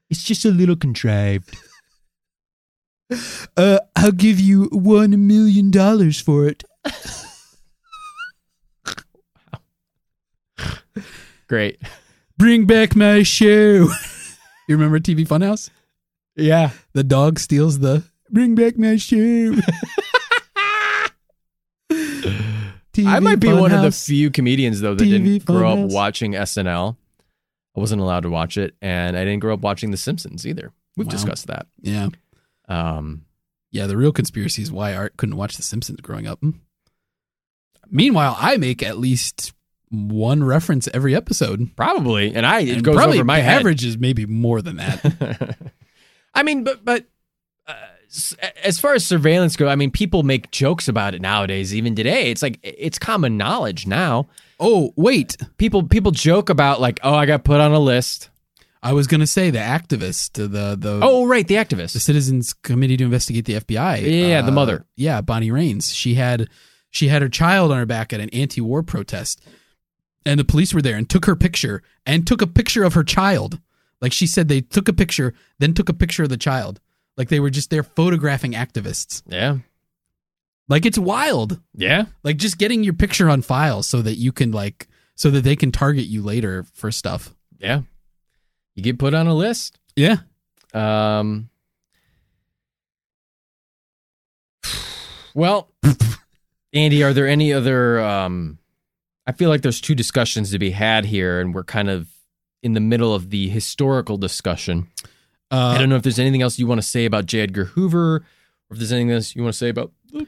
It's 0.07 0.23
just 0.23 0.45
a 0.45 0.51
little 0.51 0.75
contrived. 0.75 1.57
Uh, 3.57 3.79
I'll 3.95 4.11
give 4.11 4.39
you 4.39 4.65
one 4.71 5.25
million 5.27 5.71
dollars 5.71 6.21
for 6.21 6.47
it. 6.47 6.63
Great. 11.47 11.79
Bring 12.37 12.65
back 12.65 12.95
my 12.95 13.23
shoe. 13.23 13.89
you 14.67 14.75
remember 14.75 14.99
TV 14.99 15.27
Funhouse? 15.27 15.69
Yeah. 16.35 16.71
The 16.93 17.03
dog 17.03 17.39
steals 17.39 17.79
the 17.79 18.03
bring 18.29 18.55
back 18.55 18.77
my 18.77 18.97
shoe. 18.97 19.61
I 23.05 23.19
might 23.19 23.39
be 23.39 23.51
one 23.51 23.71
of 23.71 23.81
the 23.81 23.91
few 23.91 24.29
comedians 24.31 24.81
though 24.81 24.93
that 24.95 25.03
TV 25.03 25.09
didn't 25.23 25.45
grow 25.45 25.73
up 25.83 25.89
watching 25.91 26.33
SNL. 26.33 26.95
I 27.75 27.79
wasn't 27.79 28.01
allowed 28.01 28.21
to 28.21 28.29
watch 28.29 28.57
it, 28.57 28.75
and 28.81 29.17
I 29.17 29.25
didn't 29.25 29.39
grow 29.41 29.53
up 29.53 29.59
watching 29.61 29.91
The 29.91 29.97
Simpsons 29.97 30.45
either. 30.47 30.71
We've 30.95 31.07
Wow. 31.07 31.11
discussed 31.11 31.47
that. 31.47 31.67
Yeah, 31.81 32.07
Um, 32.69 33.25
yeah. 33.71 33.85
The 33.87 33.97
real 33.97 34.13
conspiracy 34.13 34.61
is 34.61 34.71
why 34.71 34.93
Art 34.93 35.17
couldn't 35.17 35.35
watch 35.35 35.57
The 35.57 35.63
Simpsons 35.63 35.99
growing 36.01 36.25
up. 36.25 36.41
Meanwhile, 37.89 38.35
I 38.39 38.57
make 38.57 38.81
at 38.81 38.97
least 38.97 39.53
one 39.89 40.43
reference 40.43 40.87
every 40.93 41.13
episode. 41.15 41.75
probably, 41.75 42.33
and 42.33 42.45
I 42.45 42.61
it 42.61 42.69
And 42.75 42.83
goes 42.83 42.95
probably 42.95 43.17
over 43.17 43.25
my 43.25 43.39
average 43.39 43.83
is 43.85 43.97
maybe 43.97 44.25
more 44.25 44.61
than 44.61 44.77
that. 44.77 45.57
I 46.33 46.43
mean, 46.43 46.63
but 46.63 46.83
but 46.83 47.05
uh, 47.67 47.73
as 48.63 48.79
far 48.79 48.93
as 48.93 49.05
surveillance 49.05 49.55
go, 49.55 49.67
I 49.67 49.75
mean, 49.75 49.91
people 49.91 50.23
make 50.23 50.51
jokes 50.51 50.87
about 50.87 51.13
it 51.13 51.21
nowadays. 51.21 51.73
Even 51.75 51.95
today, 51.95 52.31
it's 52.31 52.41
like 52.41 52.59
it's 52.63 52.99
common 52.99 53.37
knowledge 53.37 53.87
now. 53.87 54.27
oh, 54.59 54.91
wait. 54.95 55.37
People 55.57 55.83
people 55.83 56.11
joke 56.11 56.49
about 56.49 56.81
like, 56.81 56.99
oh, 57.03 57.13
I 57.13 57.25
got 57.25 57.43
put 57.43 57.59
on 57.59 57.71
a 57.71 57.79
list. 57.79 58.29
I 58.81 58.93
was 58.93 59.07
going 59.07 59.21
to 59.21 59.27
say 59.27 59.49
the 59.49 59.59
activist, 59.59 60.33
the 60.33 60.75
the 60.75 60.99
Oh, 61.01 61.25
right, 61.25 61.47
the 61.47 61.55
activist, 61.55 61.93
the. 61.93 61.99
Citizens 61.99 62.53
Committee 62.53 62.97
to 62.97 63.03
investigate 63.03 63.45
the 63.45 63.55
FBI. 63.55 64.29
Yeah, 64.29 64.41
the 64.41 64.49
uh, 64.49 64.51
mother. 64.51 64.85
Yeah, 64.95 65.21
Bonnie 65.21 65.49
Raines. 65.49 65.91
She 65.93 66.13
had 66.13 66.47
she 66.91 67.07
had 67.07 67.21
her 67.21 67.29
child 67.29 67.71
on 67.71 67.77
her 67.79 67.85
back 67.85 68.13
at 68.13 68.19
an 68.19 68.29
anti-war 68.29 68.83
protest, 68.83 69.41
and 70.25 70.39
the 70.39 70.45
police 70.45 70.73
were 70.73 70.83
there 70.83 70.95
and 70.95 71.09
took 71.09 71.25
her 71.25 71.35
picture 71.35 71.81
and 72.05 72.27
took 72.27 72.41
a 72.41 72.47
picture 72.47 72.83
of 72.83 72.93
her 72.93 73.03
child. 73.03 73.59
Like 74.01 74.13
she 74.13 74.27
said, 74.27 74.49
they 74.49 74.61
took 74.61 74.87
a 74.87 74.93
picture, 74.93 75.33
then 75.57 75.73
took 75.73 75.89
a 75.89 75.93
picture 75.93 76.23
of 76.23 76.29
the 76.29 76.37
child. 76.37 76.79
Like 77.17 77.29
they 77.29 77.39
were 77.39 77.49
just 77.49 77.69
there 77.69 77.83
photographing 77.83 78.53
activists. 78.53 79.23
Yeah, 79.27 79.57
Like 80.67 80.85
it's 80.85 80.97
wild. 80.97 81.59
yeah. 81.73 82.05
Like 82.23 82.37
just 82.37 82.57
getting 82.57 82.83
your 82.83 82.93
picture 82.93 83.29
on 83.29 83.41
file 83.41 83.83
so 83.83 84.01
that 84.01 84.15
you 84.15 84.31
can 84.31 84.51
like 84.51 84.87
so 85.15 85.29
that 85.31 85.43
they 85.45 85.55
can 85.55 85.71
target 85.71 86.05
you 86.05 86.21
later 86.21 86.65
for 86.73 86.91
stuff. 86.91 87.33
Yeah. 87.57 87.81
You 88.75 88.83
get 88.83 88.99
put 88.99 89.13
on 89.13 89.27
a 89.27 89.33
list. 89.33 89.79
Yeah. 89.95 90.17
Um 90.73 91.49
Well, 95.33 95.69
Andy, 96.73 97.03
are 97.03 97.13
there 97.13 97.27
any 97.27 97.53
other 97.53 97.99
um 98.01 98.59
I 99.27 99.31
feel 99.31 99.49
like 99.49 99.61
there's 99.61 99.81
two 99.81 99.95
discussions 99.95 100.51
to 100.51 100.59
be 100.59 100.71
had 100.71 101.05
here 101.05 101.39
and 101.39 101.53
we're 101.53 101.63
kind 101.63 101.89
of 101.89 102.07
in 102.61 102.73
the 102.73 102.79
middle 102.79 103.13
of 103.13 103.29
the 103.29 103.47
historical 103.49 104.17
discussion. 104.17 104.87
I 105.51 105.75
Uh, 105.75 105.77
don't 105.77 105.89
know 105.89 105.95
if 105.95 106.03
there's 106.03 106.19
anything 106.19 106.41
else 106.41 106.57
you 106.59 106.67
want 106.67 106.81
to 106.81 106.87
say 106.87 107.05
about 107.05 107.25
J. 107.27 107.41
Edgar 107.41 107.65
Hoover 107.65 108.15
or 108.15 108.23
if 108.71 108.77
there's 108.77 108.91
anything 108.91 109.11
else 109.11 109.35
you 109.35 109.43
want 109.43 109.53
to 109.53 109.57
say 109.57 109.69
about 109.69 109.91
the, 110.11 110.27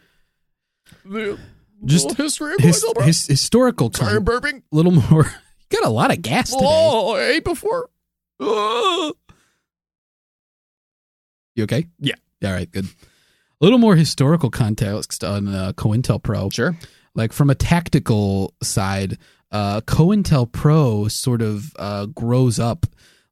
the 1.06 1.40
Just 1.86 2.16
history 2.18 2.54
of 2.54 2.60
his, 2.60 2.84
his 3.04 3.26
historical 3.28 3.92
Sorry, 3.94 4.16
I'm 4.18 4.26
con- 4.26 4.42
burping. 4.42 4.62
little 4.72 4.92
more. 4.94 5.26
You 5.70 5.80
got 5.82 5.88
a 5.90 5.92
lot 5.92 6.12
of 6.14 6.22
gas 6.22 6.50
today. 6.52 6.62
Oh, 6.64 7.16
I 7.18 7.24
ate 7.24 7.44
before. 7.44 7.90
Oh. 8.40 9.12
You 11.56 11.64
okay? 11.64 11.88
Yeah. 12.00 12.16
All 12.44 12.52
right, 12.54 12.72
good. 12.72 12.86
A 12.86 12.90
little 13.66 13.80
more 13.80 13.96
historical 13.98 14.50
context 14.50 15.24
on 15.26 15.48
uh, 15.50 15.74
COINTELPRO. 15.74 16.54
Sure. 16.54 16.78
Like 17.16 17.34
from 17.34 17.50
a 17.50 17.56
tactical 17.56 18.54
side, 18.64 19.18
uh, 19.52 19.82
COINTELPRO 19.82 21.12
sort 21.12 21.42
of 21.42 21.74
uh, 21.78 22.06
grows 22.06 22.60
up 22.60 22.86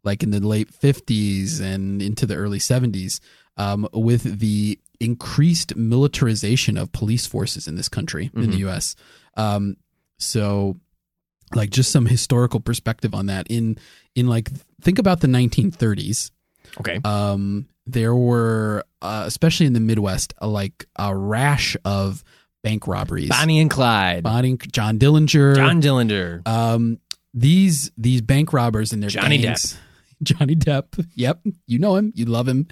like 0.05 0.23
in 0.23 0.31
the 0.31 0.39
late 0.39 0.71
50s 0.71 1.59
and 1.59 2.01
into 2.01 2.25
the 2.25 2.35
early 2.35 2.59
70s 2.59 3.19
um, 3.57 3.87
with 3.93 4.39
the 4.39 4.79
increased 4.99 5.75
militarization 5.75 6.77
of 6.77 6.91
police 6.91 7.25
forces 7.27 7.67
in 7.67 7.75
this 7.75 7.89
country, 7.89 8.29
in 8.33 8.41
the 8.51 8.55
Mhm. 8.57 8.59
U.S. 8.59 8.95
Um, 9.35 9.75
so, 10.19 10.77
like, 11.53 11.69
just 11.69 11.91
some 11.91 12.05
historical 12.05 12.59
perspective 12.59 13.13
on 13.13 13.25
that. 13.25 13.47
In 13.49 13.77
in 14.15 14.27
like, 14.27 14.49
think 14.81 14.97
about 14.99 15.19
the 15.19 15.27
1930s 15.27 16.31
Okay. 16.79 16.99
um, 17.03 17.67
there 17.85 18.15
were, 18.15 18.83
uh, 19.01 19.23
especially 19.27 19.65
in 19.65 19.73
the 19.73 19.79
Midwest, 19.81 20.33
a, 20.39 20.47
like 20.47 20.85
a 20.97 21.15
rash 21.15 21.75
of 21.85 22.23
bank 22.63 22.87
robberies. 22.87 23.29
Bonnie 23.29 23.59
and 23.59 23.69
Clyde. 23.69 24.23
Bonnie, 24.23 24.57
John 24.71 24.97
Dillinger, 24.97 25.55
John 25.55 25.81
Dillinger. 25.81 26.47
um, 26.47 26.99
these 27.33 27.91
these 27.97 28.21
bank 28.21 28.53
robbers 28.53 28.93
and 28.93 29.03
their 29.03 29.09
Johnny 29.09 29.37
gangs. 29.37 29.77
Johnny 30.23 30.55
Depp. 30.55 31.05
Yep, 31.15 31.41
you 31.67 31.79
know 31.79 31.95
him. 31.95 32.11
You 32.15 32.25
love 32.25 32.47
him. 32.47 32.67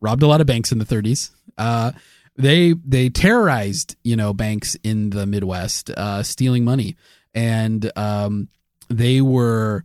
Robbed 0.00 0.22
a 0.22 0.26
lot 0.26 0.40
of 0.40 0.46
banks 0.46 0.72
in 0.72 0.78
the 0.78 0.84
30s. 0.84 1.30
Uh, 1.58 1.92
they 2.36 2.74
they 2.84 3.08
terrorized 3.08 3.96
you 4.04 4.14
know 4.16 4.32
banks 4.34 4.76
in 4.82 5.10
the 5.10 5.26
Midwest, 5.26 5.90
uh, 5.90 6.22
stealing 6.22 6.64
money, 6.64 6.96
and 7.34 7.90
um, 7.96 8.48
they 8.88 9.20
were 9.22 9.84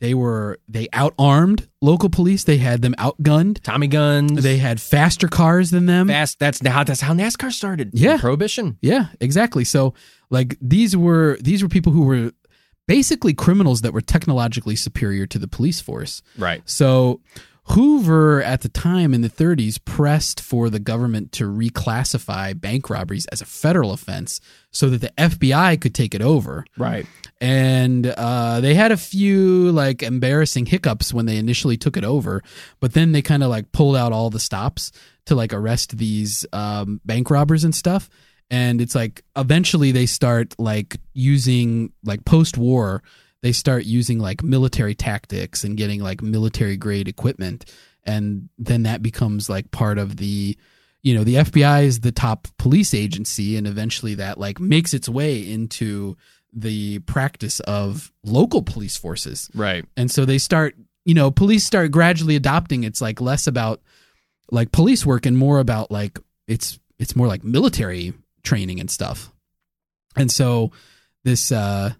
they 0.00 0.14
were 0.14 0.58
they 0.66 0.86
outarmed 0.88 1.68
local 1.82 2.08
police. 2.08 2.44
They 2.44 2.56
had 2.56 2.80
them 2.80 2.94
outgunned. 2.94 3.60
Tommy 3.62 3.86
guns. 3.86 4.42
They 4.42 4.56
had 4.56 4.80
faster 4.80 5.28
cars 5.28 5.70
than 5.70 5.84
them. 5.86 6.08
fast. 6.08 6.38
That's 6.38 6.66
how 6.66 6.84
that's 6.84 7.02
how 7.02 7.12
NASCAR 7.12 7.52
started. 7.52 7.90
Yeah. 7.92 8.16
Prohibition. 8.16 8.78
Yeah, 8.80 9.08
exactly. 9.20 9.64
So 9.64 9.92
like 10.30 10.56
these 10.60 10.96
were 10.96 11.36
these 11.42 11.62
were 11.62 11.68
people 11.68 11.92
who 11.92 12.02
were 12.04 12.32
basically 12.90 13.32
criminals 13.32 13.82
that 13.82 13.92
were 13.92 14.00
technologically 14.00 14.74
superior 14.74 15.24
to 15.24 15.38
the 15.38 15.46
police 15.46 15.80
force. 15.80 16.22
Right. 16.36 16.60
So 16.64 17.20
Hoover 17.66 18.42
at 18.42 18.62
the 18.62 18.68
time 18.68 19.14
in 19.14 19.20
the 19.20 19.30
30s 19.30 19.78
pressed 19.84 20.40
for 20.40 20.68
the 20.68 20.80
government 20.80 21.30
to 21.34 21.44
reclassify 21.44 22.60
bank 22.60 22.90
robberies 22.90 23.26
as 23.26 23.40
a 23.40 23.44
federal 23.44 23.92
offense 23.92 24.40
so 24.72 24.90
that 24.90 25.02
the 25.02 25.12
FBI 25.16 25.80
could 25.80 25.94
take 25.94 26.16
it 26.16 26.20
over. 26.20 26.64
Right. 26.76 27.06
And 27.40 28.08
uh, 28.08 28.60
they 28.60 28.74
had 28.74 28.90
a 28.90 28.96
few 28.96 29.70
like 29.70 30.02
embarrassing 30.02 30.66
hiccups 30.66 31.14
when 31.14 31.26
they 31.26 31.36
initially 31.36 31.76
took 31.76 31.96
it 31.96 32.02
over, 32.02 32.42
but 32.80 32.94
then 32.94 33.12
they 33.12 33.22
kind 33.22 33.44
of 33.44 33.50
like 33.50 33.70
pulled 33.70 33.94
out 33.94 34.12
all 34.12 34.30
the 34.30 34.40
stops 34.40 34.90
to 35.26 35.36
like 35.36 35.52
arrest 35.52 35.96
these 35.96 36.44
um, 36.52 37.00
bank 37.04 37.30
robbers 37.30 37.62
and 37.62 37.72
stuff. 37.72 38.10
And 38.50 38.80
it's 38.80 38.94
like 38.94 39.22
eventually 39.36 39.92
they 39.92 40.06
start 40.06 40.54
like 40.58 40.96
using 41.12 41.92
like 42.04 42.24
post 42.24 42.58
war, 42.58 43.02
they 43.42 43.52
start 43.52 43.84
using 43.84 44.18
like 44.18 44.42
military 44.42 44.94
tactics 44.94 45.64
and 45.64 45.76
getting 45.76 46.02
like 46.02 46.20
military 46.20 46.76
grade 46.76 47.08
equipment. 47.08 47.64
And 48.04 48.48
then 48.58 48.82
that 48.84 49.02
becomes 49.02 49.48
like 49.48 49.70
part 49.70 49.98
of 49.98 50.16
the 50.16 50.56
you 51.02 51.14
know 51.14 51.24
the 51.24 51.36
FBI 51.36 51.84
is 51.84 52.00
the 52.00 52.12
top 52.12 52.48
police 52.58 52.92
agency, 52.92 53.56
and 53.56 53.66
eventually 53.66 54.14
that 54.16 54.38
like 54.38 54.60
makes 54.60 54.92
its 54.92 55.08
way 55.08 55.40
into 55.40 56.16
the 56.52 56.98
practice 57.00 57.60
of 57.60 58.12
local 58.24 58.62
police 58.62 58.96
forces. 58.96 59.50
Right. 59.54 59.84
And 59.96 60.10
so 60.10 60.24
they 60.24 60.38
start, 60.38 60.74
you 61.04 61.14
know, 61.14 61.30
police 61.30 61.64
start 61.64 61.90
gradually 61.90 62.36
adopting 62.36 62.84
it's 62.84 63.00
like 63.00 63.20
less 63.20 63.46
about 63.46 63.80
like 64.50 64.72
police 64.72 65.06
work 65.06 65.26
and 65.26 65.38
more 65.38 65.60
about 65.60 65.90
like 65.90 66.18
it's 66.46 66.78
it's 66.98 67.16
more 67.16 67.28
like 67.28 67.44
military 67.44 68.12
training 68.42 68.80
and 68.80 68.90
stuff. 68.90 69.32
and 70.16 70.30
so 70.30 70.70
this 71.24 71.52
uh, 71.52 71.92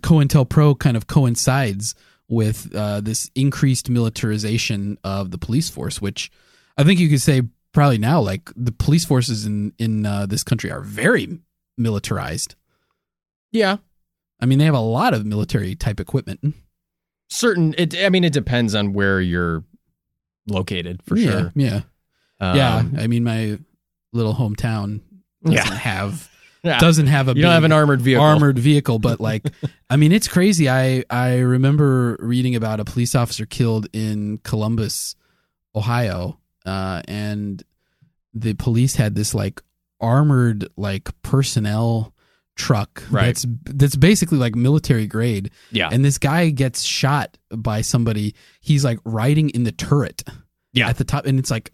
COINTELPRO 0.00 0.78
kind 0.78 0.96
of 0.96 1.06
coincides 1.06 1.94
with 2.28 2.74
uh, 2.74 3.00
this 3.00 3.30
increased 3.34 3.88
militarization 3.88 4.98
of 5.04 5.30
the 5.30 5.38
police 5.38 5.68
force, 5.70 6.00
which 6.00 6.30
I 6.76 6.84
think 6.84 7.00
you 7.00 7.08
could 7.08 7.22
say 7.22 7.42
probably 7.72 7.98
now, 7.98 8.20
like 8.20 8.50
the 8.56 8.72
police 8.72 9.04
forces 9.04 9.46
in 9.46 9.72
in 9.78 10.06
uh, 10.06 10.26
this 10.26 10.44
country 10.44 10.70
are 10.70 10.80
very 10.82 11.38
militarized. 11.76 12.54
Yeah, 13.52 13.78
I 14.40 14.46
mean 14.46 14.58
they 14.58 14.66
have 14.66 14.74
a 14.74 14.80
lot 14.80 15.14
of 15.14 15.24
military 15.26 15.74
type 15.74 16.00
equipment. 16.00 16.54
certain. 17.28 17.74
It. 17.78 17.96
I 17.98 18.10
mean, 18.10 18.24
it 18.24 18.32
depends 18.32 18.74
on 18.74 18.92
where 18.92 19.20
you're 19.20 19.64
located 20.46 21.02
for 21.02 21.16
yeah, 21.16 21.30
sure. 21.30 21.52
Yeah, 21.54 21.80
Um, 22.40 22.56
yeah. 22.56 22.82
I 22.98 23.06
mean 23.06 23.24
my 23.24 23.58
little 24.12 24.34
hometown 24.34 25.00
doesn't 25.44 25.56
Yeah. 25.66 25.74
have 25.74 26.30
Yeah. 26.64 26.78
doesn't 26.80 27.06
have 27.06 27.28
a 27.28 27.34
You 27.34 27.42
don't 27.42 27.52
have 27.52 27.64
an 27.64 27.72
armored 27.72 28.00
vehicle. 28.00 28.24
armored 28.24 28.58
vehicle 28.58 28.98
but 28.98 29.20
like 29.20 29.44
i 29.88 29.96
mean 29.96 30.10
it's 30.10 30.26
crazy 30.26 30.68
i 30.68 31.04
i 31.08 31.38
remember 31.38 32.16
reading 32.18 32.56
about 32.56 32.80
a 32.80 32.84
police 32.84 33.14
officer 33.14 33.46
killed 33.46 33.86
in 33.92 34.38
columbus 34.38 35.14
ohio 35.76 36.38
uh 36.66 37.00
and 37.06 37.62
the 38.34 38.54
police 38.54 38.96
had 38.96 39.14
this 39.14 39.34
like 39.34 39.62
armored 40.00 40.66
like 40.76 41.08
personnel 41.22 42.12
truck 42.56 43.04
Right. 43.10 43.26
that's 43.26 43.46
that's 43.66 43.96
basically 43.96 44.38
like 44.38 44.56
military 44.56 45.06
grade 45.06 45.50
Yeah. 45.70 45.88
and 45.92 46.04
this 46.04 46.18
guy 46.18 46.50
gets 46.50 46.82
shot 46.82 47.38
by 47.56 47.82
somebody 47.82 48.34
he's 48.60 48.84
like 48.84 48.98
riding 49.04 49.50
in 49.50 49.62
the 49.62 49.70
turret 49.72 50.24
Yeah. 50.72 50.88
at 50.88 50.96
the 50.98 51.04
top 51.04 51.24
and 51.26 51.38
it's 51.38 51.52
like 51.52 51.70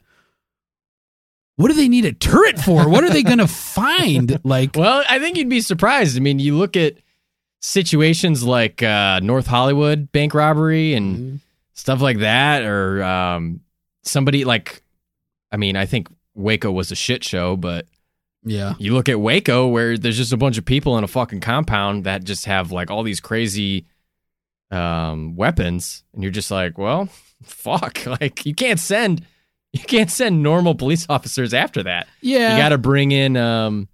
what 1.57 1.69
do 1.69 1.75
they 1.75 1.89
need 1.89 2.05
a 2.05 2.13
turret 2.13 2.59
for 2.59 2.89
what 2.89 3.05
are 3.05 3.11
they 3.11 3.23
gonna 3.23 3.47
find 3.77 4.41
like 4.45 4.77
Well, 4.77 5.05
I 5.09 5.19
think 5.19 5.37
you'd 5.37 5.49
be 5.49 5.61
surprised. 5.61 6.17
I 6.17 6.21
mean, 6.21 6.39
you 6.39 6.57
look 6.57 6.77
at 6.77 6.95
situations 7.61 8.43
like 8.43 8.83
uh, 8.83 9.21
North 9.21 9.47
Hollywood 9.47 10.13
bank 10.13 10.35
robbery 10.35 10.95
and 10.95 11.41
stuff 11.73 12.01
like 12.01 12.19
that, 12.19 12.63
or 12.63 13.03
um, 13.03 13.61
somebody 14.03 14.45
like, 14.45 14.83
I 15.51 15.57
mean, 15.57 15.77
I 15.77 15.87
think 15.87 16.09
Waco 16.35 16.71
was 16.71 16.91
a 16.91 16.97
shit 16.97 17.25
show, 17.25 17.57
but 17.57 17.87
yeah 18.47 18.75
you 18.79 18.93
look 18.93 19.09
at 19.09 19.19
Waco 19.19 19.67
where 19.69 19.97
there's 19.97 20.19
just 20.19 20.35
a 20.35 20.37
bunch 20.37 20.59
of 20.59 20.67
people 20.67 20.99
in 20.99 21.05
a 21.05 21.09
fucking 21.09 21.41
compound 21.41 22.05
that 22.05 22.25
just 22.25 22.45
have 22.45 22.73
like 22.73 22.91
all 22.91 23.03
these 23.03 23.19
crazy 23.19 23.87
um, 24.71 25.37
weapons, 25.37 26.05
and 26.13 26.23
you're 26.23 26.33
just 26.33 26.51
like, 26.51 26.77
well, 26.77 27.09
fuck, 27.43 28.05
like 28.07 28.45
you 28.45 28.55
can't 28.55 28.81
send. 28.81 29.25
You 29.75 29.81
can't 29.81 30.11
send 30.11 30.43
normal 30.43 30.75
police 30.77 31.05
officers 31.09 31.53
after 31.53 31.83
that. 31.83 32.07
yeah 32.23 32.57
You 32.57 32.63
got 32.63 32.69
to 32.71 32.79
bring 32.79 33.11
in 33.13 33.37
um 33.37 33.89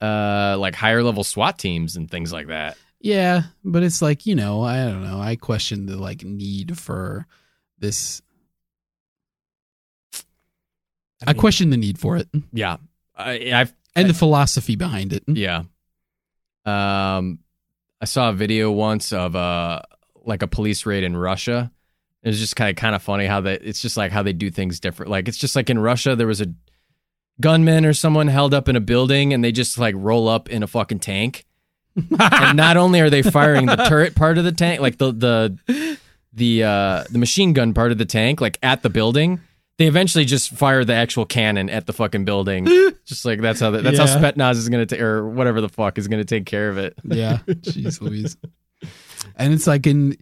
uh 0.00 0.56
like 0.58 0.74
higher 0.74 1.02
level 1.02 1.22
SWAT 1.22 1.58
teams 1.58 1.96
and 1.96 2.10
things 2.10 2.32
like 2.32 2.46
that. 2.48 2.76
Yeah, 3.00 3.42
but 3.62 3.82
it's 3.84 4.00
like 4.02 4.26
you 4.26 4.34
know, 4.34 4.62
I 4.62 4.78
don't 4.86 5.04
know. 5.04 5.20
I 5.20 5.36
question 5.36 5.86
the 5.86 5.96
like 5.96 6.24
need 6.24 6.78
for 6.78 7.26
this. 7.78 8.22
I, 11.26 11.32
mean- 11.32 11.40
question 11.40 11.70
the 11.70 11.76
need 11.76 11.98
for 11.98 12.16
it 12.16 12.28
Yeah. 12.52 12.78
I 13.16 13.50
I've 13.52 13.74
and 13.96 14.08
the 14.08 14.14
philosophy 14.14 14.76
behind 14.76 15.12
it. 15.12 15.24
yeah. 15.26 15.64
Um 16.64 17.40
I 18.00 18.04
saw 18.04 18.30
a 18.30 18.32
video 18.32 18.70
once 18.70 19.12
of 19.12 19.34
uh 19.36 19.82
like 20.24 20.42
a 20.42 20.46
police 20.46 20.86
raid 20.86 21.04
in 21.04 21.16
Russia. 21.16 21.70
It 22.28 22.32
was 22.32 22.40
just 22.40 22.56
kind 22.56 22.68
of 22.68 22.76
kind 22.76 22.94
of 22.94 23.02
funny 23.02 23.24
how 23.26 23.40
they 23.40 23.54
it's 23.54 23.80
just 23.80 23.96
like 23.96 24.12
how 24.12 24.22
they 24.22 24.34
do 24.34 24.50
things 24.50 24.80
different. 24.80 25.10
Like 25.10 25.28
it's 25.28 25.38
just 25.38 25.56
like 25.56 25.70
in 25.70 25.78
Russia 25.78 26.14
there 26.14 26.26
was 26.26 26.42
a 26.42 26.52
gunman 27.40 27.86
or 27.86 27.94
someone 27.94 28.26
held 28.26 28.52
up 28.52 28.68
in 28.68 28.76
a 28.76 28.80
building 28.80 29.32
and 29.32 29.42
they 29.42 29.50
just 29.50 29.78
like 29.78 29.94
roll 29.96 30.28
up 30.28 30.50
in 30.50 30.62
a 30.62 30.66
fucking 30.66 30.98
tank. 31.00 31.46
and 32.20 32.56
not 32.56 32.76
only 32.76 33.00
are 33.00 33.08
they 33.10 33.22
firing 33.22 33.66
the 33.66 33.76
turret 33.76 34.14
part 34.14 34.36
of 34.36 34.44
the 34.44 34.52
tank, 34.52 34.80
like 34.80 34.98
the 34.98 35.10
the 35.10 35.98
the 36.34 36.64
uh, 36.64 37.04
the 37.10 37.18
machine 37.18 37.54
gun 37.54 37.72
part 37.72 37.92
of 37.92 37.98
the 37.98 38.04
tank, 38.04 38.40
like 38.40 38.58
at 38.62 38.82
the 38.82 38.90
building, 38.90 39.40
they 39.78 39.86
eventually 39.86 40.24
just 40.24 40.50
fire 40.50 40.84
the 40.84 40.92
actual 40.92 41.24
cannon 41.24 41.70
at 41.70 41.86
the 41.86 41.92
fucking 41.92 42.24
building. 42.24 42.66
just 43.06 43.24
like 43.24 43.40
that's 43.40 43.58
how 43.58 43.70
the, 43.70 43.80
that's 43.80 43.98
how 43.98 44.04
Yeah. 44.04 44.20
Spetsnaz 44.20 44.56
is 44.56 44.68
gonna 44.68 44.86
take 44.86 45.00
or 45.00 45.28
whatever 45.28 45.60
the 45.60 45.68
fuck 45.68 45.98
is 45.98 46.06
gonna 46.08 46.24
take 46.24 46.44
care 46.46 46.68
of 46.68 46.76
it. 46.78 46.94
Yeah, 47.04 47.38
jeez 47.48 48.00
Louise. 48.00 48.36
And 49.34 49.52
it's 49.54 49.66
like 49.66 49.86
in 49.86 50.16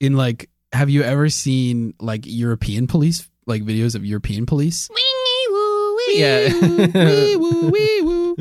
in 0.00 0.16
like, 0.16 0.50
have 0.72 0.90
you 0.90 1.02
ever 1.02 1.28
seen 1.28 1.94
like 2.00 2.22
European 2.24 2.86
police 2.86 3.28
like 3.46 3.62
videos 3.62 3.94
of 3.94 4.04
European 4.04 4.46
police? 4.46 4.88
Yeah. 6.14 6.48
wee 6.52 7.36
woo, 7.36 7.70
wee 7.70 8.00
woo. 8.02 8.36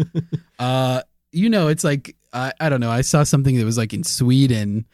Uh, 0.60 1.02
you 1.32 1.50
know, 1.50 1.68
it's 1.68 1.84
like 1.84 2.16
I, 2.34 2.54
I 2.60 2.70
don't 2.70 2.80
know. 2.80 2.92
I 2.92 3.02
saw 3.02 3.24
something 3.24 3.58
that 3.58 3.66
was 3.66 3.78
like 3.78 3.94
in 3.94 4.04
Sweden, 4.04 4.86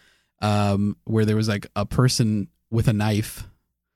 um, 0.42 0.98
where 1.06 1.26
there 1.26 1.36
was 1.36 1.48
like 1.48 1.68
a 1.76 1.86
person 1.86 2.48
with 2.70 2.88
a 2.88 2.94
knife. 2.94 3.44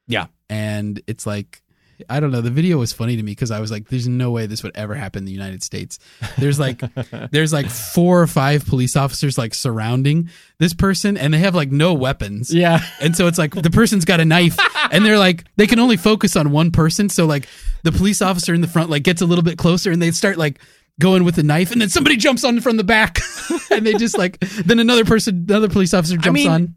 Yeah. 0.08 0.28
and 0.50 1.02
it's 1.08 1.26
like. 1.26 1.62
I 2.10 2.20
don't 2.20 2.32
know. 2.32 2.42
The 2.42 2.52
video 2.52 2.78
was 2.78 2.94
funny 2.94 3.16
to 3.16 3.24
me 3.24 3.32
because 3.32 3.52
I 3.52 3.60
was 3.60 3.72
like, 3.72 3.90
"There's 3.90 4.08
no 4.08 4.32
way 4.32 4.46
this 4.46 4.64
would 4.64 4.76
ever 4.76 4.96
happen 4.96 5.20
in 5.20 5.26
the 5.26 5.32
United 5.32 5.64
States." 5.64 6.00
There's 6.38 6.60
like, 6.60 6.82
there's 7.32 7.54
like 7.54 7.70
four 7.70 8.22
or 8.22 8.28
five 8.28 8.66
police 8.66 8.96
officers 8.96 9.38
like 9.38 9.54
surrounding 9.54 10.30
this 10.58 10.74
person, 10.74 11.18
and 11.18 11.34
they 11.34 11.40
have 11.40 11.56
like 11.56 11.72
no 11.72 11.94
weapons. 11.94 12.54
Yeah. 12.54 12.80
And 13.00 13.16
so 13.16 13.28
it's 13.28 13.38
like 13.38 13.54
the 13.54 13.70
person's 13.70 14.06
got 14.06 14.20
a 14.20 14.26
knife 14.26 14.58
and 14.92 15.06
they're 15.06 15.20
like 15.20 15.46
they 15.56 15.68
can 15.68 15.80
only 15.80 15.98
focus 15.98 16.36
on 16.36 16.52
one 16.52 16.72
person. 16.72 17.10
So 17.10 17.26
like 17.26 17.48
the 17.84 17.92
police 17.92 18.22
officer 18.22 18.54
in 18.54 18.62
the 18.62 18.68
front 18.68 18.90
like 18.90 19.04
gets 19.04 19.22
a 19.22 19.26
little 19.26 19.44
bit 19.44 19.58
closer 19.58 19.92
and 19.92 20.02
they 20.02 20.12
start 20.12 20.38
like 20.38 20.60
going 21.00 21.24
with 21.24 21.36
the 21.36 21.44
knife 21.44 21.72
and 21.72 21.82
then 21.82 21.90
somebody 21.90 22.16
jumps 22.16 22.44
on 22.44 22.60
from 22.62 22.78
the 22.78 22.84
back 22.84 23.20
and 23.72 23.86
they 23.86 23.94
just 23.94 24.18
like 24.18 24.40
then 24.40 24.80
another 24.80 25.04
person 25.06 25.46
another 25.50 25.70
police 25.70 25.94
officer 25.94 26.18
jumps 26.18 26.38
mean, 26.38 26.50
on. 26.50 26.76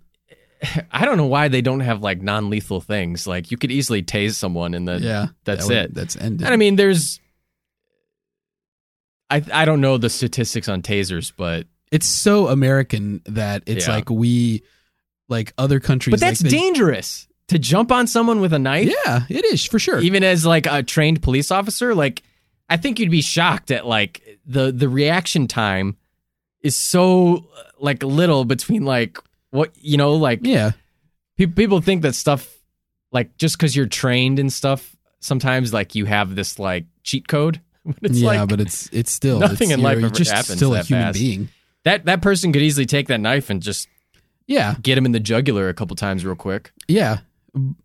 I 0.92 1.04
don't 1.04 1.16
know 1.16 1.26
why 1.26 1.48
they 1.48 1.62
don't 1.62 1.80
have 1.80 2.02
like 2.02 2.22
non 2.22 2.50
lethal 2.50 2.80
things. 2.80 3.26
Like 3.26 3.50
you 3.50 3.56
could 3.56 3.70
easily 3.70 4.02
tase 4.02 4.34
someone 4.34 4.74
and 4.74 4.86
then 4.88 5.02
Yeah. 5.02 5.26
that's 5.44 5.66
that 5.68 5.74
would- 5.74 5.84
it. 5.90 5.94
That's 5.94 6.16
ended. 6.16 6.46
And 6.46 6.52
I 6.54 6.56
mean 6.56 6.76
there's 6.76 7.20
I 9.30 9.42
I 9.52 9.64
don't 9.64 9.80
know 9.80 9.98
the 9.98 10.10
statistics 10.10 10.68
on 10.68 10.82
tasers, 10.82 11.32
but 11.36 11.66
it's 11.90 12.06
so 12.06 12.48
American 12.48 13.22
that 13.26 13.62
it's 13.66 13.86
Yeah. 13.86 13.94
like 13.94 14.10
we 14.10 14.62
like 15.28 15.52
other 15.58 15.80
countries 15.80 16.12
but 16.12 16.20
that's 16.20 16.42
like, 16.42 16.50
they- 16.50 16.56
dangerous 16.58 17.26
to 17.48 17.58
jump 17.58 17.92
on 17.92 18.06
someone 18.06 18.40
with 18.40 18.52
a 18.52 18.58
knife. 18.58 18.92
Yeah, 19.06 19.22
it 19.28 19.44
is 19.46 19.64
for 19.64 19.78
sure. 19.78 20.00
even 20.00 20.22
as 20.24 20.44
like 20.46 20.66
a 20.66 20.82
trained 20.82 21.22
police 21.22 21.50
officer 21.50 21.94
like 21.94 22.22
i 22.70 22.76
think 22.78 22.98
you'd 22.98 23.10
be 23.10 23.20
shocked 23.22 23.70
at 23.70 23.86
like 23.86 24.38
the 24.46 24.72
the 24.72 24.88
reaction 24.88 25.46
time 25.46 25.96
is 26.62 26.74
so 26.76 27.46
like 27.78 28.02
little 28.02 28.44
between 28.46 28.84
like 28.84 29.18
what 29.54 29.70
you 29.80 29.96
know 29.96 30.14
like 30.14 30.40
yeah. 30.42 30.72
pe- 31.38 31.46
people 31.46 31.80
think 31.80 32.02
that 32.02 32.14
stuff 32.14 32.52
like 33.12 33.36
just 33.38 33.56
because 33.56 33.74
you're 33.76 33.86
trained 33.86 34.38
and 34.38 34.52
stuff 34.52 34.96
sometimes 35.20 35.72
like 35.72 35.94
you 35.94 36.04
have 36.06 36.34
this 36.34 36.58
like 36.58 36.84
cheat 37.02 37.28
code 37.28 37.60
but 37.84 37.96
it's 38.10 38.18
yeah, 38.18 38.28
like 38.40 38.48
but 38.48 38.60
it's 38.60 38.88
it's 38.92 39.12
still 39.12 39.38
nothing 39.38 39.70
it's, 39.70 39.74
in 39.78 39.82
life 39.82 39.98
ever 39.98 40.10
just 40.10 40.30
happens 40.30 40.56
still 40.56 40.74
a 40.74 40.82
human 40.82 41.06
fast. 41.06 41.18
being. 41.18 41.48
that 41.84 42.04
that 42.06 42.20
person 42.22 42.52
could 42.52 42.62
easily 42.62 42.86
take 42.86 43.08
that 43.08 43.20
knife 43.20 43.48
and 43.50 43.62
just 43.62 43.88
Yeah. 44.46 44.74
get 44.82 44.98
him 44.98 45.06
in 45.06 45.12
the 45.12 45.20
jugular 45.20 45.68
a 45.68 45.74
couple 45.74 45.94
times 45.96 46.24
real 46.24 46.34
quick 46.34 46.72
Yeah, 46.88 47.18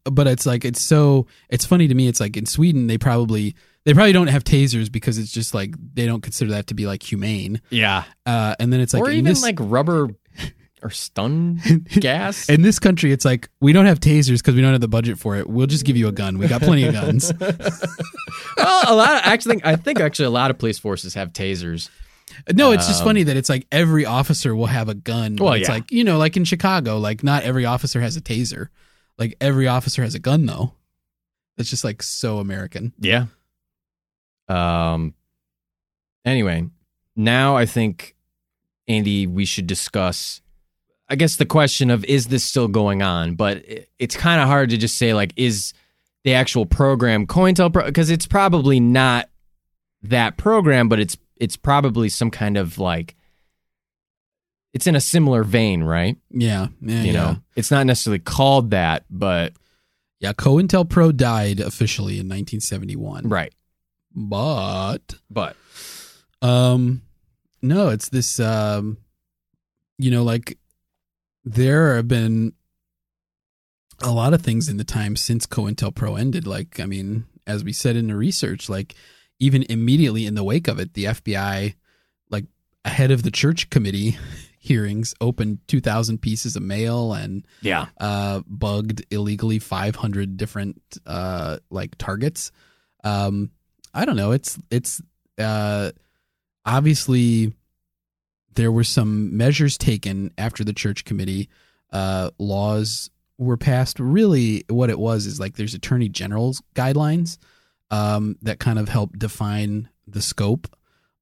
but 0.06 0.26
it's 0.28 0.46
like 0.46 0.66
it's 0.66 0.82
so 0.82 1.28
it's 1.50 1.66
funny 1.66 1.88
to 1.88 1.94
me. 1.94 2.08
It's 2.08 2.20
like 2.20 2.36
in 2.36 2.46
Sweden 2.48 2.88
they 2.88 2.98
probably 2.98 3.56
they 3.86 3.94
probably 3.94 4.12
don't 4.14 4.28
have 4.28 4.44
tasers 4.44 4.92
because 4.92 5.18
it's 5.18 5.32
just 5.32 5.54
like 5.54 5.74
they 5.94 6.06
don't 6.06 6.22
consider 6.22 6.52
that 6.52 6.68
to 6.68 6.74
be 6.74 6.86
like 6.88 7.04
humane. 7.04 7.62
yeah 7.70 8.04
Uh, 8.26 8.56
and 8.60 8.74
then 8.74 8.80
it's 8.82 8.94
like 8.94 9.04
or 9.04 9.10
even 9.12 9.26
this, 9.26 9.42
like 9.44 9.56
rubber 9.60 10.10
or 10.82 10.90
stun 10.90 11.60
gas 12.00 12.50
in 12.50 12.62
this 12.62 12.80
country 12.80 13.12
it's 13.12 13.26
like 13.26 13.50
we 13.60 13.74
don't 13.74 13.86
have 13.86 14.00
tasers 14.00 14.38
because 14.38 14.56
we 14.56 14.62
don't 14.62 14.72
have 14.72 14.82
the 14.82 14.88
budget 14.88 15.18
for 15.20 15.36
it. 15.36 15.50
We'll 15.50 15.68
just 15.68 15.86
give 15.86 15.98
you 15.98 16.08
a 16.08 16.12
gun. 16.12 16.38
We 16.38 16.48
got 16.48 16.62
plenty 16.62 16.86
of 16.86 16.94
guns. 16.94 17.34
well, 18.58 18.84
a 18.88 18.96
lot. 18.96 19.16
Of, 19.16 19.22
actually, 19.26 19.62
I 19.64 19.76
think 19.76 20.00
actually 20.00 20.26
a 20.26 20.30
lot 20.32 20.52
of 20.52 20.58
police 20.58 20.80
forces 20.80 21.14
have 21.16 21.34
tasers. 21.34 21.90
No, 22.54 22.72
it's 22.72 22.88
just 22.88 23.02
Um, 23.02 23.08
funny 23.08 23.24
that 23.24 23.36
it's 23.36 23.50
like 23.50 23.68
every 23.72 24.06
officer 24.06 24.56
will 24.56 24.68
have 24.68 24.88
a 24.88 24.94
gun. 24.94 25.36
Well, 25.36 25.54
it's 25.54 25.68
yeah. 25.68 25.76
like 25.76 25.92
you 25.92 26.04
know, 26.04 26.18
like 26.18 26.38
in 26.38 26.46
Chicago, 26.46 26.98
like 26.98 27.24
not 27.24 27.44
every 27.44 27.66
officer 27.66 28.00
has 28.02 28.16
a 28.16 28.22
taser. 28.22 28.70
Like 29.18 29.36
every 29.42 29.68
officer 29.68 30.04
has 30.04 30.16
a 30.16 30.20
gun 30.20 30.46
though. 30.46 30.74
It's 31.58 31.70
just 31.70 31.84
like 31.84 32.02
so 32.02 32.40
American. 32.40 32.94
Yeah. 33.00 33.26
Um. 34.48 35.14
Anyway, 36.26 36.68
now 37.16 37.58
I 37.58 37.66
think 37.66 38.16
Andy, 38.88 39.28
we 39.28 39.46
should 39.46 39.68
discuss. 39.68 40.42
I 41.10 41.16
guess 41.16 41.38
the 41.38 41.46
question 41.46 41.90
of 41.90 42.06
is 42.06 42.28
this 42.28 42.44
still 42.44 42.68
going 42.68 43.02
on? 43.02 43.36
But 43.36 43.58
it, 43.58 43.90
it's 43.98 44.16
kind 44.16 44.42
of 44.42 44.48
hard 44.48 44.70
to 44.70 44.78
just 44.78 44.98
say 44.98 45.14
like 45.14 45.34
is 45.36 45.74
the 46.24 46.34
actual 46.34 46.66
program 46.66 47.26
COINTELPRO 47.26 47.86
because 47.86 48.10
it's 48.10 48.28
probably 48.28 48.80
not 48.80 49.30
that 50.04 50.38
program, 50.38 50.90
but 50.90 51.00
it's 51.00 51.18
it's 51.38 51.58
probably 51.58 52.10
some 52.10 52.30
kind 52.32 52.58
of 52.58 52.78
like 52.78 53.16
it's 54.74 54.86
in 54.86 54.96
a 54.96 55.02
similar 55.02 55.44
vein, 55.44 55.84
right? 55.84 56.18
Yeah, 56.30 56.68
yeah, 56.82 57.02
you 57.02 57.08
yeah. 57.08 57.14
know, 57.14 57.38
it's 57.56 57.72
not 57.72 57.86
necessarily 57.86 58.20
called 58.20 58.72
that, 58.72 59.06
but 59.10 59.54
Yeah, 60.20 60.34
COINTELPRO 60.34 61.16
died 61.16 61.60
officially 61.60 62.14
in 62.14 62.28
1971. 62.28 63.28
right. 63.28 63.54
But 64.14 65.16
But 65.30 65.56
um 66.42 67.02
no, 67.62 67.90
it's 67.90 68.10
this. 68.10 68.40
Um, 68.40 68.98
you 69.98 70.12
know, 70.12 70.24
like 70.24 70.58
there 71.54 71.96
have 71.96 72.08
been 72.08 72.54
a 74.02 74.12
lot 74.12 74.34
of 74.34 74.42
things 74.42 74.70
in 74.70 74.78
the 74.78 74.84
time 74.84 75.16
since 75.16 75.46
COINTELPRO 75.46 76.20
ended. 76.20 76.48
Like, 76.48 76.80
I 76.80 76.86
mean, 76.86 77.26
as 77.48 77.64
we 77.64 77.74
said 77.74 77.96
in 77.96 78.08
the 78.08 78.16
research, 78.16 78.70
like 78.70 78.96
even 79.40 79.66
immediately 79.70 80.26
in 80.26 80.36
the 80.36 80.44
wake 80.44 80.68
of 80.68 80.80
it, 80.80 80.94
the 80.94 81.06
FBI, 81.06 81.76
like 82.30 82.46
ahead 82.86 83.12
of 83.12 83.24
the 83.24 83.32
Church 83.32 83.70
Committee 83.70 84.18
hearings, 84.60 85.14
opened 85.20 85.60
2,000 85.68 86.22
pieces 86.22 86.56
of 86.56 86.62
mail 86.62 87.14
and 87.14 87.46
Yeah. 87.62 87.88
uh, 88.00 88.42
bugged 88.46 89.06
illegally 89.12 89.60
500 89.60 90.38
different 90.38 90.82
uh, 91.06 91.58
like 91.70 91.98
targets. 91.98 92.52
Um, 93.04 93.52
I 93.94 94.06
don't 94.06 94.18
know. 94.18 94.32
It's 94.34 94.58
it's 94.70 95.02
uh, 95.40 95.92
obviously 96.66 97.54
there 98.60 98.72
were 98.74 98.84
some 98.84 99.36
measures 99.38 99.78
taken 99.78 100.32
after 100.38 100.66
the 100.66 100.74
Church 100.74 101.06
Committee. 101.06 101.48
Uh, 101.94 102.30
laws 102.38 103.10
were 103.38 103.56
passed. 103.56 104.00
Really, 104.02 104.66
what 104.70 104.90
it 104.90 105.00
was 105.00 105.26
is 105.26 105.40
like 105.40 105.56
there's 105.56 105.74
attorney 105.74 106.10
general's 106.10 106.62
guidelines 106.76 107.38
um, 107.90 108.36
that 108.42 108.60
kind 108.60 108.78
of 108.78 108.90
help 108.90 109.18
define 109.18 109.88
the 110.06 110.22
scope 110.22 110.68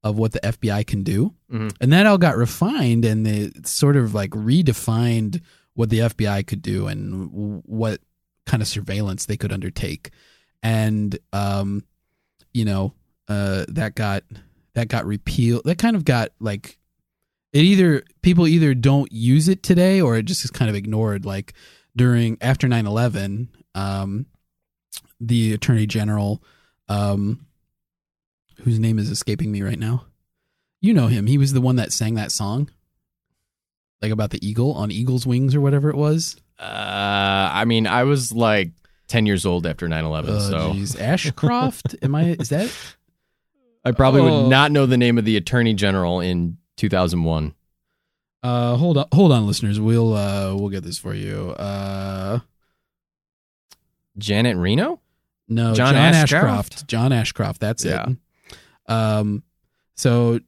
of 0.04 0.18
what 0.18 0.32
the 0.32 0.40
FBI 0.40 0.86
can 0.86 1.04
do, 1.04 1.34
Mhm. 1.52 1.76
and 1.80 1.94
that 1.94 2.06
all 2.08 2.18
got 2.18 2.38
refined 2.38 3.06
and 3.06 3.24
they 3.26 3.52
sort 3.66 3.96
of 3.96 4.14
like 4.16 4.32
redefined 4.32 5.42
what 5.76 5.90
the 5.92 6.00
FBI 6.02 6.42
could 6.48 6.62
do 6.64 6.88
and 6.88 7.30
what 7.66 8.02
kind 8.48 8.62
of 8.64 8.68
surveillance 8.68 9.26
they 9.28 9.38
could 9.38 9.52
undertake, 9.54 10.10
and 10.64 11.18
um, 11.34 11.84
you 12.54 12.66
know 12.66 12.94
uh, 13.28 13.66
that 13.70 13.94
got 13.96 14.24
that 14.74 14.88
got 14.88 15.06
repealed. 15.06 15.64
That 15.66 15.78
kind 15.78 15.96
of 15.96 16.04
got 16.06 16.30
like 16.40 16.78
it 17.54 17.62
either 17.64 18.04
people 18.22 18.48
either 18.48 18.74
don't 18.74 19.12
use 19.12 19.48
it 19.48 19.64
today 19.64 20.02
or 20.02 20.18
it 20.18 20.24
just 20.24 20.44
is 20.46 20.52
kind 20.52 20.70
of 20.70 20.76
ignored. 20.76 21.26
Like 21.26 21.54
during 21.96 22.38
after 22.42 22.68
9-11, 22.68 23.48
um, 23.76 24.26
the 25.20 25.54
attorney 25.54 25.86
general, 25.88 26.44
um, 26.90 27.46
whose 28.62 28.80
name 28.80 29.00
is 29.00 29.10
escaping 29.10 29.52
me 29.52 29.62
right 29.62 29.80
now, 29.80 30.06
you 30.82 30.94
know 30.94 31.08
him. 31.08 31.28
He 31.28 31.38
was 31.38 31.54
the 31.54 31.62
one 31.62 31.78
that 31.78 31.92
sang 31.94 32.16
that 32.16 32.32
song, 32.32 32.70
like 34.02 34.12
about 34.12 34.30
the 34.32 34.46
eagle 34.48 34.74
on 34.74 34.92
eagle's 34.92 35.26
wings 35.26 35.56
or 35.56 35.62
whatever 35.62 35.90
it 35.90 35.96
was. 35.96 36.36
Uh, 36.60 37.50
I 37.54 37.66
mean, 37.66 37.88
I 37.88 38.04
was 38.04 38.32
like 38.32 38.72
10 39.08 39.26
years 39.26 39.46
old 39.46 39.66
after 39.66 39.88
9 39.88 40.06
11, 40.06 40.36
Oh, 40.36 40.40
so 40.40 40.58
jeez. 40.74 41.00
Ashcroft. 41.00 41.96
Am 42.02 42.14
I? 42.16 42.32
Is 42.40 42.50
that? 42.50 42.72
I 43.86 43.92
probably 43.92 44.22
Oh. 44.22 44.42
would 44.44 44.50
not 44.50 44.72
know 44.72 44.86
the 44.86 44.98
name 44.98 45.18
of 45.18 45.26
the 45.26 45.38
attorney 45.38 45.74
general 45.74 46.20
in 46.20 46.58
2001. 46.78 47.54
Uh, 48.44 48.76
hold 48.78 48.98
on, 48.98 49.06
hold 49.12 49.32
on, 49.32 49.46
listeners. 49.48 49.80
We'll 49.80 50.14
uh, 50.14 50.56
we'll 50.56 50.70
get 50.70 50.84
this 50.84 50.98
for 50.98 51.14
you. 51.14 51.52
Uh, 51.52 52.40
Janet 54.18 54.58
Reno? 54.58 55.00
no, 55.50 55.74
John 55.74 55.94
John, 55.94 55.96
Ashcroft? 55.96 56.44
Ashcroft. 56.74 56.88
John 56.88 57.12
Ashcroft. 57.14 57.60
That's 57.62 57.84
Yeah. 57.86 58.08
it. 58.10 58.92
Um, 58.92 59.44
so 59.96 60.40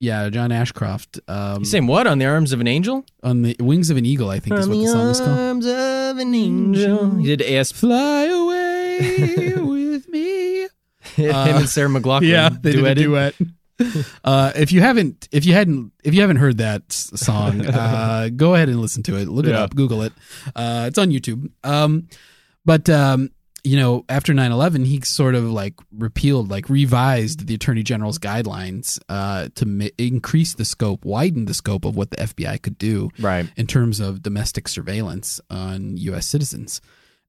yeah, 0.00 0.28
John 0.28 0.52
Ashcroft. 0.52 1.20
Um, 1.28 1.60
You 1.60 1.64
saying 1.64 1.86
what? 1.86 2.06
On 2.06 2.18
the 2.18 2.26
arms 2.26 2.52
of 2.52 2.60
an 2.60 2.68
angel? 2.68 3.04
on 3.22 3.42
the 3.42 3.56
wings 3.60 3.90
of 3.90 3.96
an 3.96 4.04
eagle. 4.06 4.28
I 4.30 4.38
think 4.40 4.56
is 4.58 4.68
what 4.68 4.76
the 4.76 4.86
song 4.86 5.08
is 5.08 5.18
called. 5.20 5.30
On 5.30 5.36
the 5.36 5.42
arms 5.42 5.66
of 5.66 6.18
an 6.18 6.34
angel. 6.34 7.10
He 7.16 7.26
did 7.36 7.42
AS. 7.42 7.72
Fly 7.72 8.24
away 8.26 9.54
with 9.56 10.08
me. 10.08 10.68
Him 11.14 11.34
Uh, 11.34 11.46
and 11.60 11.68
Sarah 11.68 11.88
McLachlan. 11.88 12.28
Yeah, 12.28 12.50
they 12.50 12.74
duetted. 12.74 12.96
duet. 12.96 13.34
Uh, 14.24 14.52
if 14.56 14.72
you 14.72 14.80
haven't, 14.80 15.28
if 15.32 15.44
you 15.46 15.52
hadn't, 15.52 15.92
if 16.02 16.14
you 16.14 16.20
haven't 16.20 16.36
heard 16.38 16.58
that 16.58 16.82
s- 16.90 17.10
song, 17.16 17.64
uh, 17.66 18.28
go 18.34 18.54
ahead 18.54 18.68
and 18.68 18.80
listen 18.80 19.02
to 19.04 19.16
it. 19.16 19.28
Look 19.28 19.46
it 19.46 19.50
Yeah. 19.50 19.62
up, 19.62 19.74
Google 19.74 20.02
it. 20.02 20.12
Uh, 20.54 20.84
it's 20.88 20.98
on 20.98 21.10
YouTube. 21.10 21.50
Um, 21.62 22.08
but 22.64 22.88
um, 22.90 23.30
you 23.64 23.76
know, 23.76 24.04
after 24.08 24.32
9-11, 24.32 24.86
he 24.86 25.00
sort 25.02 25.34
of 25.34 25.44
like 25.44 25.74
repealed, 25.92 26.50
like 26.50 26.68
revised 26.70 27.46
the 27.48 27.54
Attorney 27.54 27.82
General's 27.82 28.18
guidelines 28.18 28.98
uh, 29.08 29.48
to 29.56 29.90
increase 29.98 30.54
the 30.54 30.64
scope, 30.64 31.04
widen 31.04 31.44
the 31.46 31.54
scope 31.54 31.84
of 31.84 31.96
what 31.96 32.10
the 32.10 32.16
FBI 32.16 32.62
could 32.62 32.78
do 32.78 33.10
Right. 33.18 33.50
in 33.56 33.66
terms 33.66 34.00
of 34.00 34.22
domestic 34.22 34.68
surveillance 34.68 35.40
on 35.50 35.96
U.S. 35.98 36.26
citizens. 36.28 36.80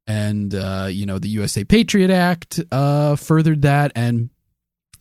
And, 0.05 0.55
uh, 0.55 0.87
you 0.89 1.05
know, 1.05 1.19
the 1.19 1.29
USA 1.29 1.63
Patriot 1.65 2.11
Act 2.11 2.59
uh, 2.71 3.15
furthered 3.15 3.63
that. 3.63 3.91
And 3.95 4.29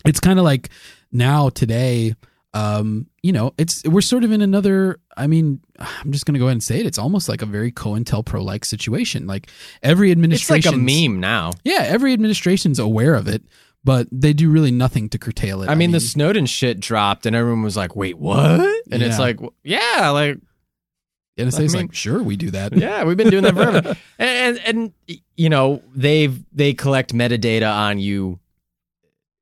it's 0.04 0.20
kind 0.20 0.38
of 0.38 0.44
like 0.44 0.70
now, 1.16 1.48
today, 1.48 2.14
um, 2.54 3.06
you 3.22 3.32
know, 3.32 3.52
it's 3.58 3.84
we're 3.84 4.00
sort 4.00 4.24
of 4.24 4.32
in 4.32 4.40
another. 4.40 4.98
I 5.16 5.26
mean, 5.26 5.60
I'm 5.78 6.12
just 6.12 6.24
going 6.26 6.34
to 6.34 6.38
go 6.38 6.46
ahead 6.46 6.52
and 6.52 6.62
say 6.62 6.78
it. 6.80 6.86
It's 6.86 6.98
almost 6.98 7.28
like 7.28 7.42
a 7.42 7.46
very 7.46 7.70
COINTELPRO 7.72 8.42
like 8.42 8.64
situation. 8.64 9.26
Like 9.26 9.50
every 9.82 10.10
administration, 10.10 10.56
It's 10.56 10.66
like 10.66 10.74
a 10.74 11.08
meme 11.08 11.20
now. 11.20 11.50
Yeah, 11.64 11.82
every 11.86 12.12
administration's 12.12 12.78
aware 12.78 13.14
of 13.14 13.28
it, 13.28 13.42
but 13.84 14.06
they 14.10 14.32
do 14.32 14.48
really 14.50 14.70
nothing 14.70 15.08
to 15.10 15.18
curtail 15.18 15.62
it. 15.62 15.68
I 15.68 15.74
mean, 15.74 15.90
the 15.90 16.00
Snowden 16.00 16.46
shit 16.46 16.80
dropped, 16.80 17.26
and 17.26 17.36
everyone 17.36 17.62
was 17.62 17.76
like, 17.76 17.94
"Wait, 17.94 18.16
what?" 18.18 18.60
And 18.90 19.02
it's 19.02 19.18
like, 19.18 19.38
"Yeah, 19.62 20.10
like, 20.14 20.38
NSA's 21.38 21.74
I 21.74 21.78
mean- 21.78 21.86
like, 21.88 21.94
sure, 21.94 22.22
we 22.22 22.36
do 22.36 22.50
that. 22.52 22.74
yeah, 22.74 23.04
we've 23.04 23.16
been 23.18 23.28
doing 23.30 23.42
that 23.44 23.54
forever." 23.54 23.96
and, 24.18 24.58
and 24.58 24.92
and 25.08 25.18
you 25.36 25.50
know, 25.50 25.82
they've 25.94 26.42
they 26.54 26.72
collect 26.72 27.12
metadata 27.12 27.70
on 27.70 27.98
you 27.98 28.38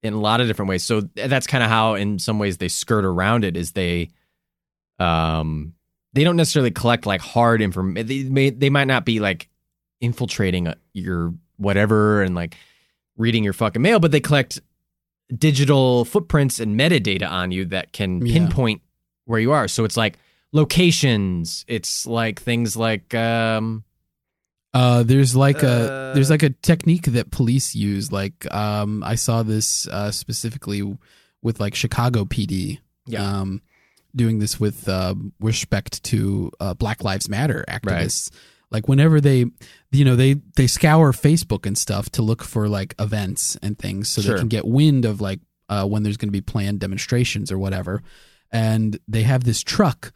in 0.04 0.12
a 0.12 0.20
lot 0.20 0.40
of 0.40 0.46
different 0.46 0.68
ways. 0.68 0.84
So 0.84 1.00
that's 1.14 1.46
kind 1.48 1.64
of 1.64 1.70
how, 1.70 1.94
in 1.94 2.18
some 2.20 2.38
ways, 2.38 2.58
they 2.58 2.68
skirt 2.68 3.04
around 3.04 3.42
it. 3.44 3.56
Is 3.56 3.72
they, 3.72 4.10
um, 5.00 5.72
they 6.12 6.22
don't 6.22 6.36
necessarily 6.36 6.70
collect 6.70 7.06
like 7.06 7.20
hard 7.20 7.60
information. 7.60 8.06
They 8.06 8.22
may 8.24 8.50
they 8.50 8.70
might 8.70 8.86
not 8.86 9.04
be 9.04 9.18
like 9.18 9.48
infiltrating 10.00 10.68
uh, 10.68 10.74
your 10.92 11.34
whatever 11.56 12.22
and 12.22 12.34
like 12.34 12.56
reading 13.16 13.42
your 13.42 13.52
fucking 13.52 13.82
mail, 13.82 13.98
but 13.98 14.12
they 14.12 14.20
collect 14.20 14.60
digital 15.36 16.04
footprints 16.04 16.60
and 16.60 16.78
metadata 16.78 17.28
on 17.28 17.50
you 17.50 17.64
that 17.66 17.92
can 17.92 18.24
Yeah. 18.24 18.34
pinpoint 18.34 18.82
where 19.24 19.40
you 19.40 19.52
are. 19.52 19.66
So 19.68 19.84
it's 19.84 19.96
like 19.96 20.18
locations. 20.52 21.64
It's 21.66 22.06
like 22.06 22.40
things 22.42 22.76
like 22.76 23.14
um 23.14 23.84
Uh, 24.74 25.02
there's 25.04 25.34
like 25.36 25.62
a 25.62 25.68
Uh, 26.10 26.14
there's 26.14 26.30
like 26.30 26.42
a 26.42 26.50
technique 26.50 27.04
that 27.06 27.30
police 27.30 27.74
use. 27.74 28.10
Like 28.12 28.52
um, 28.52 29.02
I 29.04 29.14
saw 29.14 29.42
this 29.44 29.86
uh, 29.88 30.10
specifically 30.10 30.82
with 31.42 31.60
like 31.60 31.74
Chicago 31.74 32.24
PD. 32.24 32.80
Yeah. 33.06 33.22
Um, 33.40 33.62
doing 34.16 34.38
this 34.38 34.58
with 34.60 34.88
uh, 34.88 35.14
respect 35.40 36.02
to 36.04 36.50
uh, 36.60 36.74
Black 36.74 37.02
Lives 37.04 37.28
Matter 37.28 37.64
activists. 37.68 38.30
Like 38.70 38.88
whenever 38.88 39.20
they, 39.20 39.44
you 39.92 40.04
know, 40.04 40.16
they 40.16 40.34
they 40.56 40.66
scour 40.66 41.12
Facebook 41.12 41.66
and 41.66 41.76
stuff 41.78 42.10
to 42.10 42.22
look 42.22 42.42
for 42.42 42.68
like 42.68 42.94
events 42.98 43.56
and 43.62 43.78
things, 43.78 44.08
so 44.08 44.22
Sure. 44.22 44.34
they 44.34 44.40
can 44.40 44.48
get 44.48 44.66
wind 44.66 45.04
of 45.04 45.20
like 45.20 45.40
uh, 45.68 45.86
when 45.86 46.02
there's 46.02 46.16
going 46.16 46.28
to 46.28 46.32
be 46.32 46.40
planned 46.40 46.80
demonstrations 46.80 47.52
or 47.52 47.58
whatever. 47.58 48.02
And 48.50 48.98
they 49.06 49.22
have 49.22 49.44
this 49.44 49.62
truck 49.62 50.12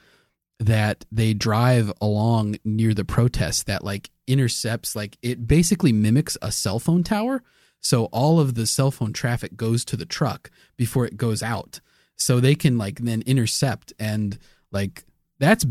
that 0.60 1.04
they 1.12 1.34
drive 1.34 1.92
along 2.00 2.56
near 2.64 2.92
the 2.94 3.04
protest 3.04 3.66
that 3.66 3.84
like 3.84 4.10
intercepts 4.26 4.96
like 4.96 5.16
it 5.22 5.46
basically 5.46 5.92
mimics 5.92 6.36
a 6.42 6.50
cell 6.50 6.78
phone 6.78 7.04
tower 7.04 7.42
so 7.80 8.06
all 8.06 8.40
of 8.40 8.54
the 8.54 8.66
cell 8.66 8.90
phone 8.90 9.12
traffic 9.12 9.56
goes 9.56 9.84
to 9.84 9.96
the 9.96 10.04
truck 10.04 10.50
before 10.76 11.06
it 11.06 11.16
goes 11.16 11.42
out 11.42 11.80
so 12.16 12.40
they 12.40 12.56
can 12.56 12.76
like 12.76 12.98
then 12.98 13.22
intercept 13.24 13.92
and 14.00 14.38
like 14.72 15.04
that's 15.38 15.64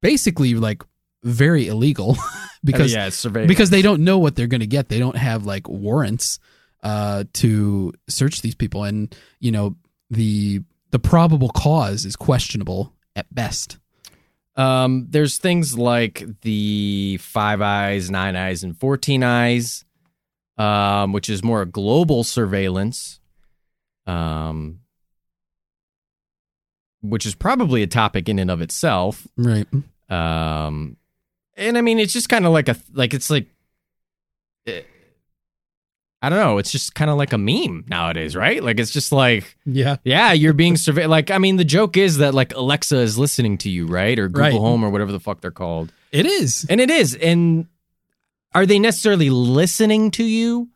basically 0.00 0.54
like 0.54 0.82
very 1.24 1.66
illegal 1.66 2.16
because 2.64 2.92
yeah, 2.92 3.08
because 3.48 3.70
they 3.70 3.82
don't 3.82 4.04
know 4.04 4.18
what 4.18 4.36
they're 4.36 4.46
going 4.46 4.60
to 4.60 4.66
get. 4.66 4.88
They 4.88 4.98
don't 4.98 5.16
have 5.16 5.44
like 5.44 5.68
warrants 5.68 6.38
uh, 6.82 7.24
to 7.34 7.92
search 8.08 8.42
these 8.42 8.54
people, 8.54 8.84
and 8.84 9.14
you 9.40 9.50
know 9.50 9.76
the 10.10 10.60
the 10.90 10.98
probable 10.98 11.48
cause 11.48 12.04
is 12.04 12.14
questionable 12.14 12.92
at 13.16 13.32
best. 13.34 13.78
Um, 14.56 15.06
there's 15.10 15.38
things 15.38 15.76
like 15.76 16.24
the 16.42 17.18
five 17.20 17.60
eyes, 17.60 18.10
nine 18.10 18.36
eyes, 18.36 18.62
and 18.62 18.78
fourteen 18.78 19.22
eyes, 19.24 19.84
um, 20.58 21.12
which 21.12 21.28
is 21.28 21.42
more 21.42 21.62
a 21.62 21.66
global 21.66 22.22
surveillance, 22.22 23.18
um, 24.06 24.80
which 27.02 27.26
is 27.26 27.34
probably 27.34 27.82
a 27.82 27.86
topic 27.88 28.28
in 28.28 28.38
and 28.38 28.50
of 28.50 28.60
itself. 28.62 29.26
Right. 29.36 29.66
Um, 30.08 30.96
and 31.56 31.76
I 31.76 31.80
mean, 31.80 31.98
it's 31.98 32.12
just 32.12 32.28
kind 32.28 32.46
of 32.46 32.52
like 32.52 32.68
a 32.68 32.76
like 32.92 33.12
it's 33.14 33.30
like. 33.30 33.48
eh, 34.66 34.82
I 36.24 36.28
don't 36.30 36.38
know. 36.38 36.58
It's 36.58 36.72
just 36.72 36.94
kind 36.94 37.10
of 37.10 37.18
like 37.18 37.32
a 37.32 37.38
meme 37.38 37.84
nowadays, 37.88 38.34
right? 38.34 38.62
Like 38.62 38.80
it's 38.80 38.90
just 38.90 39.12
like, 39.12 39.56
Yeah. 39.66 39.96
yeah, 40.04 40.32
you're 40.32 40.52
being 40.54 40.76
surveyed. 40.76 41.06
Like, 41.08 41.30
I 41.30 41.38
mean, 41.38 41.56
the 41.56 41.64
joke 41.64 41.96
is 41.96 42.16
that 42.18 42.34
like 42.34 42.54
Alexa 42.54 42.96
is 42.96 43.18
listening 43.18 43.58
to 43.58 43.68
you, 43.70 43.86
right? 43.86 44.18
Or 44.18 44.28
Google 44.28 44.42
Right. 44.42 44.52
Home 44.54 44.84
or 44.84 44.90
whatever 44.90 45.12
the 45.12 45.20
fuck 45.20 45.40
they're 45.40 45.50
called. 45.50 45.92
It 46.12 46.26
is. 46.26 46.64
And 46.70 46.80
it 46.80 46.90
is. 46.90 47.14
And 47.14 47.66
are 48.54 48.66
they 48.66 48.78
necessarily 48.78 49.30
listening 49.30 50.10
to 50.12 50.24
you? 50.24 50.68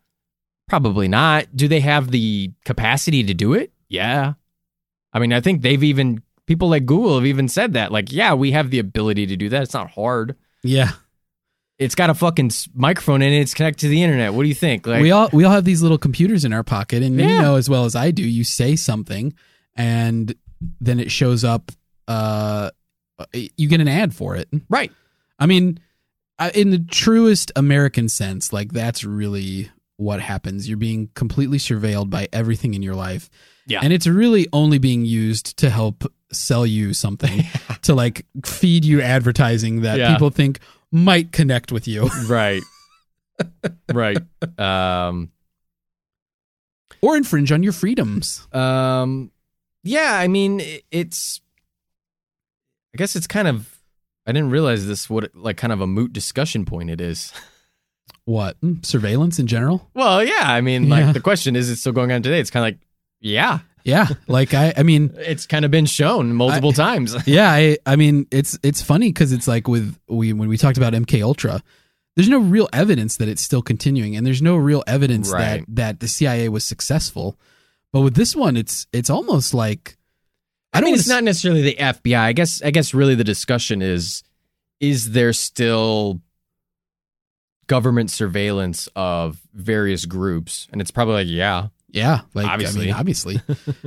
Probably 0.69 1.09
not. 1.09 1.47
Do 1.57 1.67
they 1.69 1.81
have 1.81 2.11
the 2.11 2.53
capacity 2.65 3.25
to 3.25 3.33
do 3.35 3.55
it? 3.55 3.73
Yeah. 3.89 4.35
I 5.13 5.19
mean, 5.19 5.33
I 5.33 5.41
think 5.41 5.63
they've 5.63 5.83
even 5.83 6.23
people 6.47 6.69
like 6.69 6.85
Google 6.85 7.15
have 7.15 7.25
even 7.27 7.49
said 7.49 7.73
that. 7.73 7.91
Like, 7.91 8.13
yeah, 8.13 8.35
we 8.35 8.53
have 8.53 8.71
the 8.71 8.79
ability 8.79 9.27
to 9.29 9.37
do 9.37 9.49
that. 9.49 9.63
It's 9.63 9.73
not 9.75 9.91
hard. 9.91 10.37
Yeah. 10.63 10.91
It's 11.79 11.95
got 11.95 12.11
a 12.11 12.15
fucking 12.15 12.51
microphone 12.75 13.23
in 13.23 13.33
it. 13.33 13.41
It's 13.41 13.55
connected 13.55 13.83
to 13.83 13.89
the 13.89 14.03
internet. 14.03 14.35
What 14.35 14.43
do 14.43 14.49
you 14.49 14.55
think? 14.55 14.87
Like, 14.87 15.01
we 15.01 15.11
all 15.13 15.29
we 15.33 15.45
all 15.45 15.53
have 15.53 15.65
these 15.65 15.81
little 15.83 15.99
computers 15.99 16.45
in 16.45 16.53
our 16.53 16.65
pocket, 16.65 17.03
and 17.03 17.19
you 17.21 17.27
know 17.27 17.55
as 17.57 17.71
well 17.71 17.85
as 17.85 17.95
I 17.95 18.11
do. 18.11 18.23
You 18.23 18.43
say 18.45 18.75
something, 18.77 19.33
and 19.77 20.35
then 20.81 20.99
it 21.01 21.11
shows 21.11 21.45
up. 21.45 21.71
Uh, 22.09 22.71
you 23.33 23.69
get 23.69 23.81
an 23.81 23.89
ad 23.89 24.15
for 24.15 24.35
it. 24.37 24.49
right. 24.69 24.91
I 25.39 25.47
mean, 25.47 25.79
in 26.55 26.71
the 26.71 26.79
truest 26.81 27.53
American 27.55 28.09
sense, 28.09 28.53
like 28.53 28.73
that's 28.73 29.05
really 29.05 29.71
what 29.97 30.21
happens. 30.21 30.69
You're 30.69 30.79
being 30.79 31.11
completely 31.15 31.59
surveilled 31.59 32.11
by 32.11 32.29
everything 32.33 32.75
in 32.75 32.83
your 32.83 32.95
life. 32.95 33.29
Yeah. 33.67 33.81
And 33.83 33.93
it's 33.93 34.07
really 34.07 34.49
only 34.53 34.79
being 34.79 35.05
used 35.05 35.59
to 35.59 35.71
help 35.71 36.05
sell 36.33 36.65
you 36.67 36.95
something, 36.95 37.45
to 37.83 37.95
like 37.95 38.25
feed 38.45 38.85
you 38.85 39.01
advertising 39.03 39.83
that 39.83 39.99
Yeah. 39.99 40.13
people 40.13 40.31
think 40.31 40.61
might 40.93 41.33
connect 41.33 41.71
with 41.73 41.87
you 41.89 42.09
Right. 42.29 42.63
right. 43.93 44.19
Um, 44.59 45.31
or 47.01 47.17
infringe 47.17 47.53
on 47.53 47.63
your 47.63 47.73
freedoms. 47.73 48.47
um, 48.53 49.31
yeah, 49.85 50.15
I 50.19 50.27
mean, 50.29 50.61
it's, 50.91 51.41
I 52.95 52.99
guess 52.99 53.15
it's 53.15 53.27
kind 53.29 53.47
of, 53.49 53.79
I 54.27 54.33
didn't 54.33 54.51
realize 54.51 54.87
this, 54.87 55.09
what, 55.09 55.31
like, 55.35 55.57
kind 55.57 55.73
of 55.73 55.81
a 55.81 55.87
moot 55.87 56.13
discussion 56.13 56.65
point 56.65 56.91
it 56.91 57.01
is. 57.01 57.33
What? 58.25 58.61
Mm, 58.61 58.85
Surveillance 58.85 59.39
in 59.39 59.47
general? 59.47 59.89
Well, 59.95 60.23
yeah, 60.25 60.41
I 60.43 60.61
mean, 60.61 60.85
Yeah. 60.85 61.05
like, 61.07 61.15
the 61.15 61.21
question 61.21 61.55
is, 61.57 61.71
it's 61.71 61.81
still 61.81 61.93
going 61.93 62.11
on 62.13 62.23
today. 62.23 62.41
It's 62.41 62.51
kind 62.51 62.63
of 62.67 62.75
like, 62.75 62.81
yeah, 63.21 63.61
Yeah. 63.89 64.07
Like 64.27 64.53
I 64.55 64.75
I 64.77 64.83
mean, 64.83 65.15
it's 65.17 65.47
kind 65.47 65.65
of 65.65 65.71
been 65.71 65.87
shown 65.87 66.35
multiple 66.35 66.73
times. 66.73 67.17
yeah, 67.27 67.51
I 67.51 67.79
I 67.87 67.97
mean, 67.97 68.27
it's 68.31 68.59
it's 68.63 68.83
funny 68.83 69.13
cuz 69.13 69.33
it's 69.33 69.49
like 69.49 69.67
with 69.67 69.97
we 70.09 70.33
when 70.33 70.49
we 70.49 70.59
talked 70.59 70.77
about 70.77 70.93
MK 70.93 71.23
Ultra, 71.23 71.63
there's 72.15 72.29
no 72.29 72.39
real 72.39 72.69
evidence 72.73 73.17
that 73.17 73.29
it's 73.29 73.41
still 73.43 73.63
continuing 73.63 74.15
and 74.15 74.27
there's 74.27 74.43
no 74.43 74.57
real 74.57 74.85
evidence 74.87 75.31
Right. 75.31 75.65
that 75.67 75.75
that 75.77 76.01
the 76.01 76.09
CIA 76.09 76.49
was 76.51 76.65
successful. 76.65 77.39
But 77.93 78.03
with 78.03 78.15
this 78.15 78.37
one 78.37 78.57
it's 78.59 78.87
it's 78.93 79.09
almost 79.11 79.55
like 79.55 79.97
I, 80.75 80.81
mean, 80.81 80.91
wanna 80.91 80.99
it's 80.99 81.09
not 81.09 81.25
necessarily 81.25 81.63
the 81.63 81.77
FBI. 81.79 82.19
I 82.19 82.35
guess, 82.35 82.61
I 82.63 82.71
guess, 82.71 82.93
really, 82.93 83.15
the 83.15 83.25
discussion 83.25 83.81
is: 83.81 84.23
is 84.81 85.13
there 85.13 85.33
still 85.33 86.21
government 87.67 88.11
surveillance 88.11 88.89
of 88.95 89.41
various 89.55 90.05
groups? 90.05 90.69
And 90.71 90.81
it's 90.83 90.91
probably 90.91 91.15
like, 91.15 91.29
yeah, 91.29 91.69
Yeah, 91.91 92.21
like 92.35 92.47
Obviously. 92.47 92.83
I 92.83 92.85
mean, 92.87 92.95
obviously, 92.95 93.41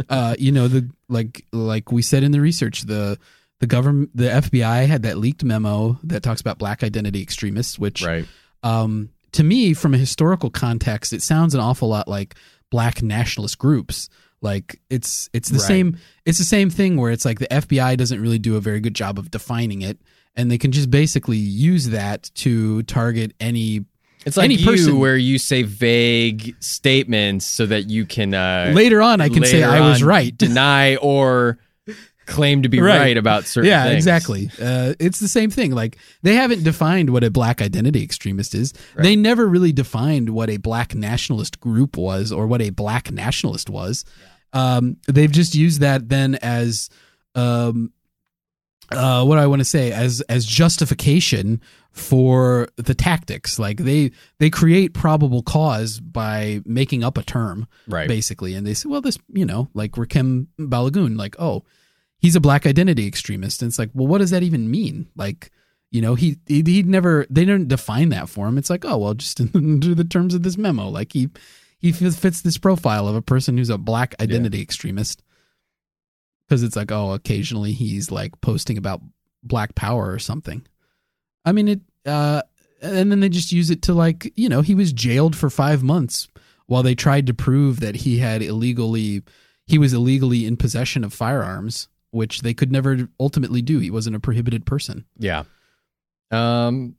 uh, 0.10 0.36
you 0.40 0.52
know 0.52 0.68
the 0.68 0.90
like 1.08 1.46
like 1.52 1.92
we 1.92 2.02
said 2.02 2.24
in 2.24 2.32
the 2.32 2.42
research, 2.42 2.82
the 2.82 3.18
the 3.60 3.68
government, 3.68 4.10
the 4.16 4.26
FBI 4.26 4.88
had 4.88 5.04
that 5.04 5.18
leaked 5.18 5.44
memo 5.44 6.00
that 6.04 6.24
talks 6.24 6.42
about 6.42 6.58
black 6.58 6.84
identity 6.84 7.22
extremists, 7.22 7.78
which 7.78 8.02
right, 8.04 8.26
um, 8.64 9.10
to 9.34 9.44
me, 9.44 9.74
from 9.76 9.94
a 9.94 9.98
historical 9.98 10.50
context, 10.50 11.14
it 11.14 11.22
sounds 11.22 11.54
an 11.54 11.60
awful 11.62 11.90
lot 11.90 12.08
like 12.08 12.36
black 12.72 13.04
nationalist 13.04 13.60
groups. 13.60 14.10
Like 14.42 14.82
it's 14.90 15.30
it's 15.34 15.50
the 15.50 15.60
Right. 15.60 15.68
same 15.68 15.98
it's 16.26 16.40
the 16.40 16.44
same 16.44 16.72
thing 16.72 16.98
where 16.98 17.12
it's 17.12 17.26
like 17.26 17.38
the 17.38 17.48
FBI 17.48 17.96
doesn't 17.98 18.20
really 18.20 18.40
do 18.40 18.56
a 18.56 18.62
very 18.62 18.80
good 18.80 18.96
job 18.96 19.20
of 19.20 19.30
defining 19.30 19.84
it, 19.84 20.00
and 20.36 20.50
they 20.50 20.58
can 20.58 20.72
just 20.72 20.90
basically 20.90 21.38
use 21.38 21.90
that 21.90 22.32
to 22.36 22.82
target 22.84 23.34
any 23.40 23.86
it's 24.26 24.38
like 24.38 24.46
Any 24.46 24.56
you, 24.56 24.66
person- 24.66 25.00
where 25.00 25.18
you 25.18 25.38
say 25.40 25.64
vague 25.64 26.56
statements 26.60 27.46
so 27.46 27.66
that 27.66 27.90
you 27.90 28.06
can 28.06 28.34
uh, 28.34 28.72
later 28.74 29.02
on 29.02 29.22
I 29.22 29.30
can 29.30 29.44
say 29.46 29.64
I 29.64 29.82
was 29.90 30.04
right. 30.04 30.36
deny 30.38 30.96
or 30.98 31.58
claim 32.28 32.62
to 32.64 32.70
be 32.70 32.80
Right. 32.80 32.98
right, 33.00 33.18
about 33.18 33.46
certain. 33.46 33.66
Things. 33.66 33.72
Yeah, 33.72 33.84
things. 33.86 33.96
exactly. 33.98 34.50
Uh, 34.62 34.94
it's 35.00 35.20
the 35.20 35.28
same 35.28 35.50
thing. 35.50 35.72
Like 35.72 35.98
they 36.22 36.36
haven't 36.36 36.64
defined 36.64 37.10
what 37.10 37.24
a 37.24 37.30
black 37.32 37.62
identity 37.62 38.04
extremist 38.04 38.56
is. 38.56 38.74
They 38.96 39.16
never 39.18 39.48
really 39.48 39.74
defined 39.74 40.30
what 40.30 40.50
a 40.50 40.58
black 40.58 40.96
nationalist 40.96 41.60
group 41.60 41.98
was 41.98 42.32
or 42.32 42.48
what 42.48 42.62
a 42.62 42.70
black 42.70 43.12
nationalist 43.12 43.70
was. 43.70 44.06
Um, 44.54 44.98
they've 45.08 45.32
just 45.32 45.56
used 45.56 45.82
that 45.82 46.08
then 46.10 46.36
as 46.36 46.90
um, 47.36 47.92
uh, 48.92 49.24
what 49.24 49.38
I 49.38 49.48
want 49.48 49.60
to 49.60 49.66
say 49.66 49.92
as 49.92 50.22
as 50.22 50.46
justification 50.46 51.62
for 51.92 52.70
the 52.78 52.94
tactics. 52.94 53.60
Like 53.60 53.78
they 53.78 54.12
they 54.40 54.50
create 54.50 54.94
probable 54.94 55.44
cause 55.44 56.00
by 56.00 56.62
making 56.66 57.04
up 57.04 57.18
a 57.18 57.24
term 57.24 57.68
Right. 57.88 58.08
basically. 58.08 58.54
And 58.54 58.66
they 58.66 58.74
say, 58.74 58.88
well, 58.90 59.02
this, 59.02 59.18
you 59.34 59.46
know, 59.46 59.70
like 59.74 59.92
Rakem 59.94 60.48
Balagoon, 60.60 61.18
like, 61.18 61.36
oh, 61.40 61.64
he's 62.18 62.36
a 62.36 62.42
black 62.42 62.66
identity 62.66 63.08
extremist. 63.08 63.62
And 63.62 63.70
it's 63.70 63.80
like, 63.80 63.90
well, 63.94 64.08
what 64.08 64.20
does 64.20 64.32
that 64.32 64.44
even 64.44 64.72
mean? 64.72 65.08
Like, 65.16 65.52
you 65.92 66.02
know, 66.02 66.16
he, 66.16 66.38
he 66.48 66.64
he'd 66.66 66.88
never 66.88 67.26
they 67.30 67.44
didn't 67.44 67.68
define 67.68 68.10
that 68.10 68.30
for 68.30 68.48
him. 68.48 68.58
It's 68.58 68.70
like, 68.70 68.86
oh 68.86 68.98
well, 68.98 69.14
just 69.14 69.42
under 69.56 69.94
the 69.94 70.06
terms 70.06 70.34
of 70.34 70.44
this 70.44 70.58
memo, 70.58 70.88
like 70.88 71.12
he 71.12 71.30
he 71.80 71.92
fits 71.92 72.18
fits 72.18 72.42
this 72.42 72.58
profile 72.58 73.08
of 73.08 73.16
a 73.16 73.22
person 73.22 73.58
who's 73.58 73.70
a 73.70 73.78
black 73.78 74.16
identity 74.22 74.62
extremist. 74.62 75.22
Because 76.52 76.64
it's 76.64 76.76
like, 76.76 76.92
oh, 76.92 77.14
occasionally 77.14 77.72
he's 77.72 78.12
like 78.12 78.42
posting 78.42 78.78
about 78.78 79.00
black 79.42 79.74
power 79.74 80.12
or 80.12 80.20
something. 80.20 80.68
I 81.46 81.54
mean, 81.54 81.70
it, 81.70 81.80
uh, 82.06 82.42
and 82.82 83.10
then 83.10 83.22
they 83.22 83.30
just 83.30 83.54
use 83.54 83.70
it 83.70 83.84
to 83.84 83.94
like, 83.94 84.34
you 84.36 84.50
know, 84.50 84.60
he 84.60 84.76
was 84.76 84.92
jailed 84.92 85.34
for 85.34 85.50
five 85.50 85.82
months 85.82 86.28
while 86.66 86.84
they 86.84 86.94
tried 86.94 87.28
to 87.28 87.34
prove 87.34 87.80
that 87.80 87.96
he 87.96 88.18
had 88.18 88.42
illegally, 88.42 89.24
he 89.66 89.78
was 89.78 89.94
illegally 89.94 90.46
in 90.46 90.58
possession 90.58 91.06
of 91.06 91.14
firearms, 91.14 91.88
which 92.10 92.42
they 92.42 92.54
could 92.54 92.70
never 92.70 93.08
ultimately 93.18 93.62
do. 93.62 93.80
He 93.80 93.90
wasn't 93.90 94.18
a 94.18 94.20
prohibited 94.20 94.66
person. 94.66 95.06
Yeah. 95.18 95.44
Um. 96.32 96.98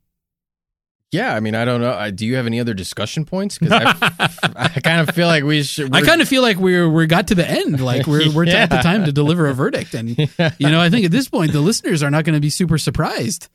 Yeah, 1.13 1.35
I 1.35 1.41
mean, 1.41 1.55
I 1.55 1.67
don't 1.67 1.83
know. 1.83 2.11
Do 2.11 2.25
you 2.25 2.37
have 2.37 2.47
any 2.47 2.59
other 2.59 2.73
discussion 2.73 3.27
points? 3.27 3.59
Because 3.59 3.83
I, 3.85 4.41
I 4.75 4.81
kind 4.81 5.07
of 5.07 5.15
feel 5.15 5.27
like 5.27 5.45
we 5.45 5.63
should. 5.63 5.95
I 5.95 6.01
kind 6.01 6.23
of 6.23 6.29
feel 6.29 6.41
like 6.41 6.57
we're 6.57 6.89
we 6.89 7.07
got 7.07 7.29
to 7.29 7.35
the 7.35 7.47
end, 7.49 7.83
like 7.85 8.07
we're 8.07 8.33
we're 8.33 8.49
at 8.49 8.71
the 8.71 8.79
time 8.83 9.05
to 9.05 9.13
deliver 9.13 9.47
a 9.47 9.53
verdict, 9.53 9.93
and 9.93 10.17
you 10.59 10.71
know, 10.71 10.81
I 10.81 10.89
think 10.89 11.05
at 11.05 11.11
this 11.11 11.29
point 11.29 11.53
the 11.53 11.61
listeners 11.61 12.03
are 12.03 12.11
not 12.11 12.25
going 12.25 12.35
to 12.35 12.41
be 12.41 12.49
super 12.49 12.79
surprised 12.79 13.49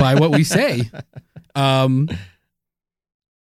by 0.00 0.16
what 0.16 0.32
we 0.32 0.42
say. 0.42 0.90
Um, 1.54 2.08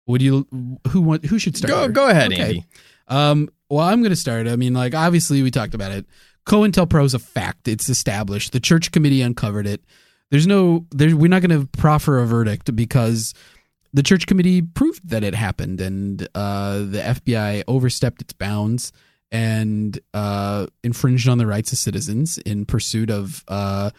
would 0.06 0.22
you? 0.22 0.48
Who 0.90 1.02
want? 1.02 1.26
Who 1.26 1.40
should 1.40 1.58
start? 1.58 1.70
go 1.72 1.80
here? 1.82 1.90
go 1.90 2.08
ahead, 2.08 2.32
Okay. 2.32 2.42
Andy. 2.42 2.66
Um, 3.08 3.50
well, 3.68 3.84
I'm 3.84 4.02
going 4.02 4.12
to 4.12 4.16
start. 4.16 4.48
I 4.48 4.58
mean, 4.58 4.76
like, 4.76 4.94
obviously, 4.94 5.42
we 5.42 5.50
talked 5.50 5.74
about 5.74 5.92
it. 5.92 6.06
COINTELPRO 6.46 7.04
is 7.06 7.16
a 7.16 7.20
fact. 7.20 7.68
It's 7.68 7.90
established. 7.90 8.52
The 8.52 8.60
Church 8.60 8.92
Committee 8.92 9.24
uncovered 9.24 9.66
it. 9.66 9.82
There's 10.32 10.48
no, 10.48 10.86
we're 10.94 11.28
not 11.28 11.42
going 11.42 11.60
to 11.60 11.68
proffer 11.78 12.20
a 12.20 12.26
verdict 12.26 12.76
because 12.76 13.34
the 13.94 14.04
Church 14.04 14.28
Committee 14.28 14.62
proved 14.62 15.10
that 15.10 15.24
it 15.24 15.34
happened, 15.34 15.82
and 15.82 16.28
uh, 16.36 16.80
the 16.80 17.00
FBI 17.00 17.64
overstepped 17.68 18.22
its 18.22 18.34
bounds 18.34 18.92
and 19.32 20.00
uh, 20.14 20.68
infringed 20.84 21.28
on 21.28 21.38
the 21.38 21.48
rights 21.48 21.72
of 21.72 21.78
citizens 21.78 22.38
in 22.40 22.66
pursuit 22.66 23.10
of 23.10 23.44
uh, 23.48 23.90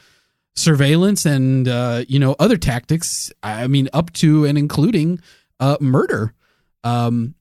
surveillance 0.54 1.24
and 1.26 1.68
uh, 1.68 2.04
you 2.08 2.18
know 2.18 2.36
other 2.38 2.56
tactics. 2.56 3.32
I 3.42 3.66
mean, 3.66 3.88
up 3.92 4.12
to 4.14 4.44
and 4.44 4.56
including 4.56 5.20
uh, 5.58 5.76
murder. 5.80 6.34
Um, 6.84 7.34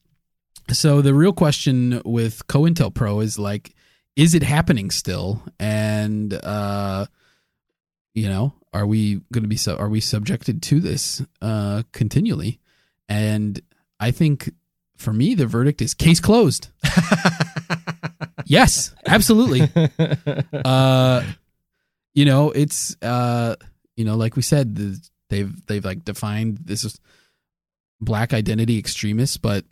so 0.71 1.01
the 1.01 1.13
real 1.13 1.33
question 1.33 2.01
with 2.05 2.45
COINTELPRO 2.47 3.23
is 3.23 3.39
like, 3.39 3.73
is 4.15 4.35
it 4.35 4.43
happening 4.43 4.91
still? 4.91 5.43
And 5.59 6.33
uh, 6.33 7.05
you 8.13 8.29
know, 8.29 8.53
are 8.73 8.85
we 8.85 9.21
going 9.31 9.43
to 9.43 9.49
be 9.49 9.57
so? 9.57 9.75
Are 9.77 9.89
we 9.89 9.99
subjected 9.99 10.61
to 10.63 10.79
this 10.79 11.23
uh, 11.41 11.83
continually? 11.91 12.59
And 13.07 13.59
I 13.99 14.11
think 14.11 14.51
for 14.97 15.13
me, 15.13 15.33
the 15.35 15.47
verdict 15.47 15.81
is 15.81 15.93
case 15.93 16.19
closed. 16.19 16.69
yes, 18.45 18.93
absolutely. 19.05 19.69
Uh, 20.53 21.23
you 22.13 22.25
know, 22.25 22.51
it's 22.51 22.95
uh, 23.01 23.55
you 23.95 24.05
know, 24.05 24.15
like 24.15 24.35
we 24.35 24.41
said, 24.41 24.75
the, 24.75 25.09
they've 25.29 25.65
they've 25.67 25.85
like 25.85 26.03
defined 26.03 26.59
this 26.63 26.83
is 26.83 26.99
black 28.01 28.33
identity 28.33 28.77
extremists, 28.77 29.37
but 29.37 29.65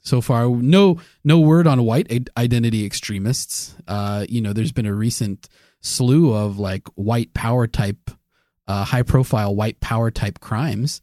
so 0.00 0.20
far 0.20 0.48
no 0.48 1.00
no 1.24 1.40
word 1.40 1.66
on 1.66 1.84
white 1.84 2.30
identity 2.36 2.84
extremists. 2.84 3.74
Uh, 3.86 4.26
you 4.28 4.40
know, 4.40 4.52
there's 4.52 4.72
been 4.72 4.86
a 4.86 4.94
recent 4.94 5.48
slew 5.80 6.34
of 6.34 6.58
like 6.58 6.88
white 6.94 7.34
power 7.34 7.66
type, 7.66 8.10
uh, 8.66 8.84
high 8.84 9.02
profile 9.02 9.54
white 9.54 9.80
power 9.80 10.10
type 10.10 10.40
crimes, 10.40 11.00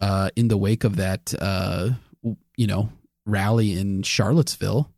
uh, 0.00 0.30
in 0.36 0.48
the 0.48 0.56
wake 0.56 0.84
of 0.84 0.96
that, 0.96 1.34
uh, 1.40 1.90
you 2.56 2.66
know, 2.66 2.90
rally 3.26 3.78
in 3.78 4.02
Charlottesville, 4.02 4.90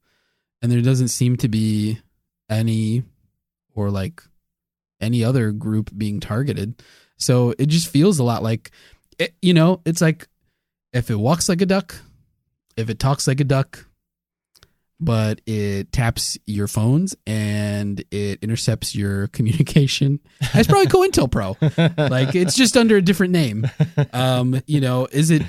and 0.60 0.70
there 0.70 0.80
doesn't 0.80 1.08
seem 1.08 1.36
to 1.38 1.48
be 1.48 1.98
any 2.48 3.02
or 3.74 3.90
like 3.90 4.22
any 5.00 5.24
other 5.24 5.50
group 5.50 5.90
being 5.96 6.20
targeted. 6.20 6.82
So 7.16 7.54
it 7.58 7.66
just 7.66 7.88
feels 7.88 8.18
a 8.18 8.24
lot 8.24 8.42
like, 8.42 8.70
it, 9.18 9.34
you 9.42 9.54
know, 9.54 9.80
it's 9.84 10.00
like 10.00 10.28
if 10.92 11.10
it 11.10 11.16
walks 11.16 11.48
like 11.48 11.60
a 11.60 11.66
duck, 11.66 11.94
if 12.76 12.88
it 12.90 12.98
talks 12.98 13.26
like 13.26 13.40
a 13.40 13.44
duck, 13.44 13.86
but 15.04 15.40
it 15.46 15.92
taps 15.92 16.38
your 16.46 16.68
phones 16.68 17.14
and 17.26 18.02
it 18.10 18.38
intercepts 18.42 18.94
your 18.94 19.26
communication. 19.36 20.20
It's 20.54 20.68
probably 20.68 20.86
COINTELPRO. 21.10 22.10
like 22.10 22.34
it's 22.34 22.54
just 22.54 22.76
under 22.76 22.96
a 22.96 23.02
different 23.02 23.32
name. 23.32 23.68
Um, 24.12 24.60
you 24.66 24.80
know, 24.80 25.06
is 25.10 25.30
it? 25.30 25.42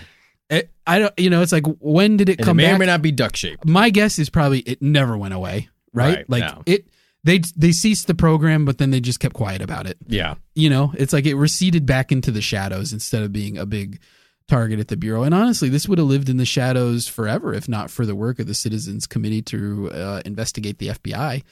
it 0.49 0.69
I 0.85 0.99
don't. 0.99 1.13
You 1.17 1.29
know, 1.29 1.41
it's 1.41 1.51
like 1.51 1.65
when 1.79 2.17
did 2.17 2.29
it 2.29 2.39
And 2.39 2.45
come 2.45 2.59
it 2.59 2.63
may 2.63 2.67
back? 2.69 2.75
or 2.75 2.79
may 2.79 2.85
not 2.87 3.01
be 3.01 3.11
duck 3.11 3.35
shaped. 3.35 3.65
My 3.67 3.89
guess 3.89 4.19
is 4.19 4.29
probably 4.29 4.59
it 4.59 4.81
never 4.81 5.17
went 5.17 5.33
away. 5.33 5.69
Right? 5.93 6.17
Right, 6.17 6.29
like 6.29 6.43
no. 6.43 6.63
it. 6.65 6.87
They 7.25 7.39
they 7.55 7.71
ceased 7.71 8.07
the 8.07 8.15
program, 8.15 8.65
but 8.65 8.79
then 8.79 8.89
they 8.91 8.99
just 8.99 9.21
kept 9.21 9.33
quiet 9.33 9.61
about 9.61 9.87
it 9.87 9.97
Yeah. 10.07 10.35
you 10.55 10.69
know, 10.69 10.93
it's 10.97 11.13
like 11.13 11.25
it 11.25 11.35
receded 11.35 11.85
back 11.85 12.11
into 12.11 12.31
the 12.31 12.41
shadows 12.41 12.91
instead 12.91 13.23
of 13.23 13.31
being 13.31 13.57
a 13.57 13.65
big 13.65 13.99
target 14.47 14.79
at 14.79 14.87
the 14.89 14.97
bureau. 14.97 15.23
And 15.23 15.33
honestly, 15.33 15.69
this 15.69 15.87
would 15.87 15.97
have 15.97 16.07
lived 16.07 16.29
in 16.29 16.37
the 16.37 16.45
shadows 16.45 17.07
forever 17.07 17.53
if 17.53 17.67
not 17.69 17.89
for 17.89 18.05
the 18.05 18.15
work 18.15 18.39
of 18.39 18.47
the 18.47 18.53
Citizens 18.53 19.07
Committee 19.07 19.41
to 19.43 19.89
uh, 19.91 20.21
investigate 20.25 20.79
the 20.79 20.89
FBI. 20.89 21.43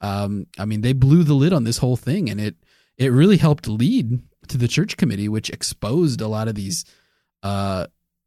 Um, 0.00 0.46
I 0.58 0.64
mean, 0.64 0.80
they 0.80 0.92
blew 0.92 1.22
the 1.22 1.34
lid 1.34 1.52
on 1.52 1.64
this 1.64 1.78
whole 1.78 1.96
thing, 1.96 2.28
and 2.30 2.40
it 2.40 2.56
it 2.98 3.08
really 3.12 3.36
helped 3.36 3.68
lead 3.68 4.20
to 4.48 4.58
the 4.58 4.68
Church 4.68 4.96
Committee, 4.96 5.28
which 5.28 5.50
exposed 5.50 6.20
a 6.20 6.28
lot 6.28 6.48
of 6.48 6.54
these 6.54 6.84
uh, 7.42 7.86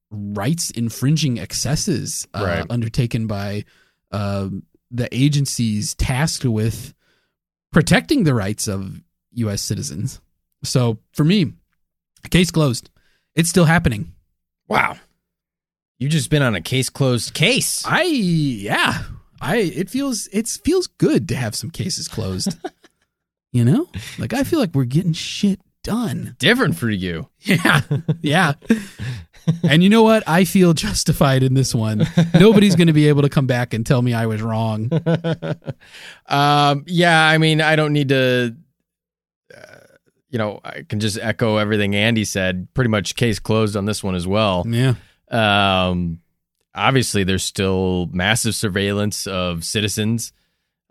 rights 0.09 0.71
infringing 0.71 1.37
excesses 1.39 2.27
uh, 2.33 2.43
Right. 2.43 2.65
undertaken 2.69 3.27
by 3.27 3.65
um, 4.11 4.63
the 4.91 5.07
agencies 5.15 5.95
tasked 5.95 6.45
with 6.45 6.93
protecting 7.71 8.23
the 8.23 8.33
rights 8.35 8.67
of 8.67 9.01
U.S. 9.33 9.61
citizens. 9.61 10.21
So 10.63 10.99
for 11.13 11.23
me, 11.23 11.53
case 12.29 12.51
closed. 12.51 12.89
It's 13.35 13.49
still 13.49 13.65
happening. 13.65 14.13
Wow. 14.67 14.97
You've 15.99 16.11
just 16.11 16.29
been 16.29 16.41
on 16.41 16.55
a 16.55 16.61
case 16.61 16.89
closed 16.89 17.33
case. 17.33 17.83
I 17.85 18.03
yeah. 18.03 19.03
I 19.41 19.57
it 19.57 19.89
feels 19.89 20.27
it 20.31 20.47
feels 20.47 20.87
good 20.87 21.27
to 21.29 21.35
have 21.35 21.55
some 21.55 21.69
cases 21.69 22.07
closed. 22.07 22.57
you 23.51 23.63
know, 23.65 23.87
like 24.17 24.33
I 24.33 24.43
feel 24.43 24.59
like 24.59 24.73
we're 24.73 24.85
getting 24.85 25.13
shit 25.13 25.59
done. 25.83 26.35
Different 26.39 26.77
for 26.77 26.89
you. 26.89 27.29
Yeah, 27.45 27.81
yeah. 28.21 28.53
and 29.63 29.83
you 29.83 29.89
know 29.89 30.03
what? 30.03 30.23
I 30.25 30.45
feel 30.45 30.73
justified 30.73 31.43
in 31.43 31.55
this 31.55 31.75
one. 31.75 32.07
Nobody's 32.33 32.77
going 32.77 32.87
to 32.87 32.93
be 32.93 33.09
able 33.09 33.21
to 33.23 33.29
come 33.29 33.47
back 33.47 33.73
and 33.73 33.85
tell 33.85 34.01
me 34.01 34.13
I 34.13 34.27
was 34.27 34.41
wrong. 34.41 34.89
um, 36.27 36.85
yeah, 36.87 37.27
I 37.27 37.37
mean, 37.37 37.59
I 37.59 37.75
don't 37.75 37.91
need 37.91 38.09
to. 38.09 38.55
You 40.33 40.39
know, 40.39 40.59
I 40.65 40.81
can 40.81 40.99
just 40.99 41.17
echo 41.21 41.57
everything 41.57 41.93
Andy 41.95 42.25
said. 42.25 42.67
Pretty 42.73 42.89
much 42.89 43.15
case 43.15 43.37
closed 43.37 43.75
on 43.77 43.85
this 43.85 44.03
one 44.03 44.15
as 44.15 44.25
well. 44.27 44.65
Yeah, 44.67 44.95
Um, 45.29 46.21
obviously, 46.73 47.23
there's 47.23 47.43
still 47.43 48.09
massive 48.11 48.55
surveillance 48.55 49.27
of 49.27 49.63
citizens 49.63 50.33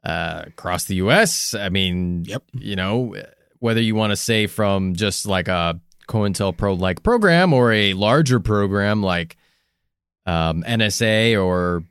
uh, 0.05 0.45
across 0.47 0.85
the 0.85 0.95
U.S. 0.97 1.55
I 1.55 1.71
mean, 1.71 2.25
Yep. 2.29 2.43
you 2.55 2.77
know, 2.77 3.17
whether 3.59 3.81
you 3.81 3.97
want 3.97 4.11
to 4.13 4.17
say 4.17 4.47
from 4.47 4.95
just 4.95 5.27
like 5.27 5.49
a 5.49 5.81
COINTELPRO 6.09 6.79
like 6.79 7.03
program 7.03 7.53
or 7.53 7.73
a 7.73 7.95
larger 7.95 8.39
program 8.39 9.03
like 9.03 9.37
um, 10.25 10.63
NSA, 10.63 11.43
or 11.45 11.83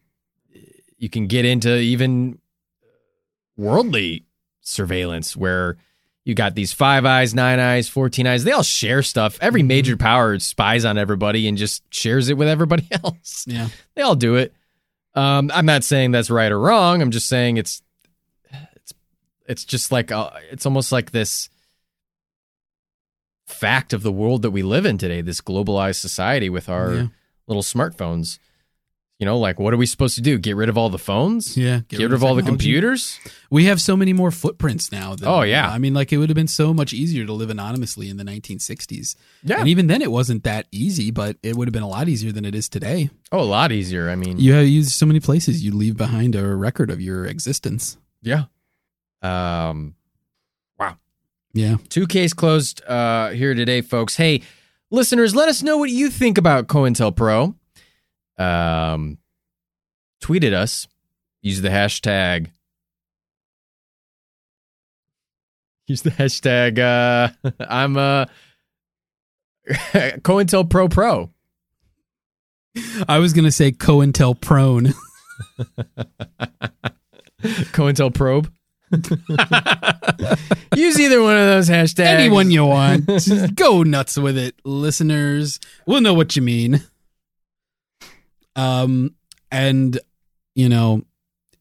you 0.98 1.10
can 1.10 1.28
get 1.28 1.44
into 1.44 1.78
even 1.78 2.40
worldly 3.58 4.26
surveillance 4.62 5.36
where 5.36 5.78
you 6.24 6.36
got 6.36 6.54
these 6.56 6.72
five 6.72 7.06
eyes, 7.06 7.34
nine 7.34 7.60
eyes, 7.60 7.90
14 7.90 8.28
eyes. 8.28 8.44
They 8.44 8.52
all 8.52 8.62
share 8.64 9.02
stuff. 9.02 9.38
Every 9.42 9.64
Mhm. 9.64 9.68
major 9.68 9.98
power 9.98 10.38
spies 10.40 10.86
on 10.86 10.98
everybody 10.98 11.48
and 11.48 11.58
just 11.58 11.84
shares 11.94 12.30
it 12.30 12.38
with 12.38 12.48
everybody 12.48 12.88
else. 13.04 13.46
yeah. 13.48 13.70
They 13.96 14.02
all 14.04 14.16
do 14.16 14.36
it. 14.36 14.54
Um, 15.16 15.50
I'm 15.54 15.66
not 15.66 15.84
saying 15.84 16.12
that's 16.12 16.30
right 16.30 16.52
or 16.52 16.60
wrong. 16.60 17.02
I'm 17.02 17.12
just 17.12 17.28
saying 17.28 17.58
it's 17.58 17.82
it's 18.76 18.94
it's 19.48 19.66
just 19.66 19.92
like 19.92 20.12
uh 20.12 20.30
it's 20.52 20.66
almost 20.66 20.92
like 20.92 21.12
this 21.12 21.50
fact 23.48 23.94
of 23.94 24.04
the 24.04 24.12
world 24.12 24.42
that 24.44 24.52
we 24.52 24.64
live 24.64 24.86
in 24.86 24.98
today. 24.98 25.22
This 25.22 25.42
globalized 25.42 25.96
society 26.00 26.50
with 26.50 26.70
our 26.70 26.94
yeah. 26.94 27.08
little 27.48 27.64
smartphones. 27.64 28.40
You 29.22 29.26
know, 29.26 29.38
like 29.38 29.60
what 29.60 29.72
are 29.72 29.78
we 29.78 29.86
supposed 29.86 30.16
to 30.16 30.22
do? 30.22 30.40
Get 30.40 30.56
rid 30.56 30.68
of 30.68 30.80
all 30.80 30.90
the 30.90 30.98
phones? 30.98 31.56
Yeah, 31.56 31.82
Get, 31.90 32.00
rid 32.00 32.12
of 32.12 32.24
all 32.24 32.34
the 32.34 32.42
technology. 32.42 32.66
computers? 32.66 33.20
We 33.52 33.66
have 33.66 33.80
so 33.80 33.96
many 33.96 34.14
more 34.14 34.32
footprints 34.32 34.92
now. 34.92 35.14
Than, 35.16 35.28
Oh, 35.30 35.44
yeah. 35.44 35.70
I 35.70 35.78
mean, 35.78 35.94
like 35.94 36.12
it 36.12 36.18
would 36.18 36.30
have 36.30 36.36
been 36.36 36.48
so 36.48 36.74
much 36.74 36.92
easier 36.92 37.24
to 37.28 37.32
live 37.32 37.52
anonymously 37.52 38.10
in 38.10 38.18
the 38.18 38.24
1960s. 38.24 39.16
Yeah. 39.44 39.60
And 39.60 39.68
even 39.70 39.86
then, 39.86 40.02
it 40.02 40.12
wasn't 40.12 40.44
that 40.46 40.66
easy, 40.72 41.12
but 41.12 41.38
it 41.44 41.56
would 41.56 41.68
have 41.68 41.72
been 41.74 41.84
a 41.84 41.88
lot 41.88 42.10
easier 42.10 42.32
than 42.32 42.46
it 42.46 42.56
is 42.56 42.68
today. 42.68 43.12
Oh, 43.32 43.42
a 43.42 43.44
lot 43.46 43.72
easier. 43.72 44.10
I 44.10 44.16
mean, 44.16 44.40
You 44.40 44.54
have 44.54 44.68
used 44.68 44.90
so 44.90 45.06
many 45.06 45.20
places 45.20 45.64
you 45.64 45.72
leave 45.72 45.96
behind 45.98 46.36
a 46.36 46.56
record 46.56 46.90
of 46.90 47.00
your 47.00 47.26
existence. 47.28 48.00
yeah. 48.24 48.46
Um, 49.22 49.94
Wow. 50.80 50.98
Yeah. 51.54 51.76
two 51.90 52.08
case 52.08 52.34
closed 52.34 52.84
uh, 52.86 53.30
here 53.30 53.54
today, 53.54 53.82
folks. 53.82 54.16
Hey, 54.16 54.42
listeners, 54.90 55.36
let 55.36 55.48
us 55.48 55.62
know 55.62 55.78
what 55.78 55.92
you 55.92 56.10
think 56.10 56.40
about 56.40 56.66
COINTELPRO. 56.68 57.54
Um, 58.42 59.18
tweet 60.22 60.44
at 60.44 60.54
us. 60.54 60.88
Use 61.42 61.62
the 61.62 61.70
hashtag. 61.70 62.52
Use 65.88 66.02
the 66.04 66.12
hashtag. 66.12 66.80
Uh, 66.80 67.52
I'm 67.70 67.98
uh, 67.98 68.26
COINTELPRO 69.68 70.70
Pro. 70.70 70.88
Pro. 70.88 71.30
I 73.08 73.20
was 73.20 73.34
going 73.34 73.46
to 73.46 73.52
say 73.52 73.72
COINTEL 73.72 74.40
prone. 74.40 74.94
COINTEL 77.42 78.14
probe. 78.14 78.52
Use 80.76 81.00
either 81.00 81.22
one 81.22 81.38
of 81.38 81.48
those 81.48 81.70
hashtags. 81.70 82.06
Anyone 82.06 82.52
you 82.52 82.66
want. 82.66 83.08
Just 83.08 83.56
go 83.56 83.84
nuts 83.84 84.18
with 84.18 84.38
it, 84.38 84.56
listeners. 84.64 85.60
We'll 85.86 86.02
know 86.02 86.14
what 86.14 86.36
you 86.36 86.42
mean. 86.42 86.82
Um, 88.56 89.16
and 89.52 90.00
you 90.56 90.68
know, 90.70 91.04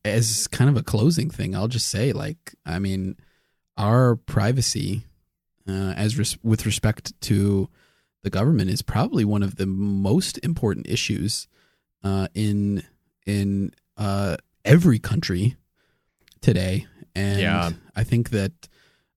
as 0.05 0.47
kind 0.49 0.69
of 0.71 0.77
a 0.77 0.83
closing 0.83 1.31
thing, 1.31 1.55
I'll 1.55 1.69
just 1.69 1.89
say, 1.89 2.13
like, 2.13 2.55
I 2.67 2.79
mean, 2.79 3.17
our 3.77 4.17
privacy, 4.17 5.05
uh, 5.69 5.93
as 5.97 6.19
res- 6.19 6.39
with 6.43 6.67
respect 6.67 7.19
to 7.23 7.69
the 8.23 8.31
government, 8.31 8.71
is 8.71 8.83
probably 8.83 9.25
one 9.25 9.43
of 9.43 9.57
the 9.57 9.67
most 9.67 10.39
important 10.43 10.89
issues 10.89 11.49
uh, 12.03 12.29
in 12.35 12.83
in 13.27 13.73
uh, 13.97 14.37
every 14.65 14.99
country 14.99 15.57
today. 16.41 16.87
And 17.15 17.41
Yeah. 17.41 17.71
I 17.95 18.05
think 18.05 18.31
that 18.31 18.69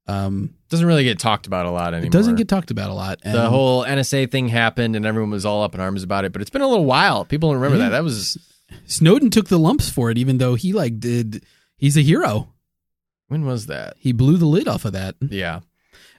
um, 0.07 0.53
doesn't 0.69 0.85
really 0.85 1.03
get 1.03 1.19
talked 1.19 1.47
about 1.47 1.65
a 1.65 1.71
lot 1.71 1.93
anymore. 1.93 2.07
it 2.07 2.11
doesn't 2.11 2.35
get 2.35 2.47
talked 2.49 2.71
about 2.71 2.89
a 2.89 2.93
lot. 2.93 3.21
the 3.23 3.49
whole 3.49 3.83
NSA 3.85 4.29
thing 4.31 4.47
happened 4.49 4.95
and 4.95 5.05
everyone 5.05 5.31
was 5.31 5.45
all 5.45 5.63
up 5.63 5.73
in 5.75 5.79
arms 5.81 6.03
about 6.03 6.25
it, 6.25 6.33
but 6.33 6.41
it's 6.41 6.49
been 6.51 6.61
a 6.61 6.67
little 6.67 6.85
while. 6.85 7.23
People 7.25 7.49
don't 7.49 7.61
remember 7.61 7.77
Yeah. 7.77 7.89
that. 7.89 7.97
That 7.97 8.03
was 8.03 8.37
Snowden 8.85 9.29
took 9.29 9.47
the 9.49 9.59
lumps 9.59 9.89
for 9.89 10.09
it, 10.11 10.17
even 10.17 10.39
though 10.39 10.55
he 10.55 10.73
like 10.73 10.99
did. 10.99 11.45
He's 11.77 11.95
a 11.97 12.01
hero. 12.01 12.49
when 13.27 13.45
was 13.45 13.65
that? 13.67 13.95
He 13.97 14.11
blew 14.11 14.37
the 14.37 14.45
lid 14.45 14.67
off 14.67 14.85
of 14.85 14.93
that. 14.93 15.15
Yeah. 15.21 15.61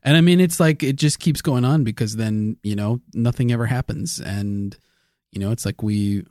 And 0.02 0.16
I 0.16 0.20
mean, 0.20 0.40
it's 0.40 0.60
like 0.60 0.82
it 0.82 0.96
just 0.96 1.18
keeps 1.18 1.40
going 1.42 1.64
on 1.64 1.82
because 1.84 2.16
then 2.16 2.56
you 2.62 2.76
know 2.76 3.00
nothing 3.14 3.50
ever 3.52 3.66
happens, 3.66 4.20
and 4.20 4.76
you 5.32 5.40
know 5.40 5.50
it's 5.50 5.64
like 5.64 5.82
we, 5.82 6.24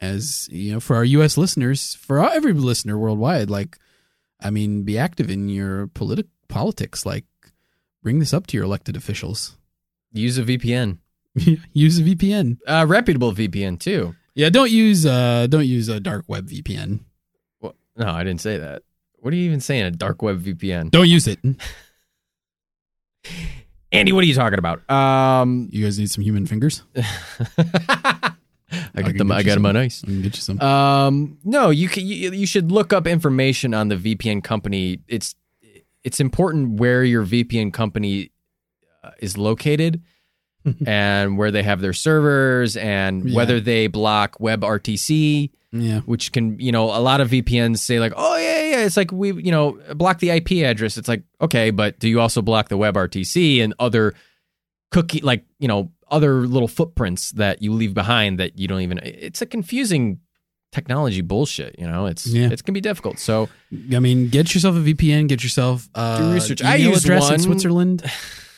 as 0.00 0.48
you 0.52 0.72
know, 0.74 0.80
for 0.80 0.94
our 0.96 1.04
U.S. 1.04 1.36
listeners, 1.36 1.94
for 1.94 2.20
our, 2.20 2.30
every 2.32 2.52
listener 2.52 2.96
worldwide, 2.96 3.50
like, 3.50 3.78
I 4.40 4.50
mean, 4.50 4.82
be 4.84 4.96
active 4.96 5.28
in 5.30 5.48
your 5.48 5.88
politic 5.88 6.26
politics. 6.48 7.06
Like, 7.06 7.24
bring 8.02 8.18
this 8.18 8.34
up 8.34 8.46
to 8.48 8.56
your 8.56 8.64
elected 8.64 8.96
officials. 8.96 9.56
Use 10.12 10.38
a 10.38 10.42
VPN. 10.42 10.98
use 11.72 11.98
a 11.98 12.02
VPN. 12.02 12.58
Uh, 12.66 12.84
reputable 12.88 13.32
VPN 13.32 13.78
too. 13.78 14.14
Yeah, 14.34 14.50
don't 14.50 14.70
use 14.70 15.06
uh 15.06 15.46
don't 15.48 15.66
use 15.66 15.88
a 15.88 16.00
dark 16.00 16.24
web 16.28 16.48
VPN. 16.48 17.00
Well, 17.60 17.74
no, 17.96 18.08
I 18.08 18.24
didn't 18.24 18.40
say 18.40 18.58
that. 18.58 18.82
What 19.18 19.32
are 19.32 19.36
you 19.36 19.44
even 19.46 19.60
saying? 19.60 19.84
A 19.84 19.90
dark 19.90 20.22
web 20.22 20.42
VPN? 20.42 20.90
Don't 20.90 21.08
use 21.08 21.26
it. 21.26 21.38
Andy, 23.92 24.12
what 24.12 24.24
are 24.24 24.26
you 24.26 24.34
talking 24.34 24.58
about? 24.58 24.88
Um, 24.90 25.68
You 25.70 25.84
guys 25.84 25.98
need 25.98 26.10
some 26.10 26.22
human 26.22 26.46
fingers. 26.46 26.82
I 28.94 29.02
got 29.02 29.16
them. 29.16 29.32
I 29.32 29.42
got 29.42 29.54
them 29.54 29.66
on 29.66 29.76
ice. 29.76 30.02
I 30.04 30.08
can 30.08 30.22
get 30.22 30.36
you 30.36 30.42
some. 30.42 30.60
Um, 30.60 31.38
no, 31.44 31.70
you 31.70 31.88
can. 31.88 32.06
You, 32.06 32.32
you 32.32 32.46
should 32.46 32.72
look 32.72 32.92
up 32.92 33.06
information 33.06 33.74
on 33.74 33.88
the 33.88 33.96
VPN 33.96 34.42
company. 34.42 34.98
It's 35.06 35.34
it's 36.06 36.20
important 36.20 36.78
where 36.80 37.02
your 37.04 37.24
VPN 37.26 37.72
company 37.72 38.30
uh, 39.04 39.10
is 39.18 39.36
located 39.36 40.02
and 40.86 41.36
where 41.38 41.50
they 41.50 41.62
have 41.62 41.80
their 41.80 41.92
servers 41.92 42.76
and 42.76 43.28
Yeah. 43.28 43.36
whether 43.36 43.58
they 43.60 43.86
block 43.88 44.38
WebRTC, 44.38 45.50
yeah. 45.72 46.00
which 46.00 46.32
can 46.32 46.58
you 46.60 46.72
know 46.72 46.84
a 46.84 47.02
lot 47.02 47.20
of 47.20 47.30
VPNs 47.30 47.78
say 47.78 47.98
like, 48.00 48.12
oh 48.16 48.36
yeah 48.36 48.70
yeah, 48.70 48.84
it's 48.86 48.96
like 48.96 49.10
we 49.12 49.32
you 49.32 49.50
know 49.50 49.78
block 49.94 50.18
the 50.20 50.30
IP 50.30 50.50
address. 50.64 50.96
It's 50.96 51.08
like 51.08 51.22
okay, 51.40 51.70
but 51.70 51.98
do 51.98 52.08
you 52.08 52.20
also 52.20 52.40
block 52.42 52.68
the 52.68 52.78
WebRTC 52.78 53.62
and 53.62 53.74
other 53.78 54.14
cookie 54.92 55.20
like 55.20 55.44
you 55.58 55.68
know 55.68 55.90
other 56.08 56.46
little 56.46 56.68
footprints 56.68 57.32
that 57.32 57.62
you 57.62 57.72
leave 57.72 57.94
behind 57.94 58.38
that 58.38 58.58
you 58.58 58.68
don't 58.68 58.80
even? 58.82 59.00
It's 59.02 59.42
a 59.42 59.46
confusing 59.46 60.20
technology 60.76 61.22
bullshit. 61.22 61.78
You 61.78 61.86
know, 61.86 62.06
it's 62.06 62.26
Yeah. 62.26 62.50
it's 62.52 62.62
gonna 62.62 62.74
be 62.74 62.80
difficult. 62.90 63.18
So 63.18 63.48
I 63.94 63.98
mean, 63.98 64.28
get 64.28 64.54
yourself 64.54 64.76
a 64.76 64.80
VPN. 64.80 65.26
Get 65.26 65.42
yourself 65.42 65.88
uh, 65.94 66.18
Do 66.18 66.34
research. 66.34 66.62
I 66.62 66.76
use 66.76 67.02
address 67.04 67.30
in. 67.30 67.40
Switzerland. 67.40 68.04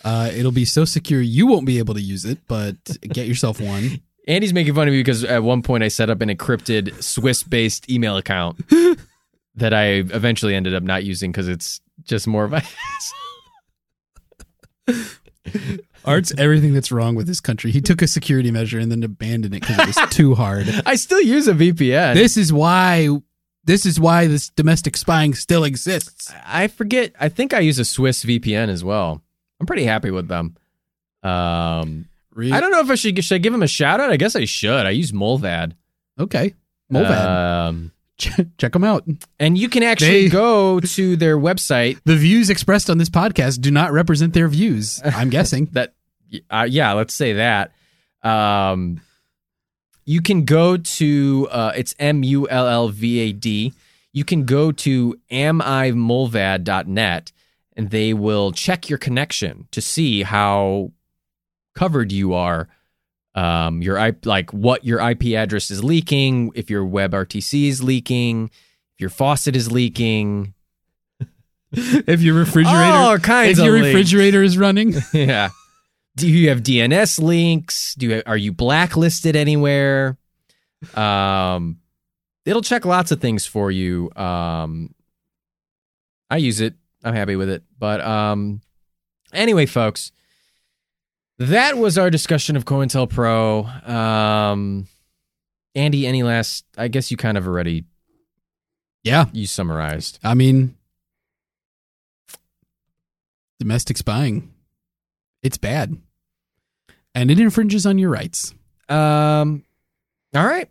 Uh, 0.04 0.30
it'll 0.34 0.52
be 0.52 0.64
so 0.64 0.84
secure 0.84 1.20
you 1.20 1.46
won't 1.46 1.66
be 1.66 1.78
able 1.78 1.94
to 1.94 2.00
use 2.00 2.24
it, 2.24 2.38
but 2.48 2.76
get 3.02 3.26
yourself 3.26 3.60
one. 3.60 4.00
Andy's 4.28 4.52
making 4.52 4.74
fun 4.74 4.86
of 4.88 4.92
me 4.92 5.00
because 5.00 5.24
at 5.24 5.42
one 5.42 5.62
point 5.62 5.82
I 5.84 5.88
set 5.88 6.10
up 6.10 6.20
an 6.20 6.28
encrypted 6.28 7.02
Swiss-based 7.02 7.90
email 7.90 8.16
account 8.18 8.60
that 9.54 9.72
I 9.72 9.84
eventually 10.18 10.54
ended 10.54 10.74
up 10.74 10.82
not 10.82 11.02
using 11.04 11.32
because 11.32 11.48
it's 11.48 11.80
just 12.04 12.26
more 12.26 12.44
of 12.44 12.52
a. 12.52 12.62
Art's 16.08 16.32
everything 16.38 16.72
that's 16.74 16.90
wrong 16.90 17.14
with 17.14 17.26
this 17.26 17.40
country. 17.40 17.70
He 17.70 17.80
took 17.80 18.02
a 18.02 18.06
security 18.08 18.50
measure 18.50 18.78
and 18.78 18.90
then 18.90 19.02
abandoned 19.02 19.54
it 19.54 19.60
because 19.60 19.78
it 19.78 19.86
was 19.86 20.14
too 20.14 20.34
hard. 20.34 20.66
I 20.86 20.96
still 20.96 21.20
use 21.20 21.46
a 21.48 21.52
VPN. 21.54 22.14
This 22.14 22.36
is 22.36 22.52
why. 22.52 23.08
This 23.64 23.84
is 23.84 24.00
why 24.00 24.26
this 24.28 24.48
domestic 24.50 24.96
spying 24.96 25.34
still 25.34 25.62
exists. 25.64 26.32
I 26.46 26.68
forget. 26.68 27.12
I 27.20 27.28
think 27.28 27.52
I 27.52 27.58
use 27.60 27.78
a 27.78 27.84
Swiss 27.84 28.24
VPN 28.24 28.68
as 28.68 28.82
well. 28.82 29.22
I'm 29.60 29.66
pretty 29.66 29.84
happy 29.84 30.10
with 30.10 30.28
them. 30.28 30.56
Um, 31.22 32.08
I 32.36 32.60
don't 32.60 32.70
know 32.70 32.80
if 32.80 32.90
I 32.90 32.94
should 32.94 33.22
should 33.24 33.34
I 33.34 33.38
give 33.38 33.52
them 33.52 33.62
a 33.62 33.66
shout 33.68 34.00
out. 34.00 34.10
I 34.10 34.16
guess 34.16 34.36
I 34.36 34.44
should. 34.44 34.86
I 34.86 34.90
use 34.90 35.12
Mullvad. 35.12 35.72
Okay, 36.18 36.54
Mullvad. 36.92 37.66
Um, 37.68 37.92
check 38.58 38.72
them 38.72 38.84
out. 38.84 39.04
and 39.38 39.58
you 39.58 39.68
can 39.68 39.82
actually 39.82 40.24
They- 40.24 40.28
go 40.28 40.80
to 40.80 41.16
their 41.16 41.36
website. 41.38 41.98
The 42.04 42.16
views 42.16 42.48
expressed 42.50 42.88
on 42.90 42.98
this 42.98 43.10
podcast 43.10 43.60
do 43.60 43.70
not 43.70 43.92
represent 43.92 44.34
their 44.34 44.48
views. 44.48 45.00
I'm 45.04 45.30
guessing. 45.30 45.66
That 45.72 45.94
uh, 46.50 46.66
yeah, 46.68 46.92
let's 46.92 47.14
say 47.14 47.34
that. 47.34 47.72
Um, 48.22 49.00
you 50.04 50.22
can 50.22 50.44
go 50.44 50.76
to 50.76 51.48
uh, 51.50 51.72
it's 51.76 51.94
M 51.98 52.22
U 52.22 52.48
L 52.48 52.66
L 52.66 52.88
V 52.88 53.20
A 53.20 53.32
D. 53.32 53.72
You 54.12 54.24
can 54.24 54.44
go 54.44 54.72
to 54.72 55.18
amimullvad.net 55.30 57.32
and 57.76 57.90
they 57.90 58.14
will 58.14 58.50
check 58.50 58.88
your 58.88 58.98
connection 58.98 59.68
to 59.70 59.80
see 59.80 60.22
how 60.22 60.92
covered 61.74 62.10
you 62.10 62.34
are. 62.34 62.68
Um, 63.34 63.82
your 63.82 63.98
IP, 63.98 64.26
like 64.26 64.52
what 64.52 64.84
your 64.84 64.98
IP 64.98 65.26
address 65.36 65.70
is 65.70 65.84
leaking, 65.84 66.50
if 66.56 66.70
your 66.70 66.84
WebRTC 66.84 67.68
is 67.68 67.82
leaking, 67.82 68.50
if 68.94 69.00
your 69.00 69.10
faucet 69.10 69.54
is 69.54 69.70
leaking, 69.70 70.54
if 71.72 72.20
your 72.20 72.34
refrigerator, 72.34 72.78
all 72.78 73.18
kinds 73.18 73.60
if 73.60 73.64
your 73.64 73.74
leaks. 73.74 73.86
refrigerator 73.86 74.42
is 74.42 74.58
running, 74.58 74.94
yeah. 75.12 75.50
Do 76.18 76.28
you 76.28 76.48
have 76.48 76.62
DNS 76.62 77.20
links? 77.20 77.94
Do 77.94 78.08
you, 78.08 78.22
are 78.26 78.36
you 78.36 78.52
blacklisted 78.52 79.36
anywhere? 79.36 80.16
Um, 80.94 81.78
it'll 82.44 82.62
check 82.62 82.84
lots 82.84 83.12
of 83.12 83.20
things 83.20 83.46
for 83.46 83.70
you. 83.70 84.10
Um, 84.16 84.94
I 86.30 86.38
use 86.38 86.60
it. 86.60 86.74
I'm 87.04 87.14
happy 87.14 87.36
with 87.36 87.48
it. 87.48 87.62
But 87.78 88.00
um, 88.00 88.60
anyway, 89.32 89.66
folks, 89.66 90.10
that 91.38 91.78
was 91.78 91.96
our 91.96 92.10
discussion 92.10 92.56
of 92.56 92.64
COINTELPRO. 92.64 93.88
Um, 93.88 94.88
Andy, 95.74 96.06
any 96.06 96.22
last? 96.24 96.64
I 96.76 96.88
guess 96.88 97.10
you 97.10 97.16
kind 97.16 97.38
of 97.38 97.46
already 97.46 97.84
yeah. 99.04 99.26
you 99.32 99.46
summarized. 99.46 100.18
I 100.24 100.34
mean, 100.34 100.74
domestic 103.60 103.96
spying, 103.96 104.52
it's 105.42 105.58
bad, 105.58 105.96
and 107.14 107.30
it 107.30 107.40
infringes 107.40 107.86
on 107.86 107.98
your 107.98 108.10
rights. 108.10 108.54
Um, 108.88 109.64
all 110.34 110.46
right. 110.46 110.68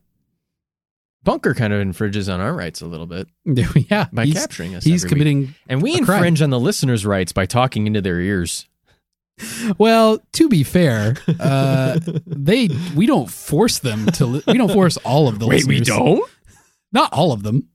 Bunker 1.23 1.53
kind 1.53 1.73
of 1.73 1.81
infringes 1.81 2.29
on 2.29 2.39
our 2.39 2.53
rights 2.53 2.79
a 2.81 2.85
little 2.87 3.05
bit 3.05 3.27
yeah, 3.89 4.07
by 4.13 4.25
he's, 4.25 4.35
capturing 4.35 4.75
us. 4.75 4.83
he's 4.85 5.03
every 5.03 5.07
week. 5.07 5.09
committing. 5.09 5.55
and 5.67 5.81
we 5.81 5.91
a 5.95 6.05
crime. 6.05 6.17
infringe 6.19 6.41
on 6.41 6.49
the 6.51 6.59
listeners' 6.59 7.05
rights 7.05 7.33
by 7.33 7.45
talking 7.45 7.85
into 7.87 8.01
their 8.01 8.19
ears. 8.19 8.65
Well, 9.77 10.17
to 10.33 10.49
be 10.49 10.63
fair, 10.63 11.13
uh, 11.39 11.99
they 12.25 12.69
we 12.95 13.05
don't 13.05 13.29
force 13.29 13.77
them 13.77 14.07
to. 14.13 14.25
Li- 14.25 14.43
we 14.47 14.57
don't 14.57 14.71
force 14.71 14.97
all 14.97 15.27
of 15.27 15.37
the 15.37 15.45
Wait, 15.45 15.67
listeners. 15.67 15.79
We 15.79 15.85
don't. 15.85 16.29
Not 16.91 17.13
all 17.13 17.31
of 17.33 17.43
them. 17.43 17.67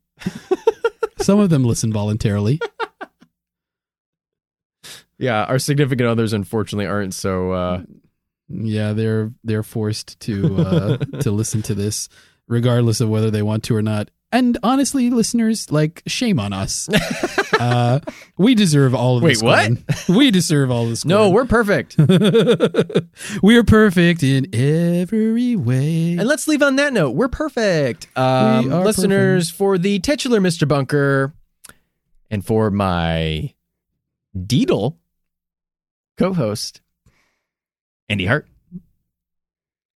Some 1.18 1.39
of 1.39 1.51
them 1.51 1.62
listen 1.62 1.93
voluntarily. 1.93 2.59
Yeah, 5.18 5.44
our 5.44 5.60
significant 5.60 6.09
others 6.09 6.32
unfortunately 6.32 6.86
aren't 6.86 7.14
so. 7.14 7.52
Uh, 7.52 7.82
Yeah, 8.52 8.92
they're 8.92 9.32
they're 9.44 9.62
forced 9.62 10.20
to 10.20 10.56
uh, 10.58 10.96
to 11.20 11.30
listen 11.40 11.62
to 11.62 11.74
this, 11.74 12.08
regardless 12.48 13.00
of 13.00 13.08
whether 13.08 13.30
they 13.30 13.42
want 13.42 13.64
to 13.64 13.76
or 13.76 13.82
not. 13.82 14.10
And 14.34 14.56
honestly, 14.62 15.10
listeners, 15.10 15.70
like 15.70 16.02
shame 16.06 16.40
on 16.40 16.54
us. 16.54 16.88
uh, 17.60 18.00
we 18.38 18.54
deserve 18.54 18.94
all 18.94 19.18
of 19.18 19.22
Wait, 19.22 19.32
this. 19.34 19.42
Wait, 19.42 19.78
what? 19.86 20.08
We 20.16 20.30
deserve 20.30 20.70
all 20.70 20.86
this. 20.86 21.04
no, 21.04 21.28
we're 21.28 21.44
perfect. 21.44 21.96
we 23.42 23.56
are 23.56 23.64
perfect 23.64 24.22
in 24.22 24.48
every 24.54 25.54
way. 25.56 26.16
and 26.16 26.26
let's 26.26 26.48
leave 26.48 26.62
on 26.62 26.76
that 26.76 26.92
note. 26.94 27.10
We're 27.10 27.28
perfect. 27.28 28.08
Um, 28.16 28.68
We 28.70 28.74
listeners, 28.74 29.50
for 29.50 29.76
the 29.76 29.98
titular 29.98 30.40
Mr. 30.40 30.66
Bunker 30.66 31.34
and 32.30 32.44
for 32.44 32.70
my 32.70 33.52
Deedle 34.36 34.96
co 36.16 36.32
host, 36.32 36.80
Andy 38.12 38.26
Hart, 38.26 38.47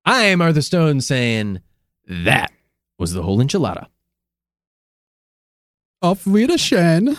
I 0.06 0.22
am 0.22 0.40
Arthur 0.40 0.62
Stone 0.62 1.02
saying 1.02 1.60
that 2.08 2.50
was 2.98 3.12
the 3.12 3.22
whole 3.22 3.40
enchilada. 3.40 3.88
Auf 6.00 6.24
Wiedersehen. 6.24 7.18